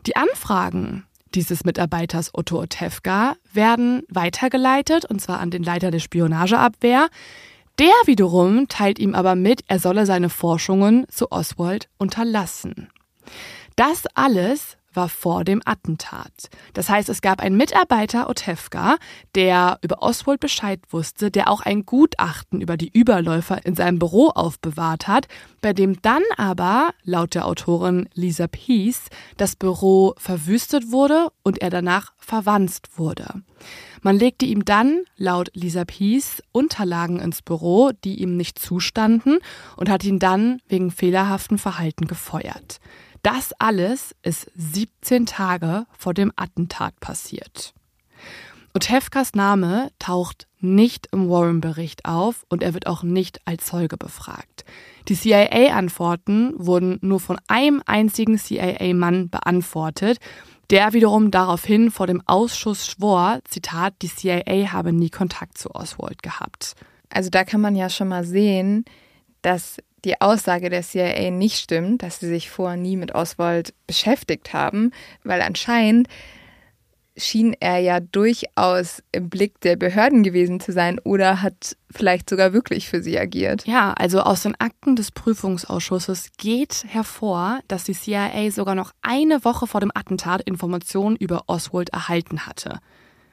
Die 0.05 0.15
Anfragen 0.15 1.05
dieses 1.33 1.65
Mitarbeiters 1.65 2.33
Otto 2.33 2.61
Otewka 2.61 3.35
werden 3.53 4.03
weitergeleitet, 4.09 5.05
und 5.05 5.21
zwar 5.21 5.39
an 5.39 5.51
den 5.51 5.63
Leiter 5.63 5.91
der 5.91 5.99
Spionageabwehr. 5.99 7.09
Der 7.79 7.93
wiederum 8.05 8.67
teilt 8.67 8.97
ihm 8.97 9.13
aber 9.13 9.35
mit, 9.35 9.63
er 9.67 9.79
solle 9.79 10.05
seine 10.05 10.29
Forschungen 10.29 11.05
zu 11.09 11.31
Oswald 11.31 11.89
unterlassen. 11.97 12.89
Das 13.75 14.05
alles 14.15 14.77
war 14.97 15.07
vor 15.07 15.45
dem 15.45 15.61
Attentat. 15.63 16.49
Das 16.73 16.89
heißt, 16.89 17.07
es 17.07 17.21
gab 17.21 17.39
einen 17.39 17.55
Mitarbeiter 17.55 18.29
Otevka, 18.29 18.97
der 19.35 19.79
über 19.81 20.01
Oswald 20.01 20.41
Bescheid 20.41 20.81
wusste, 20.89 21.31
der 21.31 21.49
auch 21.49 21.61
ein 21.61 21.85
Gutachten 21.85 22.59
über 22.59 22.75
die 22.75 22.91
Überläufer 22.91 23.65
in 23.65 23.75
seinem 23.75 23.99
Büro 23.99 24.29
aufbewahrt 24.29 25.07
hat, 25.07 25.27
bei 25.61 25.71
dem 25.71 26.01
dann 26.01 26.23
aber, 26.35 26.89
laut 27.03 27.35
der 27.35 27.45
Autorin 27.45 28.09
Lisa 28.13 28.47
Peace, 28.47 29.03
das 29.37 29.55
Büro 29.55 30.13
verwüstet 30.17 30.91
wurde 30.91 31.29
und 31.43 31.61
er 31.61 31.69
danach 31.69 32.11
verwanzt 32.17 32.97
wurde. 32.97 33.43
Man 34.01 34.17
legte 34.17 34.45
ihm 34.45 34.65
dann, 34.65 35.03
laut 35.15 35.49
Lisa 35.53 35.85
Peace, 35.85 36.41
Unterlagen 36.51 37.19
ins 37.19 37.41
Büro, 37.41 37.91
die 38.03 38.21
ihm 38.21 38.37
nicht 38.37 38.59
zustanden 38.59 39.39
und 39.75 39.89
hat 39.89 40.03
ihn 40.03 40.19
dann 40.19 40.61
wegen 40.67 40.91
fehlerhaften 40.91 41.57
Verhalten 41.57 42.07
gefeuert. 42.07 42.79
Das 43.27 43.51
alles 43.59 44.15
ist 44.23 44.49
17 44.55 45.25
Tage 45.25 45.85
vor 45.97 46.13
dem 46.13 46.31
Attentat 46.37 46.97
passiert. 47.01 47.73
Otevkas 48.73 49.33
Name 49.33 49.91
taucht 49.99 50.47
nicht 50.61 51.09
im 51.11 51.29
Warren-Bericht 51.29 52.05
auf 52.05 52.45
und 52.47 52.63
er 52.63 52.73
wird 52.73 52.87
auch 52.87 53.03
nicht 53.03 53.41
als 53.43 53.65
Zeuge 53.65 53.97
befragt. 53.97 54.63
Die 55.09 55.15
CIA-Antworten 55.15 56.53
wurden 56.55 56.99
nur 57.01 57.19
von 57.19 57.37
einem 57.49 57.83
einzigen 57.85 58.37
CIA-Mann 58.37 59.29
beantwortet, 59.29 60.19
der 60.69 60.93
wiederum 60.93 61.29
daraufhin 61.29 61.91
vor 61.91 62.07
dem 62.07 62.23
Ausschuss 62.27 62.87
schwor, 62.87 63.39
Zitat, 63.43 63.95
die 64.03 64.07
CIA 64.07 64.71
habe 64.71 64.93
nie 64.93 65.09
Kontakt 65.09 65.57
zu 65.57 65.75
Oswald 65.75 66.23
gehabt. 66.23 66.75
Also 67.09 67.29
da 67.29 67.43
kann 67.43 67.59
man 67.59 67.75
ja 67.75 67.89
schon 67.89 68.07
mal 68.07 68.23
sehen, 68.23 68.85
dass 69.41 69.79
die 70.07 70.21
Aussage 70.21 70.69
der 70.69 70.81
CIA 70.81 71.31
nicht 71.31 71.57
stimmt, 71.57 72.01
dass 72.01 72.19
sie 72.19 72.27
sich 72.27 72.49
vorher 72.49 72.77
nie 72.77 72.95
mit 72.95 73.13
Oswald 73.13 73.73
beschäftigt 73.85 74.53
haben, 74.53 74.91
weil 75.23 75.41
anscheinend 75.41 76.07
schien 77.17 77.55
er 77.59 77.79
ja 77.79 77.99
durchaus 77.99 79.03
im 79.11 79.29
Blick 79.29 79.59
der 79.61 79.75
Behörden 79.75 80.23
gewesen 80.23 80.59
zu 80.59 80.71
sein 80.71 80.99
oder 80.99 81.41
hat 81.41 81.75
vielleicht 81.91 82.29
sogar 82.29 82.53
wirklich 82.53 82.87
für 82.87 83.01
sie 83.01 83.19
agiert. 83.19 83.65
Ja, 83.65 83.93
also 83.93 84.21
aus 84.21 84.43
den 84.43 84.55
Akten 84.59 84.95
des 84.95 85.11
Prüfungsausschusses 85.11 86.29
geht 86.37 86.85
hervor, 86.87 87.59
dass 87.67 87.83
die 87.83 87.93
CIA 87.93 88.51
sogar 88.51 88.75
noch 88.75 88.91
eine 89.01 89.43
Woche 89.43 89.67
vor 89.67 89.81
dem 89.81 89.91
Attentat 89.93 90.41
Informationen 90.43 91.15
über 91.15 91.43
Oswald 91.47 91.89
erhalten 91.89 92.45
hatte. 92.45 92.79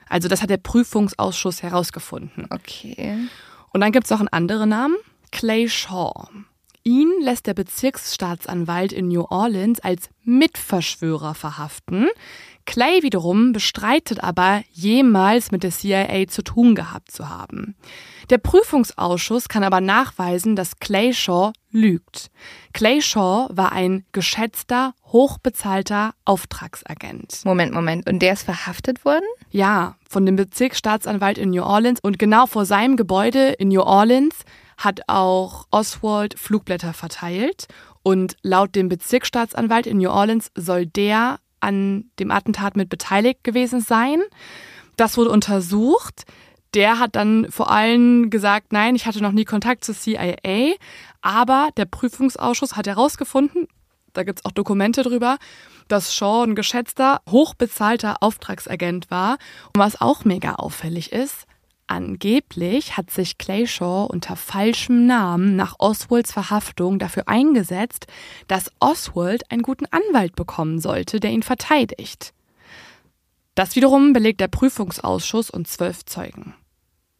Also 0.09 0.29
das 0.29 0.43
hat 0.43 0.51
der 0.51 0.57
Prüfungsausschuss 0.57 1.63
herausgefunden. 1.63 2.47
Okay. 2.51 3.19
Und 3.73 3.81
dann 3.81 3.93
gibt 3.93 4.07
es 4.07 4.11
noch 4.11 4.21
einen 4.21 4.29
anderen 4.29 4.71
Namen, 4.71 4.97
Clay 5.31 5.69
Shaw. 5.69 6.29
Ihn 6.87 7.11
lässt 7.23 7.47
der 7.47 7.55
Bezirksstaatsanwalt 7.55 8.93
in 8.93 9.09
New 9.09 9.25
Orleans 9.31 9.81
als 9.81 10.11
Mitverschwörer 10.23 11.35
verhaften. 11.35 12.09
Clay 12.67 13.03
wiederum 13.03 13.53
bestreitet 13.53 14.23
aber, 14.23 14.63
jemals 14.71 15.51
mit 15.51 15.63
der 15.63 15.71
CIA 15.71 16.29
zu 16.29 16.45
tun 16.45 16.75
gehabt 16.75 17.11
zu 17.11 17.31
haben. 17.31 17.75
Der 18.29 18.37
Prüfungsausschuss 18.37 19.49
kann 19.49 19.65
aber 19.65 19.81
nachweisen, 19.81 20.57
dass 20.57 20.79
Clay 20.79 21.15
Shaw 21.15 21.53
lügt. 21.71 22.31
Clay 22.75 23.01
Shaw 23.01 23.49
war 23.51 23.73
ein 23.73 24.05
geschätzter, 24.13 24.93
hochbezahlter 25.07 26.15
Auftragsagent. 26.27 27.47
Moment, 27.47 27.73
Moment. 27.73 28.07
Und 28.07 28.21
der 28.21 28.35
ist 28.35 28.43
verhaftet 28.43 29.07
worden? 29.07 29.25
Ja, 29.51 29.97
von 30.07 30.27
dem 30.27 30.37
Bezirksstaatsanwalt 30.37 31.39
in 31.39 31.51
New 31.51 31.63
Orleans 31.63 32.01
und 32.03 32.19
genau 32.19 32.45
vor 32.45 32.67
seinem 32.67 32.97
Gebäude 32.97 33.53
in 33.53 33.69
New 33.69 33.83
Orleans 33.83 34.37
hat 34.77 35.03
auch 35.09 35.67
Oswald 35.71 36.39
Flugblätter 36.39 36.93
verteilt 36.93 37.67
und 38.03 38.37
laut 38.43 38.75
dem 38.75 38.89
Bezirksstaatsanwalt 38.89 39.87
in 39.87 39.99
New 39.99 40.11
Orleans 40.11 40.51
soll 40.55 40.87
der 40.87 41.39
an 41.61 42.11
dem 42.19 42.31
Attentat 42.31 42.77
mit 42.77 42.89
beteiligt 42.89 43.43
gewesen 43.43 43.81
sein. 43.81 44.23
Das 44.97 45.17
wurde 45.17 45.31
untersucht. 45.31 46.25
Der 46.75 46.99
hat 46.99 47.17
dann 47.17 47.51
vor 47.51 47.71
allem 47.71 48.31
gesagt, 48.31 48.73
nein, 48.73 48.97
ich 48.97 49.07
hatte 49.07 49.23
noch 49.23 49.33
nie 49.33 49.45
Kontakt 49.45 49.85
zur 49.85 49.95
CIA, 49.95 50.75
aber 51.23 51.71
der 51.77 51.85
Prüfungsausschuss 51.85 52.77
hat 52.77 52.87
herausgefunden, 52.87 53.69
da 54.13 54.23
gibt 54.23 54.41
es 54.41 54.45
auch 54.45 54.53
Dokumente 54.53 55.03
drüber, 55.03 55.39
dass 55.89 56.15
Shaw 56.15 56.45
ein 56.45 56.55
geschätzter, 56.55 57.21
hochbezahlter 57.29 58.17
Auftragsagent 58.21 59.11
war. 59.11 59.39
Und 59.75 59.81
was 59.81 60.01
auch 60.01 60.25
mega 60.25 60.55
auffällig 60.55 61.13
ist, 61.13 61.47
Angeblich 61.87 62.97
hat 62.97 63.11
sich 63.11 63.37
Clayshaw 63.37 64.07
unter 64.07 64.37
falschem 64.37 65.07
Namen 65.07 65.55
nach 65.55 65.77
Oswalds 65.79 66.33
Verhaftung 66.33 66.99
dafür 66.99 67.29
eingesetzt, 67.29 68.07
dass 68.49 68.71
Oswald 68.81 69.51
einen 69.51 69.63
guten 69.63 69.87
Anwalt 69.87 70.35
bekommen 70.35 70.81
sollte, 70.81 71.21
der 71.21 71.31
ihn 71.31 71.43
verteidigt. 71.43 72.33
Das 73.55 73.77
wiederum 73.77 74.13
belegt 74.13 74.41
der 74.41 74.49
Prüfungsausschuss 74.49 75.51
und 75.51 75.69
zwölf 75.69 76.05
Zeugen. 76.07 76.55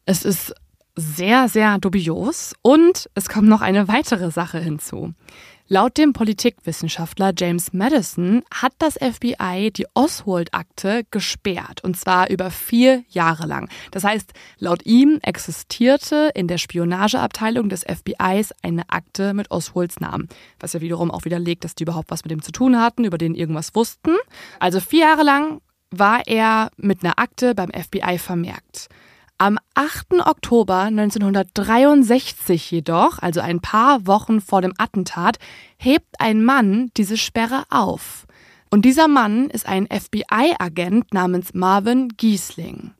Es 0.05 0.25
ist 0.25 0.53
sehr, 0.95 1.47
sehr 1.47 1.77
dubios 1.77 2.53
und 2.61 3.09
es 3.15 3.29
kommt 3.29 3.47
noch 3.47 3.61
eine 3.61 3.87
weitere 3.87 4.31
Sache 4.31 4.59
hinzu. 4.59 5.13
Laut 5.67 5.97
dem 5.97 6.13
Politikwissenschaftler 6.13 7.33
James 7.35 7.73
Madison 7.73 8.43
hat 8.53 8.73
das 8.77 8.99
FBI 9.01 9.71
die 9.75 9.87
Oswald-Akte 9.95 11.07
gesperrt, 11.09 11.83
und 11.83 11.97
zwar 11.97 12.29
über 12.29 12.51
vier 12.51 13.03
Jahre 13.09 13.47
lang. 13.47 13.67
Das 13.89 14.03
heißt, 14.03 14.33
laut 14.59 14.85
ihm 14.85 15.17
existierte 15.23 16.29
in 16.35 16.47
der 16.47 16.59
Spionageabteilung 16.59 17.69
des 17.69 17.83
FBIs 17.83 18.53
eine 18.61 18.87
Akte 18.89 19.33
mit 19.33 19.49
Oswalds 19.49 19.99
Namen, 19.99 20.29
was 20.59 20.73
ja 20.73 20.81
wiederum 20.81 21.09
auch 21.09 21.25
widerlegt, 21.25 21.63
dass 21.63 21.73
die 21.73 21.85
überhaupt 21.85 22.11
was 22.11 22.23
mit 22.23 22.29
dem 22.29 22.43
zu 22.43 22.51
tun 22.51 22.79
hatten, 22.79 23.03
über 23.03 23.17
den 23.17 23.33
irgendwas 23.33 23.73
wussten. 23.73 24.15
Also 24.59 24.79
vier 24.79 25.07
Jahre 25.07 25.23
lang 25.23 25.61
war 25.89 26.27
er 26.27 26.69
mit 26.77 27.03
einer 27.03 27.17
Akte 27.17 27.55
beim 27.55 27.71
FBI 27.71 28.19
vermerkt. 28.19 28.87
Am 29.37 29.59
8. 29.73 30.25
Oktober 30.25 30.83
1963 30.83 32.71
jedoch, 32.71 33.19
also 33.19 33.41
ein 33.41 33.59
paar 33.59 34.07
Wochen 34.07 34.39
vor 34.39 34.61
dem 34.61 34.71
Attentat, 34.77 35.39
hebt 35.77 36.15
ein 36.19 36.41
Mann 36.41 36.89
diese 36.95 37.17
Sperre 37.17 37.65
auf. 37.69 38.27
Und 38.71 38.85
dieser 38.85 39.09
Mann 39.09 39.49
ist 39.49 39.67
ein 39.67 39.87
FBI-Agent 39.87 41.13
namens 41.13 41.53
Marvin 41.53 42.07
Giesling. 42.15 42.93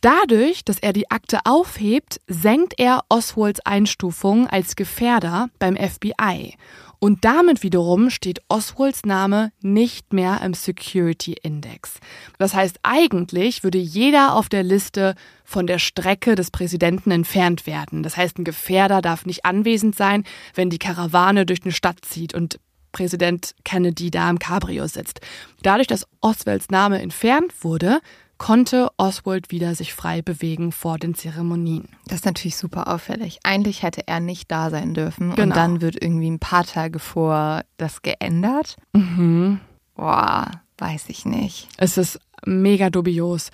Dadurch, 0.00 0.64
dass 0.64 0.78
er 0.78 0.92
die 0.92 1.10
Akte 1.10 1.40
aufhebt, 1.44 2.20
senkt 2.28 2.78
er 2.78 3.02
Oswalds 3.08 3.58
Einstufung 3.66 4.46
als 4.46 4.76
Gefährder 4.76 5.50
beim 5.58 5.76
FBI. 5.76 6.54
Und 7.00 7.24
damit 7.24 7.62
wiederum 7.62 8.10
steht 8.10 8.42
Oswalds 8.48 9.06
Name 9.06 9.52
nicht 9.62 10.12
mehr 10.12 10.42
im 10.42 10.52
Security 10.52 11.32
Index. 11.32 11.98
Das 12.38 12.54
heißt, 12.54 12.78
eigentlich 12.82 13.64
würde 13.64 13.78
jeder 13.78 14.34
auf 14.34 14.50
der 14.50 14.62
Liste 14.62 15.14
von 15.42 15.66
der 15.66 15.78
Strecke 15.78 16.34
des 16.34 16.50
Präsidenten 16.50 17.10
entfernt 17.10 17.66
werden. 17.66 18.02
Das 18.02 18.18
heißt, 18.18 18.38
ein 18.38 18.44
Gefährder 18.44 19.00
darf 19.00 19.24
nicht 19.24 19.46
anwesend 19.46 19.96
sein, 19.96 20.24
wenn 20.54 20.68
die 20.68 20.78
Karawane 20.78 21.46
durch 21.46 21.62
eine 21.64 21.72
Stadt 21.72 22.04
zieht 22.04 22.34
und 22.34 22.60
Präsident 22.92 23.54
Kennedy 23.64 24.10
da 24.10 24.28
im 24.28 24.38
Cabrio 24.38 24.86
sitzt. 24.86 25.20
Dadurch, 25.62 25.86
dass 25.86 26.06
Oswalds 26.20 26.68
Name 26.68 27.00
entfernt 27.00 27.64
wurde, 27.64 28.00
konnte 28.40 28.88
Oswald 28.96 29.50
wieder 29.50 29.74
sich 29.74 29.92
frei 29.92 30.22
bewegen 30.22 30.72
vor 30.72 30.96
den 30.98 31.14
Zeremonien. 31.14 31.90
Das 32.06 32.20
ist 32.20 32.24
natürlich 32.24 32.56
super 32.56 32.88
auffällig. 32.88 33.38
Eigentlich 33.44 33.82
hätte 33.82 34.08
er 34.08 34.18
nicht 34.18 34.50
da 34.50 34.70
sein 34.70 34.94
dürfen 34.94 35.34
Genau. 35.34 35.42
und 35.42 35.54
dann 35.56 35.82
wird 35.82 36.02
irgendwie 36.02 36.30
ein 36.30 36.38
paar 36.38 36.64
Tage 36.64 36.98
vor 37.00 37.60
das 37.76 38.00
geändert. 38.00 38.76
Mhm. 38.94 39.60
Boah, 39.94 40.50
weiß 40.78 41.10
ich 41.10 41.26
nicht. 41.26 41.68
Es 41.76 41.98
ist 41.98 42.18
mega 42.46 42.88
dubios. 42.88 43.50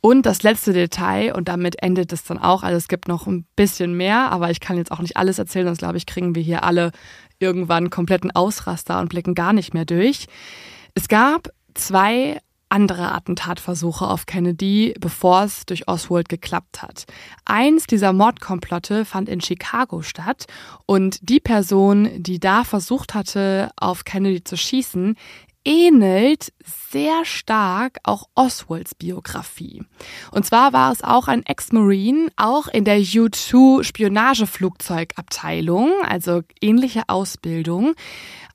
Und 0.00 0.26
das 0.26 0.42
letzte 0.42 0.72
Detail, 0.72 1.32
und 1.32 1.46
damit 1.48 1.80
endet 1.80 2.12
es 2.12 2.24
dann 2.24 2.38
auch, 2.38 2.64
also 2.64 2.76
es 2.76 2.88
gibt 2.88 3.06
noch 3.06 3.28
ein 3.28 3.46
bisschen 3.54 3.96
mehr, 3.96 4.32
aber 4.32 4.50
ich 4.50 4.58
kann 4.58 4.76
jetzt 4.76 4.90
auch 4.90 5.00
nicht 5.00 5.16
alles 5.16 5.38
erzählen, 5.38 5.66
sonst 5.66 5.78
glaube 5.78 5.98
ich, 5.98 6.06
kriegen 6.06 6.34
wir 6.34 6.42
hier 6.42 6.64
alle 6.64 6.90
irgendwann 7.38 7.90
kompletten 7.90 8.32
Ausraster 8.34 8.98
und 8.98 9.08
blicken 9.08 9.36
gar 9.36 9.52
nicht 9.52 9.72
mehr 9.72 9.84
durch. 9.84 10.26
Es 10.94 11.06
gab 11.06 11.48
zwei 11.74 12.40
andere 12.68 13.12
Attentatversuche 13.12 14.06
auf 14.06 14.26
Kennedy, 14.26 14.94
bevor 14.98 15.44
es 15.44 15.66
durch 15.66 15.88
Oswald 15.88 16.28
geklappt 16.28 16.82
hat. 16.82 17.04
Eins 17.44 17.86
dieser 17.86 18.12
Mordkomplotte 18.12 19.04
fand 19.04 19.28
in 19.28 19.40
Chicago 19.40 20.02
statt 20.02 20.46
und 20.84 21.18
die 21.22 21.40
Person, 21.40 22.22
die 22.22 22.40
da 22.40 22.64
versucht 22.64 23.14
hatte, 23.14 23.70
auf 23.76 24.04
Kennedy 24.04 24.42
zu 24.42 24.56
schießen, 24.56 25.16
ähnelt 25.66 26.52
sehr 26.64 27.24
stark 27.24 27.98
auch 28.04 28.28
Oswalds 28.34 28.94
Biografie. 28.94 29.82
Und 30.30 30.46
zwar 30.46 30.72
war 30.72 30.92
es 30.92 31.02
auch 31.02 31.28
ein 31.28 31.44
Ex-Marine, 31.44 32.28
auch 32.36 32.68
in 32.68 32.84
der 32.84 32.98
U-2 32.98 33.82
Spionageflugzeugabteilung, 33.82 35.90
also 36.04 36.42
ähnliche 36.60 37.02
Ausbildung. 37.08 37.94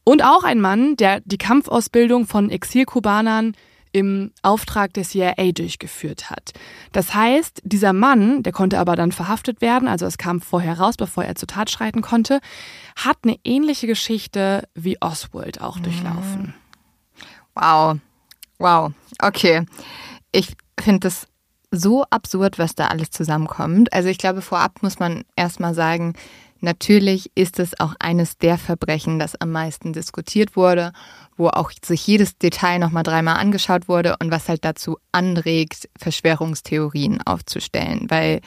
Und 0.04 0.24
auch 0.24 0.44
ein 0.44 0.62
Mann, 0.62 0.96
der 0.96 1.20
die 1.22 1.38
Kampfausbildung 1.38 2.26
von 2.26 2.50
Exilkubanern 2.50 3.54
im 3.91 4.31
Auftrag 4.41 4.93
der 4.93 5.03
CIA 5.03 5.51
durchgeführt 5.53 6.30
hat. 6.30 6.53
Das 6.91 7.13
heißt, 7.13 7.61
dieser 7.63 7.93
Mann, 7.93 8.43
der 8.43 8.53
konnte 8.53 8.80
aber 8.80 8.95
dann 8.95 9.11
verhaftet 9.11 9.61
werden, 9.61 9.88
also 9.88 10.05
es 10.05 10.18
kam 10.18 10.41
vorher 10.41 10.80
raus, 10.80 10.95
bevor 10.97 11.23
er 11.23 11.35
zur 11.35 11.47
Tat 11.47 11.69
schreiten 11.69 12.01
konnte, 12.01 12.39
hat 12.95 13.18
eine 13.23 13.38
ähnliche 13.43 13.88
Geschichte 13.88 14.68
wie 14.73 15.01
Oswald 15.01 15.61
auch 15.61 15.80
durchlaufen. 15.80 16.53
Wow. 17.55 17.97
Wow. 18.57 18.93
Okay. 19.19 19.65
Ich 20.31 20.53
finde 20.80 21.01
das 21.01 21.27
so 21.72 22.03
absurd, 22.09 22.59
was 22.59 22.76
da 22.76 22.88
alles 22.88 23.11
zusammenkommt. 23.11 23.91
Also 23.93 24.09
ich 24.09 24.18
glaube, 24.18 24.41
vorab 24.41 24.84
muss 24.84 24.99
man 24.99 25.23
erstmal 25.35 25.73
sagen, 25.73 26.13
natürlich 26.59 27.31
ist 27.35 27.59
es 27.59 27.80
auch 27.80 27.95
eines 27.99 28.38
der 28.38 28.57
Verbrechen, 28.57 29.19
das 29.19 29.39
am 29.39 29.51
meisten 29.51 29.93
diskutiert 29.93 30.55
wurde, 30.55 30.91
wo 31.41 31.47
auch 31.47 31.72
sich 31.84 32.05
jedes 32.05 32.38
Detail 32.38 32.77
nochmal 32.77 33.01
dreimal 33.01 33.38
angeschaut 33.38 33.88
wurde 33.88 34.15
und 34.22 34.30
was 34.30 34.47
halt 34.47 34.63
dazu 34.63 34.97
anregt, 35.11 35.89
Verschwörungstheorien 35.97 37.19
aufzustellen, 37.23 38.05
weil 38.09 38.41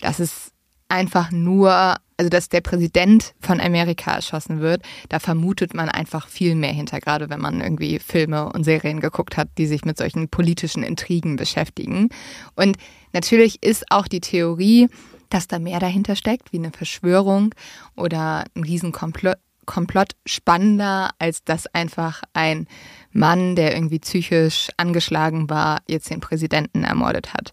das 0.00 0.20
ist 0.20 0.52
einfach 0.88 1.30
nur, 1.30 1.70
also 2.16 2.30
dass 2.30 2.48
der 2.48 2.62
Präsident 2.62 3.34
von 3.40 3.60
Amerika 3.60 4.14
erschossen 4.14 4.60
wird, 4.60 4.82
da 5.10 5.18
vermutet 5.18 5.74
man 5.74 5.90
einfach 5.90 6.28
viel 6.28 6.54
mehr 6.54 6.72
hinter, 6.72 6.98
gerade 6.98 7.28
wenn 7.28 7.40
man 7.40 7.60
irgendwie 7.60 7.98
Filme 7.98 8.50
und 8.50 8.64
Serien 8.64 9.00
geguckt 9.00 9.36
hat, 9.36 9.48
die 9.58 9.66
sich 9.66 9.84
mit 9.84 9.98
solchen 9.98 10.28
politischen 10.28 10.82
Intrigen 10.82 11.36
beschäftigen. 11.36 12.08
Und 12.56 12.78
natürlich 13.12 13.62
ist 13.62 13.84
auch 13.90 14.08
die 14.08 14.20
Theorie, 14.20 14.88
dass 15.28 15.46
da 15.46 15.58
mehr 15.58 15.78
dahinter 15.78 16.16
steckt, 16.16 16.54
wie 16.54 16.58
eine 16.58 16.72
Verschwörung 16.72 17.54
oder 17.96 18.44
ein 18.56 18.64
Riesenkomplott. 18.64 19.36
Komplott 19.66 20.12
spannender, 20.26 21.10
als 21.18 21.44
dass 21.44 21.66
einfach 21.68 22.22
ein 22.32 22.66
Mann, 23.12 23.56
der 23.56 23.74
irgendwie 23.74 23.98
psychisch 23.98 24.68
angeschlagen 24.76 25.48
war, 25.50 25.78
jetzt 25.88 26.10
den 26.10 26.20
Präsidenten 26.20 26.84
ermordet 26.84 27.34
hat. 27.34 27.52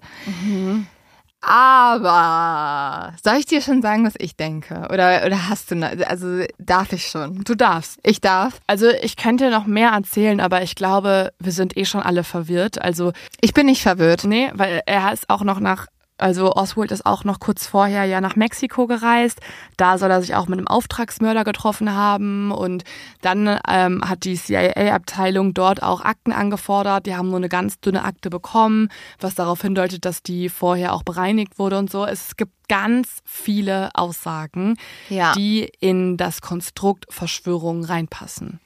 Aber 1.42 3.14
soll 3.24 3.36
ich 3.38 3.46
dir 3.46 3.62
schon 3.62 3.82
sagen, 3.82 4.06
was 4.06 4.16
ich 4.18 4.36
denke? 4.36 4.88
Oder, 4.92 5.24
oder 5.26 5.48
hast 5.50 5.72
du, 5.72 5.76
ne, 5.76 6.06
also 6.08 6.44
darf 6.58 6.92
ich 6.94 7.08
schon? 7.08 7.44
Du 7.44 7.56
darfst. 7.56 8.00
Ich 8.04 8.20
darf. 8.22 8.60
Also 8.68 8.90
ich 9.02 9.16
könnte 9.16 9.50
noch 9.52 9.66
mehr 9.66 9.92
erzählen, 9.92 10.40
aber 10.42 10.64
ich 10.64 10.76
glaube, 10.76 11.32
wir 11.40 11.52
sind 11.52 11.78
eh 11.78 11.86
schon 11.86 12.02
alle 12.02 12.24
verwirrt. 12.24 12.82
Also 12.82 13.14
Ich 13.40 13.54
bin 13.54 13.68
nicht 13.68 13.82
verwirrt. 13.84 14.24
nee, 14.24 14.50
weil 14.56 14.82
er 14.86 15.14
ist 15.14 15.30
auch 15.30 15.44
noch 15.44 15.60
nach, 15.60 15.88
also 16.18 16.54
Oswald 16.54 16.92
ist 16.92 17.06
auch 17.06 17.24
noch 17.24 17.40
kurz 17.40 17.68
vorher 17.68 18.06
ja 18.06 18.22
nach 18.22 18.36
Mexiko 18.36 18.88
gereist. 18.88 19.40
Da 19.78 19.98
soll 19.98 20.10
er 20.12 20.22
sich 20.22 20.34
auch 20.36 20.48
mit 20.48 20.58
einem 20.58 20.68
Auftragsmörder 20.68 21.44
getroffen 21.44 21.94
haben 21.94 22.52
und 22.52 22.84
dann 23.22 23.60
ähm, 23.68 24.08
hat 24.08 24.24
die 24.24 24.36
CIA-Abteilung 24.36 25.54
dort 25.54 25.84
auch 25.84 26.02
Akten 26.02 26.32
angefordert. 26.32 27.06
Die 27.06 27.16
haben 27.16 27.30
nur 27.30 27.38
eine 27.38 27.50
ganz 27.50 27.80
dünne 27.80 28.04
Akte 28.04 28.30
bekommen, 28.30 28.90
was 29.20 29.36
darauf 29.36 29.62
hindeutet, 29.62 30.06
dass 30.06 30.24
die 30.24 30.50
vorher 30.50 30.94
auch 30.94 31.04
bereinigt 31.04 31.60
wurde 31.60 31.78
und 31.78 31.92
so. 31.92 32.06
Es 32.06 32.36
gibt 32.36 32.52
ganz 32.68 33.20
viele 33.24 33.92
Aussagen, 33.94 34.76
Ja. 35.10 35.34
die 35.34 35.70
in 35.80 36.18
das 36.18 36.42
Konstrukt 36.42 37.06
Verschwörung 37.10 37.84
reinpassen. 37.84 38.60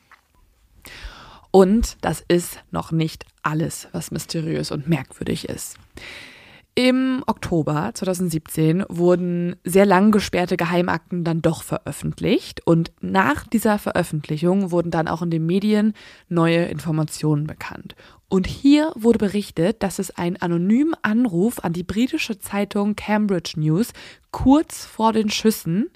Und 1.52 1.98
das 2.02 2.24
ist 2.28 2.60
noch 2.72 2.92
nicht 2.92 3.26
alles, 3.44 3.90
was 3.92 4.12
mysteriös 4.12 4.72
und 4.72 4.88
merkwürdig 4.88 5.50
ist. 5.50 5.76
Im 6.74 7.22
Oktober 7.28 7.92
2017 7.94 8.86
wurden 8.88 9.58
sehr 9.66 9.86
lang 9.86 10.12
gesperrte 10.12 10.56
Geheimakten 10.56 11.24
dann 11.24 11.42
doch 11.42 11.64
veröffentlicht 11.64 12.66
und 12.66 12.92
nach 13.02 13.46
dieser 13.46 13.78
Veröffentlichung 13.78 14.72
wurden 14.72 14.90
dann 14.90 15.10
auch 15.10 15.22
in 15.22 15.32
den 15.32 15.46
Medien 15.46 15.94
neue 16.30 16.66
Informationen 16.66 17.46
bekannt. 17.46 17.96
Und 18.30 18.48
hier 18.48 18.94
wurde 18.96 19.20
berichtet, 19.20 19.84
dass 19.84 20.00
es 20.00 20.12
einen 20.12 20.38
anonymen 20.38 20.96
Anruf 21.02 21.60
an 21.60 21.74
die 21.74 21.84
britische 21.84 22.40
Zeitung 22.40 22.96
Cambridge 22.96 23.54
News 23.58 23.90
kurz 24.32 24.86
vor 24.86 25.12
den 25.12 25.30
Schüssen 25.30 25.90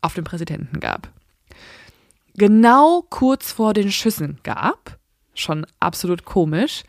auf 0.00 0.14
den 0.14 0.24
Präsidenten 0.24 0.80
gab 0.80 1.12
genau 2.36 3.04
kurz 3.08 3.52
vor 3.52 3.72
den 3.74 3.90
Schüssen 3.90 4.38
gab. 4.42 4.98
Schon 5.34 5.66
absolut 5.80 6.24
komisch. 6.24 6.82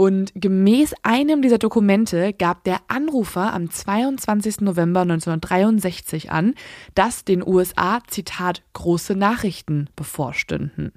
Und 0.00 0.32
gemäß 0.34 0.94
einem 1.02 1.42
dieser 1.42 1.58
Dokumente 1.58 2.32
gab 2.32 2.64
der 2.64 2.78
Anrufer 2.88 3.52
am 3.52 3.70
22. 3.70 4.62
November 4.62 5.02
1963 5.02 6.30
an, 6.30 6.54
dass 6.94 7.26
den 7.26 7.46
USA, 7.46 7.98
Zitat, 8.08 8.62
große 8.72 9.14
Nachrichten 9.14 9.90
bevorstünden. 9.96 10.92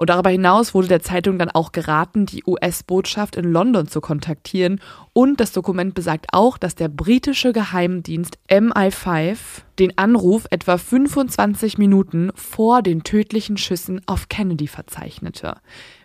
Und 0.00 0.08
darüber 0.08 0.30
hinaus 0.30 0.72
wurde 0.72 0.88
der 0.88 1.02
Zeitung 1.02 1.38
dann 1.38 1.50
auch 1.50 1.72
geraten, 1.72 2.24
die 2.24 2.42
US-Botschaft 2.46 3.36
in 3.36 3.44
London 3.44 3.86
zu 3.86 4.00
kontaktieren. 4.00 4.80
Und 5.12 5.40
das 5.40 5.52
Dokument 5.52 5.92
besagt 5.92 6.28
auch, 6.32 6.56
dass 6.56 6.74
der 6.74 6.88
britische 6.88 7.52
Geheimdienst 7.52 8.38
MI5 8.48 9.36
den 9.78 9.98
Anruf 9.98 10.46
etwa 10.48 10.78
25 10.78 11.76
Minuten 11.76 12.30
vor 12.34 12.80
den 12.80 13.02
tödlichen 13.04 13.58
Schüssen 13.58 14.00
auf 14.06 14.30
Kennedy 14.30 14.68
verzeichnete. 14.68 15.58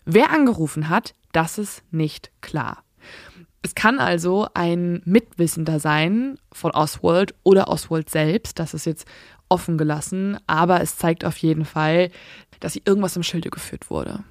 Wer 0.04 0.30
angerufen 0.32 0.90
hat, 0.90 1.16
das 1.32 1.58
ist 1.58 1.82
nicht 1.92 2.32
klar. 2.42 2.84
Es 3.62 3.76
kann 3.76 4.00
also 4.00 4.48
ein 4.54 5.04
Mitwissender 5.06 5.80
sein 5.80 6.38
von 6.52 6.72
Oswald 6.72 7.34
oder 7.44 7.70
Oswald 7.70 8.10
selbst, 8.10 8.60
das 8.60 8.74
ist 8.74 8.86
jetzt 8.86 9.08
offen 9.56 9.77
gelassen, 9.77 10.38
aber 10.48 10.82
es 10.82 10.98
zeigt 10.98 11.23
auf 11.23 11.38
jeden 11.38 11.64
Fall, 11.64 12.11
dass 12.60 12.73
hier 12.73 12.82
irgendwas 12.86 13.15
im 13.15 13.23
Schilde 13.23 13.49
geführt 13.49 13.90
wurde. 13.90 14.26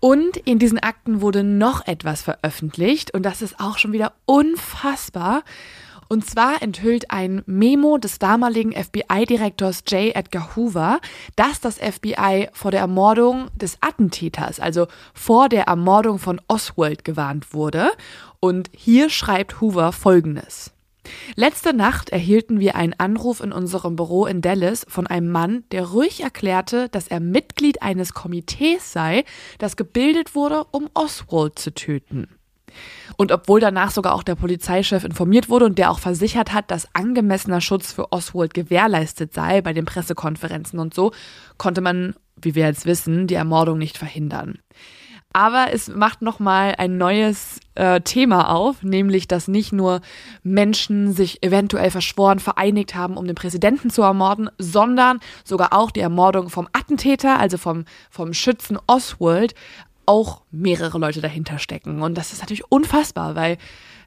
Und 0.00 0.36
in 0.38 0.58
diesen 0.58 0.80
Akten 0.80 1.20
wurde 1.20 1.44
noch 1.44 1.86
etwas 1.86 2.22
veröffentlicht 2.22 3.14
und 3.14 3.22
das 3.22 3.40
ist 3.40 3.60
auch 3.60 3.78
schon 3.78 3.92
wieder 3.92 4.12
unfassbar. 4.26 5.44
Und 6.08 6.24
zwar 6.28 6.60
enthüllt 6.62 7.10
ein 7.10 7.42
Memo 7.46 7.98
des 7.98 8.18
damaligen 8.18 8.72
FBI-Direktors 8.72 9.84
J. 9.88 10.14
Edgar 10.14 10.54
Hoover, 10.54 11.00
dass 11.34 11.60
das 11.60 11.78
FBI 11.78 12.48
vor 12.52 12.70
der 12.70 12.80
Ermordung 12.80 13.48
des 13.56 13.78
Attentäters, 13.80 14.60
also 14.60 14.86
vor 15.14 15.48
der 15.48 15.64
Ermordung 15.64 16.18
von 16.18 16.40
Oswald 16.48 17.04
gewarnt 17.04 17.52
wurde. 17.52 17.90
Und 18.40 18.70
hier 18.72 19.10
schreibt 19.10 19.60
Hoover 19.60 19.92
Folgendes. 19.92 20.75
Letzte 21.34 21.74
Nacht 21.74 22.10
erhielten 22.10 22.60
wir 22.60 22.76
einen 22.76 22.94
Anruf 22.94 23.40
in 23.40 23.52
unserem 23.52 23.96
Büro 23.96 24.26
in 24.26 24.40
Dallas 24.40 24.86
von 24.88 25.06
einem 25.06 25.30
Mann, 25.30 25.64
der 25.70 25.84
ruhig 25.86 26.22
erklärte, 26.22 26.88
dass 26.88 27.08
er 27.08 27.20
Mitglied 27.20 27.82
eines 27.82 28.14
Komitees 28.14 28.92
sei, 28.92 29.24
das 29.58 29.76
gebildet 29.76 30.34
wurde, 30.34 30.64
um 30.70 30.88
Oswald 30.94 31.58
zu 31.58 31.74
töten. 31.74 32.28
Und 33.16 33.32
obwohl 33.32 33.60
danach 33.60 33.90
sogar 33.90 34.14
auch 34.14 34.22
der 34.22 34.34
Polizeichef 34.34 35.04
informiert 35.04 35.48
wurde 35.48 35.64
und 35.64 35.78
der 35.78 35.90
auch 35.90 35.98
versichert 35.98 36.52
hat, 36.52 36.70
dass 36.70 36.88
angemessener 36.94 37.60
Schutz 37.60 37.92
für 37.92 38.12
Oswald 38.12 38.54
gewährleistet 38.54 39.32
sei 39.32 39.62
bei 39.62 39.72
den 39.72 39.84
Pressekonferenzen 39.84 40.78
und 40.78 40.94
so, 40.94 41.12
konnte 41.56 41.80
man, 41.80 42.14
wie 42.40 42.54
wir 42.54 42.66
jetzt 42.66 42.86
wissen, 42.86 43.26
die 43.26 43.34
Ermordung 43.34 43.78
nicht 43.78 43.98
verhindern. 43.98 44.58
Aber 45.36 45.70
es 45.70 45.88
macht 45.88 46.22
nochmal 46.22 46.76
ein 46.78 46.96
neues 46.96 47.60
äh, 47.74 48.00
Thema 48.00 48.48
auf, 48.54 48.82
nämlich, 48.82 49.28
dass 49.28 49.48
nicht 49.48 49.70
nur 49.70 50.00
Menschen 50.42 51.12
sich 51.12 51.42
eventuell 51.42 51.90
verschworen 51.90 52.38
vereinigt 52.38 52.94
haben, 52.94 53.18
um 53.18 53.26
den 53.26 53.34
Präsidenten 53.34 53.90
zu 53.90 54.00
ermorden, 54.00 54.48
sondern 54.56 55.20
sogar 55.44 55.74
auch 55.74 55.90
die 55.90 56.00
Ermordung 56.00 56.48
vom 56.48 56.68
Attentäter, 56.72 57.38
also 57.38 57.58
vom, 57.58 57.84
vom 58.08 58.32
Schützen 58.32 58.78
Oswald, 58.86 59.54
auch 60.06 60.40
mehrere 60.50 60.96
Leute 60.96 61.20
dahinter 61.20 61.58
stecken. 61.58 62.00
Und 62.00 62.16
das 62.16 62.32
ist 62.32 62.40
natürlich 62.40 62.72
unfassbar, 62.72 63.34
weil 63.34 63.58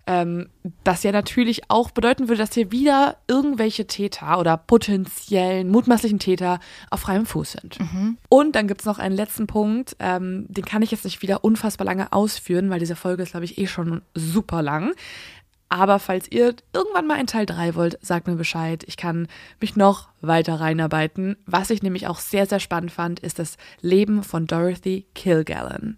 ähm, 0.10 0.50
das 0.84 1.04
ja 1.04 1.12
natürlich 1.12 1.70
auch 1.70 1.92
bedeuten 1.92 2.30
würde, 2.30 2.40
dass 2.40 2.56
hier 2.56 2.72
wieder 2.72 3.18
irgendwelche 3.28 3.86
Täter 3.86 4.40
oder 4.40 4.58
potenziellen, 4.58 5.70
mutmaßlichen 5.70 6.18
Täter 6.18 6.60
auf 6.90 7.02
freiem 7.02 7.28
Fuß 7.28 7.52
sind. 7.52 7.80
Mhm. 7.80 8.18
Und 8.28 8.56
dann 8.56 8.68
gibt 8.68 8.82
es 8.82 8.88
noch 8.88 8.98
einen 8.98 9.16
letzten 9.16 9.46
Punkt, 9.46 9.96
ähm, 10.00 10.48
den 10.50 10.66
kann 10.66 10.82
ich 10.82 10.90
jetzt 10.90 11.06
nicht 11.06 11.22
wieder 11.22 11.44
unfassbar 11.44 11.86
lange 11.86 12.12
ausführen, 12.12 12.72
weil 12.72 12.80
diese 12.80 12.96
Folge 12.96 13.22
ist, 13.22 13.32
glaube 13.32 13.46
ich, 13.46 13.60
eh 13.60 13.68
schon 13.68 14.02
super 14.16 14.64
lang. 14.64 14.96
Aber 15.70 16.00
falls 16.00 16.30
ihr 16.32 16.56
irgendwann 16.74 17.06
mal 17.06 17.20
in 17.20 17.28
Teil 17.28 17.46
3 17.46 17.76
wollt, 17.76 18.00
sagt 18.02 18.28
mir 18.28 18.36
Bescheid. 18.36 18.84
Ich 18.88 18.98
kann 18.98 19.28
mich 19.62 19.76
noch 19.76 20.10
weiter 20.20 20.60
reinarbeiten. 20.60 21.38
Was 21.46 21.70
ich 21.70 21.84
nämlich 21.84 22.08
auch 22.08 22.18
sehr, 22.18 22.48
sehr 22.48 22.60
spannend 22.60 22.92
fand, 22.92 23.20
ist 23.20 23.38
das 23.38 23.58
Leben 23.80 24.24
von 24.24 24.48
Dorothy 24.48 25.06
Kilgallen. 25.14 25.98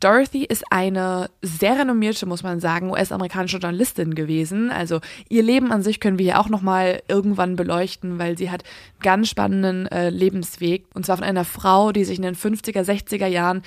Dorothy 0.00 0.44
ist 0.44 0.64
eine 0.70 1.30
sehr 1.40 1.78
renommierte, 1.78 2.26
muss 2.26 2.42
man 2.42 2.60
sagen, 2.60 2.90
US-amerikanische 2.90 3.56
Journalistin 3.56 4.14
gewesen. 4.14 4.70
Also 4.70 5.00
ihr 5.30 5.42
Leben 5.42 5.72
an 5.72 5.80
sich 5.80 5.98
können 5.98 6.18
wir 6.18 6.24
hier 6.24 6.40
auch 6.40 6.50
nochmal 6.50 7.02
irgendwann 7.08 7.56
beleuchten, 7.56 8.18
weil 8.18 8.36
sie 8.36 8.50
hat 8.50 8.64
einen 8.64 9.02
ganz 9.02 9.30
spannenden 9.30 9.86
äh, 9.86 10.10
Lebensweg. 10.10 10.84
Und 10.92 11.06
zwar 11.06 11.16
von 11.16 11.24
einer 11.24 11.46
Frau, 11.46 11.92
die 11.92 12.04
sich 12.04 12.18
in 12.18 12.22
den 12.22 12.36
50er, 12.36 12.82
60er 12.82 13.26
Jahren 13.26 13.62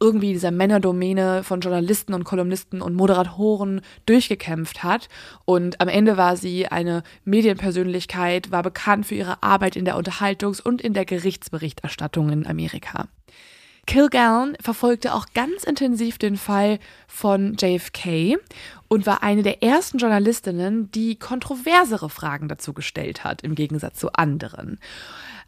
irgendwie 0.00 0.32
dieser 0.32 0.50
Männerdomäne 0.50 1.44
von 1.44 1.60
Journalisten 1.60 2.14
und 2.14 2.24
Kolumnisten 2.24 2.80
und 2.80 2.94
Moderatoren 2.94 3.82
durchgekämpft 4.06 4.82
hat. 4.82 5.08
Und 5.44 5.80
am 5.80 5.88
Ende 5.88 6.16
war 6.16 6.36
sie 6.36 6.66
eine 6.66 7.02
Medienpersönlichkeit, 7.24 8.50
war 8.50 8.62
bekannt 8.62 9.06
für 9.06 9.14
ihre 9.14 9.42
Arbeit 9.42 9.76
in 9.76 9.84
der 9.84 9.96
Unterhaltungs- 9.96 10.62
und 10.62 10.80
in 10.80 10.94
der 10.94 11.04
Gerichtsberichterstattung 11.04 12.30
in 12.30 12.46
Amerika. 12.46 13.08
Kilgallen 13.86 14.56
verfolgte 14.60 15.14
auch 15.14 15.26
ganz 15.34 15.64
intensiv 15.64 16.18
den 16.18 16.36
Fall 16.36 16.78
von 17.06 17.56
JFK 17.58 18.36
und 18.88 19.06
war 19.06 19.22
eine 19.22 19.42
der 19.42 19.62
ersten 19.62 19.98
Journalistinnen, 19.98 20.90
die 20.92 21.18
kontroversere 21.18 22.08
Fragen 22.08 22.48
dazu 22.48 22.72
gestellt 22.72 23.24
hat, 23.24 23.42
im 23.42 23.54
Gegensatz 23.54 23.98
zu 23.98 24.12
anderen. 24.12 24.78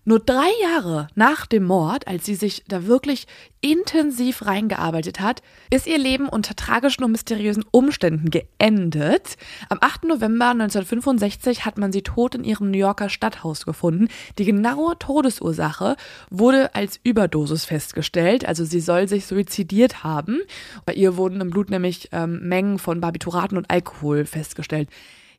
Nur 0.05 0.19
drei 0.19 0.49
Jahre 0.61 1.07
nach 1.15 1.47
dem 1.47 1.63
Mord, 1.63 2.09
als 2.09 2.27
sie 2.27 2.35
sich 2.35 2.65
da 2.67 2.87
wirklich 2.87 3.29
intensiv 3.61 4.45
reingearbeitet 4.45 5.21
hat, 5.21 5.43
ist 5.71 5.87
ihr 5.87 5.99
Leben 5.99 6.29
unter 6.29 6.57
tragischen 6.57 7.05
und 7.05 7.13
mysteriösen 7.13 7.65
Umständen 7.71 8.31
geendet. 8.31 9.37
Am 9.69 9.79
8. 9.81 10.05
November 10.05 10.49
1965 10.49 11.65
hat 11.65 11.79
man 11.79 11.93
sie 11.93 12.03
tot 12.03 12.35
in 12.35 12.43
ihrem 12.43 12.73
New 12.73 12.79
Yorker 12.79 13.09
Stadthaus 13.09 13.65
gefunden. 13.65 14.09
Die 14.39 14.45
genaue 14.45 14.99
Todesursache 14.99 15.95
wurde 16.31 16.75
als 16.75 16.99
Überdosis 17.05 17.65
festgestellt, 17.65 18.45
also 18.45 18.65
sie 18.65 18.81
soll 18.81 19.07
sich 19.07 19.27
suizidiert 19.27 20.03
haben. 20.03 20.41
Bei 20.85 20.95
ihr 20.95 21.17
wurden 21.17 21.41
im 21.41 21.51
Blut 21.51 21.71
nämlich 21.71 22.09
ähm, 22.11 22.41
Mengen 22.43 22.81
von 22.81 23.01
Barbituraten 23.01 23.57
und 23.57 23.71
Alkohol 23.71 24.25
festgestellt. 24.25 24.89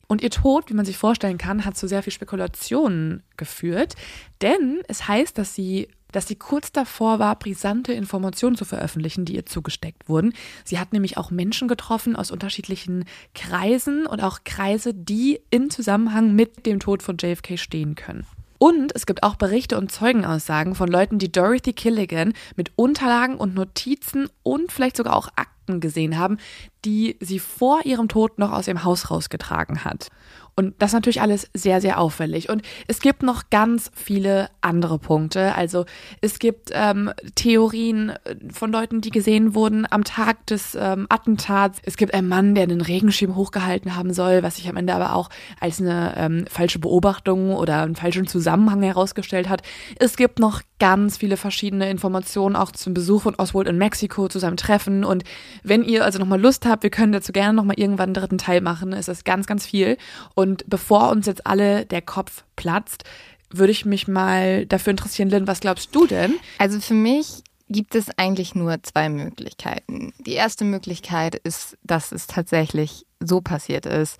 Und 0.06 0.22
ihr 0.22 0.30
Tod, 0.30 0.70
wie 0.70 0.74
man 0.74 0.84
sich 0.84 0.96
vorstellen 0.96 1.38
kann, 1.38 1.64
hat 1.64 1.76
zu 1.76 1.88
sehr 1.88 2.02
viel 2.02 2.12
Spekulationen 2.12 3.22
geführt, 3.36 3.94
denn 4.42 4.80
es 4.88 5.08
heißt, 5.08 5.38
dass 5.38 5.54
sie 5.54 5.88
dass 6.14 6.28
sie 6.28 6.36
kurz 6.36 6.70
davor 6.70 7.18
war, 7.18 7.36
brisante 7.36 7.92
Informationen 7.92 8.56
zu 8.56 8.64
veröffentlichen, 8.64 9.24
die 9.24 9.34
ihr 9.34 9.46
zugesteckt 9.46 10.08
wurden. 10.08 10.32
Sie 10.64 10.78
hat 10.78 10.92
nämlich 10.92 11.18
auch 11.18 11.32
Menschen 11.32 11.66
getroffen 11.66 12.14
aus 12.14 12.30
unterschiedlichen 12.30 13.04
Kreisen 13.34 14.06
und 14.06 14.22
auch 14.22 14.44
Kreise, 14.44 14.94
die 14.94 15.40
in 15.50 15.70
Zusammenhang 15.70 16.32
mit 16.36 16.66
dem 16.66 16.78
Tod 16.78 17.02
von 17.02 17.16
JFK 17.18 17.58
stehen 17.58 17.96
können. 17.96 18.26
Und 18.58 18.94
es 18.94 19.06
gibt 19.06 19.24
auch 19.24 19.34
Berichte 19.34 19.76
und 19.76 19.90
Zeugenaussagen 19.90 20.74
von 20.74 20.88
Leuten, 20.88 21.18
die 21.18 21.32
Dorothy 21.32 21.72
Killigan 21.72 22.32
mit 22.56 22.70
Unterlagen 22.76 23.36
und 23.36 23.54
Notizen 23.54 24.28
und 24.42 24.70
vielleicht 24.70 24.96
sogar 24.96 25.16
auch 25.16 25.28
Akten 25.36 25.53
gesehen 25.66 26.18
haben, 26.18 26.38
die 26.84 27.16
sie 27.20 27.38
vor 27.38 27.84
ihrem 27.84 28.08
Tod 28.08 28.38
noch 28.38 28.52
aus 28.52 28.68
ihrem 28.68 28.84
Haus 28.84 29.10
rausgetragen 29.10 29.84
hat. 29.84 30.10
Und 30.56 30.74
das 30.78 30.90
ist 30.90 30.94
natürlich 30.94 31.20
alles 31.20 31.50
sehr, 31.52 31.80
sehr 31.80 31.98
auffällig. 31.98 32.48
Und 32.48 32.62
es 32.86 33.00
gibt 33.00 33.22
noch 33.22 33.50
ganz 33.50 33.90
viele 33.94 34.48
andere 34.60 34.98
Punkte. 34.98 35.54
Also 35.56 35.84
es 36.20 36.38
gibt 36.38 36.70
ähm, 36.72 37.10
Theorien 37.34 38.10
äh, 38.10 38.36
von 38.52 38.70
Leuten, 38.70 39.00
die 39.00 39.10
gesehen 39.10 39.54
wurden 39.54 39.84
am 39.90 40.04
Tag 40.04 40.46
des 40.46 40.76
ähm, 40.80 41.06
Attentats. 41.08 41.80
Es 41.84 41.96
gibt 41.96 42.14
einen 42.14 42.28
Mann, 42.28 42.54
der 42.54 42.64
einen 42.64 42.80
Regenschirm 42.80 43.34
hochgehalten 43.34 43.96
haben 43.96 44.12
soll, 44.12 44.42
was 44.44 44.56
sich 44.56 44.68
am 44.68 44.76
Ende 44.76 44.94
aber 44.94 45.16
auch 45.16 45.28
als 45.58 45.80
eine 45.80 46.14
ähm, 46.16 46.44
falsche 46.48 46.78
Beobachtung 46.78 47.52
oder 47.54 47.82
einen 47.82 47.96
falschen 47.96 48.28
Zusammenhang 48.28 48.82
herausgestellt 48.82 49.48
hat. 49.48 49.62
Es 49.98 50.16
gibt 50.16 50.38
noch 50.38 50.62
ganz 50.78 51.16
viele 51.16 51.36
verschiedene 51.36 51.88
Informationen 51.90 52.56
auch 52.56 52.72
zum 52.72 52.94
Besuch 52.94 53.22
von 53.22 53.34
Oswald 53.36 53.68
in 53.68 53.78
Mexiko, 53.78 54.28
zu 54.28 54.38
seinem 54.38 54.56
Treffen. 54.56 55.04
Und 55.04 55.24
wenn 55.62 55.84
ihr 55.84 56.04
also 56.04 56.18
nochmal 56.18 56.40
Lust 56.40 56.66
habt, 56.66 56.82
wir 56.82 56.90
können 56.90 57.12
dazu 57.12 57.32
gerne 57.32 57.54
nochmal 57.54 57.78
irgendwann 57.78 58.08
einen 58.08 58.14
dritten 58.14 58.38
Teil 58.38 58.60
machen. 58.60 58.92
Es 58.92 59.08
ist 59.08 59.24
ganz, 59.24 59.46
ganz 59.46 59.66
viel. 59.66 59.96
Und 60.34 60.64
bevor 60.68 61.10
uns 61.10 61.26
jetzt 61.26 61.46
alle 61.46 61.86
der 61.86 62.02
Kopf 62.02 62.44
platzt, 62.56 63.04
würde 63.50 63.72
ich 63.72 63.84
mich 63.84 64.08
mal 64.08 64.66
dafür 64.66 64.90
interessieren, 64.90 65.30
Lynn, 65.30 65.46
was 65.46 65.60
glaubst 65.60 65.94
du 65.94 66.06
denn? 66.06 66.34
Also 66.58 66.80
für 66.80 66.94
mich 66.94 67.44
gibt 67.68 67.94
es 67.94 68.06
eigentlich 68.18 68.54
nur 68.54 68.82
zwei 68.82 69.08
Möglichkeiten. 69.08 70.12
Die 70.26 70.32
erste 70.32 70.64
Möglichkeit 70.64 71.36
ist, 71.36 71.78
dass 71.82 72.12
es 72.12 72.26
tatsächlich 72.26 73.06
so 73.20 73.40
passiert 73.40 73.86
ist, 73.86 74.18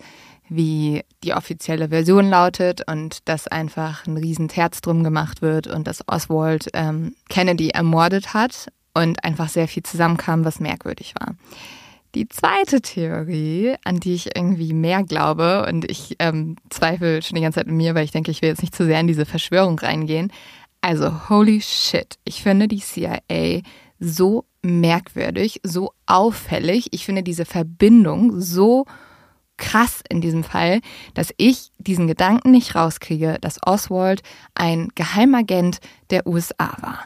wie 0.49 1.03
die 1.23 1.33
offizielle 1.33 1.89
Version 1.89 2.29
lautet 2.29 2.81
und 2.89 3.27
dass 3.27 3.47
einfach 3.47 4.05
ein 4.05 4.17
Riesenterz 4.17 4.81
drum 4.81 5.03
gemacht 5.03 5.41
wird 5.41 5.67
und 5.67 5.87
dass 5.87 6.07
Oswald 6.07 6.69
ähm, 6.73 7.15
Kennedy 7.29 7.69
ermordet 7.69 8.33
hat 8.33 8.67
und 8.93 9.23
einfach 9.23 9.49
sehr 9.49 9.67
viel 9.67 9.83
zusammenkam, 9.83 10.45
was 10.45 10.59
merkwürdig 10.59 11.13
war. 11.19 11.35
Die 12.15 12.29
zweite 12.29 12.81
Theorie, 12.81 13.75
an 13.83 13.99
die 13.99 14.13
ich 14.13 14.37
irgendwie 14.37 14.73
mehr 14.73 15.03
glaube, 15.03 15.65
und 15.67 15.89
ich 15.91 16.15
ähm, 16.19 16.55
zweifle 16.69 17.21
schon 17.21 17.35
die 17.35 17.41
ganze 17.41 17.59
Zeit 17.59 17.67
mit 17.67 17.75
mir, 17.75 17.93
weil 17.93 18.05
ich 18.05 18.11
denke, 18.11 18.31
ich 18.31 18.41
will 18.41 18.49
jetzt 18.49 18.61
nicht 18.61 18.73
zu 18.73 18.85
sehr 18.85 19.01
in 19.01 19.07
diese 19.07 19.25
Verschwörung 19.25 19.77
reingehen. 19.77 20.31
Also, 20.79 21.29
holy 21.29 21.59
shit. 21.61 22.17
Ich 22.23 22.41
finde 22.41 22.69
die 22.69 22.79
CIA 22.79 23.61
so 23.99 24.45
merkwürdig, 24.61 25.59
so 25.63 25.91
auffällig. 26.05 26.87
Ich 26.91 27.05
finde 27.05 27.21
diese 27.21 27.43
Verbindung 27.43 28.39
so 28.39 28.85
krass 29.57 30.01
in 30.09 30.21
diesem 30.21 30.43
Fall, 30.43 30.81
dass 31.13 31.33
ich 31.37 31.71
diesen 31.77 32.07
Gedanken 32.07 32.51
nicht 32.51 32.75
rauskriege, 32.75 33.37
dass 33.41 33.59
Oswald 33.65 34.21
ein 34.53 34.89
Geheimagent 34.95 35.79
der 36.09 36.27
USA 36.27 36.75
war. 36.81 36.99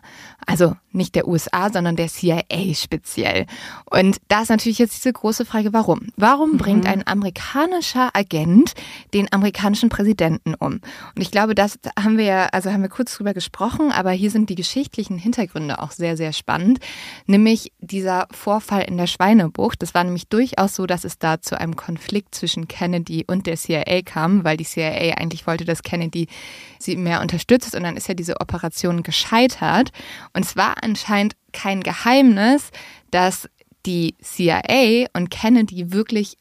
Also 0.45 0.75
nicht 0.91 1.15
der 1.15 1.27
USA, 1.27 1.69
sondern 1.71 1.95
der 1.95 2.07
CIA 2.07 2.73
speziell. 2.73 3.45
Und 3.85 4.17
da 4.27 4.41
ist 4.41 4.49
natürlich 4.49 4.79
jetzt 4.79 4.97
diese 4.97 5.13
große 5.13 5.45
Frage, 5.45 5.73
warum? 5.73 6.07
Warum 6.17 6.53
mhm. 6.53 6.57
bringt 6.57 6.87
ein 6.87 7.05
amerikanischer 7.05 8.09
Agent 8.13 8.73
den 9.13 9.31
amerikanischen 9.31 9.89
Präsidenten 9.89 10.55
um? 10.55 10.81
Und 11.15 11.21
ich 11.21 11.31
glaube, 11.31 11.55
das 11.55 11.77
haben 11.97 12.17
wir 12.17 12.25
ja, 12.25 12.45
also 12.47 12.71
haben 12.71 12.81
wir 12.81 12.89
kurz 12.89 13.15
drüber 13.15 13.33
gesprochen, 13.33 13.91
aber 13.91 14.11
hier 14.11 14.31
sind 14.31 14.49
die 14.49 14.55
geschichtlichen 14.55 15.17
Hintergründe 15.17 15.79
auch 15.79 15.91
sehr, 15.91 16.17
sehr 16.17 16.33
spannend. 16.33 16.79
Nämlich 17.27 17.71
dieser 17.79 18.27
Vorfall 18.31 18.83
in 18.83 18.97
der 18.97 19.07
Schweinebucht. 19.07 19.81
Das 19.81 19.93
war 19.93 20.03
nämlich 20.03 20.27
durchaus 20.27 20.75
so, 20.75 20.87
dass 20.87 21.03
es 21.03 21.19
da 21.19 21.41
zu 21.41 21.59
einem 21.59 21.75
Konflikt 21.75 22.33
zwischen 22.39 22.67
Kennedy 22.67 23.25
und 23.27 23.45
der 23.45 23.57
CIA 23.57 24.01
kam, 24.03 24.43
weil 24.43 24.57
die 24.57 24.65
CIA 24.65 25.15
eigentlich 25.17 25.45
wollte, 25.45 25.65
dass 25.65 25.83
Kennedy 25.83 26.27
sie 26.79 26.95
mehr 26.95 27.21
unterstützt 27.21 27.75
und 27.75 27.83
dann 27.83 27.97
ist 27.97 28.07
ja 28.07 28.13
diese 28.13 28.39
Operation 28.39 29.03
gescheitert. 29.03 29.91
Und 30.33 30.45
es 30.45 30.55
war 30.55 30.83
anscheinend 30.83 31.35
kein 31.53 31.81
Geheimnis, 31.81 32.71
dass 33.11 33.49
die 33.85 34.15
CIA 34.21 35.07
und 35.13 35.29
Kennedy 35.29 35.91
wirklich 35.91 36.37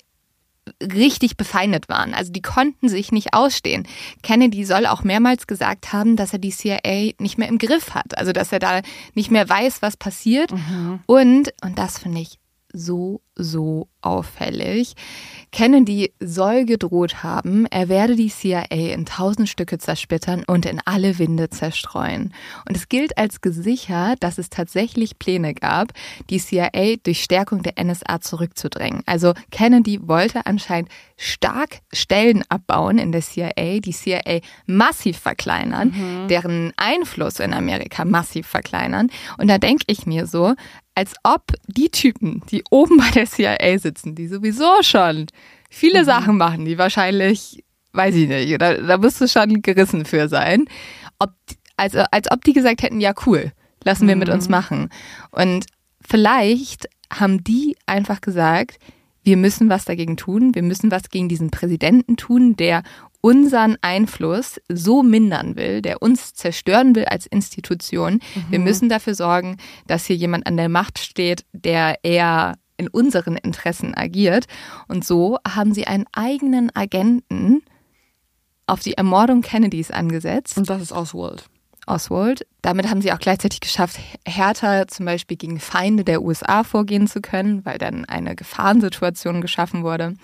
richtig 0.82 1.36
befeindet 1.36 1.88
waren. 1.88 2.14
Also 2.14 2.32
die 2.32 2.42
konnten 2.42 2.88
sich 2.88 3.12
nicht 3.12 3.34
ausstehen. 3.34 3.86
Kennedy 4.22 4.64
soll 4.64 4.86
auch 4.86 5.02
mehrmals 5.02 5.46
gesagt 5.46 5.92
haben, 5.92 6.16
dass 6.16 6.32
er 6.32 6.38
die 6.38 6.50
CIA 6.50 7.12
nicht 7.18 7.38
mehr 7.38 7.48
im 7.48 7.58
Griff 7.58 7.94
hat. 7.94 8.16
Also 8.18 8.32
dass 8.32 8.52
er 8.52 8.58
da 8.58 8.82
nicht 9.14 9.30
mehr 9.30 9.48
weiß, 9.48 9.82
was 9.82 9.96
passiert. 9.96 10.52
Mhm. 10.52 11.00
Und, 11.06 11.52
und 11.62 11.78
das 11.78 11.98
finde 11.98 12.20
ich 12.20 12.38
so, 12.72 13.22
so 13.34 13.88
auffällig. 14.02 14.94
Kennedy 15.52 16.12
soll 16.20 16.64
gedroht 16.64 17.22
haben, 17.22 17.66
er 17.66 17.88
werde 17.88 18.16
die 18.16 18.30
CIA 18.30 18.64
in 18.92 19.06
tausend 19.06 19.48
Stücke 19.48 19.78
zersplittern 19.78 20.44
und 20.46 20.66
in 20.66 20.80
alle 20.84 21.18
Winde 21.18 21.48
zerstreuen. 21.48 22.34
Und 22.68 22.76
es 22.76 22.88
gilt 22.88 23.16
als 23.18 23.40
gesichert, 23.40 24.22
dass 24.22 24.38
es 24.38 24.50
tatsächlich 24.50 25.18
Pläne 25.18 25.54
gab, 25.54 25.92
die 26.30 26.38
CIA 26.38 26.96
durch 27.02 27.22
Stärkung 27.22 27.62
der 27.62 27.82
NSA 27.82 28.20
zurückzudrängen. 28.20 29.02
Also 29.06 29.32
Kennedy 29.50 30.00
wollte 30.06 30.46
anscheinend 30.46 30.90
stark 31.16 31.80
Stellen 31.92 32.44
abbauen 32.48 32.98
in 32.98 33.12
der 33.12 33.22
CIA, 33.22 33.80
die 33.80 33.92
CIA 33.92 34.40
massiv 34.66 35.18
verkleinern, 35.18 35.88
mhm. 35.88 36.28
deren 36.28 36.72
Einfluss 36.76 37.40
in 37.40 37.54
Amerika 37.54 38.04
massiv 38.04 38.46
verkleinern. 38.46 39.10
Und 39.38 39.48
da 39.48 39.58
denke 39.58 39.84
ich 39.88 40.06
mir 40.06 40.26
so, 40.26 40.54
als 40.98 41.14
ob 41.22 41.52
die 41.68 41.90
Typen, 41.90 42.42
die 42.50 42.64
oben 42.70 42.96
bei 42.96 43.08
der 43.10 43.26
CIA 43.26 43.78
sitzen, 43.78 44.16
die 44.16 44.26
sowieso 44.26 44.82
schon 44.82 45.26
viele 45.70 46.00
mhm. 46.00 46.06
Sachen 46.06 46.36
machen, 46.36 46.64
die 46.64 46.76
wahrscheinlich, 46.76 47.62
weiß 47.92 48.16
ich 48.16 48.26
nicht, 48.26 48.60
da, 48.60 48.74
da 48.74 48.98
musst 48.98 49.20
du 49.20 49.28
schon 49.28 49.62
gerissen 49.62 50.04
für 50.04 50.28
sein, 50.28 50.64
ob, 51.20 51.30
also, 51.76 52.00
als 52.10 52.28
ob 52.32 52.42
die 52.42 52.52
gesagt 52.52 52.82
hätten, 52.82 53.00
ja 53.00 53.12
cool, 53.26 53.52
lassen 53.84 54.08
wir 54.08 54.16
mhm. 54.16 54.18
mit 54.18 54.28
uns 54.28 54.46
mhm. 54.46 54.50
machen. 54.50 54.88
Und 55.30 55.66
vielleicht 56.00 56.88
haben 57.12 57.44
die 57.44 57.76
einfach 57.86 58.20
gesagt, 58.20 58.78
wir 59.22 59.36
müssen 59.36 59.68
was 59.68 59.84
dagegen 59.84 60.16
tun, 60.16 60.56
wir 60.56 60.64
müssen 60.64 60.90
was 60.90 61.10
gegen 61.10 61.28
diesen 61.28 61.52
Präsidenten 61.52 62.16
tun, 62.16 62.56
der 62.56 62.82
unseren 63.20 63.76
Einfluss 63.82 64.60
so 64.68 65.02
mindern 65.02 65.56
will, 65.56 65.82
der 65.82 66.02
uns 66.02 66.34
zerstören 66.34 66.94
will 66.94 67.06
als 67.06 67.26
Institution. 67.26 68.14
Mhm. 68.14 68.44
Wir 68.50 68.58
müssen 68.60 68.88
dafür 68.88 69.14
sorgen, 69.14 69.56
dass 69.86 70.06
hier 70.06 70.16
jemand 70.16 70.46
an 70.46 70.56
der 70.56 70.68
Macht 70.68 70.98
steht, 70.98 71.44
der 71.52 72.04
eher 72.04 72.54
in 72.76 72.88
unseren 72.88 73.36
Interessen 73.36 73.94
agiert. 73.94 74.46
Und 74.86 75.04
so 75.04 75.38
haben 75.46 75.74
sie 75.74 75.86
einen 75.86 76.06
eigenen 76.12 76.74
Agenten 76.74 77.62
auf 78.66 78.80
die 78.80 78.94
Ermordung 78.94 79.42
Kennedys 79.42 79.90
angesetzt. 79.90 80.56
Und 80.56 80.70
das 80.70 80.80
ist 80.80 80.92
Oswald. 80.92 81.46
Oswald. 81.86 82.46
Damit 82.62 82.88
haben 82.88 83.00
sie 83.00 83.12
auch 83.12 83.18
gleichzeitig 83.18 83.60
geschafft, 83.60 83.98
härter 84.26 84.86
zum 84.88 85.06
Beispiel 85.06 85.36
gegen 85.36 85.58
Feinde 85.58 86.04
der 86.04 86.22
USA 86.22 86.62
vorgehen 86.62 87.06
zu 87.08 87.20
können, 87.20 87.64
weil 87.64 87.78
dann 87.78 88.04
eine 88.04 88.36
Gefahrensituation 88.36 89.40
geschaffen 89.40 89.82
wurde. 89.82 90.14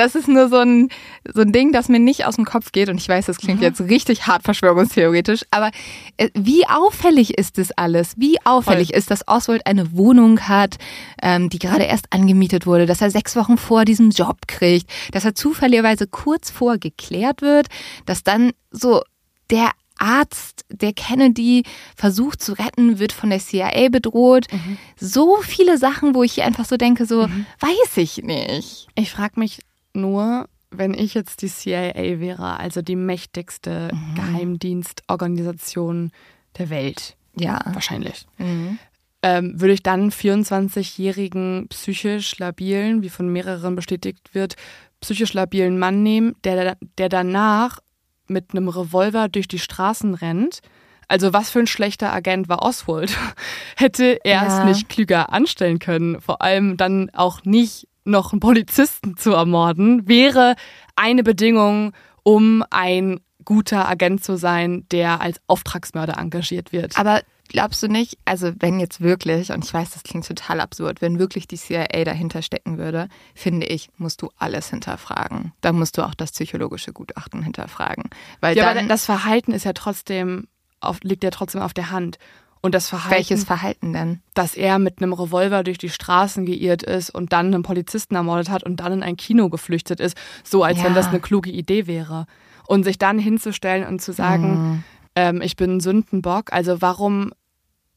Das 0.00 0.14
ist 0.14 0.28
nur 0.28 0.48
so 0.48 0.56
ein, 0.56 0.88
so 1.30 1.42
ein 1.42 1.52
Ding, 1.52 1.72
das 1.72 1.90
mir 1.90 1.98
nicht 1.98 2.24
aus 2.24 2.36
dem 2.36 2.46
Kopf 2.46 2.72
geht. 2.72 2.88
Und 2.88 2.96
ich 2.96 3.06
weiß, 3.06 3.26
das 3.26 3.36
klingt 3.36 3.60
jetzt 3.60 3.82
richtig 3.82 4.26
hart 4.26 4.42
verschwörungstheoretisch, 4.44 5.42
aber 5.50 5.70
äh, 6.16 6.30
wie 6.32 6.66
auffällig 6.66 7.36
ist 7.36 7.58
das 7.58 7.70
alles? 7.72 8.14
Wie 8.16 8.38
auffällig 8.44 8.88
Voll. 8.88 8.98
ist, 8.98 9.10
dass 9.10 9.28
Oswald 9.28 9.66
eine 9.66 9.92
Wohnung 9.92 10.40
hat, 10.48 10.78
ähm, 11.22 11.50
die 11.50 11.58
gerade 11.58 11.84
erst 11.84 12.06
angemietet 12.14 12.64
wurde, 12.64 12.86
dass 12.86 13.02
er 13.02 13.10
sechs 13.10 13.36
Wochen 13.36 13.58
vor 13.58 13.84
diesem 13.84 14.08
Job 14.08 14.38
kriegt, 14.46 14.90
dass 15.12 15.26
er 15.26 15.34
zufälligerweise 15.34 16.06
kurz 16.06 16.50
vor 16.50 16.78
geklärt 16.78 17.42
wird, 17.42 17.66
dass 18.06 18.22
dann 18.24 18.52
so 18.70 19.02
der 19.50 19.70
Arzt, 19.98 20.64
der 20.70 20.94
Kennedy 20.94 21.64
versucht 21.94 22.42
zu 22.42 22.54
retten, 22.54 22.98
wird 22.98 23.12
von 23.12 23.28
der 23.28 23.38
CIA 23.38 23.90
bedroht. 23.90 24.46
Mhm. 24.50 24.78
So 24.96 25.36
viele 25.42 25.76
Sachen, 25.76 26.14
wo 26.14 26.22
ich 26.22 26.32
hier 26.32 26.46
einfach 26.46 26.64
so 26.64 26.78
denke, 26.78 27.04
so 27.04 27.26
mhm. 27.26 27.44
weiß 27.60 27.98
ich 27.98 28.22
nicht. 28.22 28.88
Ich 28.94 29.10
frage 29.10 29.38
mich 29.38 29.58
nur, 29.94 30.48
wenn 30.70 30.94
ich 30.94 31.14
jetzt 31.14 31.42
die 31.42 31.48
CIA 31.48 32.20
wäre, 32.20 32.58
also 32.58 32.82
die 32.82 32.96
mächtigste 32.96 33.90
mhm. 33.92 34.14
Geheimdienstorganisation 34.14 36.12
der 36.58 36.70
Welt. 36.70 37.16
Ja. 37.36 37.60
Wahrscheinlich. 37.64 38.26
Mhm. 38.38 38.78
Ähm, 39.22 39.60
würde 39.60 39.74
ich 39.74 39.82
dann 39.82 40.10
24-jährigen 40.10 41.66
psychisch 41.68 42.38
labilen, 42.38 43.02
wie 43.02 43.10
von 43.10 43.30
mehreren 43.30 43.76
bestätigt 43.76 44.34
wird, 44.34 44.56
psychisch 45.00 45.34
labilen 45.34 45.78
Mann 45.78 46.02
nehmen, 46.02 46.36
der, 46.44 46.76
der 46.96 47.08
danach 47.08 47.80
mit 48.26 48.52
einem 48.52 48.68
Revolver 48.68 49.28
durch 49.28 49.48
die 49.48 49.58
Straßen 49.58 50.14
rennt. 50.14 50.60
Also 51.08 51.32
was 51.32 51.50
für 51.50 51.58
ein 51.58 51.66
schlechter 51.66 52.12
Agent 52.12 52.48
war 52.48 52.62
Oswald. 52.62 53.18
Hätte 53.76 54.20
er 54.24 54.44
ja. 54.44 54.60
es 54.60 54.64
nicht 54.64 54.88
klüger 54.88 55.32
anstellen 55.32 55.80
können. 55.80 56.20
Vor 56.20 56.40
allem 56.40 56.76
dann 56.76 57.10
auch 57.10 57.42
nicht 57.44 57.88
noch 58.04 58.32
einen 58.32 58.40
Polizisten 58.40 59.16
zu 59.16 59.32
ermorden, 59.32 60.08
wäre 60.08 60.54
eine 60.96 61.22
Bedingung, 61.22 61.92
um 62.22 62.64
ein 62.70 63.20
guter 63.44 63.88
Agent 63.88 64.22
zu 64.22 64.36
sein, 64.36 64.86
der 64.90 65.20
als 65.20 65.40
Auftragsmörder 65.46 66.18
engagiert 66.18 66.72
wird. 66.72 66.98
Aber 66.98 67.22
glaubst 67.48 67.82
du 67.82 67.88
nicht, 67.88 68.16
also 68.24 68.52
wenn 68.58 68.80
jetzt 68.80 69.00
wirklich, 69.00 69.50
und 69.50 69.64
ich 69.64 69.74
weiß, 69.74 69.90
das 69.90 70.02
klingt 70.02 70.26
total 70.26 70.60
absurd, 70.60 71.02
wenn 71.02 71.18
wirklich 71.18 71.48
die 71.48 71.56
CIA 71.56 72.04
dahinter 72.04 72.42
stecken 72.42 72.78
würde, 72.78 73.08
finde 73.34 73.66
ich, 73.66 73.90
musst 73.98 74.22
du 74.22 74.30
alles 74.38 74.70
hinterfragen. 74.70 75.52
Da 75.60 75.72
musst 75.72 75.98
du 75.98 76.02
auch 76.02 76.14
das 76.14 76.32
psychologische 76.32 76.92
Gutachten 76.92 77.42
hinterfragen. 77.42 78.04
Weil 78.40 78.56
ja, 78.56 78.66
dann, 78.66 78.78
aber 78.78 78.88
das 78.88 79.04
Verhalten 79.04 79.52
ist 79.52 79.64
ja 79.64 79.72
trotzdem, 79.72 80.46
auf, 80.80 81.00
liegt 81.02 81.24
ja 81.24 81.30
trotzdem 81.30 81.60
auf 81.60 81.74
der 81.74 81.90
Hand. 81.90 82.18
Und 82.62 82.74
das 82.74 82.88
Verhalten. 82.88 83.16
Welches 83.16 83.44
Verhalten 83.44 83.92
denn? 83.92 84.20
Dass 84.34 84.54
er 84.54 84.78
mit 84.78 85.00
einem 85.00 85.14
Revolver 85.14 85.64
durch 85.64 85.78
die 85.78 85.88
Straßen 85.88 86.44
geirrt 86.44 86.82
ist 86.82 87.08
und 87.10 87.32
dann 87.32 87.46
einen 87.46 87.62
Polizisten 87.62 88.14
ermordet 88.14 88.50
hat 88.50 88.62
und 88.64 88.76
dann 88.76 88.92
in 88.92 89.02
ein 89.02 89.16
Kino 89.16 89.48
geflüchtet 89.48 89.98
ist, 89.98 90.16
so 90.44 90.62
als 90.62 90.78
ja. 90.78 90.84
wenn 90.84 90.94
das 90.94 91.08
eine 91.08 91.20
kluge 91.20 91.50
Idee 91.50 91.86
wäre. 91.86 92.26
Und 92.66 92.84
sich 92.84 92.98
dann 92.98 93.18
hinzustellen 93.18 93.86
und 93.86 94.00
zu 94.00 94.12
sagen, 94.12 94.52
mhm. 94.52 94.84
ähm, 95.16 95.42
ich 95.42 95.56
bin 95.56 95.76
ein 95.76 95.80
Sündenbock, 95.80 96.52
also 96.52 96.80
warum 96.80 97.32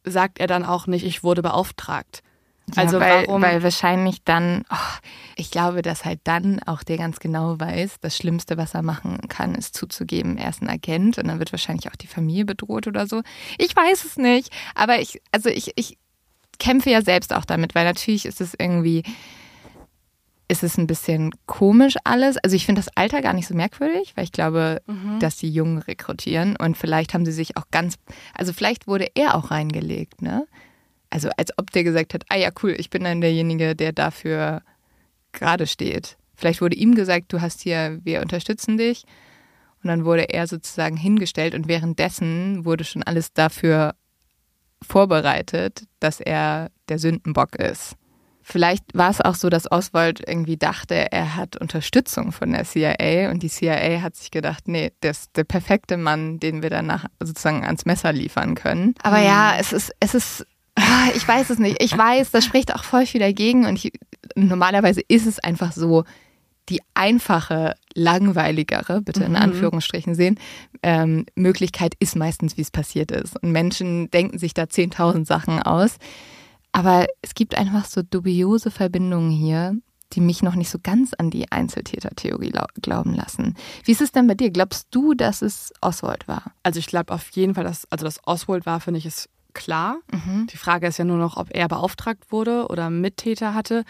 sagt 0.04 0.40
er 0.40 0.48
dann 0.48 0.66
auch 0.66 0.88
nicht, 0.88 1.06
ich 1.06 1.24
wurde 1.24 1.42
beauftragt? 1.42 2.24
Also 2.76 3.00
weil, 3.00 3.28
warum? 3.28 3.42
weil 3.42 3.62
wahrscheinlich 3.62 4.24
dann, 4.24 4.64
oh, 4.72 4.98
ich 5.36 5.52
glaube, 5.52 5.82
dass 5.82 6.06
halt 6.06 6.22
dann 6.24 6.62
auch 6.64 6.84
der 6.84 6.98
ganz 6.98 7.20
genau 7.20 7.60
weiß, 7.60 7.98
das 8.02 8.16
Schlimmste, 8.16 8.58
was 8.58 8.74
er 8.74 8.82
machen 8.82 9.20
kann, 9.28 9.54
ist 9.56 9.76
zuzugeben, 9.76 10.38
er 10.38 10.50
ist 10.50 10.62
ein 10.62 10.70
Agent 10.70 11.18
und 11.18 11.28
dann 11.28 11.40
wird 11.40 11.52
wahrscheinlich 11.52 11.90
auch 11.90 11.96
die 11.96 12.08
Familie 12.08 12.46
bedroht 12.46 12.88
oder 12.88 13.06
so. 13.06 13.22
Ich 13.58 13.76
weiß 13.76 14.06
es 14.06 14.18
nicht, 14.18 14.50
aber 14.76 15.00
ich, 15.00 15.22
also 15.32 15.50
ich, 15.50 15.74
ich 15.76 15.98
kämpfe 16.58 16.90
ja 16.90 17.02
selbst 17.02 17.34
auch 17.34 17.46
damit, 17.46 17.76
weil 17.76 17.86
natürlich 17.86 18.26
ist 18.26 18.40
es 18.40 18.54
irgendwie, 18.58 19.04
ist 20.48 20.64
es 20.64 20.78
ein 20.78 20.88
bisschen 20.88 21.32
komisch 21.46 21.96
alles. 22.06 22.38
Also 22.38 22.56
ich 22.56 22.66
finde 22.66 22.82
das 22.82 22.96
Alter 22.96 23.22
gar 23.22 23.34
nicht 23.34 23.48
so 23.48 23.56
merkwürdig, 23.56 24.14
weil 24.16 24.24
ich 24.24 24.32
glaube, 24.32 24.82
mhm. 24.86 25.20
dass 25.20 25.36
die 25.36 25.50
Jungen 25.50 25.80
rekrutieren 25.80 26.56
und 26.56 26.78
vielleicht 26.78 27.14
haben 27.14 27.26
sie 27.26 27.32
sich 27.32 27.58
auch 27.58 27.66
ganz, 27.72 27.96
also 28.34 28.54
vielleicht 28.54 28.88
wurde 28.88 29.10
er 29.16 29.36
auch 29.36 29.52
reingelegt, 29.52 30.22
ne? 30.22 30.46
Also 31.14 31.30
als 31.38 31.58
ob 31.58 31.72
der 31.72 31.84
gesagt 31.84 32.14
hat, 32.14 32.24
ah 32.30 32.38
ja, 32.38 32.50
cool, 32.64 32.76
ich 32.78 32.90
bin 32.90 33.04
dann 33.04 33.22
derjenige, 33.22 33.76
der 33.76 33.92
dafür 33.92 34.64
gerade 35.32 35.68
steht. 35.68 36.18
Vielleicht 36.36 36.60
wurde 36.60 36.76
ihm 36.76 36.96
gesagt, 36.96 37.32
du 37.32 37.40
hast 37.40 37.62
hier, 37.62 38.00
wir 38.04 38.22
unterstützen 38.22 38.78
dich. 38.78 39.06
Und 39.84 39.90
dann 39.90 40.06
wurde 40.06 40.30
er 40.30 40.48
sozusagen 40.48 40.98
hingestellt 40.98 41.54
und 41.54 41.68
währenddessen 41.68 42.66
wurde 42.66 42.84
schon 42.84 43.04
alles 43.04 43.34
dafür 43.34 43.96
vorbereitet, 44.82 45.84
dass 46.00 46.20
er 46.20 46.72
der 46.90 47.00
Sündenbock 47.00 47.56
ist. 47.58 47.96
Vielleicht 48.42 48.84
war 48.94 49.10
es 49.10 49.22
auch 49.22 49.36
so, 49.36 49.50
dass 49.50 49.72
Oswald 49.72 50.22
irgendwie 50.28 50.58
dachte, 50.58 51.12
er 51.12 51.38
hat 51.38 51.56
Unterstützung 51.58 52.34
von 52.34 52.52
der 52.52 52.66
CIA 52.66 53.30
und 53.32 53.42
die 53.42 53.50
CIA 53.50 54.02
hat 54.02 54.16
sich 54.16 54.32
gedacht, 54.32 54.68
nee, 54.68 54.92
der 55.02 55.12
ist 55.12 55.38
der 55.38 55.46
perfekte 55.46 55.96
Mann, 55.96 56.40
den 56.40 56.62
wir 56.62 56.70
danach 56.70 57.06
sozusagen 57.22 57.64
ans 57.64 57.86
Messer 57.86 58.12
liefern 58.12 58.56
können. 58.56 58.96
Aber 59.02 59.20
ja, 59.20 59.56
es 59.58 59.72
ist, 59.72 59.94
es 60.02 60.14
ist 60.14 60.46
ich 61.16 61.28
weiß 61.28 61.50
es 61.50 61.60
nicht. 61.60 61.82
Ich 61.82 61.98
weiß, 61.98 62.32
das 62.32 62.46
spricht 62.46 62.74
auch 62.74 62.84
voll 62.84 63.06
viel 63.06 63.20
dagegen. 63.20 63.66
Und 63.66 63.84
ich, 63.84 63.94
normalerweise 64.36 65.02
ist 65.08 65.28
es 65.28 65.40
einfach 65.40 65.72
so, 65.72 66.04
die 66.70 66.82
einfache, 66.94 67.76
langweiligere, 67.94 69.02
bitte 69.02 69.24
in 69.24 69.32
mhm. 69.32 69.38
Anführungsstrichen 69.38 70.16
sehen, 70.16 70.40
ähm, 70.82 71.26
Möglichkeit 71.36 71.94
ist 72.00 72.16
meistens, 72.16 72.58
wie 72.58 72.62
es 72.62 72.72
passiert 72.72 73.12
ist. 73.12 73.42
Und 73.42 73.52
Menschen 73.52 74.10
denken 74.12 74.38
sich 74.38 74.54
da 74.54 74.64
10.000 74.64 75.26
Sachen 75.26 75.62
aus. 75.62 75.98
Aber 76.72 77.06
es 77.22 77.36
gibt 77.36 77.58
einfach 77.58 77.86
so 77.86 78.02
dubiose 78.02 78.72
Verbindungen 78.72 79.30
hier, 79.30 79.76
die 80.14 80.22
mich 80.22 80.42
noch 80.42 80.56
nicht 80.56 80.70
so 80.70 80.80
ganz 80.82 81.14
an 81.14 81.30
die 81.30 81.52
Einzeltätertheorie 81.52 82.54
glauben 82.82 83.14
lassen. 83.14 83.56
Wie 83.84 83.92
ist 83.92 84.02
es 84.02 84.12
denn 84.12 84.28
bei 84.28 84.36
dir? 84.36 84.52
Glaubst 84.52 84.88
du, 84.92 85.14
dass 85.14 85.42
es 85.42 85.74
Oswald 85.82 86.28
war? 86.28 86.54
Also 86.64 86.80
ich 86.80 86.88
glaube 86.88 87.14
auf 87.14 87.30
jeden 87.32 87.56
Fall, 87.56 87.64
dass 87.64 87.92
also 87.92 88.06
dass 88.06 88.20
Oswald 88.26 88.66
war, 88.66 88.80
finde 88.80 89.00
ich, 89.00 89.06
ist 89.06 89.30
klar. 89.54 89.98
Mhm. 90.12 90.48
Die 90.48 90.58
Frage 90.58 90.88
ist 90.88 90.98
ja 90.98 91.06
nur 91.06 91.18
noch, 91.18 91.38
ob 91.38 91.48
er 91.52 91.68
beauftragt 91.68 92.32
wurde 92.32 92.68
oder 92.68 92.90
Mittäter 92.90 93.54
hatte. 93.54 93.84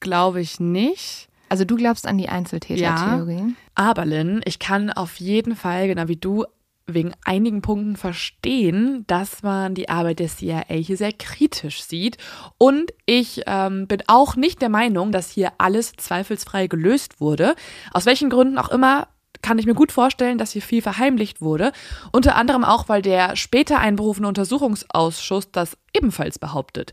Glaube 0.00 0.40
ich 0.40 0.60
nicht. 0.60 1.28
Also 1.48 1.64
du 1.64 1.76
glaubst 1.76 2.06
an 2.06 2.18
die 2.18 2.28
Einzeltätertheorie? 2.28 3.36
Ja, 3.36 3.54
aber 3.74 4.06
Lynn, 4.06 4.40
ich 4.44 4.58
kann 4.58 4.90
auf 4.90 5.16
jeden 5.20 5.56
Fall, 5.56 5.86
genau 5.86 6.08
wie 6.08 6.16
du, 6.16 6.44
wegen 6.86 7.12
einigen 7.24 7.62
Punkten 7.62 7.96
verstehen, 7.96 9.04
dass 9.06 9.42
man 9.42 9.74
die 9.74 9.88
Arbeit 9.88 10.18
der 10.18 10.28
CIA 10.28 10.64
hier 10.68 10.96
sehr 10.96 11.12
kritisch 11.12 11.82
sieht. 11.82 12.18
Und 12.58 12.92
ich 13.06 13.42
ähm, 13.46 13.86
bin 13.86 14.02
auch 14.06 14.36
nicht 14.36 14.60
der 14.60 14.68
Meinung, 14.68 15.10
dass 15.10 15.30
hier 15.30 15.52
alles 15.58 15.92
zweifelsfrei 15.96 16.66
gelöst 16.66 17.20
wurde. 17.20 17.54
Aus 17.92 18.04
welchen 18.04 18.28
Gründen 18.28 18.58
auch 18.58 18.68
immer 18.68 19.08
kann 19.44 19.58
ich 19.58 19.66
mir 19.66 19.74
gut 19.74 19.92
vorstellen, 19.92 20.38
dass 20.38 20.52
hier 20.52 20.62
viel 20.62 20.80
verheimlicht 20.80 21.42
wurde. 21.42 21.72
Unter 22.12 22.34
anderem 22.34 22.64
auch, 22.64 22.88
weil 22.88 23.02
der 23.02 23.36
später 23.36 23.78
einberufene 23.78 24.26
Untersuchungsausschuss 24.26 25.52
das 25.52 25.76
ebenfalls 25.94 26.38
behauptet. 26.38 26.92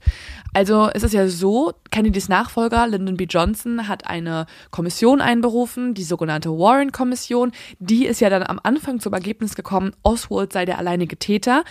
Also 0.53 0.89
es 0.93 1.03
ist 1.03 1.13
ja 1.13 1.27
so, 1.27 1.73
Kennedys 1.89 2.29
Nachfolger 2.29 2.87
Lyndon 2.87 3.17
B. 3.17 3.25
Johnson 3.25 3.87
hat 3.87 4.07
eine 4.07 4.45
Kommission 4.69 5.21
einberufen, 5.21 5.93
die 5.93 6.03
sogenannte 6.03 6.49
Warren-Kommission. 6.51 7.51
Die 7.79 8.05
ist 8.05 8.21
ja 8.21 8.29
dann 8.29 8.43
am 8.43 8.59
Anfang 8.61 8.99
zum 8.99 9.13
Ergebnis 9.13 9.55
gekommen, 9.55 9.93
Oswald 10.03 10.53
sei 10.53 10.65
der 10.65 10.77
alleinige 10.77 11.17
Täter. 11.17 11.63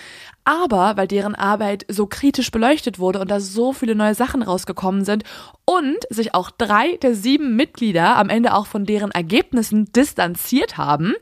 Aber 0.44 0.97
weil 0.97 1.07
deren 1.07 1.35
Arbeit 1.35 1.85
so 1.89 2.07
kritisch 2.07 2.51
beleuchtet 2.51 2.98
wurde 2.98 3.20
und 3.20 3.31
da 3.31 3.40
so 3.40 3.73
viele 3.73 3.94
neue 3.94 4.15
Sachen 4.15 4.43
rausgekommen 4.43 5.05
sind 5.05 5.24
und 5.65 5.98
sich 6.09 6.35
auch 6.35 6.51
drei 6.51 6.97
der 6.97 7.15
sieben 7.15 7.55
Mitglieder 7.55 8.16
am 8.16 8.28
Ende 8.28 8.55
auch 8.55 8.66
von 8.66 8.86
deren 8.86 9.12
Ergebnissen 9.12 9.93
distanziert 9.93 10.78
haben, 10.78 11.15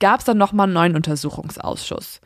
gab 0.00 0.20
es 0.20 0.26
dann 0.26 0.36
nochmal 0.36 0.64
einen 0.64 0.74
neuen 0.74 0.96
Untersuchungsausschuss. 0.96 2.20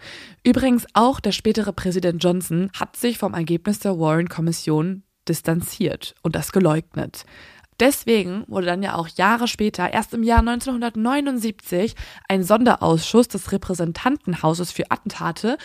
Übrigens 0.49 0.87
auch 0.95 1.21
der 1.21 1.33
spätere 1.33 1.75
Präsident 1.75 2.25
Johnson 2.25 2.71
hat 2.73 2.97
sich 2.97 3.19
vom 3.19 3.35
Ergebnis 3.35 3.81
der 3.81 3.99
Warren-Kommission 3.99 5.03
distanziert 5.29 6.15
und 6.23 6.35
das 6.35 6.53
geleugnet. 6.53 7.27
Deswegen 7.81 8.45
wurde 8.47 8.65
dann 8.65 8.83
ja 8.83 8.95
auch 8.95 9.09
Jahre 9.09 9.47
später, 9.47 9.93
erst 9.93 10.15
im 10.15 10.23
Jahr 10.23 10.39
1979, 10.39 11.95
ein 12.31 12.45
Sonderausschuss 12.45 13.29
des 13.29 13.53
Repräsentantenhauses 13.53 14.73
für 14.73 14.91
Attentate 14.91 15.59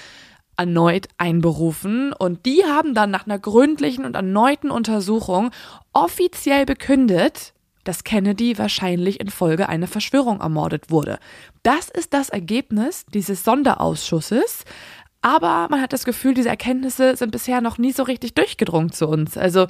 erneut 0.58 1.08
einberufen 1.18 2.12
und 2.12 2.46
die 2.46 2.66
haben 2.66 2.94
dann 2.94 3.10
nach 3.10 3.26
einer 3.26 3.40
gründlichen 3.40 4.04
und 4.04 4.18
erneuten 4.18 4.70
Untersuchung 4.70 5.52
offiziell 5.94 6.66
bekündet, 6.66 7.54
dass 7.84 8.04
Kennedy 8.04 8.58
wahrscheinlich 8.58 9.20
infolge 9.20 9.70
einer 9.70 9.88
Verschwörung 9.88 10.42
ermordet 10.42 10.90
wurde. 10.90 11.20
Das 11.64 11.90
ist 11.90 12.14
das 12.14 12.30
Ergebnis 12.30 13.06
dieses 13.14 13.44
Sonderausschusses. 13.44 14.66
Aber 15.26 15.68
man 15.70 15.80
hat 15.80 15.94
das 15.94 16.04
Gefühl, 16.04 16.34
diese 16.34 16.50
Erkenntnisse 16.50 17.16
sind 17.16 17.32
bisher 17.32 17.62
noch 17.62 17.78
nie 17.78 17.94
so 17.94 18.04
richtig 18.04 18.36
durchgedrungen 18.36 18.92
zu 18.92 19.08
uns. 19.08 19.38
Also 19.38 19.68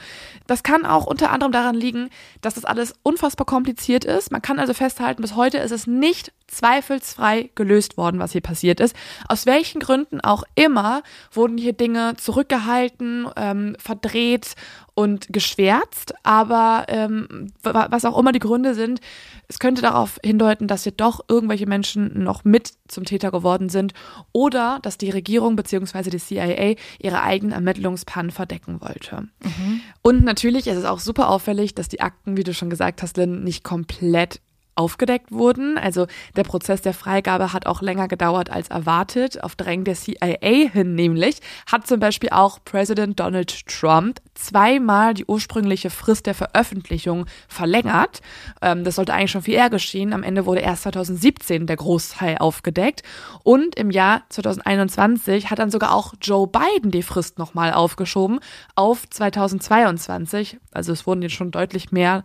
das 0.47 0.63
kann 0.63 0.83
auch 0.83 1.05
unter 1.05 1.29
anderem 1.29 1.51
daran 1.51 1.75
liegen, 1.75 2.09
dass 2.41 2.55
das 2.55 2.65
alles 2.65 2.95
unfassbar 3.03 3.45
kompliziert 3.45 4.03
ist. 4.03 4.31
Man 4.31 4.41
kann 4.41 4.57
also 4.57 4.73
festhalten, 4.73 5.21
bis 5.21 5.35
heute 5.35 5.59
ist 5.59 5.69
es 5.69 5.85
nicht 5.85 6.33
zweifelsfrei 6.47 7.51
gelöst 7.53 7.97
worden, 7.97 8.19
was 8.19 8.31
hier 8.31 8.41
passiert 8.41 8.79
ist. 8.79 8.95
Aus 9.29 9.45
welchen 9.45 9.79
Gründen 9.79 10.21
auch 10.21 10.43
immer 10.55 11.03
wurden 11.31 11.59
hier 11.59 11.73
Dinge 11.73 12.15
zurückgehalten, 12.17 13.27
ähm, 13.35 13.75
verdreht 13.77 14.55
und 14.95 15.31
geschwärzt. 15.31 16.13
Aber 16.23 16.85
ähm, 16.87 17.47
was 17.63 18.05
auch 18.05 18.17
immer 18.17 18.31
die 18.31 18.39
Gründe 18.39 18.75
sind, 18.75 19.01
es 19.47 19.59
könnte 19.59 19.81
darauf 19.81 20.19
hindeuten, 20.23 20.67
dass 20.67 20.83
hier 20.83 20.91
doch 20.91 21.21
irgendwelche 21.27 21.67
Menschen 21.67 22.23
noch 22.23 22.43
mit 22.43 22.73
zum 22.87 23.05
Täter 23.05 23.31
geworden 23.31 23.69
sind 23.69 23.93
oder 24.31 24.79
dass 24.81 24.97
die 24.97 25.09
Regierung 25.09 25.55
bzw. 25.55 26.09
die 26.09 26.17
CIA 26.17 26.75
ihre 26.99 27.21
eigenen 27.21 27.53
Ermittlungspannen 27.53 28.31
verdecken 28.31 28.81
wollte. 28.81 29.27
Mhm. 29.43 29.81
Und 30.01 30.23
natürlich 30.23 30.67
ist 30.67 30.77
es 30.77 30.85
auch 30.85 30.99
super 30.99 31.29
auffällig, 31.29 31.75
dass 31.75 31.89
die 31.89 32.01
Akten, 32.01 32.37
wie 32.37 32.43
du 32.43 32.53
schon 32.53 32.69
gesagt 32.69 33.01
hast, 33.01 33.17
Lynn, 33.17 33.43
nicht 33.43 33.63
komplett 33.63 34.41
aufgedeckt 34.75 35.31
wurden. 35.31 35.77
Also 35.77 36.07
der 36.35 36.43
Prozess 36.43 36.81
der 36.81 36.93
Freigabe 36.93 37.53
hat 37.53 37.65
auch 37.65 37.81
länger 37.81 38.07
gedauert 38.07 38.49
als 38.49 38.69
erwartet. 38.69 39.43
Auf 39.43 39.55
Drängen 39.55 39.85
der 39.85 39.95
CIA 39.95 40.69
hin 40.71 40.95
nämlich 40.95 41.37
hat 41.71 41.87
zum 41.87 41.99
Beispiel 41.99 42.29
auch 42.29 42.59
Präsident 42.63 43.19
Donald 43.19 43.67
Trump 43.67 44.19
zweimal 44.35 45.13
die 45.13 45.25
ursprüngliche 45.25 45.89
Frist 45.89 46.25
der 46.25 46.33
Veröffentlichung 46.33 47.25
verlängert. 47.47 48.21
Ähm, 48.61 48.83
das 48.83 48.95
sollte 48.95 49.13
eigentlich 49.13 49.31
schon 49.31 49.43
viel 49.43 49.53
eher 49.53 49.69
geschehen. 49.69 50.13
Am 50.13 50.23
Ende 50.23 50.45
wurde 50.45 50.61
erst 50.61 50.83
2017 50.83 51.67
der 51.67 51.77
Großteil 51.77 52.37
aufgedeckt. 52.39 53.03
Und 53.43 53.75
im 53.75 53.91
Jahr 53.91 54.23
2021 54.29 55.49
hat 55.49 55.59
dann 55.59 55.71
sogar 55.71 55.93
auch 55.93 56.13
Joe 56.21 56.47
Biden 56.47 56.91
die 56.91 57.03
Frist 57.03 57.37
nochmal 57.37 57.73
aufgeschoben 57.73 58.39
auf 58.75 59.09
2022. 59.09 60.57
Also 60.71 60.91
es 60.91 61.05
wurden 61.05 61.21
jetzt 61.21 61.35
schon 61.35 61.51
deutlich 61.51 61.91
mehr 61.91 62.23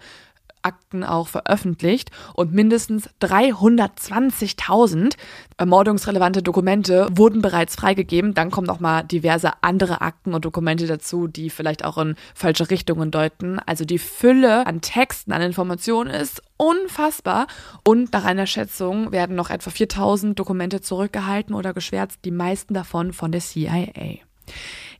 Akten 0.62 1.04
auch 1.04 1.28
veröffentlicht 1.28 2.10
und 2.34 2.52
mindestens 2.52 3.08
320.000 3.20 5.14
ermordungsrelevante 5.56 6.42
Dokumente 6.42 7.08
wurden 7.10 7.42
bereits 7.42 7.76
freigegeben. 7.76 8.34
Dann 8.34 8.50
kommen 8.50 8.66
noch 8.66 8.80
mal 8.80 9.02
diverse 9.02 9.52
andere 9.62 10.00
Akten 10.00 10.34
und 10.34 10.44
Dokumente 10.44 10.86
dazu, 10.86 11.26
die 11.26 11.50
vielleicht 11.50 11.84
auch 11.84 11.98
in 11.98 12.16
falsche 12.34 12.70
Richtungen 12.70 13.10
deuten. 13.10 13.58
Also 13.60 13.84
die 13.84 13.98
Fülle 13.98 14.66
an 14.66 14.80
Texten, 14.80 15.32
an 15.32 15.42
Informationen 15.42 16.10
ist 16.10 16.42
unfassbar. 16.56 17.46
Und 17.84 18.12
nach 18.12 18.24
einer 18.24 18.46
Schätzung 18.46 19.12
werden 19.12 19.36
noch 19.36 19.50
etwa 19.50 19.70
4000 19.70 20.38
Dokumente 20.38 20.80
zurückgehalten 20.80 21.54
oder 21.54 21.72
geschwärzt, 21.72 22.20
die 22.24 22.30
meisten 22.30 22.74
davon 22.74 23.12
von 23.12 23.32
der 23.32 23.40
CIA. 23.40 24.18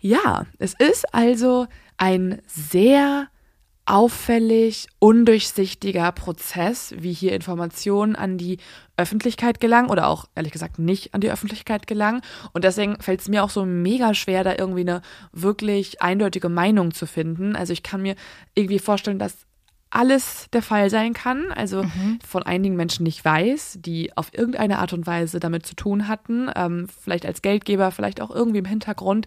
Ja, 0.00 0.46
es 0.58 0.74
ist 0.78 1.12
also 1.14 1.66
ein 1.96 2.40
sehr 2.46 3.28
auffällig 3.88 4.86
undurchsichtiger 4.98 6.12
Prozess, 6.12 6.94
wie 6.98 7.14
hier 7.14 7.32
Informationen 7.32 8.16
an 8.16 8.36
die 8.36 8.58
Öffentlichkeit 8.98 9.60
gelangen 9.60 9.88
oder 9.88 10.08
auch 10.08 10.26
ehrlich 10.34 10.52
gesagt 10.52 10.78
nicht 10.78 11.14
an 11.14 11.22
die 11.22 11.30
Öffentlichkeit 11.30 11.86
gelangen. 11.86 12.20
Und 12.52 12.64
deswegen 12.64 13.00
fällt 13.00 13.20
es 13.20 13.28
mir 13.28 13.42
auch 13.42 13.48
so 13.48 13.64
mega 13.64 14.12
schwer, 14.12 14.44
da 14.44 14.54
irgendwie 14.58 14.82
eine 14.82 15.00
wirklich 15.32 16.02
eindeutige 16.02 16.50
Meinung 16.50 16.92
zu 16.92 17.06
finden. 17.06 17.56
Also 17.56 17.72
ich 17.72 17.82
kann 17.82 18.02
mir 18.02 18.14
irgendwie 18.54 18.78
vorstellen, 18.78 19.18
dass 19.18 19.47
alles 19.90 20.48
der 20.52 20.62
Fall 20.62 20.90
sein 20.90 21.14
kann, 21.14 21.50
also 21.52 21.82
mhm. 21.82 22.18
von 22.26 22.42
einigen 22.42 22.76
Menschen 22.76 23.04
nicht 23.04 23.24
weiß, 23.24 23.78
die 23.80 24.16
auf 24.16 24.30
irgendeine 24.32 24.78
Art 24.78 24.92
und 24.92 25.06
Weise 25.06 25.40
damit 25.40 25.64
zu 25.66 25.74
tun 25.74 26.08
hatten, 26.08 26.50
ähm, 26.54 26.88
vielleicht 27.02 27.24
als 27.24 27.42
Geldgeber, 27.42 27.90
vielleicht 27.90 28.20
auch 28.20 28.30
irgendwie 28.30 28.58
im 28.58 28.64
Hintergrund, 28.64 29.26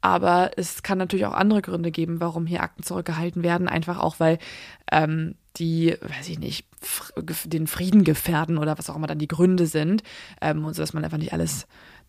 aber 0.00 0.50
es 0.56 0.82
kann 0.82 0.98
natürlich 0.98 1.26
auch 1.26 1.34
andere 1.34 1.62
Gründe 1.62 1.90
geben, 1.90 2.20
warum 2.20 2.46
hier 2.46 2.62
Akten 2.62 2.82
zurückgehalten 2.82 3.42
werden, 3.42 3.68
einfach 3.68 3.98
auch 3.98 4.18
weil 4.18 4.38
ähm, 4.90 5.36
die, 5.56 5.96
weiß 6.00 6.28
ich 6.28 6.38
nicht, 6.38 6.66
den 7.44 7.66
Frieden 7.66 8.04
gefährden 8.04 8.58
oder 8.58 8.78
was 8.78 8.90
auch 8.90 8.96
immer 8.96 9.06
dann 9.06 9.18
die 9.18 9.28
Gründe 9.28 9.66
sind, 9.66 10.02
ähm, 10.40 10.64
und 10.64 10.74
so 10.74 10.82
dass 10.82 10.92
man 10.92 11.04
einfach 11.04 11.18
nicht 11.18 11.32
alles, 11.32 11.66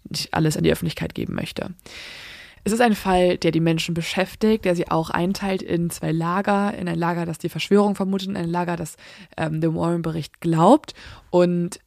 nicht 0.10 0.34
alles 0.34 0.58
an 0.58 0.64
die 0.64 0.72
Öffentlichkeit 0.72 1.14
geben 1.14 1.36
möchte. 1.36 1.72
Es 2.64 2.72
ist 2.72 2.82
ein 2.82 2.96
Fall, 2.96 3.38
der 3.38 3.52
die 3.52 3.60
Menschen 3.60 3.94
beschäftigt, 3.94 4.66
der 4.66 4.76
sie 4.76 4.90
auch 4.90 5.10
einteilt 5.10 5.62
in 5.62 5.90
zwei 5.90 6.12
Lager, 6.12 6.74
in 6.76 6.88
ein 6.88 7.00
Lager, 7.00 7.26
das 7.26 7.40
die 7.40 7.50
Verschwörung 7.50 7.96
vermutet, 7.96 8.28
in 8.30 8.38
ein 8.38 8.50
Lager, 8.50 8.76
das 8.76 8.98
ähm, 9.36 9.62
dem 9.62 9.76
Warren-Bericht 9.76 10.42
glaubt. 10.42 10.94
Und 11.32 11.80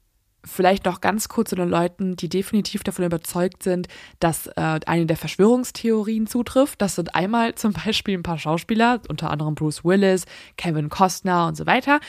vielleicht 0.44 0.84
noch 0.84 1.00
ganz 1.00 1.28
kurz 1.28 1.50
zu 1.50 1.56
den 1.56 1.68
Leuten, 1.68 2.16
die 2.16 2.28
definitiv 2.28 2.84
davon 2.84 3.04
überzeugt 3.04 3.62
sind, 3.62 3.88
dass 4.20 4.46
äh, 4.48 4.80
eine 4.86 5.06
der 5.06 5.16
Verschwörungstheorien 5.16 6.26
zutrifft. 6.26 6.82
Das 6.82 6.96
sind 6.96 7.14
einmal 7.14 7.54
zum 7.54 7.72
Beispiel 7.72 8.18
ein 8.18 8.22
paar 8.22 8.38
Schauspieler, 8.38 9.00
unter 9.08 9.30
anderem 9.30 9.54
Bruce 9.54 9.84
Willis, 9.84 10.26
Kevin 10.56 10.90
Costner 10.90 11.46
und 11.46 11.56
so 11.56 11.66
weiter. 11.66 12.00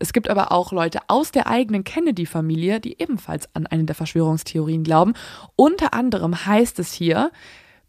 Es 0.00 0.12
gibt 0.12 0.28
aber 0.28 0.50
auch 0.50 0.72
Leute 0.72 1.00
aus 1.08 1.30
der 1.30 1.46
eigenen 1.46 1.84
Kennedy-Familie, 1.84 2.80
die 2.80 3.00
ebenfalls 3.00 3.48
an 3.54 3.66
eine 3.66 3.84
der 3.84 3.94
Verschwörungstheorien 3.94 4.82
glauben. 4.82 5.14
Unter 5.56 5.94
anderem 5.94 6.46
heißt 6.46 6.78
es 6.78 6.92
hier, 6.92 7.30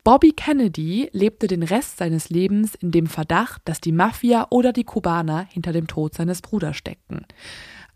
Bobby 0.06 0.34
Kennedy 0.34 1.10
lebte 1.14 1.48
den 1.48 1.64
Rest 1.64 1.98
seines 1.98 2.30
Lebens 2.30 2.76
in 2.76 2.92
dem 2.92 3.08
Verdacht, 3.08 3.64
dass 3.66 3.82
die 3.82 3.92
Mafia 3.92 4.46
oder 4.52 4.72
die 4.72 4.84
Kubaner 4.84 5.48
hinter 5.50 5.74
dem 5.74 5.88
Tod 5.88 6.14
seines 6.14 6.44
Bruders 6.44 6.78
steckten. 6.78 7.26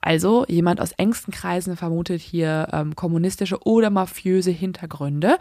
Also 0.02 0.44
jemand 0.48 0.82
aus 0.82 0.92
engsten 0.94 1.32
Kreisen 1.32 1.78
vermutet 1.78 2.20
hier 2.20 2.68
ähm, 2.72 2.96
kommunistische 2.96 3.60
oder 3.64 3.92
mafiöse 3.92 4.50
Hintergründe. 4.50 5.38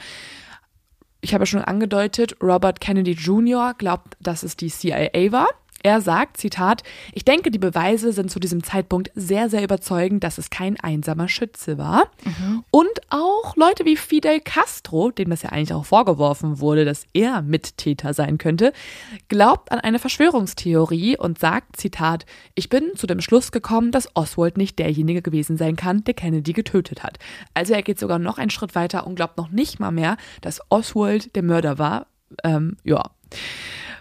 Ich 1.23 1.33
habe 1.33 1.47
schon 1.47 1.63
angedeutet, 1.63 2.37
Robert 2.43 2.83
Kennedy 2.83 3.13
Jr. 3.13 3.73
glaubt, 3.73 4.19
dass 4.21 4.43
es 4.43 4.55
die 4.55 4.69
CIA 4.69 5.33
war. 5.33 5.49
Er 5.83 6.01
sagt, 6.01 6.39
Zitat, 6.39 6.83
ich 7.13 7.25
denke, 7.25 7.53
die 7.53 7.59
Beweise 7.59 8.13
sind 8.13 8.33
zu 8.33 8.41
diesem 8.41 8.65
Zeitpunkt 8.65 9.13
sehr, 9.15 9.49
sehr 9.49 9.63
überzeugend, 9.63 10.25
dass 10.25 10.37
es 10.39 10.51
kein 10.51 10.79
einsamer 10.79 11.29
Schütze 11.29 11.79
war. 11.79 12.11
Mhm. 12.25 12.65
Und 12.73 12.89
auch 13.11 13.55
Leute 13.55 13.85
wie 13.85 13.97
Fidel 13.97 14.41
Castro, 14.41 15.11
dem 15.13 15.31
das 15.31 15.43
ja 15.43 15.51
eigentlich 15.51 15.73
auch 15.73 15.85
vorgeworfen 15.85 16.59
wurde, 16.59 16.85
dass 16.85 17.07
er 17.13 17.43
Mittäter 17.43 18.13
sein 18.13 18.39
könnte, 18.39 18.73
glaubt 19.29 19.71
an 19.71 19.79
eine 19.79 20.01
Verschwörungstheorie 20.01 21.17
und 21.17 21.39
sagt, 21.39 21.77
Zitat, 21.77 22.27
ich 22.57 22.69
bin 22.69 22.97
zu 22.97 23.07
dem 23.07 23.21
Schluss 23.21 23.53
gekommen, 23.53 23.93
dass 23.93 24.15
Oswald 24.17 24.59
nicht 24.59 24.81
derjenige 24.81 25.23
gewesen 25.23 25.57
sein 25.57 25.77
kann, 25.77 26.03
der 26.03 26.15
Kennedy 26.15 26.55
getötet 26.55 27.05
hat. 27.05 27.19
Also 27.55 27.75
er 27.75 27.83
geht 27.83 28.01
sogar 28.01 28.19
noch 28.19 28.39
einen 28.39 28.51
Schritt 28.51 28.75
weiter 28.75 29.07
und 29.07 29.15
glaubt 29.15 29.37
noch 29.37 29.51
nicht 29.51 29.79
mal 29.79 29.93
mehr, 29.93 30.17
dass 30.41 30.61
Oswald 30.71 31.37
der 31.37 31.45
Mörder 31.45 31.79
war. 31.79 32.07
Ähm, 32.43 32.77
ja 32.83 33.11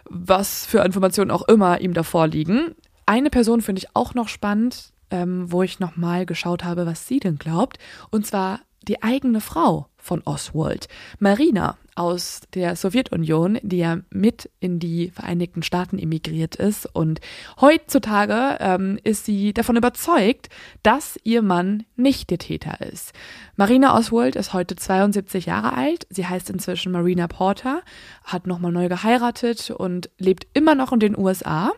was 0.10 0.66
für 0.66 0.80
Informationen 0.80 1.32
auch 1.32 1.48
immer 1.48 1.82
ihm 1.82 1.94
davor 1.94 2.28
liegen. 2.28 2.76
Eine 3.06 3.30
Person 3.30 3.62
finde 3.62 3.80
ich 3.80 3.96
auch 3.96 4.14
noch 4.14 4.28
spannend, 4.28 4.92
ähm, 5.10 5.52
wo 5.52 5.64
ich 5.64 5.80
nochmal 5.80 6.26
geschaut 6.26 6.64
habe, 6.64 6.86
was 6.86 7.08
sie 7.08 7.20
denn 7.20 7.38
glaubt. 7.38 7.78
Und 8.12 8.26
zwar 8.26 8.60
die 8.88 9.04
eigene 9.04 9.42
Frau 9.42 9.88
von 9.98 10.22
Oswald, 10.24 10.88
Marina 11.20 11.78
aus 11.98 12.42
der 12.54 12.76
Sowjetunion, 12.76 13.60
die 13.64 13.80
ja 13.80 13.98
mit 14.12 14.50
in 14.60 14.80
die 14.80 15.10
Vereinigten 15.10 15.64
Staaten 15.64 15.98
emigriert 15.98 16.56
ist. 16.56 16.86
Und 16.94 17.20
heutzutage 17.60 18.58
ähm, 18.60 19.00
ist 19.04 19.26
sie 19.26 19.52
davon 19.52 19.76
überzeugt, 19.76 20.50
dass 20.84 21.20
ihr 21.24 21.42
Mann 21.42 21.84
nicht 21.96 22.30
der 22.30 22.38
Täter 22.38 22.82
ist. 22.82 23.14
Marina 23.56 23.98
Oswald 23.98 24.36
ist 24.36 24.54
heute 24.54 24.76
72 24.76 25.48
Jahre 25.48 25.74
alt. 25.74 26.06
Sie 26.10 26.28
heißt 26.28 26.52
inzwischen 26.52 26.92
Marina 26.92 27.28
Porter, 27.28 27.82
hat 28.24 28.46
nochmal 28.46 28.72
neu 28.72 28.88
geheiratet 28.90 29.72
und 29.72 30.10
lebt 30.20 30.48
immer 30.54 30.76
noch 30.76 30.94
in 30.94 31.00
den 31.00 31.18
USA. 31.18 31.74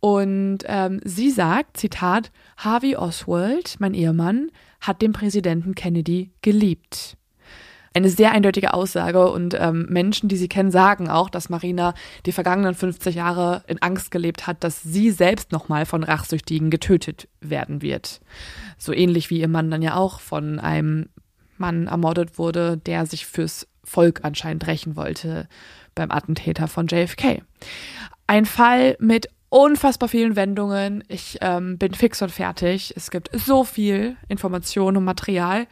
Und 0.00 0.60
ähm, 0.64 1.00
sie 1.04 1.30
sagt, 1.30 1.76
Zitat, 1.76 2.32
Harvey 2.56 2.96
Oswald, 2.96 3.76
mein 3.78 3.94
Ehemann, 3.94 4.50
hat 4.82 5.00
den 5.00 5.12
Präsidenten 5.12 5.74
Kennedy 5.74 6.30
geliebt 6.42 7.16
eine 7.94 8.08
sehr 8.08 8.32
eindeutige 8.32 8.74
Aussage 8.74 9.30
und 9.30 9.54
ähm, 9.58 9.86
Menschen, 9.88 10.28
die 10.28 10.36
sie 10.36 10.48
kennen, 10.48 10.70
sagen 10.70 11.08
auch, 11.08 11.28
dass 11.28 11.48
Marina 11.48 11.94
die 12.26 12.32
vergangenen 12.32 12.74
50 12.74 13.14
Jahre 13.14 13.62
in 13.66 13.80
Angst 13.80 14.10
gelebt 14.10 14.46
hat, 14.46 14.64
dass 14.64 14.82
sie 14.82 15.10
selbst 15.10 15.52
nochmal 15.52 15.86
von 15.86 16.02
Rachsüchtigen 16.04 16.70
getötet 16.70 17.28
werden 17.40 17.82
wird. 17.82 18.20
So 18.78 18.92
ähnlich 18.92 19.30
wie 19.30 19.40
ihr 19.40 19.48
Mann 19.48 19.70
dann 19.70 19.82
ja 19.82 19.96
auch 19.96 20.20
von 20.20 20.58
einem 20.58 21.08
Mann 21.58 21.86
ermordet 21.86 22.38
wurde, 22.38 22.78
der 22.78 23.06
sich 23.06 23.26
fürs 23.26 23.68
Volk 23.84 24.20
anscheinend 24.22 24.66
rächen 24.66 24.96
wollte 24.96 25.48
beim 25.94 26.10
Attentäter 26.10 26.68
von 26.68 26.86
JFK. 26.86 27.42
Ein 28.26 28.46
Fall 28.46 28.96
mit 29.00 29.28
unfassbar 29.52 30.08
vielen 30.08 30.34
Wendungen. 30.34 31.04
Ich 31.08 31.38
ähm, 31.42 31.76
bin 31.76 31.92
fix 31.92 32.22
und 32.22 32.32
fertig. 32.32 32.94
Es 32.96 33.10
gibt 33.10 33.28
so 33.34 33.64
viel 33.64 34.16
Information 34.28 34.96
und 34.96 35.04
Material. 35.04 35.66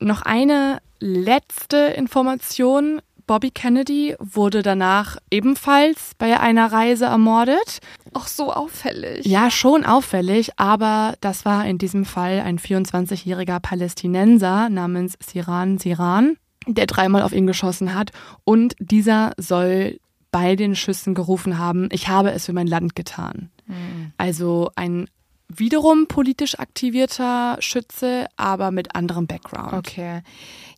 Noch 0.00 0.22
eine 0.22 0.80
letzte 0.98 1.76
Information. 1.76 3.00
Bobby 3.26 3.52
Kennedy 3.52 4.16
wurde 4.18 4.62
danach 4.62 5.16
ebenfalls 5.30 6.12
bei 6.18 6.38
einer 6.40 6.72
Reise 6.72 7.06
ermordet. 7.06 7.78
Auch 8.12 8.26
so 8.26 8.52
auffällig. 8.52 9.24
Ja, 9.24 9.50
schon 9.50 9.86
auffällig, 9.86 10.50
aber 10.58 11.14
das 11.20 11.44
war 11.44 11.64
in 11.66 11.78
diesem 11.78 12.04
Fall 12.04 12.40
ein 12.40 12.58
24-jähriger 12.58 13.60
Palästinenser 13.60 14.68
namens 14.68 15.16
Siran 15.24 15.78
Siran, 15.78 16.36
der 16.66 16.86
dreimal 16.86 17.22
auf 17.22 17.32
ihn 17.32 17.46
geschossen 17.46 17.94
hat 17.94 18.10
und 18.42 18.74
dieser 18.78 19.32
soll 19.38 20.00
bei 20.34 20.56
den 20.56 20.74
Schüssen 20.74 21.14
gerufen 21.14 21.58
haben, 21.58 21.88
ich 21.92 22.08
habe 22.08 22.32
es 22.32 22.46
für 22.46 22.52
mein 22.52 22.66
Land 22.66 22.96
getan. 22.96 23.50
Mhm. 23.68 24.12
Also 24.16 24.72
ein 24.74 25.08
wiederum 25.46 26.08
politisch 26.08 26.58
aktivierter 26.58 27.56
Schütze, 27.60 28.26
aber 28.36 28.72
mit 28.72 28.96
anderem 28.96 29.28
Background. 29.28 29.74
Okay. 29.74 30.22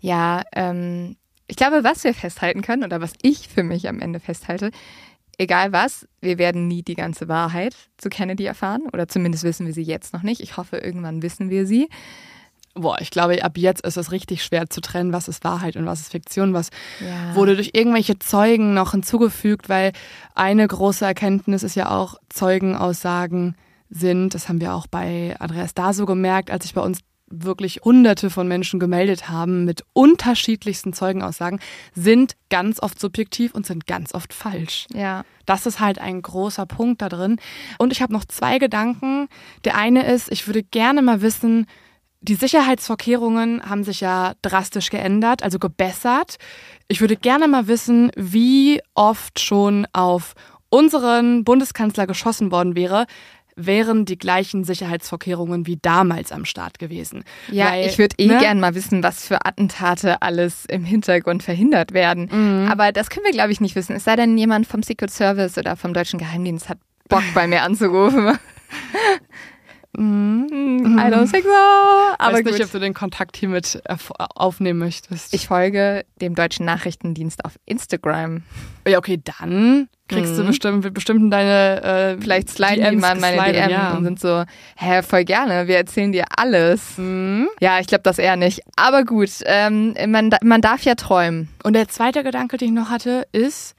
Ja, 0.03 0.43
ähm, 0.53 1.17
ich 1.47 1.57
glaube, 1.57 1.85
was 1.85 2.05
wir 2.05 2.13
festhalten 2.13 2.61
können 2.61 2.85
oder 2.85 3.01
was 3.01 3.15
ich 3.23 3.49
für 3.49 3.63
mich 3.63 3.89
am 3.89 4.01
Ende 4.01 4.21
festhalte, 4.21 4.73
egal 5.39 5.73
was, 5.73 6.07
wir 6.21 6.37
werden 6.37 6.69
nie 6.69 6.83
die 6.83 6.95
ganze 6.95 7.27
Wahrheit 7.27 7.75
zu 7.97 8.11
Kennedy 8.11 8.45
erfahren 8.45 8.83
oder 8.93 9.09
zumindest 9.09 9.43
wissen 9.45 9.65
wir 9.65 9.73
sie 9.73 9.85
jetzt 9.85 10.13
noch 10.13 10.23
nicht. 10.23 10.43
Ich 10.43 10.59
hoffe, 10.59 10.77
irgendwann 10.77 11.23
wissen 11.23 11.49
wir 11.49 11.67
sie. 11.67 11.89
Boah, 12.77 12.99
ich 13.01 13.11
glaube, 13.11 13.43
ab 13.43 13.57
jetzt 13.57 13.87
ist 13.87 13.97
es 13.97 14.13
richtig 14.13 14.45
schwer 14.45 14.69
zu 14.69 14.83
trennen, 14.83 15.13
was 15.13 15.29
ist 15.29 15.45
Wahrheit 15.45 15.77
und 15.77 15.87
was 15.87 16.01
ist 16.01 16.13
Fiktion, 16.13 16.53
was 16.53 16.69
ja. 17.01 17.35
wurde 17.35 17.55
durch 17.55 17.71
irgendwelche 17.73 18.19
Zeugen 18.19 18.75
noch 18.75 18.93
hinzugefügt, 18.93 19.71
weil 19.71 19.93
eine 20.35 20.67
große 20.67 21.05
Erkenntnis 21.05 21.63
ist 21.63 21.75
ja 21.75 21.91
auch 21.91 22.17
Zeugenaussagen 22.29 23.57
sind. 23.89 24.35
Das 24.35 24.49
haben 24.49 24.61
wir 24.61 24.75
auch 24.75 24.87
bei 24.87 25.37
Andreas 25.39 25.73
Daso 25.73 26.05
gemerkt, 26.05 26.51
als 26.51 26.65
sich 26.65 26.75
bei 26.75 26.83
uns 26.83 27.01
wirklich 27.29 27.81
hunderte 27.85 28.31
von 28.31 28.47
Menschen 28.47 28.79
gemeldet 28.79 29.29
haben 29.29 29.65
mit 29.65 29.85
unterschiedlichsten 29.93 30.93
Zeugenaussagen, 30.93 31.61
sind 31.95 32.37
ganz 32.51 32.81
oft 32.81 33.01
subjektiv 33.01 33.55
und 33.55 33.67
sind 33.67 33.87
ganz 33.87 34.15
oft 34.15 34.33
falsch. 34.33 34.87
Ja. 34.93 35.25
Das 35.45 35.67
ist 35.67 35.81
halt 35.81 35.99
ein 35.99 36.23
großer 36.23 36.67
Punkt 36.67 37.03
da 37.03 37.09
drin. 37.09 37.39
Und 37.79 37.93
ich 37.93 38.01
habe 38.03 38.13
noch 38.13 38.25
zwei 38.25 38.59
Gedanken. 38.59 39.29
Der 39.65 39.77
eine 39.77 40.07
ist, 40.07 40.31
ich 40.31 40.47
würde 40.47 40.63
gerne 40.63 41.03
mal 41.03 41.21
wissen, 41.21 41.67
die 42.27 42.35
Sicherheitsvorkehrungen 42.35 43.63
haben 43.69 43.85
sich 43.85 44.01
ja 44.01 44.35
drastisch 44.43 44.91
geändert, 44.91 45.43
also 45.43 45.59
gebessert. 45.59 46.37
Ich 46.89 47.01
würde 47.01 47.17
gerne 47.17 47.49
mal 47.49 47.69
wissen, 47.69 48.11
wie 48.17 48.81
oft 48.95 49.41
schon 49.41 49.87
auf 49.93 50.35
unseren 50.69 51.45
Bundeskanzler 51.45 52.07
geschossen 52.07 52.51
worden 52.51 52.75
wäre, 52.75 53.07
wären 53.57 54.05
die 54.05 54.19
gleichen 54.19 54.65
Sicherheitsvorkehrungen 54.65 55.67
wie 55.67 55.79
damals 55.81 56.31
am 56.31 56.45
Start 56.45 56.79
gewesen. 56.79 57.25
Ja, 57.51 57.71
Weil, 57.71 57.87
ich 57.87 57.97
würde 57.97 58.15
eh 58.19 58.27
ne? 58.27 58.39
gern 58.39 58.61
mal 58.61 58.75
wissen, 58.75 59.03
was 59.03 59.27
für 59.27 59.47
Attentate 59.47 60.21
alles 60.21 60.67
im 60.67 60.85
Hintergrund 60.85 61.43
verhindert 61.43 61.93
werden. 61.93 62.29
Mhm. 62.31 62.71
Aber 62.71 62.93
das 62.93 63.09
können 63.09 63.25
wir, 63.25 63.33
glaube 63.33 63.53
ich, 63.53 63.61
nicht 63.63 63.75
wissen. 63.75 63.97
Es 63.97 64.05
sei 64.05 64.17
denn, 64.17 64.37
jemand 64.37 64.67
vom 64.67 64.83
Secret 64.83 65.11
Service 65.11 65.57
oder 65.57 65.77
vom 65.77 65.95
deutschen 65.95 66.19
Geheimdienst 66.19 66.69
hat 66.69 66.79
Bock 67.09 67.23
bei 67.35 67.47
mir 67.47 67.63
anzurufen. 67.63 68.39
Mm, 69.97 70.99
I 70.99 71.11
don't 71.11 71.31
think 71.31 71.45
so. 71.45 71.51
Aber 72.19 72.39
Weiß 72.39 72.45
nicht, 72.45 72.65
ob 72.65 72.71
du 72.71 72.79
den 72.79 72.93
Kontakt 72.93 73.37
hiermit 73.37 73.83
aufnehmen 74.35 74.79
möchtest. 74.79 75.33
Ich 75.33 75.47
folge 75.47 76.05
dem 76.21 76.35
deutschen 76.35 76.67
Nachrichtendienst 76.67 77.45
auf 77.45 77.59
Instagram. 77.65 78.43
Ja, 78.87 78.99
okay, 78.99 79.21
dann 79.25 79.89
kriegst 80.09 80.35
mhm. 80.35 80.37
du 80.37 80.45
bestimmt, 80.45 80.95
bestimmt 80.95 81.33
deine 81.33 81.83
äh, 81.83 82.21
Vielleicht 82.21 82.51
sliden 82.51 82.85
DMs 82.85 82.91
die 82.91 82.97
mal 82.97 83.37
meine 83.37 83.53
DM 83.53 83.71
ja. 83.71 83.95
und 83.95 84.05
sind 84.05 84.21
so, 84.21 84.45
hä, 84.77 85.03
voll 85.03 85.25
gerne, 85.25 85.67
wir 85.67 85.77
erzählen 85.77 86.13
dir 86.13 86.27
alles. 86.37 86.99
Mhm. 86.99 87.49
Ja, 87.61 87.81
ich 87.81 87.87
glaube 87.87 88.03
das 88.03 88.19
eher 88.19 88.37
nicht. 88.37 88.61
Aber 88.77 89.05
gut, 89.05 89.31
ähm, 89.47 89.95
man, 90.09 90.31
man 90.43 90.61
darf 90.61 90.83
ja 90.83 90.95
träumen. 90.95 91.49
Und 91.63 91.73
der 91.73 91.89
zweite 91.89 92.23
Gedanke, 92.23 92.59
den 92.59 92.69
ich 92.69 92.75
noch 92.75 92.91
hatte, 92.91 93.27
ist, 93.33 93.75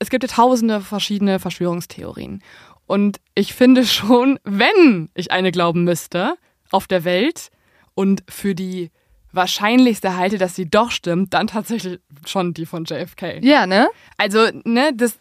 es 0.00 0.10
gibt 0.10 0.24
ja 0.24 0.28
tausende 0.28 0.80
verschiedene 0.80 1.38
Verschwörungstheorien. 1.38 2.42
Und 2.90 3.20
ich 3.36 3.54
finde 3.54 3.86
schon, 3.86 4.40
wenn 4.42 5.10
ich 5.14 5.30
eine 5.30 5.52
glauben 5.52 5.84
müsste 5.84 6.34
auf 6.72 6.88
der 6.88 7.04
Welt 7.04 7.52
und 7.94 8.24
für 8.28 8.56
die 8.56 8.90
wahrscheinlichste 9.30 10.16
halte, 10.16 10.38
dass 10.38 10.56
sie 10.56 10.68
doch 10.68 10.90
stimmt, 10.90 11.32
dann 11.32 11.46
tatsächlich 11.46 12.00
schon 12.26 12.52
die 12.52 12.66
von 12.66 12.84
JFK. 12.84 13.44
Ja, 13.44 13.68
ne? 13.68 13.88
Also, 14.16 14.48
ne, 14.64 14.90
das 14.92 15.20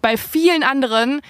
bei 0.00 0.16
vielen 0.16 0.62
anderen 0.62 1.20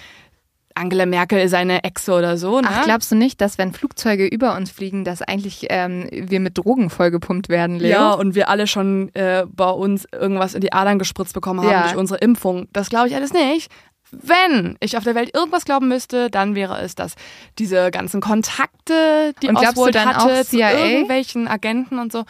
Angela 0.76 1.06
Merkel 1.06 1.40
ist 1.40 1.54
eine 1.54 1.82
Exe 1.82 2.12
oder 2.12 2.36
so. 2.36 2.60
Ne? 2.60 2.68
Ach, 2.70 2.84
glaubst 2.84 3.10
du 3.10 3.16
nicht, 3.16 3.40
dass 3.40 3.58
wenn 3.58 3.72
Flugzeuge 3.72 4.28
über 4.28 4.56
uns 4.56 4.70
fliegen, 4.70 5.04
dass 5.04 5.22
eigentlich 5.22 5.66
ähm, 5.70 6.08
wir 6.12 6.38
mit 6.38 6.56
Drogen 6.56 6.88
vollgepumpt 6.88 7.48
werden, 7.48 7.80
Leo? 7.80 7.90
Ja, 7.90 8.12
und 8.12 8.36
wir 8.36 8.48
alle 8.48 8.68
schon 8.68 9.12
äh, 9.16 9.44
bei 9.48 9.70
uns 9.70 10.06
irgendwas 10.12 10.54
in 10.54 10.60
die 10.60 10.72
Adern 10.72 11.00
gespritzt 11.00 11.34
bekommen 11.34 11.62
haben 11.62 11.70
ja. 11.70 11.82
durch 11.82 11.96
unsere 11.96 12.20
Impfung. 12.20 12.68
Das 12.72 12.90
glaube 12.90 13.08
ich 13.08 13.16
alles 13.16 13.32
nicht 13.32 13.72
wenn 14.22 14.76
ich 14.80 14.96
auf 14.96 15.04
der 15.04 15.14
Welt 15.14 15.34
irgendwas 15.34 15.64
glauben 15.64 15.88
müsste, 15.88 16.30
dann 16.30 16.54
wäre 16.54 16.80
es, 16.80 16.94
dass 16.94 17.14
diese 17.58 17.90
ganzen 17.90 18.20
Kontakte, 18.20 19.34
die 19.42 19.48
und 19.48 19.56
Oswald 19.56 19.96
hatte 19.96 20.44
zu 20.44 20.58
irgendwelchen 20.58 21.48
Agenten 21.48 21.98
und 21.98 22.12
so, 22.12 22.24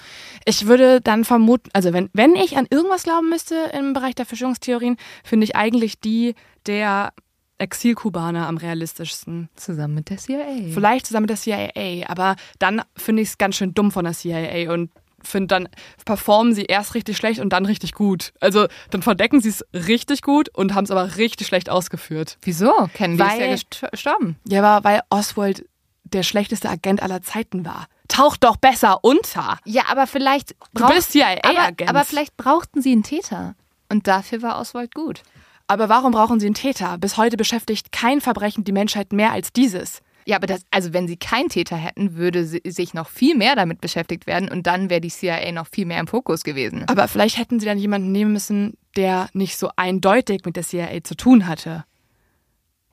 ich 0.45 0.67
würde 0.67 1.01
dann 1.01 1.25
vermuten, 1.25 1.71
also 1.73 1.93
wenn, 1.93 2.11
wenn 2.13 2.35
ich 2.35 2.57
an 2.57 2.67
irgendwas 2.71 3.05
glauben 3.05 3.29
müsste 3.29 3.55
im 3.73 3.93
Bereich 3.93 4.15
der 4.15 4.27
Verschwörungstheorien, 4.27 4.97
finde 5.23 5.45
ich 5.45 5.57
eigentlich 5.57 6.01
die 6.01 6.35
der 6.67 7.13
Exilkubaner 7.59 8.49
am 8.49 8.57
realistischsten. 8.57 9.49
Zusammen 9.55 9.95
mit 9.95 10.11
der 10.11 10.19
CIA. 10.19 10.73
Vielleicht 10.73 11.07
zusammen 11.07 11.27
mit 11.29 11.31
der 11.31 11.37
CIA, 11.37 12.09
aber 12.09 12.37
dann 12.59 12.83
finde 12.97 13.23
ich 13.23 13.29
es 13.29 13.39
ganz 13.39 13.57
schön 13.57 13.75
dumm 13.75 13.93
von 13.93 14.05
der 14.05 14.15
CIA 14.15 14.73
und 14.73 14.91
finde, 15.25 15.49
dann 15.49 15.69
performen 16.05 16.55
sie 16.55 16.65
erst 16.65 16.95
richtig 16.95 17.17
schlecht 17.17 17.41
und 17.41 17.51
dann 17.51 17.67
richtig 17.67 17.93
gut. 17.93 18.33
Also 18.41 18.67
dann 18.91 19.03
verdecken 19.03 19.41
sie 19.41 19.51
es 19.51 19.65
richtig 19.73 20.23
gut 20.23 20.49
und 20.55 20.75
haben 20.75 20.85
es 20.85 20.91
aber 20.91 21.17
richtig 21.17 21.47
schlecht 21.47 21.71
ausgeführt. 21.71 22.39
Wieso? 22.43 22.73
Kennen 22.95 23.17
die 23.17 23.23
weil, 23.23 23.55
ist 23.55 23.81
ja 23.81 23.89
gestorben. 23.89 24.37
Ja, 24.49 24.63
aber 24.63 24.89
weil 24.89 25.01
Oswald 25.11 25.65
der 26.05 26.23
schlechteste 26.23 26.69
Agent 26.69 27.03
aller 27.03 27.23
Zeiten 27.23 27.65
war. 27.65 27.87
Taucht 28.09 28.45
doch 28.45 28.57
besser 28.57 29.03
unter. 29.03 29.59
Ja, 29.65 29.85
aber 29.89 30.07
vielleicht. 30.07 30.55
Du 30.75 30.87
bist 30.87 31.13
CIA-Agent. 31.13 31.89
Aber, 31.89 31.91
aber 31.91 32.05
vielleicht 32.05 32.37
brauchten 32.37 32.83
sie 32.83 32.93
einen 32.93 33.03
Täter. 33.03 33.55
Und 33.89 34.07
dafür 34.07 34.43
war 34.43 34.59
Oswald 34.59 34.95
gut. 34.95 35.23
Aber 35.67 35.89
warum 35.89 36.13
brauchen 36.13 36.41
sie 36.41 36.47
einen 36.47 36.55
Täter? 36.55 36.99
Bis 36.99 37.17
heute 37.17 37.37
beschäftigt 37.37 37.91
kein 37.93 38.21
Verbrechen 38.21 38.65
die 38.65 38.73
Menschheit 38.73 39.13
mehr 39.13 39.33
als 39.33 39.53
dieses. 39.53 40.03
Ja, 40.27 40.37
aber 40.37 40.47
das, 40.47 40.63
also 40.71 40.93
wenn 40.93 41.07
sie 41.07 41.17
keinen 41.17 41.49
Täter 41.49 41.77
hätten, 41.77 42.17
würde 42.17 42.45
sie 42.45 42.63
sich 42.65 42.95
noch 42.95 43.09
viel 43.09 43.37
mehr 43.37 43.57
damit 43.57 43.81
beschäftigt 43.81 44.27
werden 44.27 44.49
und 44.49 44.67
dann 44.67 44.91
wäre 44.91 45.01
die 45.01 45.11
CIA 45.11 45.53
noch 45.53 45.67
viel 45.67 45.87
mehr 45.87 46.01
im 46.01 46.07
Fokus 46.07 46.45
gewesen. 46.45 46.85
Aber 46.89 47.09
vielleicht 47.09 47.39
hätten 47.39 47.61
sie 47.61 47.67
dann 47.67 47.79
jemanden 47.79 48.13
nehmen 48.13 48.33
müssen, 48.33 48.77
der 48.97 49.29
nicht 49.33 49.57
so 49.57 49.71
eindeutig 49.77 50.43
mit 50.45 50.57
der 50.57 50.63
CIA 50.63 51.05
zu 51.05 51.17
tun 51.17 51.47
hatte. 51.47 51.85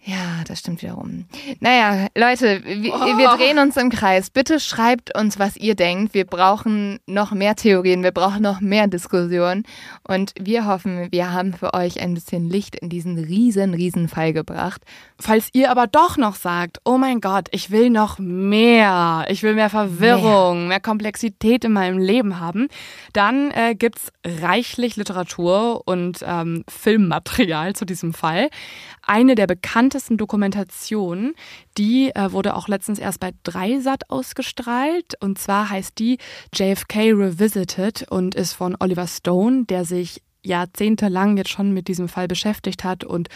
Ja, 0.03 0.43
das 0.47 0.59
stimmt 0.59 0.81
wiederum. 0.81 1.25
Naja, 1.59 2.07
Leute, 2.17 2.63
wir, 2.65 2.91
Oh. 2.91 3.17
wir 3.17 3.29
drehen 3.37 3.59
uns 3.59 3.77
im 3.77 3.91
Kreis. 3.91 4.31
Bitte 4.31 4.59
schreibt 4.59 5.15
uns, 5.15 5.37
was 5.37 5.55
ihr 5.57 5.75
denkt. 5.75 6.15
Wir 6.15 6.25
brauchen 6.25 6.97
noch 7.05 7.31
mehr 7.33 7.55
Theorien, 7.55 8.01
wir 8.01 8.11
brauchen 8.11 8.41
noch 8.41 8.61
mehr 8.61 8.87
Diskussionen. 8.87 9.63
Und 10.07 10.33
wir 10.39 10.65
hoffen, 10.65 11.07
wir 11.11 11.31
haben 11.31 11.53
für 11.53 11.75
euch 11.75 12.01
ein 12.01 12.15
bisschen 12.15 12.49
Licht 12.49 12.75
in 12.77 12.89
diesen 12.89 13.15
riesen, 13.19 13.75
riesen 13.75 14.07
Fall 14.07 14.33
gebracht. 14.33 14.81
Falls 15.19 15.49
ihr 15.53 15.69
aber 15.69 15.85
doch 15.85 16.17
noch 16.17 16.33
sagt, 16.33 16.79
oh 16.83 16.97
mein 16.97 17.21
Gott, 17.21 17.47
ich 17.51 17.69
will 17.69 17.91
noch 17.91 18.17
mehr, 18.17 19.25
ich 19.29 19.43
will 19.43 19.53
mehr 19.53 19.69
Verwirrung, 19.69 20.67
mehr, 20.67 20.79
Komplexität 20.79 21.63
in 21.63 21.73
meinem 21.73 21.99
Leben 21.99 22.39
haben, 22.39 22.69
dann 23.13 23.51
äh, 23.51 23.75
gibt's 23.75 24.11
reichlich 24.25 24.95
Literatur 24.95 25.83
und 25.85 26.25
ähm, 26.25 26.63
Filmmaterial 26.67 27.75
zu 27.75 27.85
diesem 27.85 28.15
Fall. 28.15 28.49
Eine 29.05 29.35
der 29.35 29.45
bekanntesten 29.91 30.17
Dokumentationen, 30.17 31.35
die 31.77 32.15
äh, 32.15 32.31
wurde 32.31 32.55
auch 32.55 32.69
letztens 32.69 32.97
erst 32.97 33.19
bei 33.19 33.33
Dreisat 33.43 34.09
ausgestrahlt. 34.09 35.15
Und 35.19 35.37
zwar 35.37 35.69
heißt 35.69 35.99
die 35.99 36.17
JFK 36.55 37.11
Revisited 37.11 38.05
und 38.09 38.33
ist 38.33 38.53
von 38.53 38.77
Oliver 38.79 39.05
Stone, 39.05 39.65
der 39.65 39.83
sich 39.83 40.21
jahrzehntelang 40.43 41.35
jetzt 41.35 41.49
schon 41.49 41.73
mit 41.73 41.89
diesem 41.89 42.07
Fall 42.07 42.29
beschäftigt 42.29 42.85
hat 42.85 43.03
und 43.03 43.27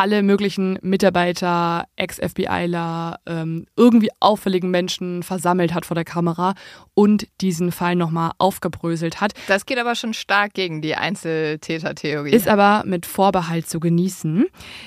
alle 0.00 0.22
möglichen 0.22 0.78
Mitarbeiter, 0.80 1.84
Ex-FBIler, 1.96 3.20
ähm, 3.26 3.66
irgendwie 3.76 4.08
auffälligen 4.18 4.70
Menschen 4.70 5.22
versammelt 5.22 5.74
hat 5.74 5.84
vor 5.84 5.94
der 5.94 6.06
Kamera 6.06 6.54
und 6.94 7.26
diesen 7.42 7.70
Fall 7.70 7.96
nochmal 7.96 8.30
aufgebröselt 8.38 9.20
hat. 9.20 9.32
Das 9.46 9.66
geht 9.66 9.78
aber 9.78 9.94
schon 9.94 10.14
stark 10.14 10.54
gegen 10.54 10.80
die 10.80 10.94
Einzeltätertheorie. 10.94 12.30
Ist 12.30 12.48
aber 12.48 12.82
mit 12.86 13.04
Vorbehalt 13.04 13.68
zu 13.68 13.78
genießen. 13.78 14.46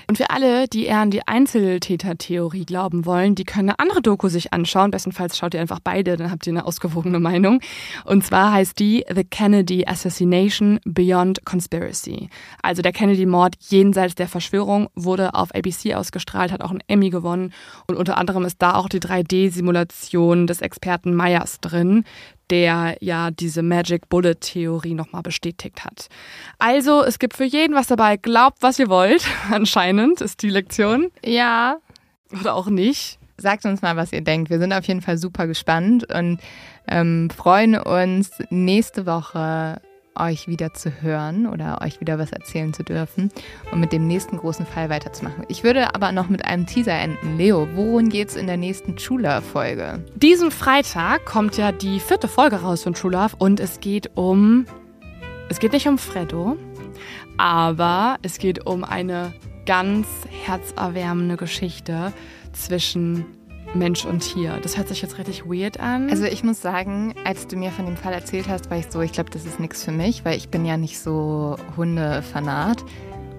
Und 0.10 0.18
für 0.18 0.32
alle, 0.32 0.68
die 0.68 0.86
eher 0.86 1.02
an 1.02 1.12
die 1.12 1.28
Einzeltätertheorie 1.28 2.66
glauben 2.66 3.06
wollen, 3.06 3.36
die 3.36 3.44
können 3.44 3.70
eine 3.70 3.78
andere 3.78 4.02
Doku 4.02 4.30
sich 4.30 4.52
anschauen. 4.52 4.90
Bestenfalls 4.90 5.38
schaut 5.38 5.54
ihr 5.54 5.62
einfach 5.62 5.80
beide, 5.80 6.18
dann 6.18 6.32
habt 6.32 6.48
ihr 6.48 6.54
eine 6.54 6.66
ausgewogene 6.66 7.20
Meinung. 7.20 7.60
Und 8.06 8.26
zwar 8.26 8.52
heißt 8.52 8.80
die 8.80 9.06
The 9.14 9.26
Kennedy 9.26 9.86
Assassination 9.86 10.80
Beyond 10.86 11.46
Conspiracy. 11.46 12.30
Also 12.64 12.82
der 12.82 12.94
Kennedy-Mord 12.94 13.58
jenseits 13.60 14.16
der 14.16 14.28
Verschwörung 14.28 14.90
wurde 15.04 15.34
auf 15.34 15.54
ABC 15.54 15.96
ausgestrahlt, 15.96 16.52
hat 16.52 16.62
auch 16.62 16.72
einen 16.72 16.84
Emmy 16.88 17.10
gewonnen. 17.10 17.54
Und 17.88 17.96
unter 17.96 18.18
anderem 18.18 18.46
ist 18.46 18.62
da 18.62 18.76
auch 18.76 18.90
die 18.90 19.00
3D-Simulation 19.00 20.48
des 20.48 20.62
Experten 20.62 21.16
Myers 21.16 21.60
drin, 21.62 22.04
der 22.50 22.98
ja 23.00 23.32
diese 23.32 23.64
Magic 23.64 24.10
Bullet 24.10 24.36
Theorie 24.36 24.94
nochmal 24.94 25.22
bestätigt 25.22 25.84
hat. 25.86 26.08
Also, 26.60 27.04
es 27.04 27.20
gibt 27.20 27.36
für 27.36 27.46
jeden 27.46 27.76
was 27.76 27.88
dabei. 27.88 28.18
Glaubt, 28.18 28.58
was 28.62 28.80
ihr 28.80 28.90
wollt. 28.90 29.26
Anscheinend 29.52 30.22
ist 30.22 30.42
die 30.42 30.50
Lektion. 30.50 31.12
ja, 31.26 31.78
Oder 32.40 32.56
auch 32.56 32.68
nicht. 32.68 33.20
Sagt 33.38 33.66
uns 33.66 33.82
mal, 33.82 33.96
was 33.96 34.14
ihr 34.14 34.22
denkt. 34.22 34.50
Wir 34.50 34.60
sind 34.60 34.74
auf 34.74 34.86
jeden 34.86 35.02
Fall 35.02 35.18
super 35.18 35.48
gespannt 35.48 36.12
und 36.14 36.40
ähm, 36.88 37.30
freuen 37.30 37.76
uns 37.76 38.32
nächste 38.50 39.06
Woche 39.06 39.82
euch 40.18 40.48
wieder 40.48 40.74
zu 40.74 41.02
hören 41.02 41.48
oder 41.48 41.82
euch 41.82 42.00
wieder 42.00 42.20
was 42.20 42.32
erzählen 42.32 42.74
zu 42.74 42.84
dürfen 42.84 43.32
und 43.72 43.80
mit 43.80 43.92
dem 43.92 44.08
nächsten 44.08 44.38
großen 44.38 44.66
Fall 44.66 44.90
weiterzumachen. 44.90 45.46
Ich 45.48 45.64
würde 45.64 45.96
aber 45.96 46.12
noch 46.12 46.30
mit 46.30 46.46
einem 46.46 46.66
Teaser 46.66 46.94
enden. 46.94 47.38
Leo, 47.38 47.68
worum 47.74 48.10
geht's 48.10 48.36
in 48.36 48.48
der 48.48 48.58
nächsten 48.58 48.96
Chula-Folge? 48.96 50.04
Diesen 50.16 50.52
Freitag 50.52 51.26
kommt 51.26 51.58
ja 51.58 51.72
die 51.72 52.00
vierte 52.00 52.28
Folge 52.28 52.58
raus 52.58 52.84
von 52.84 52.94
True 52.94 53.12
Love 53.12 53.36
und 53.38 53.60
es 53.60 53.80
geht 53.80 54.12
um. 54.16 54.66
Es 55.50 55.60
geht 55.60 55.74
nicht 55.74 55.88
um 55.88 55.98
Freddo, 55.98 56.58
aber 57.38 58.18
es 58.22 58.38
geht 58.38 58.66
um 58.66 58.84
eine 58.84 59.34
ganz 59.66 60.08
herzerwärmende 60.30 61.38
Geschichte 61.38 62.14
zwischen 62.54 63.26
Mensch 63.76 64.06
und 64.06 64.20
Tier. 64.20 64.60
Das 64.62 64.78
hört 64.78 64.88
sich 64.88 65.02
jetzt 65.02 65.18
richtig 65.18 65.46
weird 65.46 65.80
an. 65.80 66.10
Also 66.10 66.26
ich 66.26 66.44
muss 66.44 66.62
sagen, 66.62 67.16
als 67.26 67.48
du 67.48 67.56
mir 67.56 67.72
von 67.72 67.86
dem 67.86 67.98
Fall 67.98 68.14
erzählt 68.14 68.48
hast, 68.48 68.70
war 68.70 68.78
ich 68.78 68.88
so, 68.90 69.02
ich 69.02 69.12
glaube, 69.12 69.30
das 69.32 69.46
ist 69.46 69.60
nichts 69.60 69.84
für 69.84 69.92
mich, 69.92 70.24
weil 70.26 70.38
ich 70.38 70.50
bin 70.50 70.66
ja 70.66 70.78
nicht 70.78 71.00
so 71.00 71.56
Hundefanat. 71.76 72.84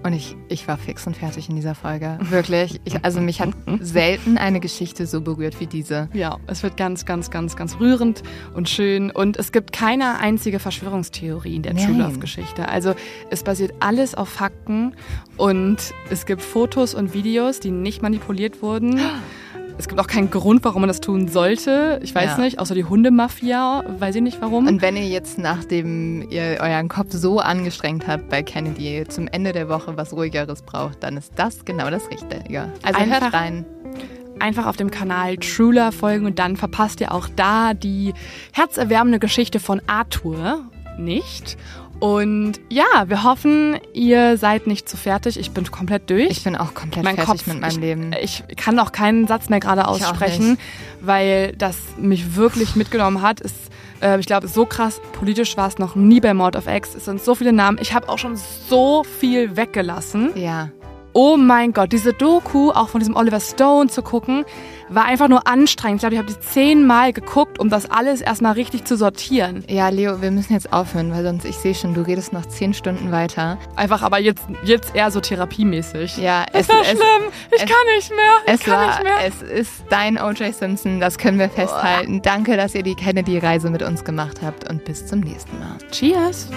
Und 0.05 0.13
ich, 0.13 0.37
ich 0.49 0.69
war 0.69 0.77
fix 0.77 1.07
und 1.07 1.17
fertig 1.17 1.49
in 1.49 1.57
dieser 1.57 1.75
Folge. 1.75 2.19
Wirklich. 2.29 2.79
Ich, 2.85 3.03
also 3.03 3.23
mich 3.23 3.41
hat 3.41 3.49
selten 3.81 4.37
eine 4.37 4.61
Geschichte 4.61 5.07
so 5.07 5.23
berührt 5.23 5.61
wie 5.61 5.67
diese. 5.67 6.11
Ja, 6.13 6.37
es 6.47 6.63
wird 6.63 6.77
ganz, 6.77 7.07
ganz, 7.07 7.31
ganz, 7.31 7.57
ganz 7.57 7.81
rührend 7.81 8.23
und 8.53 8.69
schön. 8.69 9.11
Und 9.11 9.39
es 9.39 9.51
gibt 9.51 9.73
keine 9.73 10.19
einzige 10.19 10.59
Verschwörungstheorie 10.59 11.57
in 11.57 11.63
der 11.63 11.75
True 11.75 11.93
Nein. 11.93 12.01
Love-Geschichte. 12.01 12.69
Also 12.69 12.95
es 13.31 13.45
basiert 13.45 13.73
alles 13.81 14.15
auf 14.15 14.29
Fakten 14.29 14.95
und 15.39 15.79
es 16.11 16.27
gibt 16.27 16.43
Fotos 16.43 16.93
und 16.93 17.15
Videos, 17.15 17.61
die 17.61 17.71
nicht 17.71 18.03
manipuliert 18.03 18.61
wurden. 18.61 19.01
Es 19.77 19.89
gibt 19.89 20.01
auch 20.01 20.07
keinen 20.07 20.31
Grund, 20.31 20.65
warum 20.65 20.83
man 20.83 20.89
das 20.89 21.01
tun 21.01 21.27
sollte. 21.29 21.99
Ich 22.03 22.15
weiß 22.15 22.37
Ja. 22.37 22.39
nicht, 22.39 22.59
außer 22.61 22.75
die 22.77 22.85
Hundemafia, 22.85 23.83
weiß 23.99 24.15
ich 24.15 24.23
nicht 24.23 24.41
warum. 24.41 24.69
Und 24.69 24.83
wenn 24.83 24.97
ihr 24.97 25.07
jetzt, 25.09 25.37
nachdem 25.39 26.31
ihr 26.31 26.59
euren 26.61 26.89
Kopf 26.89 27.09
so 27.11 27.41
angestrengt 27.41 28.07
habt 28.07 28.29
bei 28.29 28.43
Kennedy, 28.45 29.05
zum 29.09 29.27
Ende 29.27 29.53
der 29.53 29.69
Woche 29.69 29.97
was 29.97 30.13
ruhigeres 30.13 30.63
braucht, 30.63 31.03
dann 31.03 31.17
ist 31.17 31.33
das 31.37 31.65
genau 31.65 31.91
das 31.91 32.09
Richtige. 32.09 32.71
Also 32.83 33.01
Einfach- 33.01 33.21
hört 33.21 33.33
rein. 33.35 33.65
einfach 34.41 34.67
auf 34.67 34.77
dem 34.77 34.91
Kanal 34.91 35.37
True 35.39 35.75
Love 35.75 35.93
folgen 35.93 36.27
und 36.27 36.39
dann 36.39 36.57
verpasst 36.57 37.01
ihr 37.01 37.13
auch 37.13 37.29
da 37.35 37.75
die 37.75 38.15
herzerwärmende 38.53 39.19
Geschichte 39.19 39.59
von 39.61 39.81
Arthur 39.87 40.61
nicht. 40.99 41.57
Und 42.05 42.61
ja, 42.69 42.85
wir 43.07 43.23
hoffen, 43.23 43.79
ihr 43.95 44.37
seid 44.37 44.67
nicht 44.67 44.91
zu 44.91 44.99
fertig. 44.99 45.41
Ich 45.41 45.53
bin 45.53 45.65
komplett 45.71 46.11
durch. 46.11 46.29
Ich 46.29 46.45
bin 46.45 46.55
auch 46.55 46.75
komplett 46.75 47.03
mein 47.03 47.17
fertig 47.17 47.31
Kopf, 47.31 47.47
mit 47.47 47.63
meinem 47.63 47.71
ich, 47.71 47.77
Leben. 47.79 48.15
Ich 48.21 48.45
kann 48.59 48.79
auch 48.79 48.93
keinen 48.93 49.27
Satz 49.27 49.49
mehr 49.49 49.59
gerade 49.59 49.89
aussprechen, 49.89 50.59
weil 51.01 51.55
das 51.57 51.79
mich 51.97 52.37
wirklich 52.37 52.77
mitgenommen 52.77 53.23
hat. 53.23 53.41
Es, 53.41 53.55
äh, 54.03 54.21
ich 54.21 54.27
glaube, 54.27 54.49
so 54.49 54.67
krass 54.67 55.01
politisch 55.15 55.57
war 55.57 55.67
es 55.67 55.79
noch 55.79 55.95
nie 55.95 56.21
bei 56.21 56.35
Mord 56.35 56.57
of 56.57 56.67
X. 56.67 56.95
Es 56.95 57.07
sind 57.07 57.23
so 57.23 57.35
viele 57.35 57.55
Namen. 57.55 57.79
Ich 57.81 57.95
habe 57.95 58.07
auch 58.11 58.19
schon 58.19 58.37
so 58.37 59.03
viel 59.03 59.57
weggelassen. 59.57 60.33
Ja. 60.35 60.69
Oh 61.17 61.37
mein 61.37 61.73
Gott, 61.73 61.93
diese 61.93 62.13
Doku, 62.13 62.71
auch 62.73 62.89
von 62.89 62.99
diesem 62.99 63.15
Oliver 63.15 63.39
Stone 63.39 63.89
zu 63.89 64.03
gucken, 64.03 64.45
war 64.89 65.05
einfach 65.05 65.29
nur 65.29 65.47
anstrengend. 65.47 65.99
Ich 65.99 66.01
glaube, 66.01 66.15
ich 66.17 66.19
habe 66.21 66.29
die 66.33 66.41
zehnmal 66.41 67.13
geguckt, 67.13 67.61
um 67.61 67.69
das 67.71 67.89
alles 67.89 68.21
erstmal 68.21 68.55
richtig 68.55 68.85
zu 68.85 68.97
sortieren. 68.97 69.65
Ja, 69.69 69.89
Leo, 69.91 70.21
wir 70.23 70.33
müssen 70.33 70.53
jetzt 70.55 70.73
aufhören, 70.73 71.13
weil 71.13 71.23
sonst, 71.23 71.45
ich 71.45 71.55
sehe 71.57 71.75
schon, 71.75 71.95
du 71.95 72.01
redest 72.03 72.33
noch 72.33 72.45
zehn 72.47 72.75
Stunden 72.75 73.13
weiter. 73.13 73.59
Einfach 73.77 74.03
aber 74.03 74.19
jetzt, 74.19 74.43
jetzt 74.65 74.95
eher 74.97 75.13
so 75.13 75.21
therapiemäßig. 75.21 76.17
Ja, 76.19 76.47
es 76.53 76.69
es, 76.69 76.87
schlimm. 76.89 76.99
Ich 77.55 77.63
es- 77.63 77.69
kann 77.71 77.87
nicht 77.97 78.11
mehr. 78.11 78.35
Ich 78.47 78.53
es, 78.55 78.61
kann 78.61 78.75
war, 78.75 78.87
nicht 78.89 79.03
mehr. 79.05 79.15
es 79.27 79.43
ist 79.43 79.73
dein 79.91 80.19
O.J. 80.21 80.53
Simpson, 80.53 80.99
das 80.99 81.17
können 81.17 81.39
wir 81.39 81.49
festhalten. 81.49 82.23
Danke, 82.23 82.57
dass 82.57 82.75
ihr 82.75 82.83
die 82.83 82.97
Kennedy-Reise 82.97 83.71
mit 83.71 83.83
uns 83.83 84.03
gemacht 84.05 84.39
habt 84.45 84.69
und 84.69 84.85
bis 84.85 85.07
zum 85.07 85.21
nächsten 85.21 85.57
Mal. 85.61 85.79
Cheers. 85.93 86.49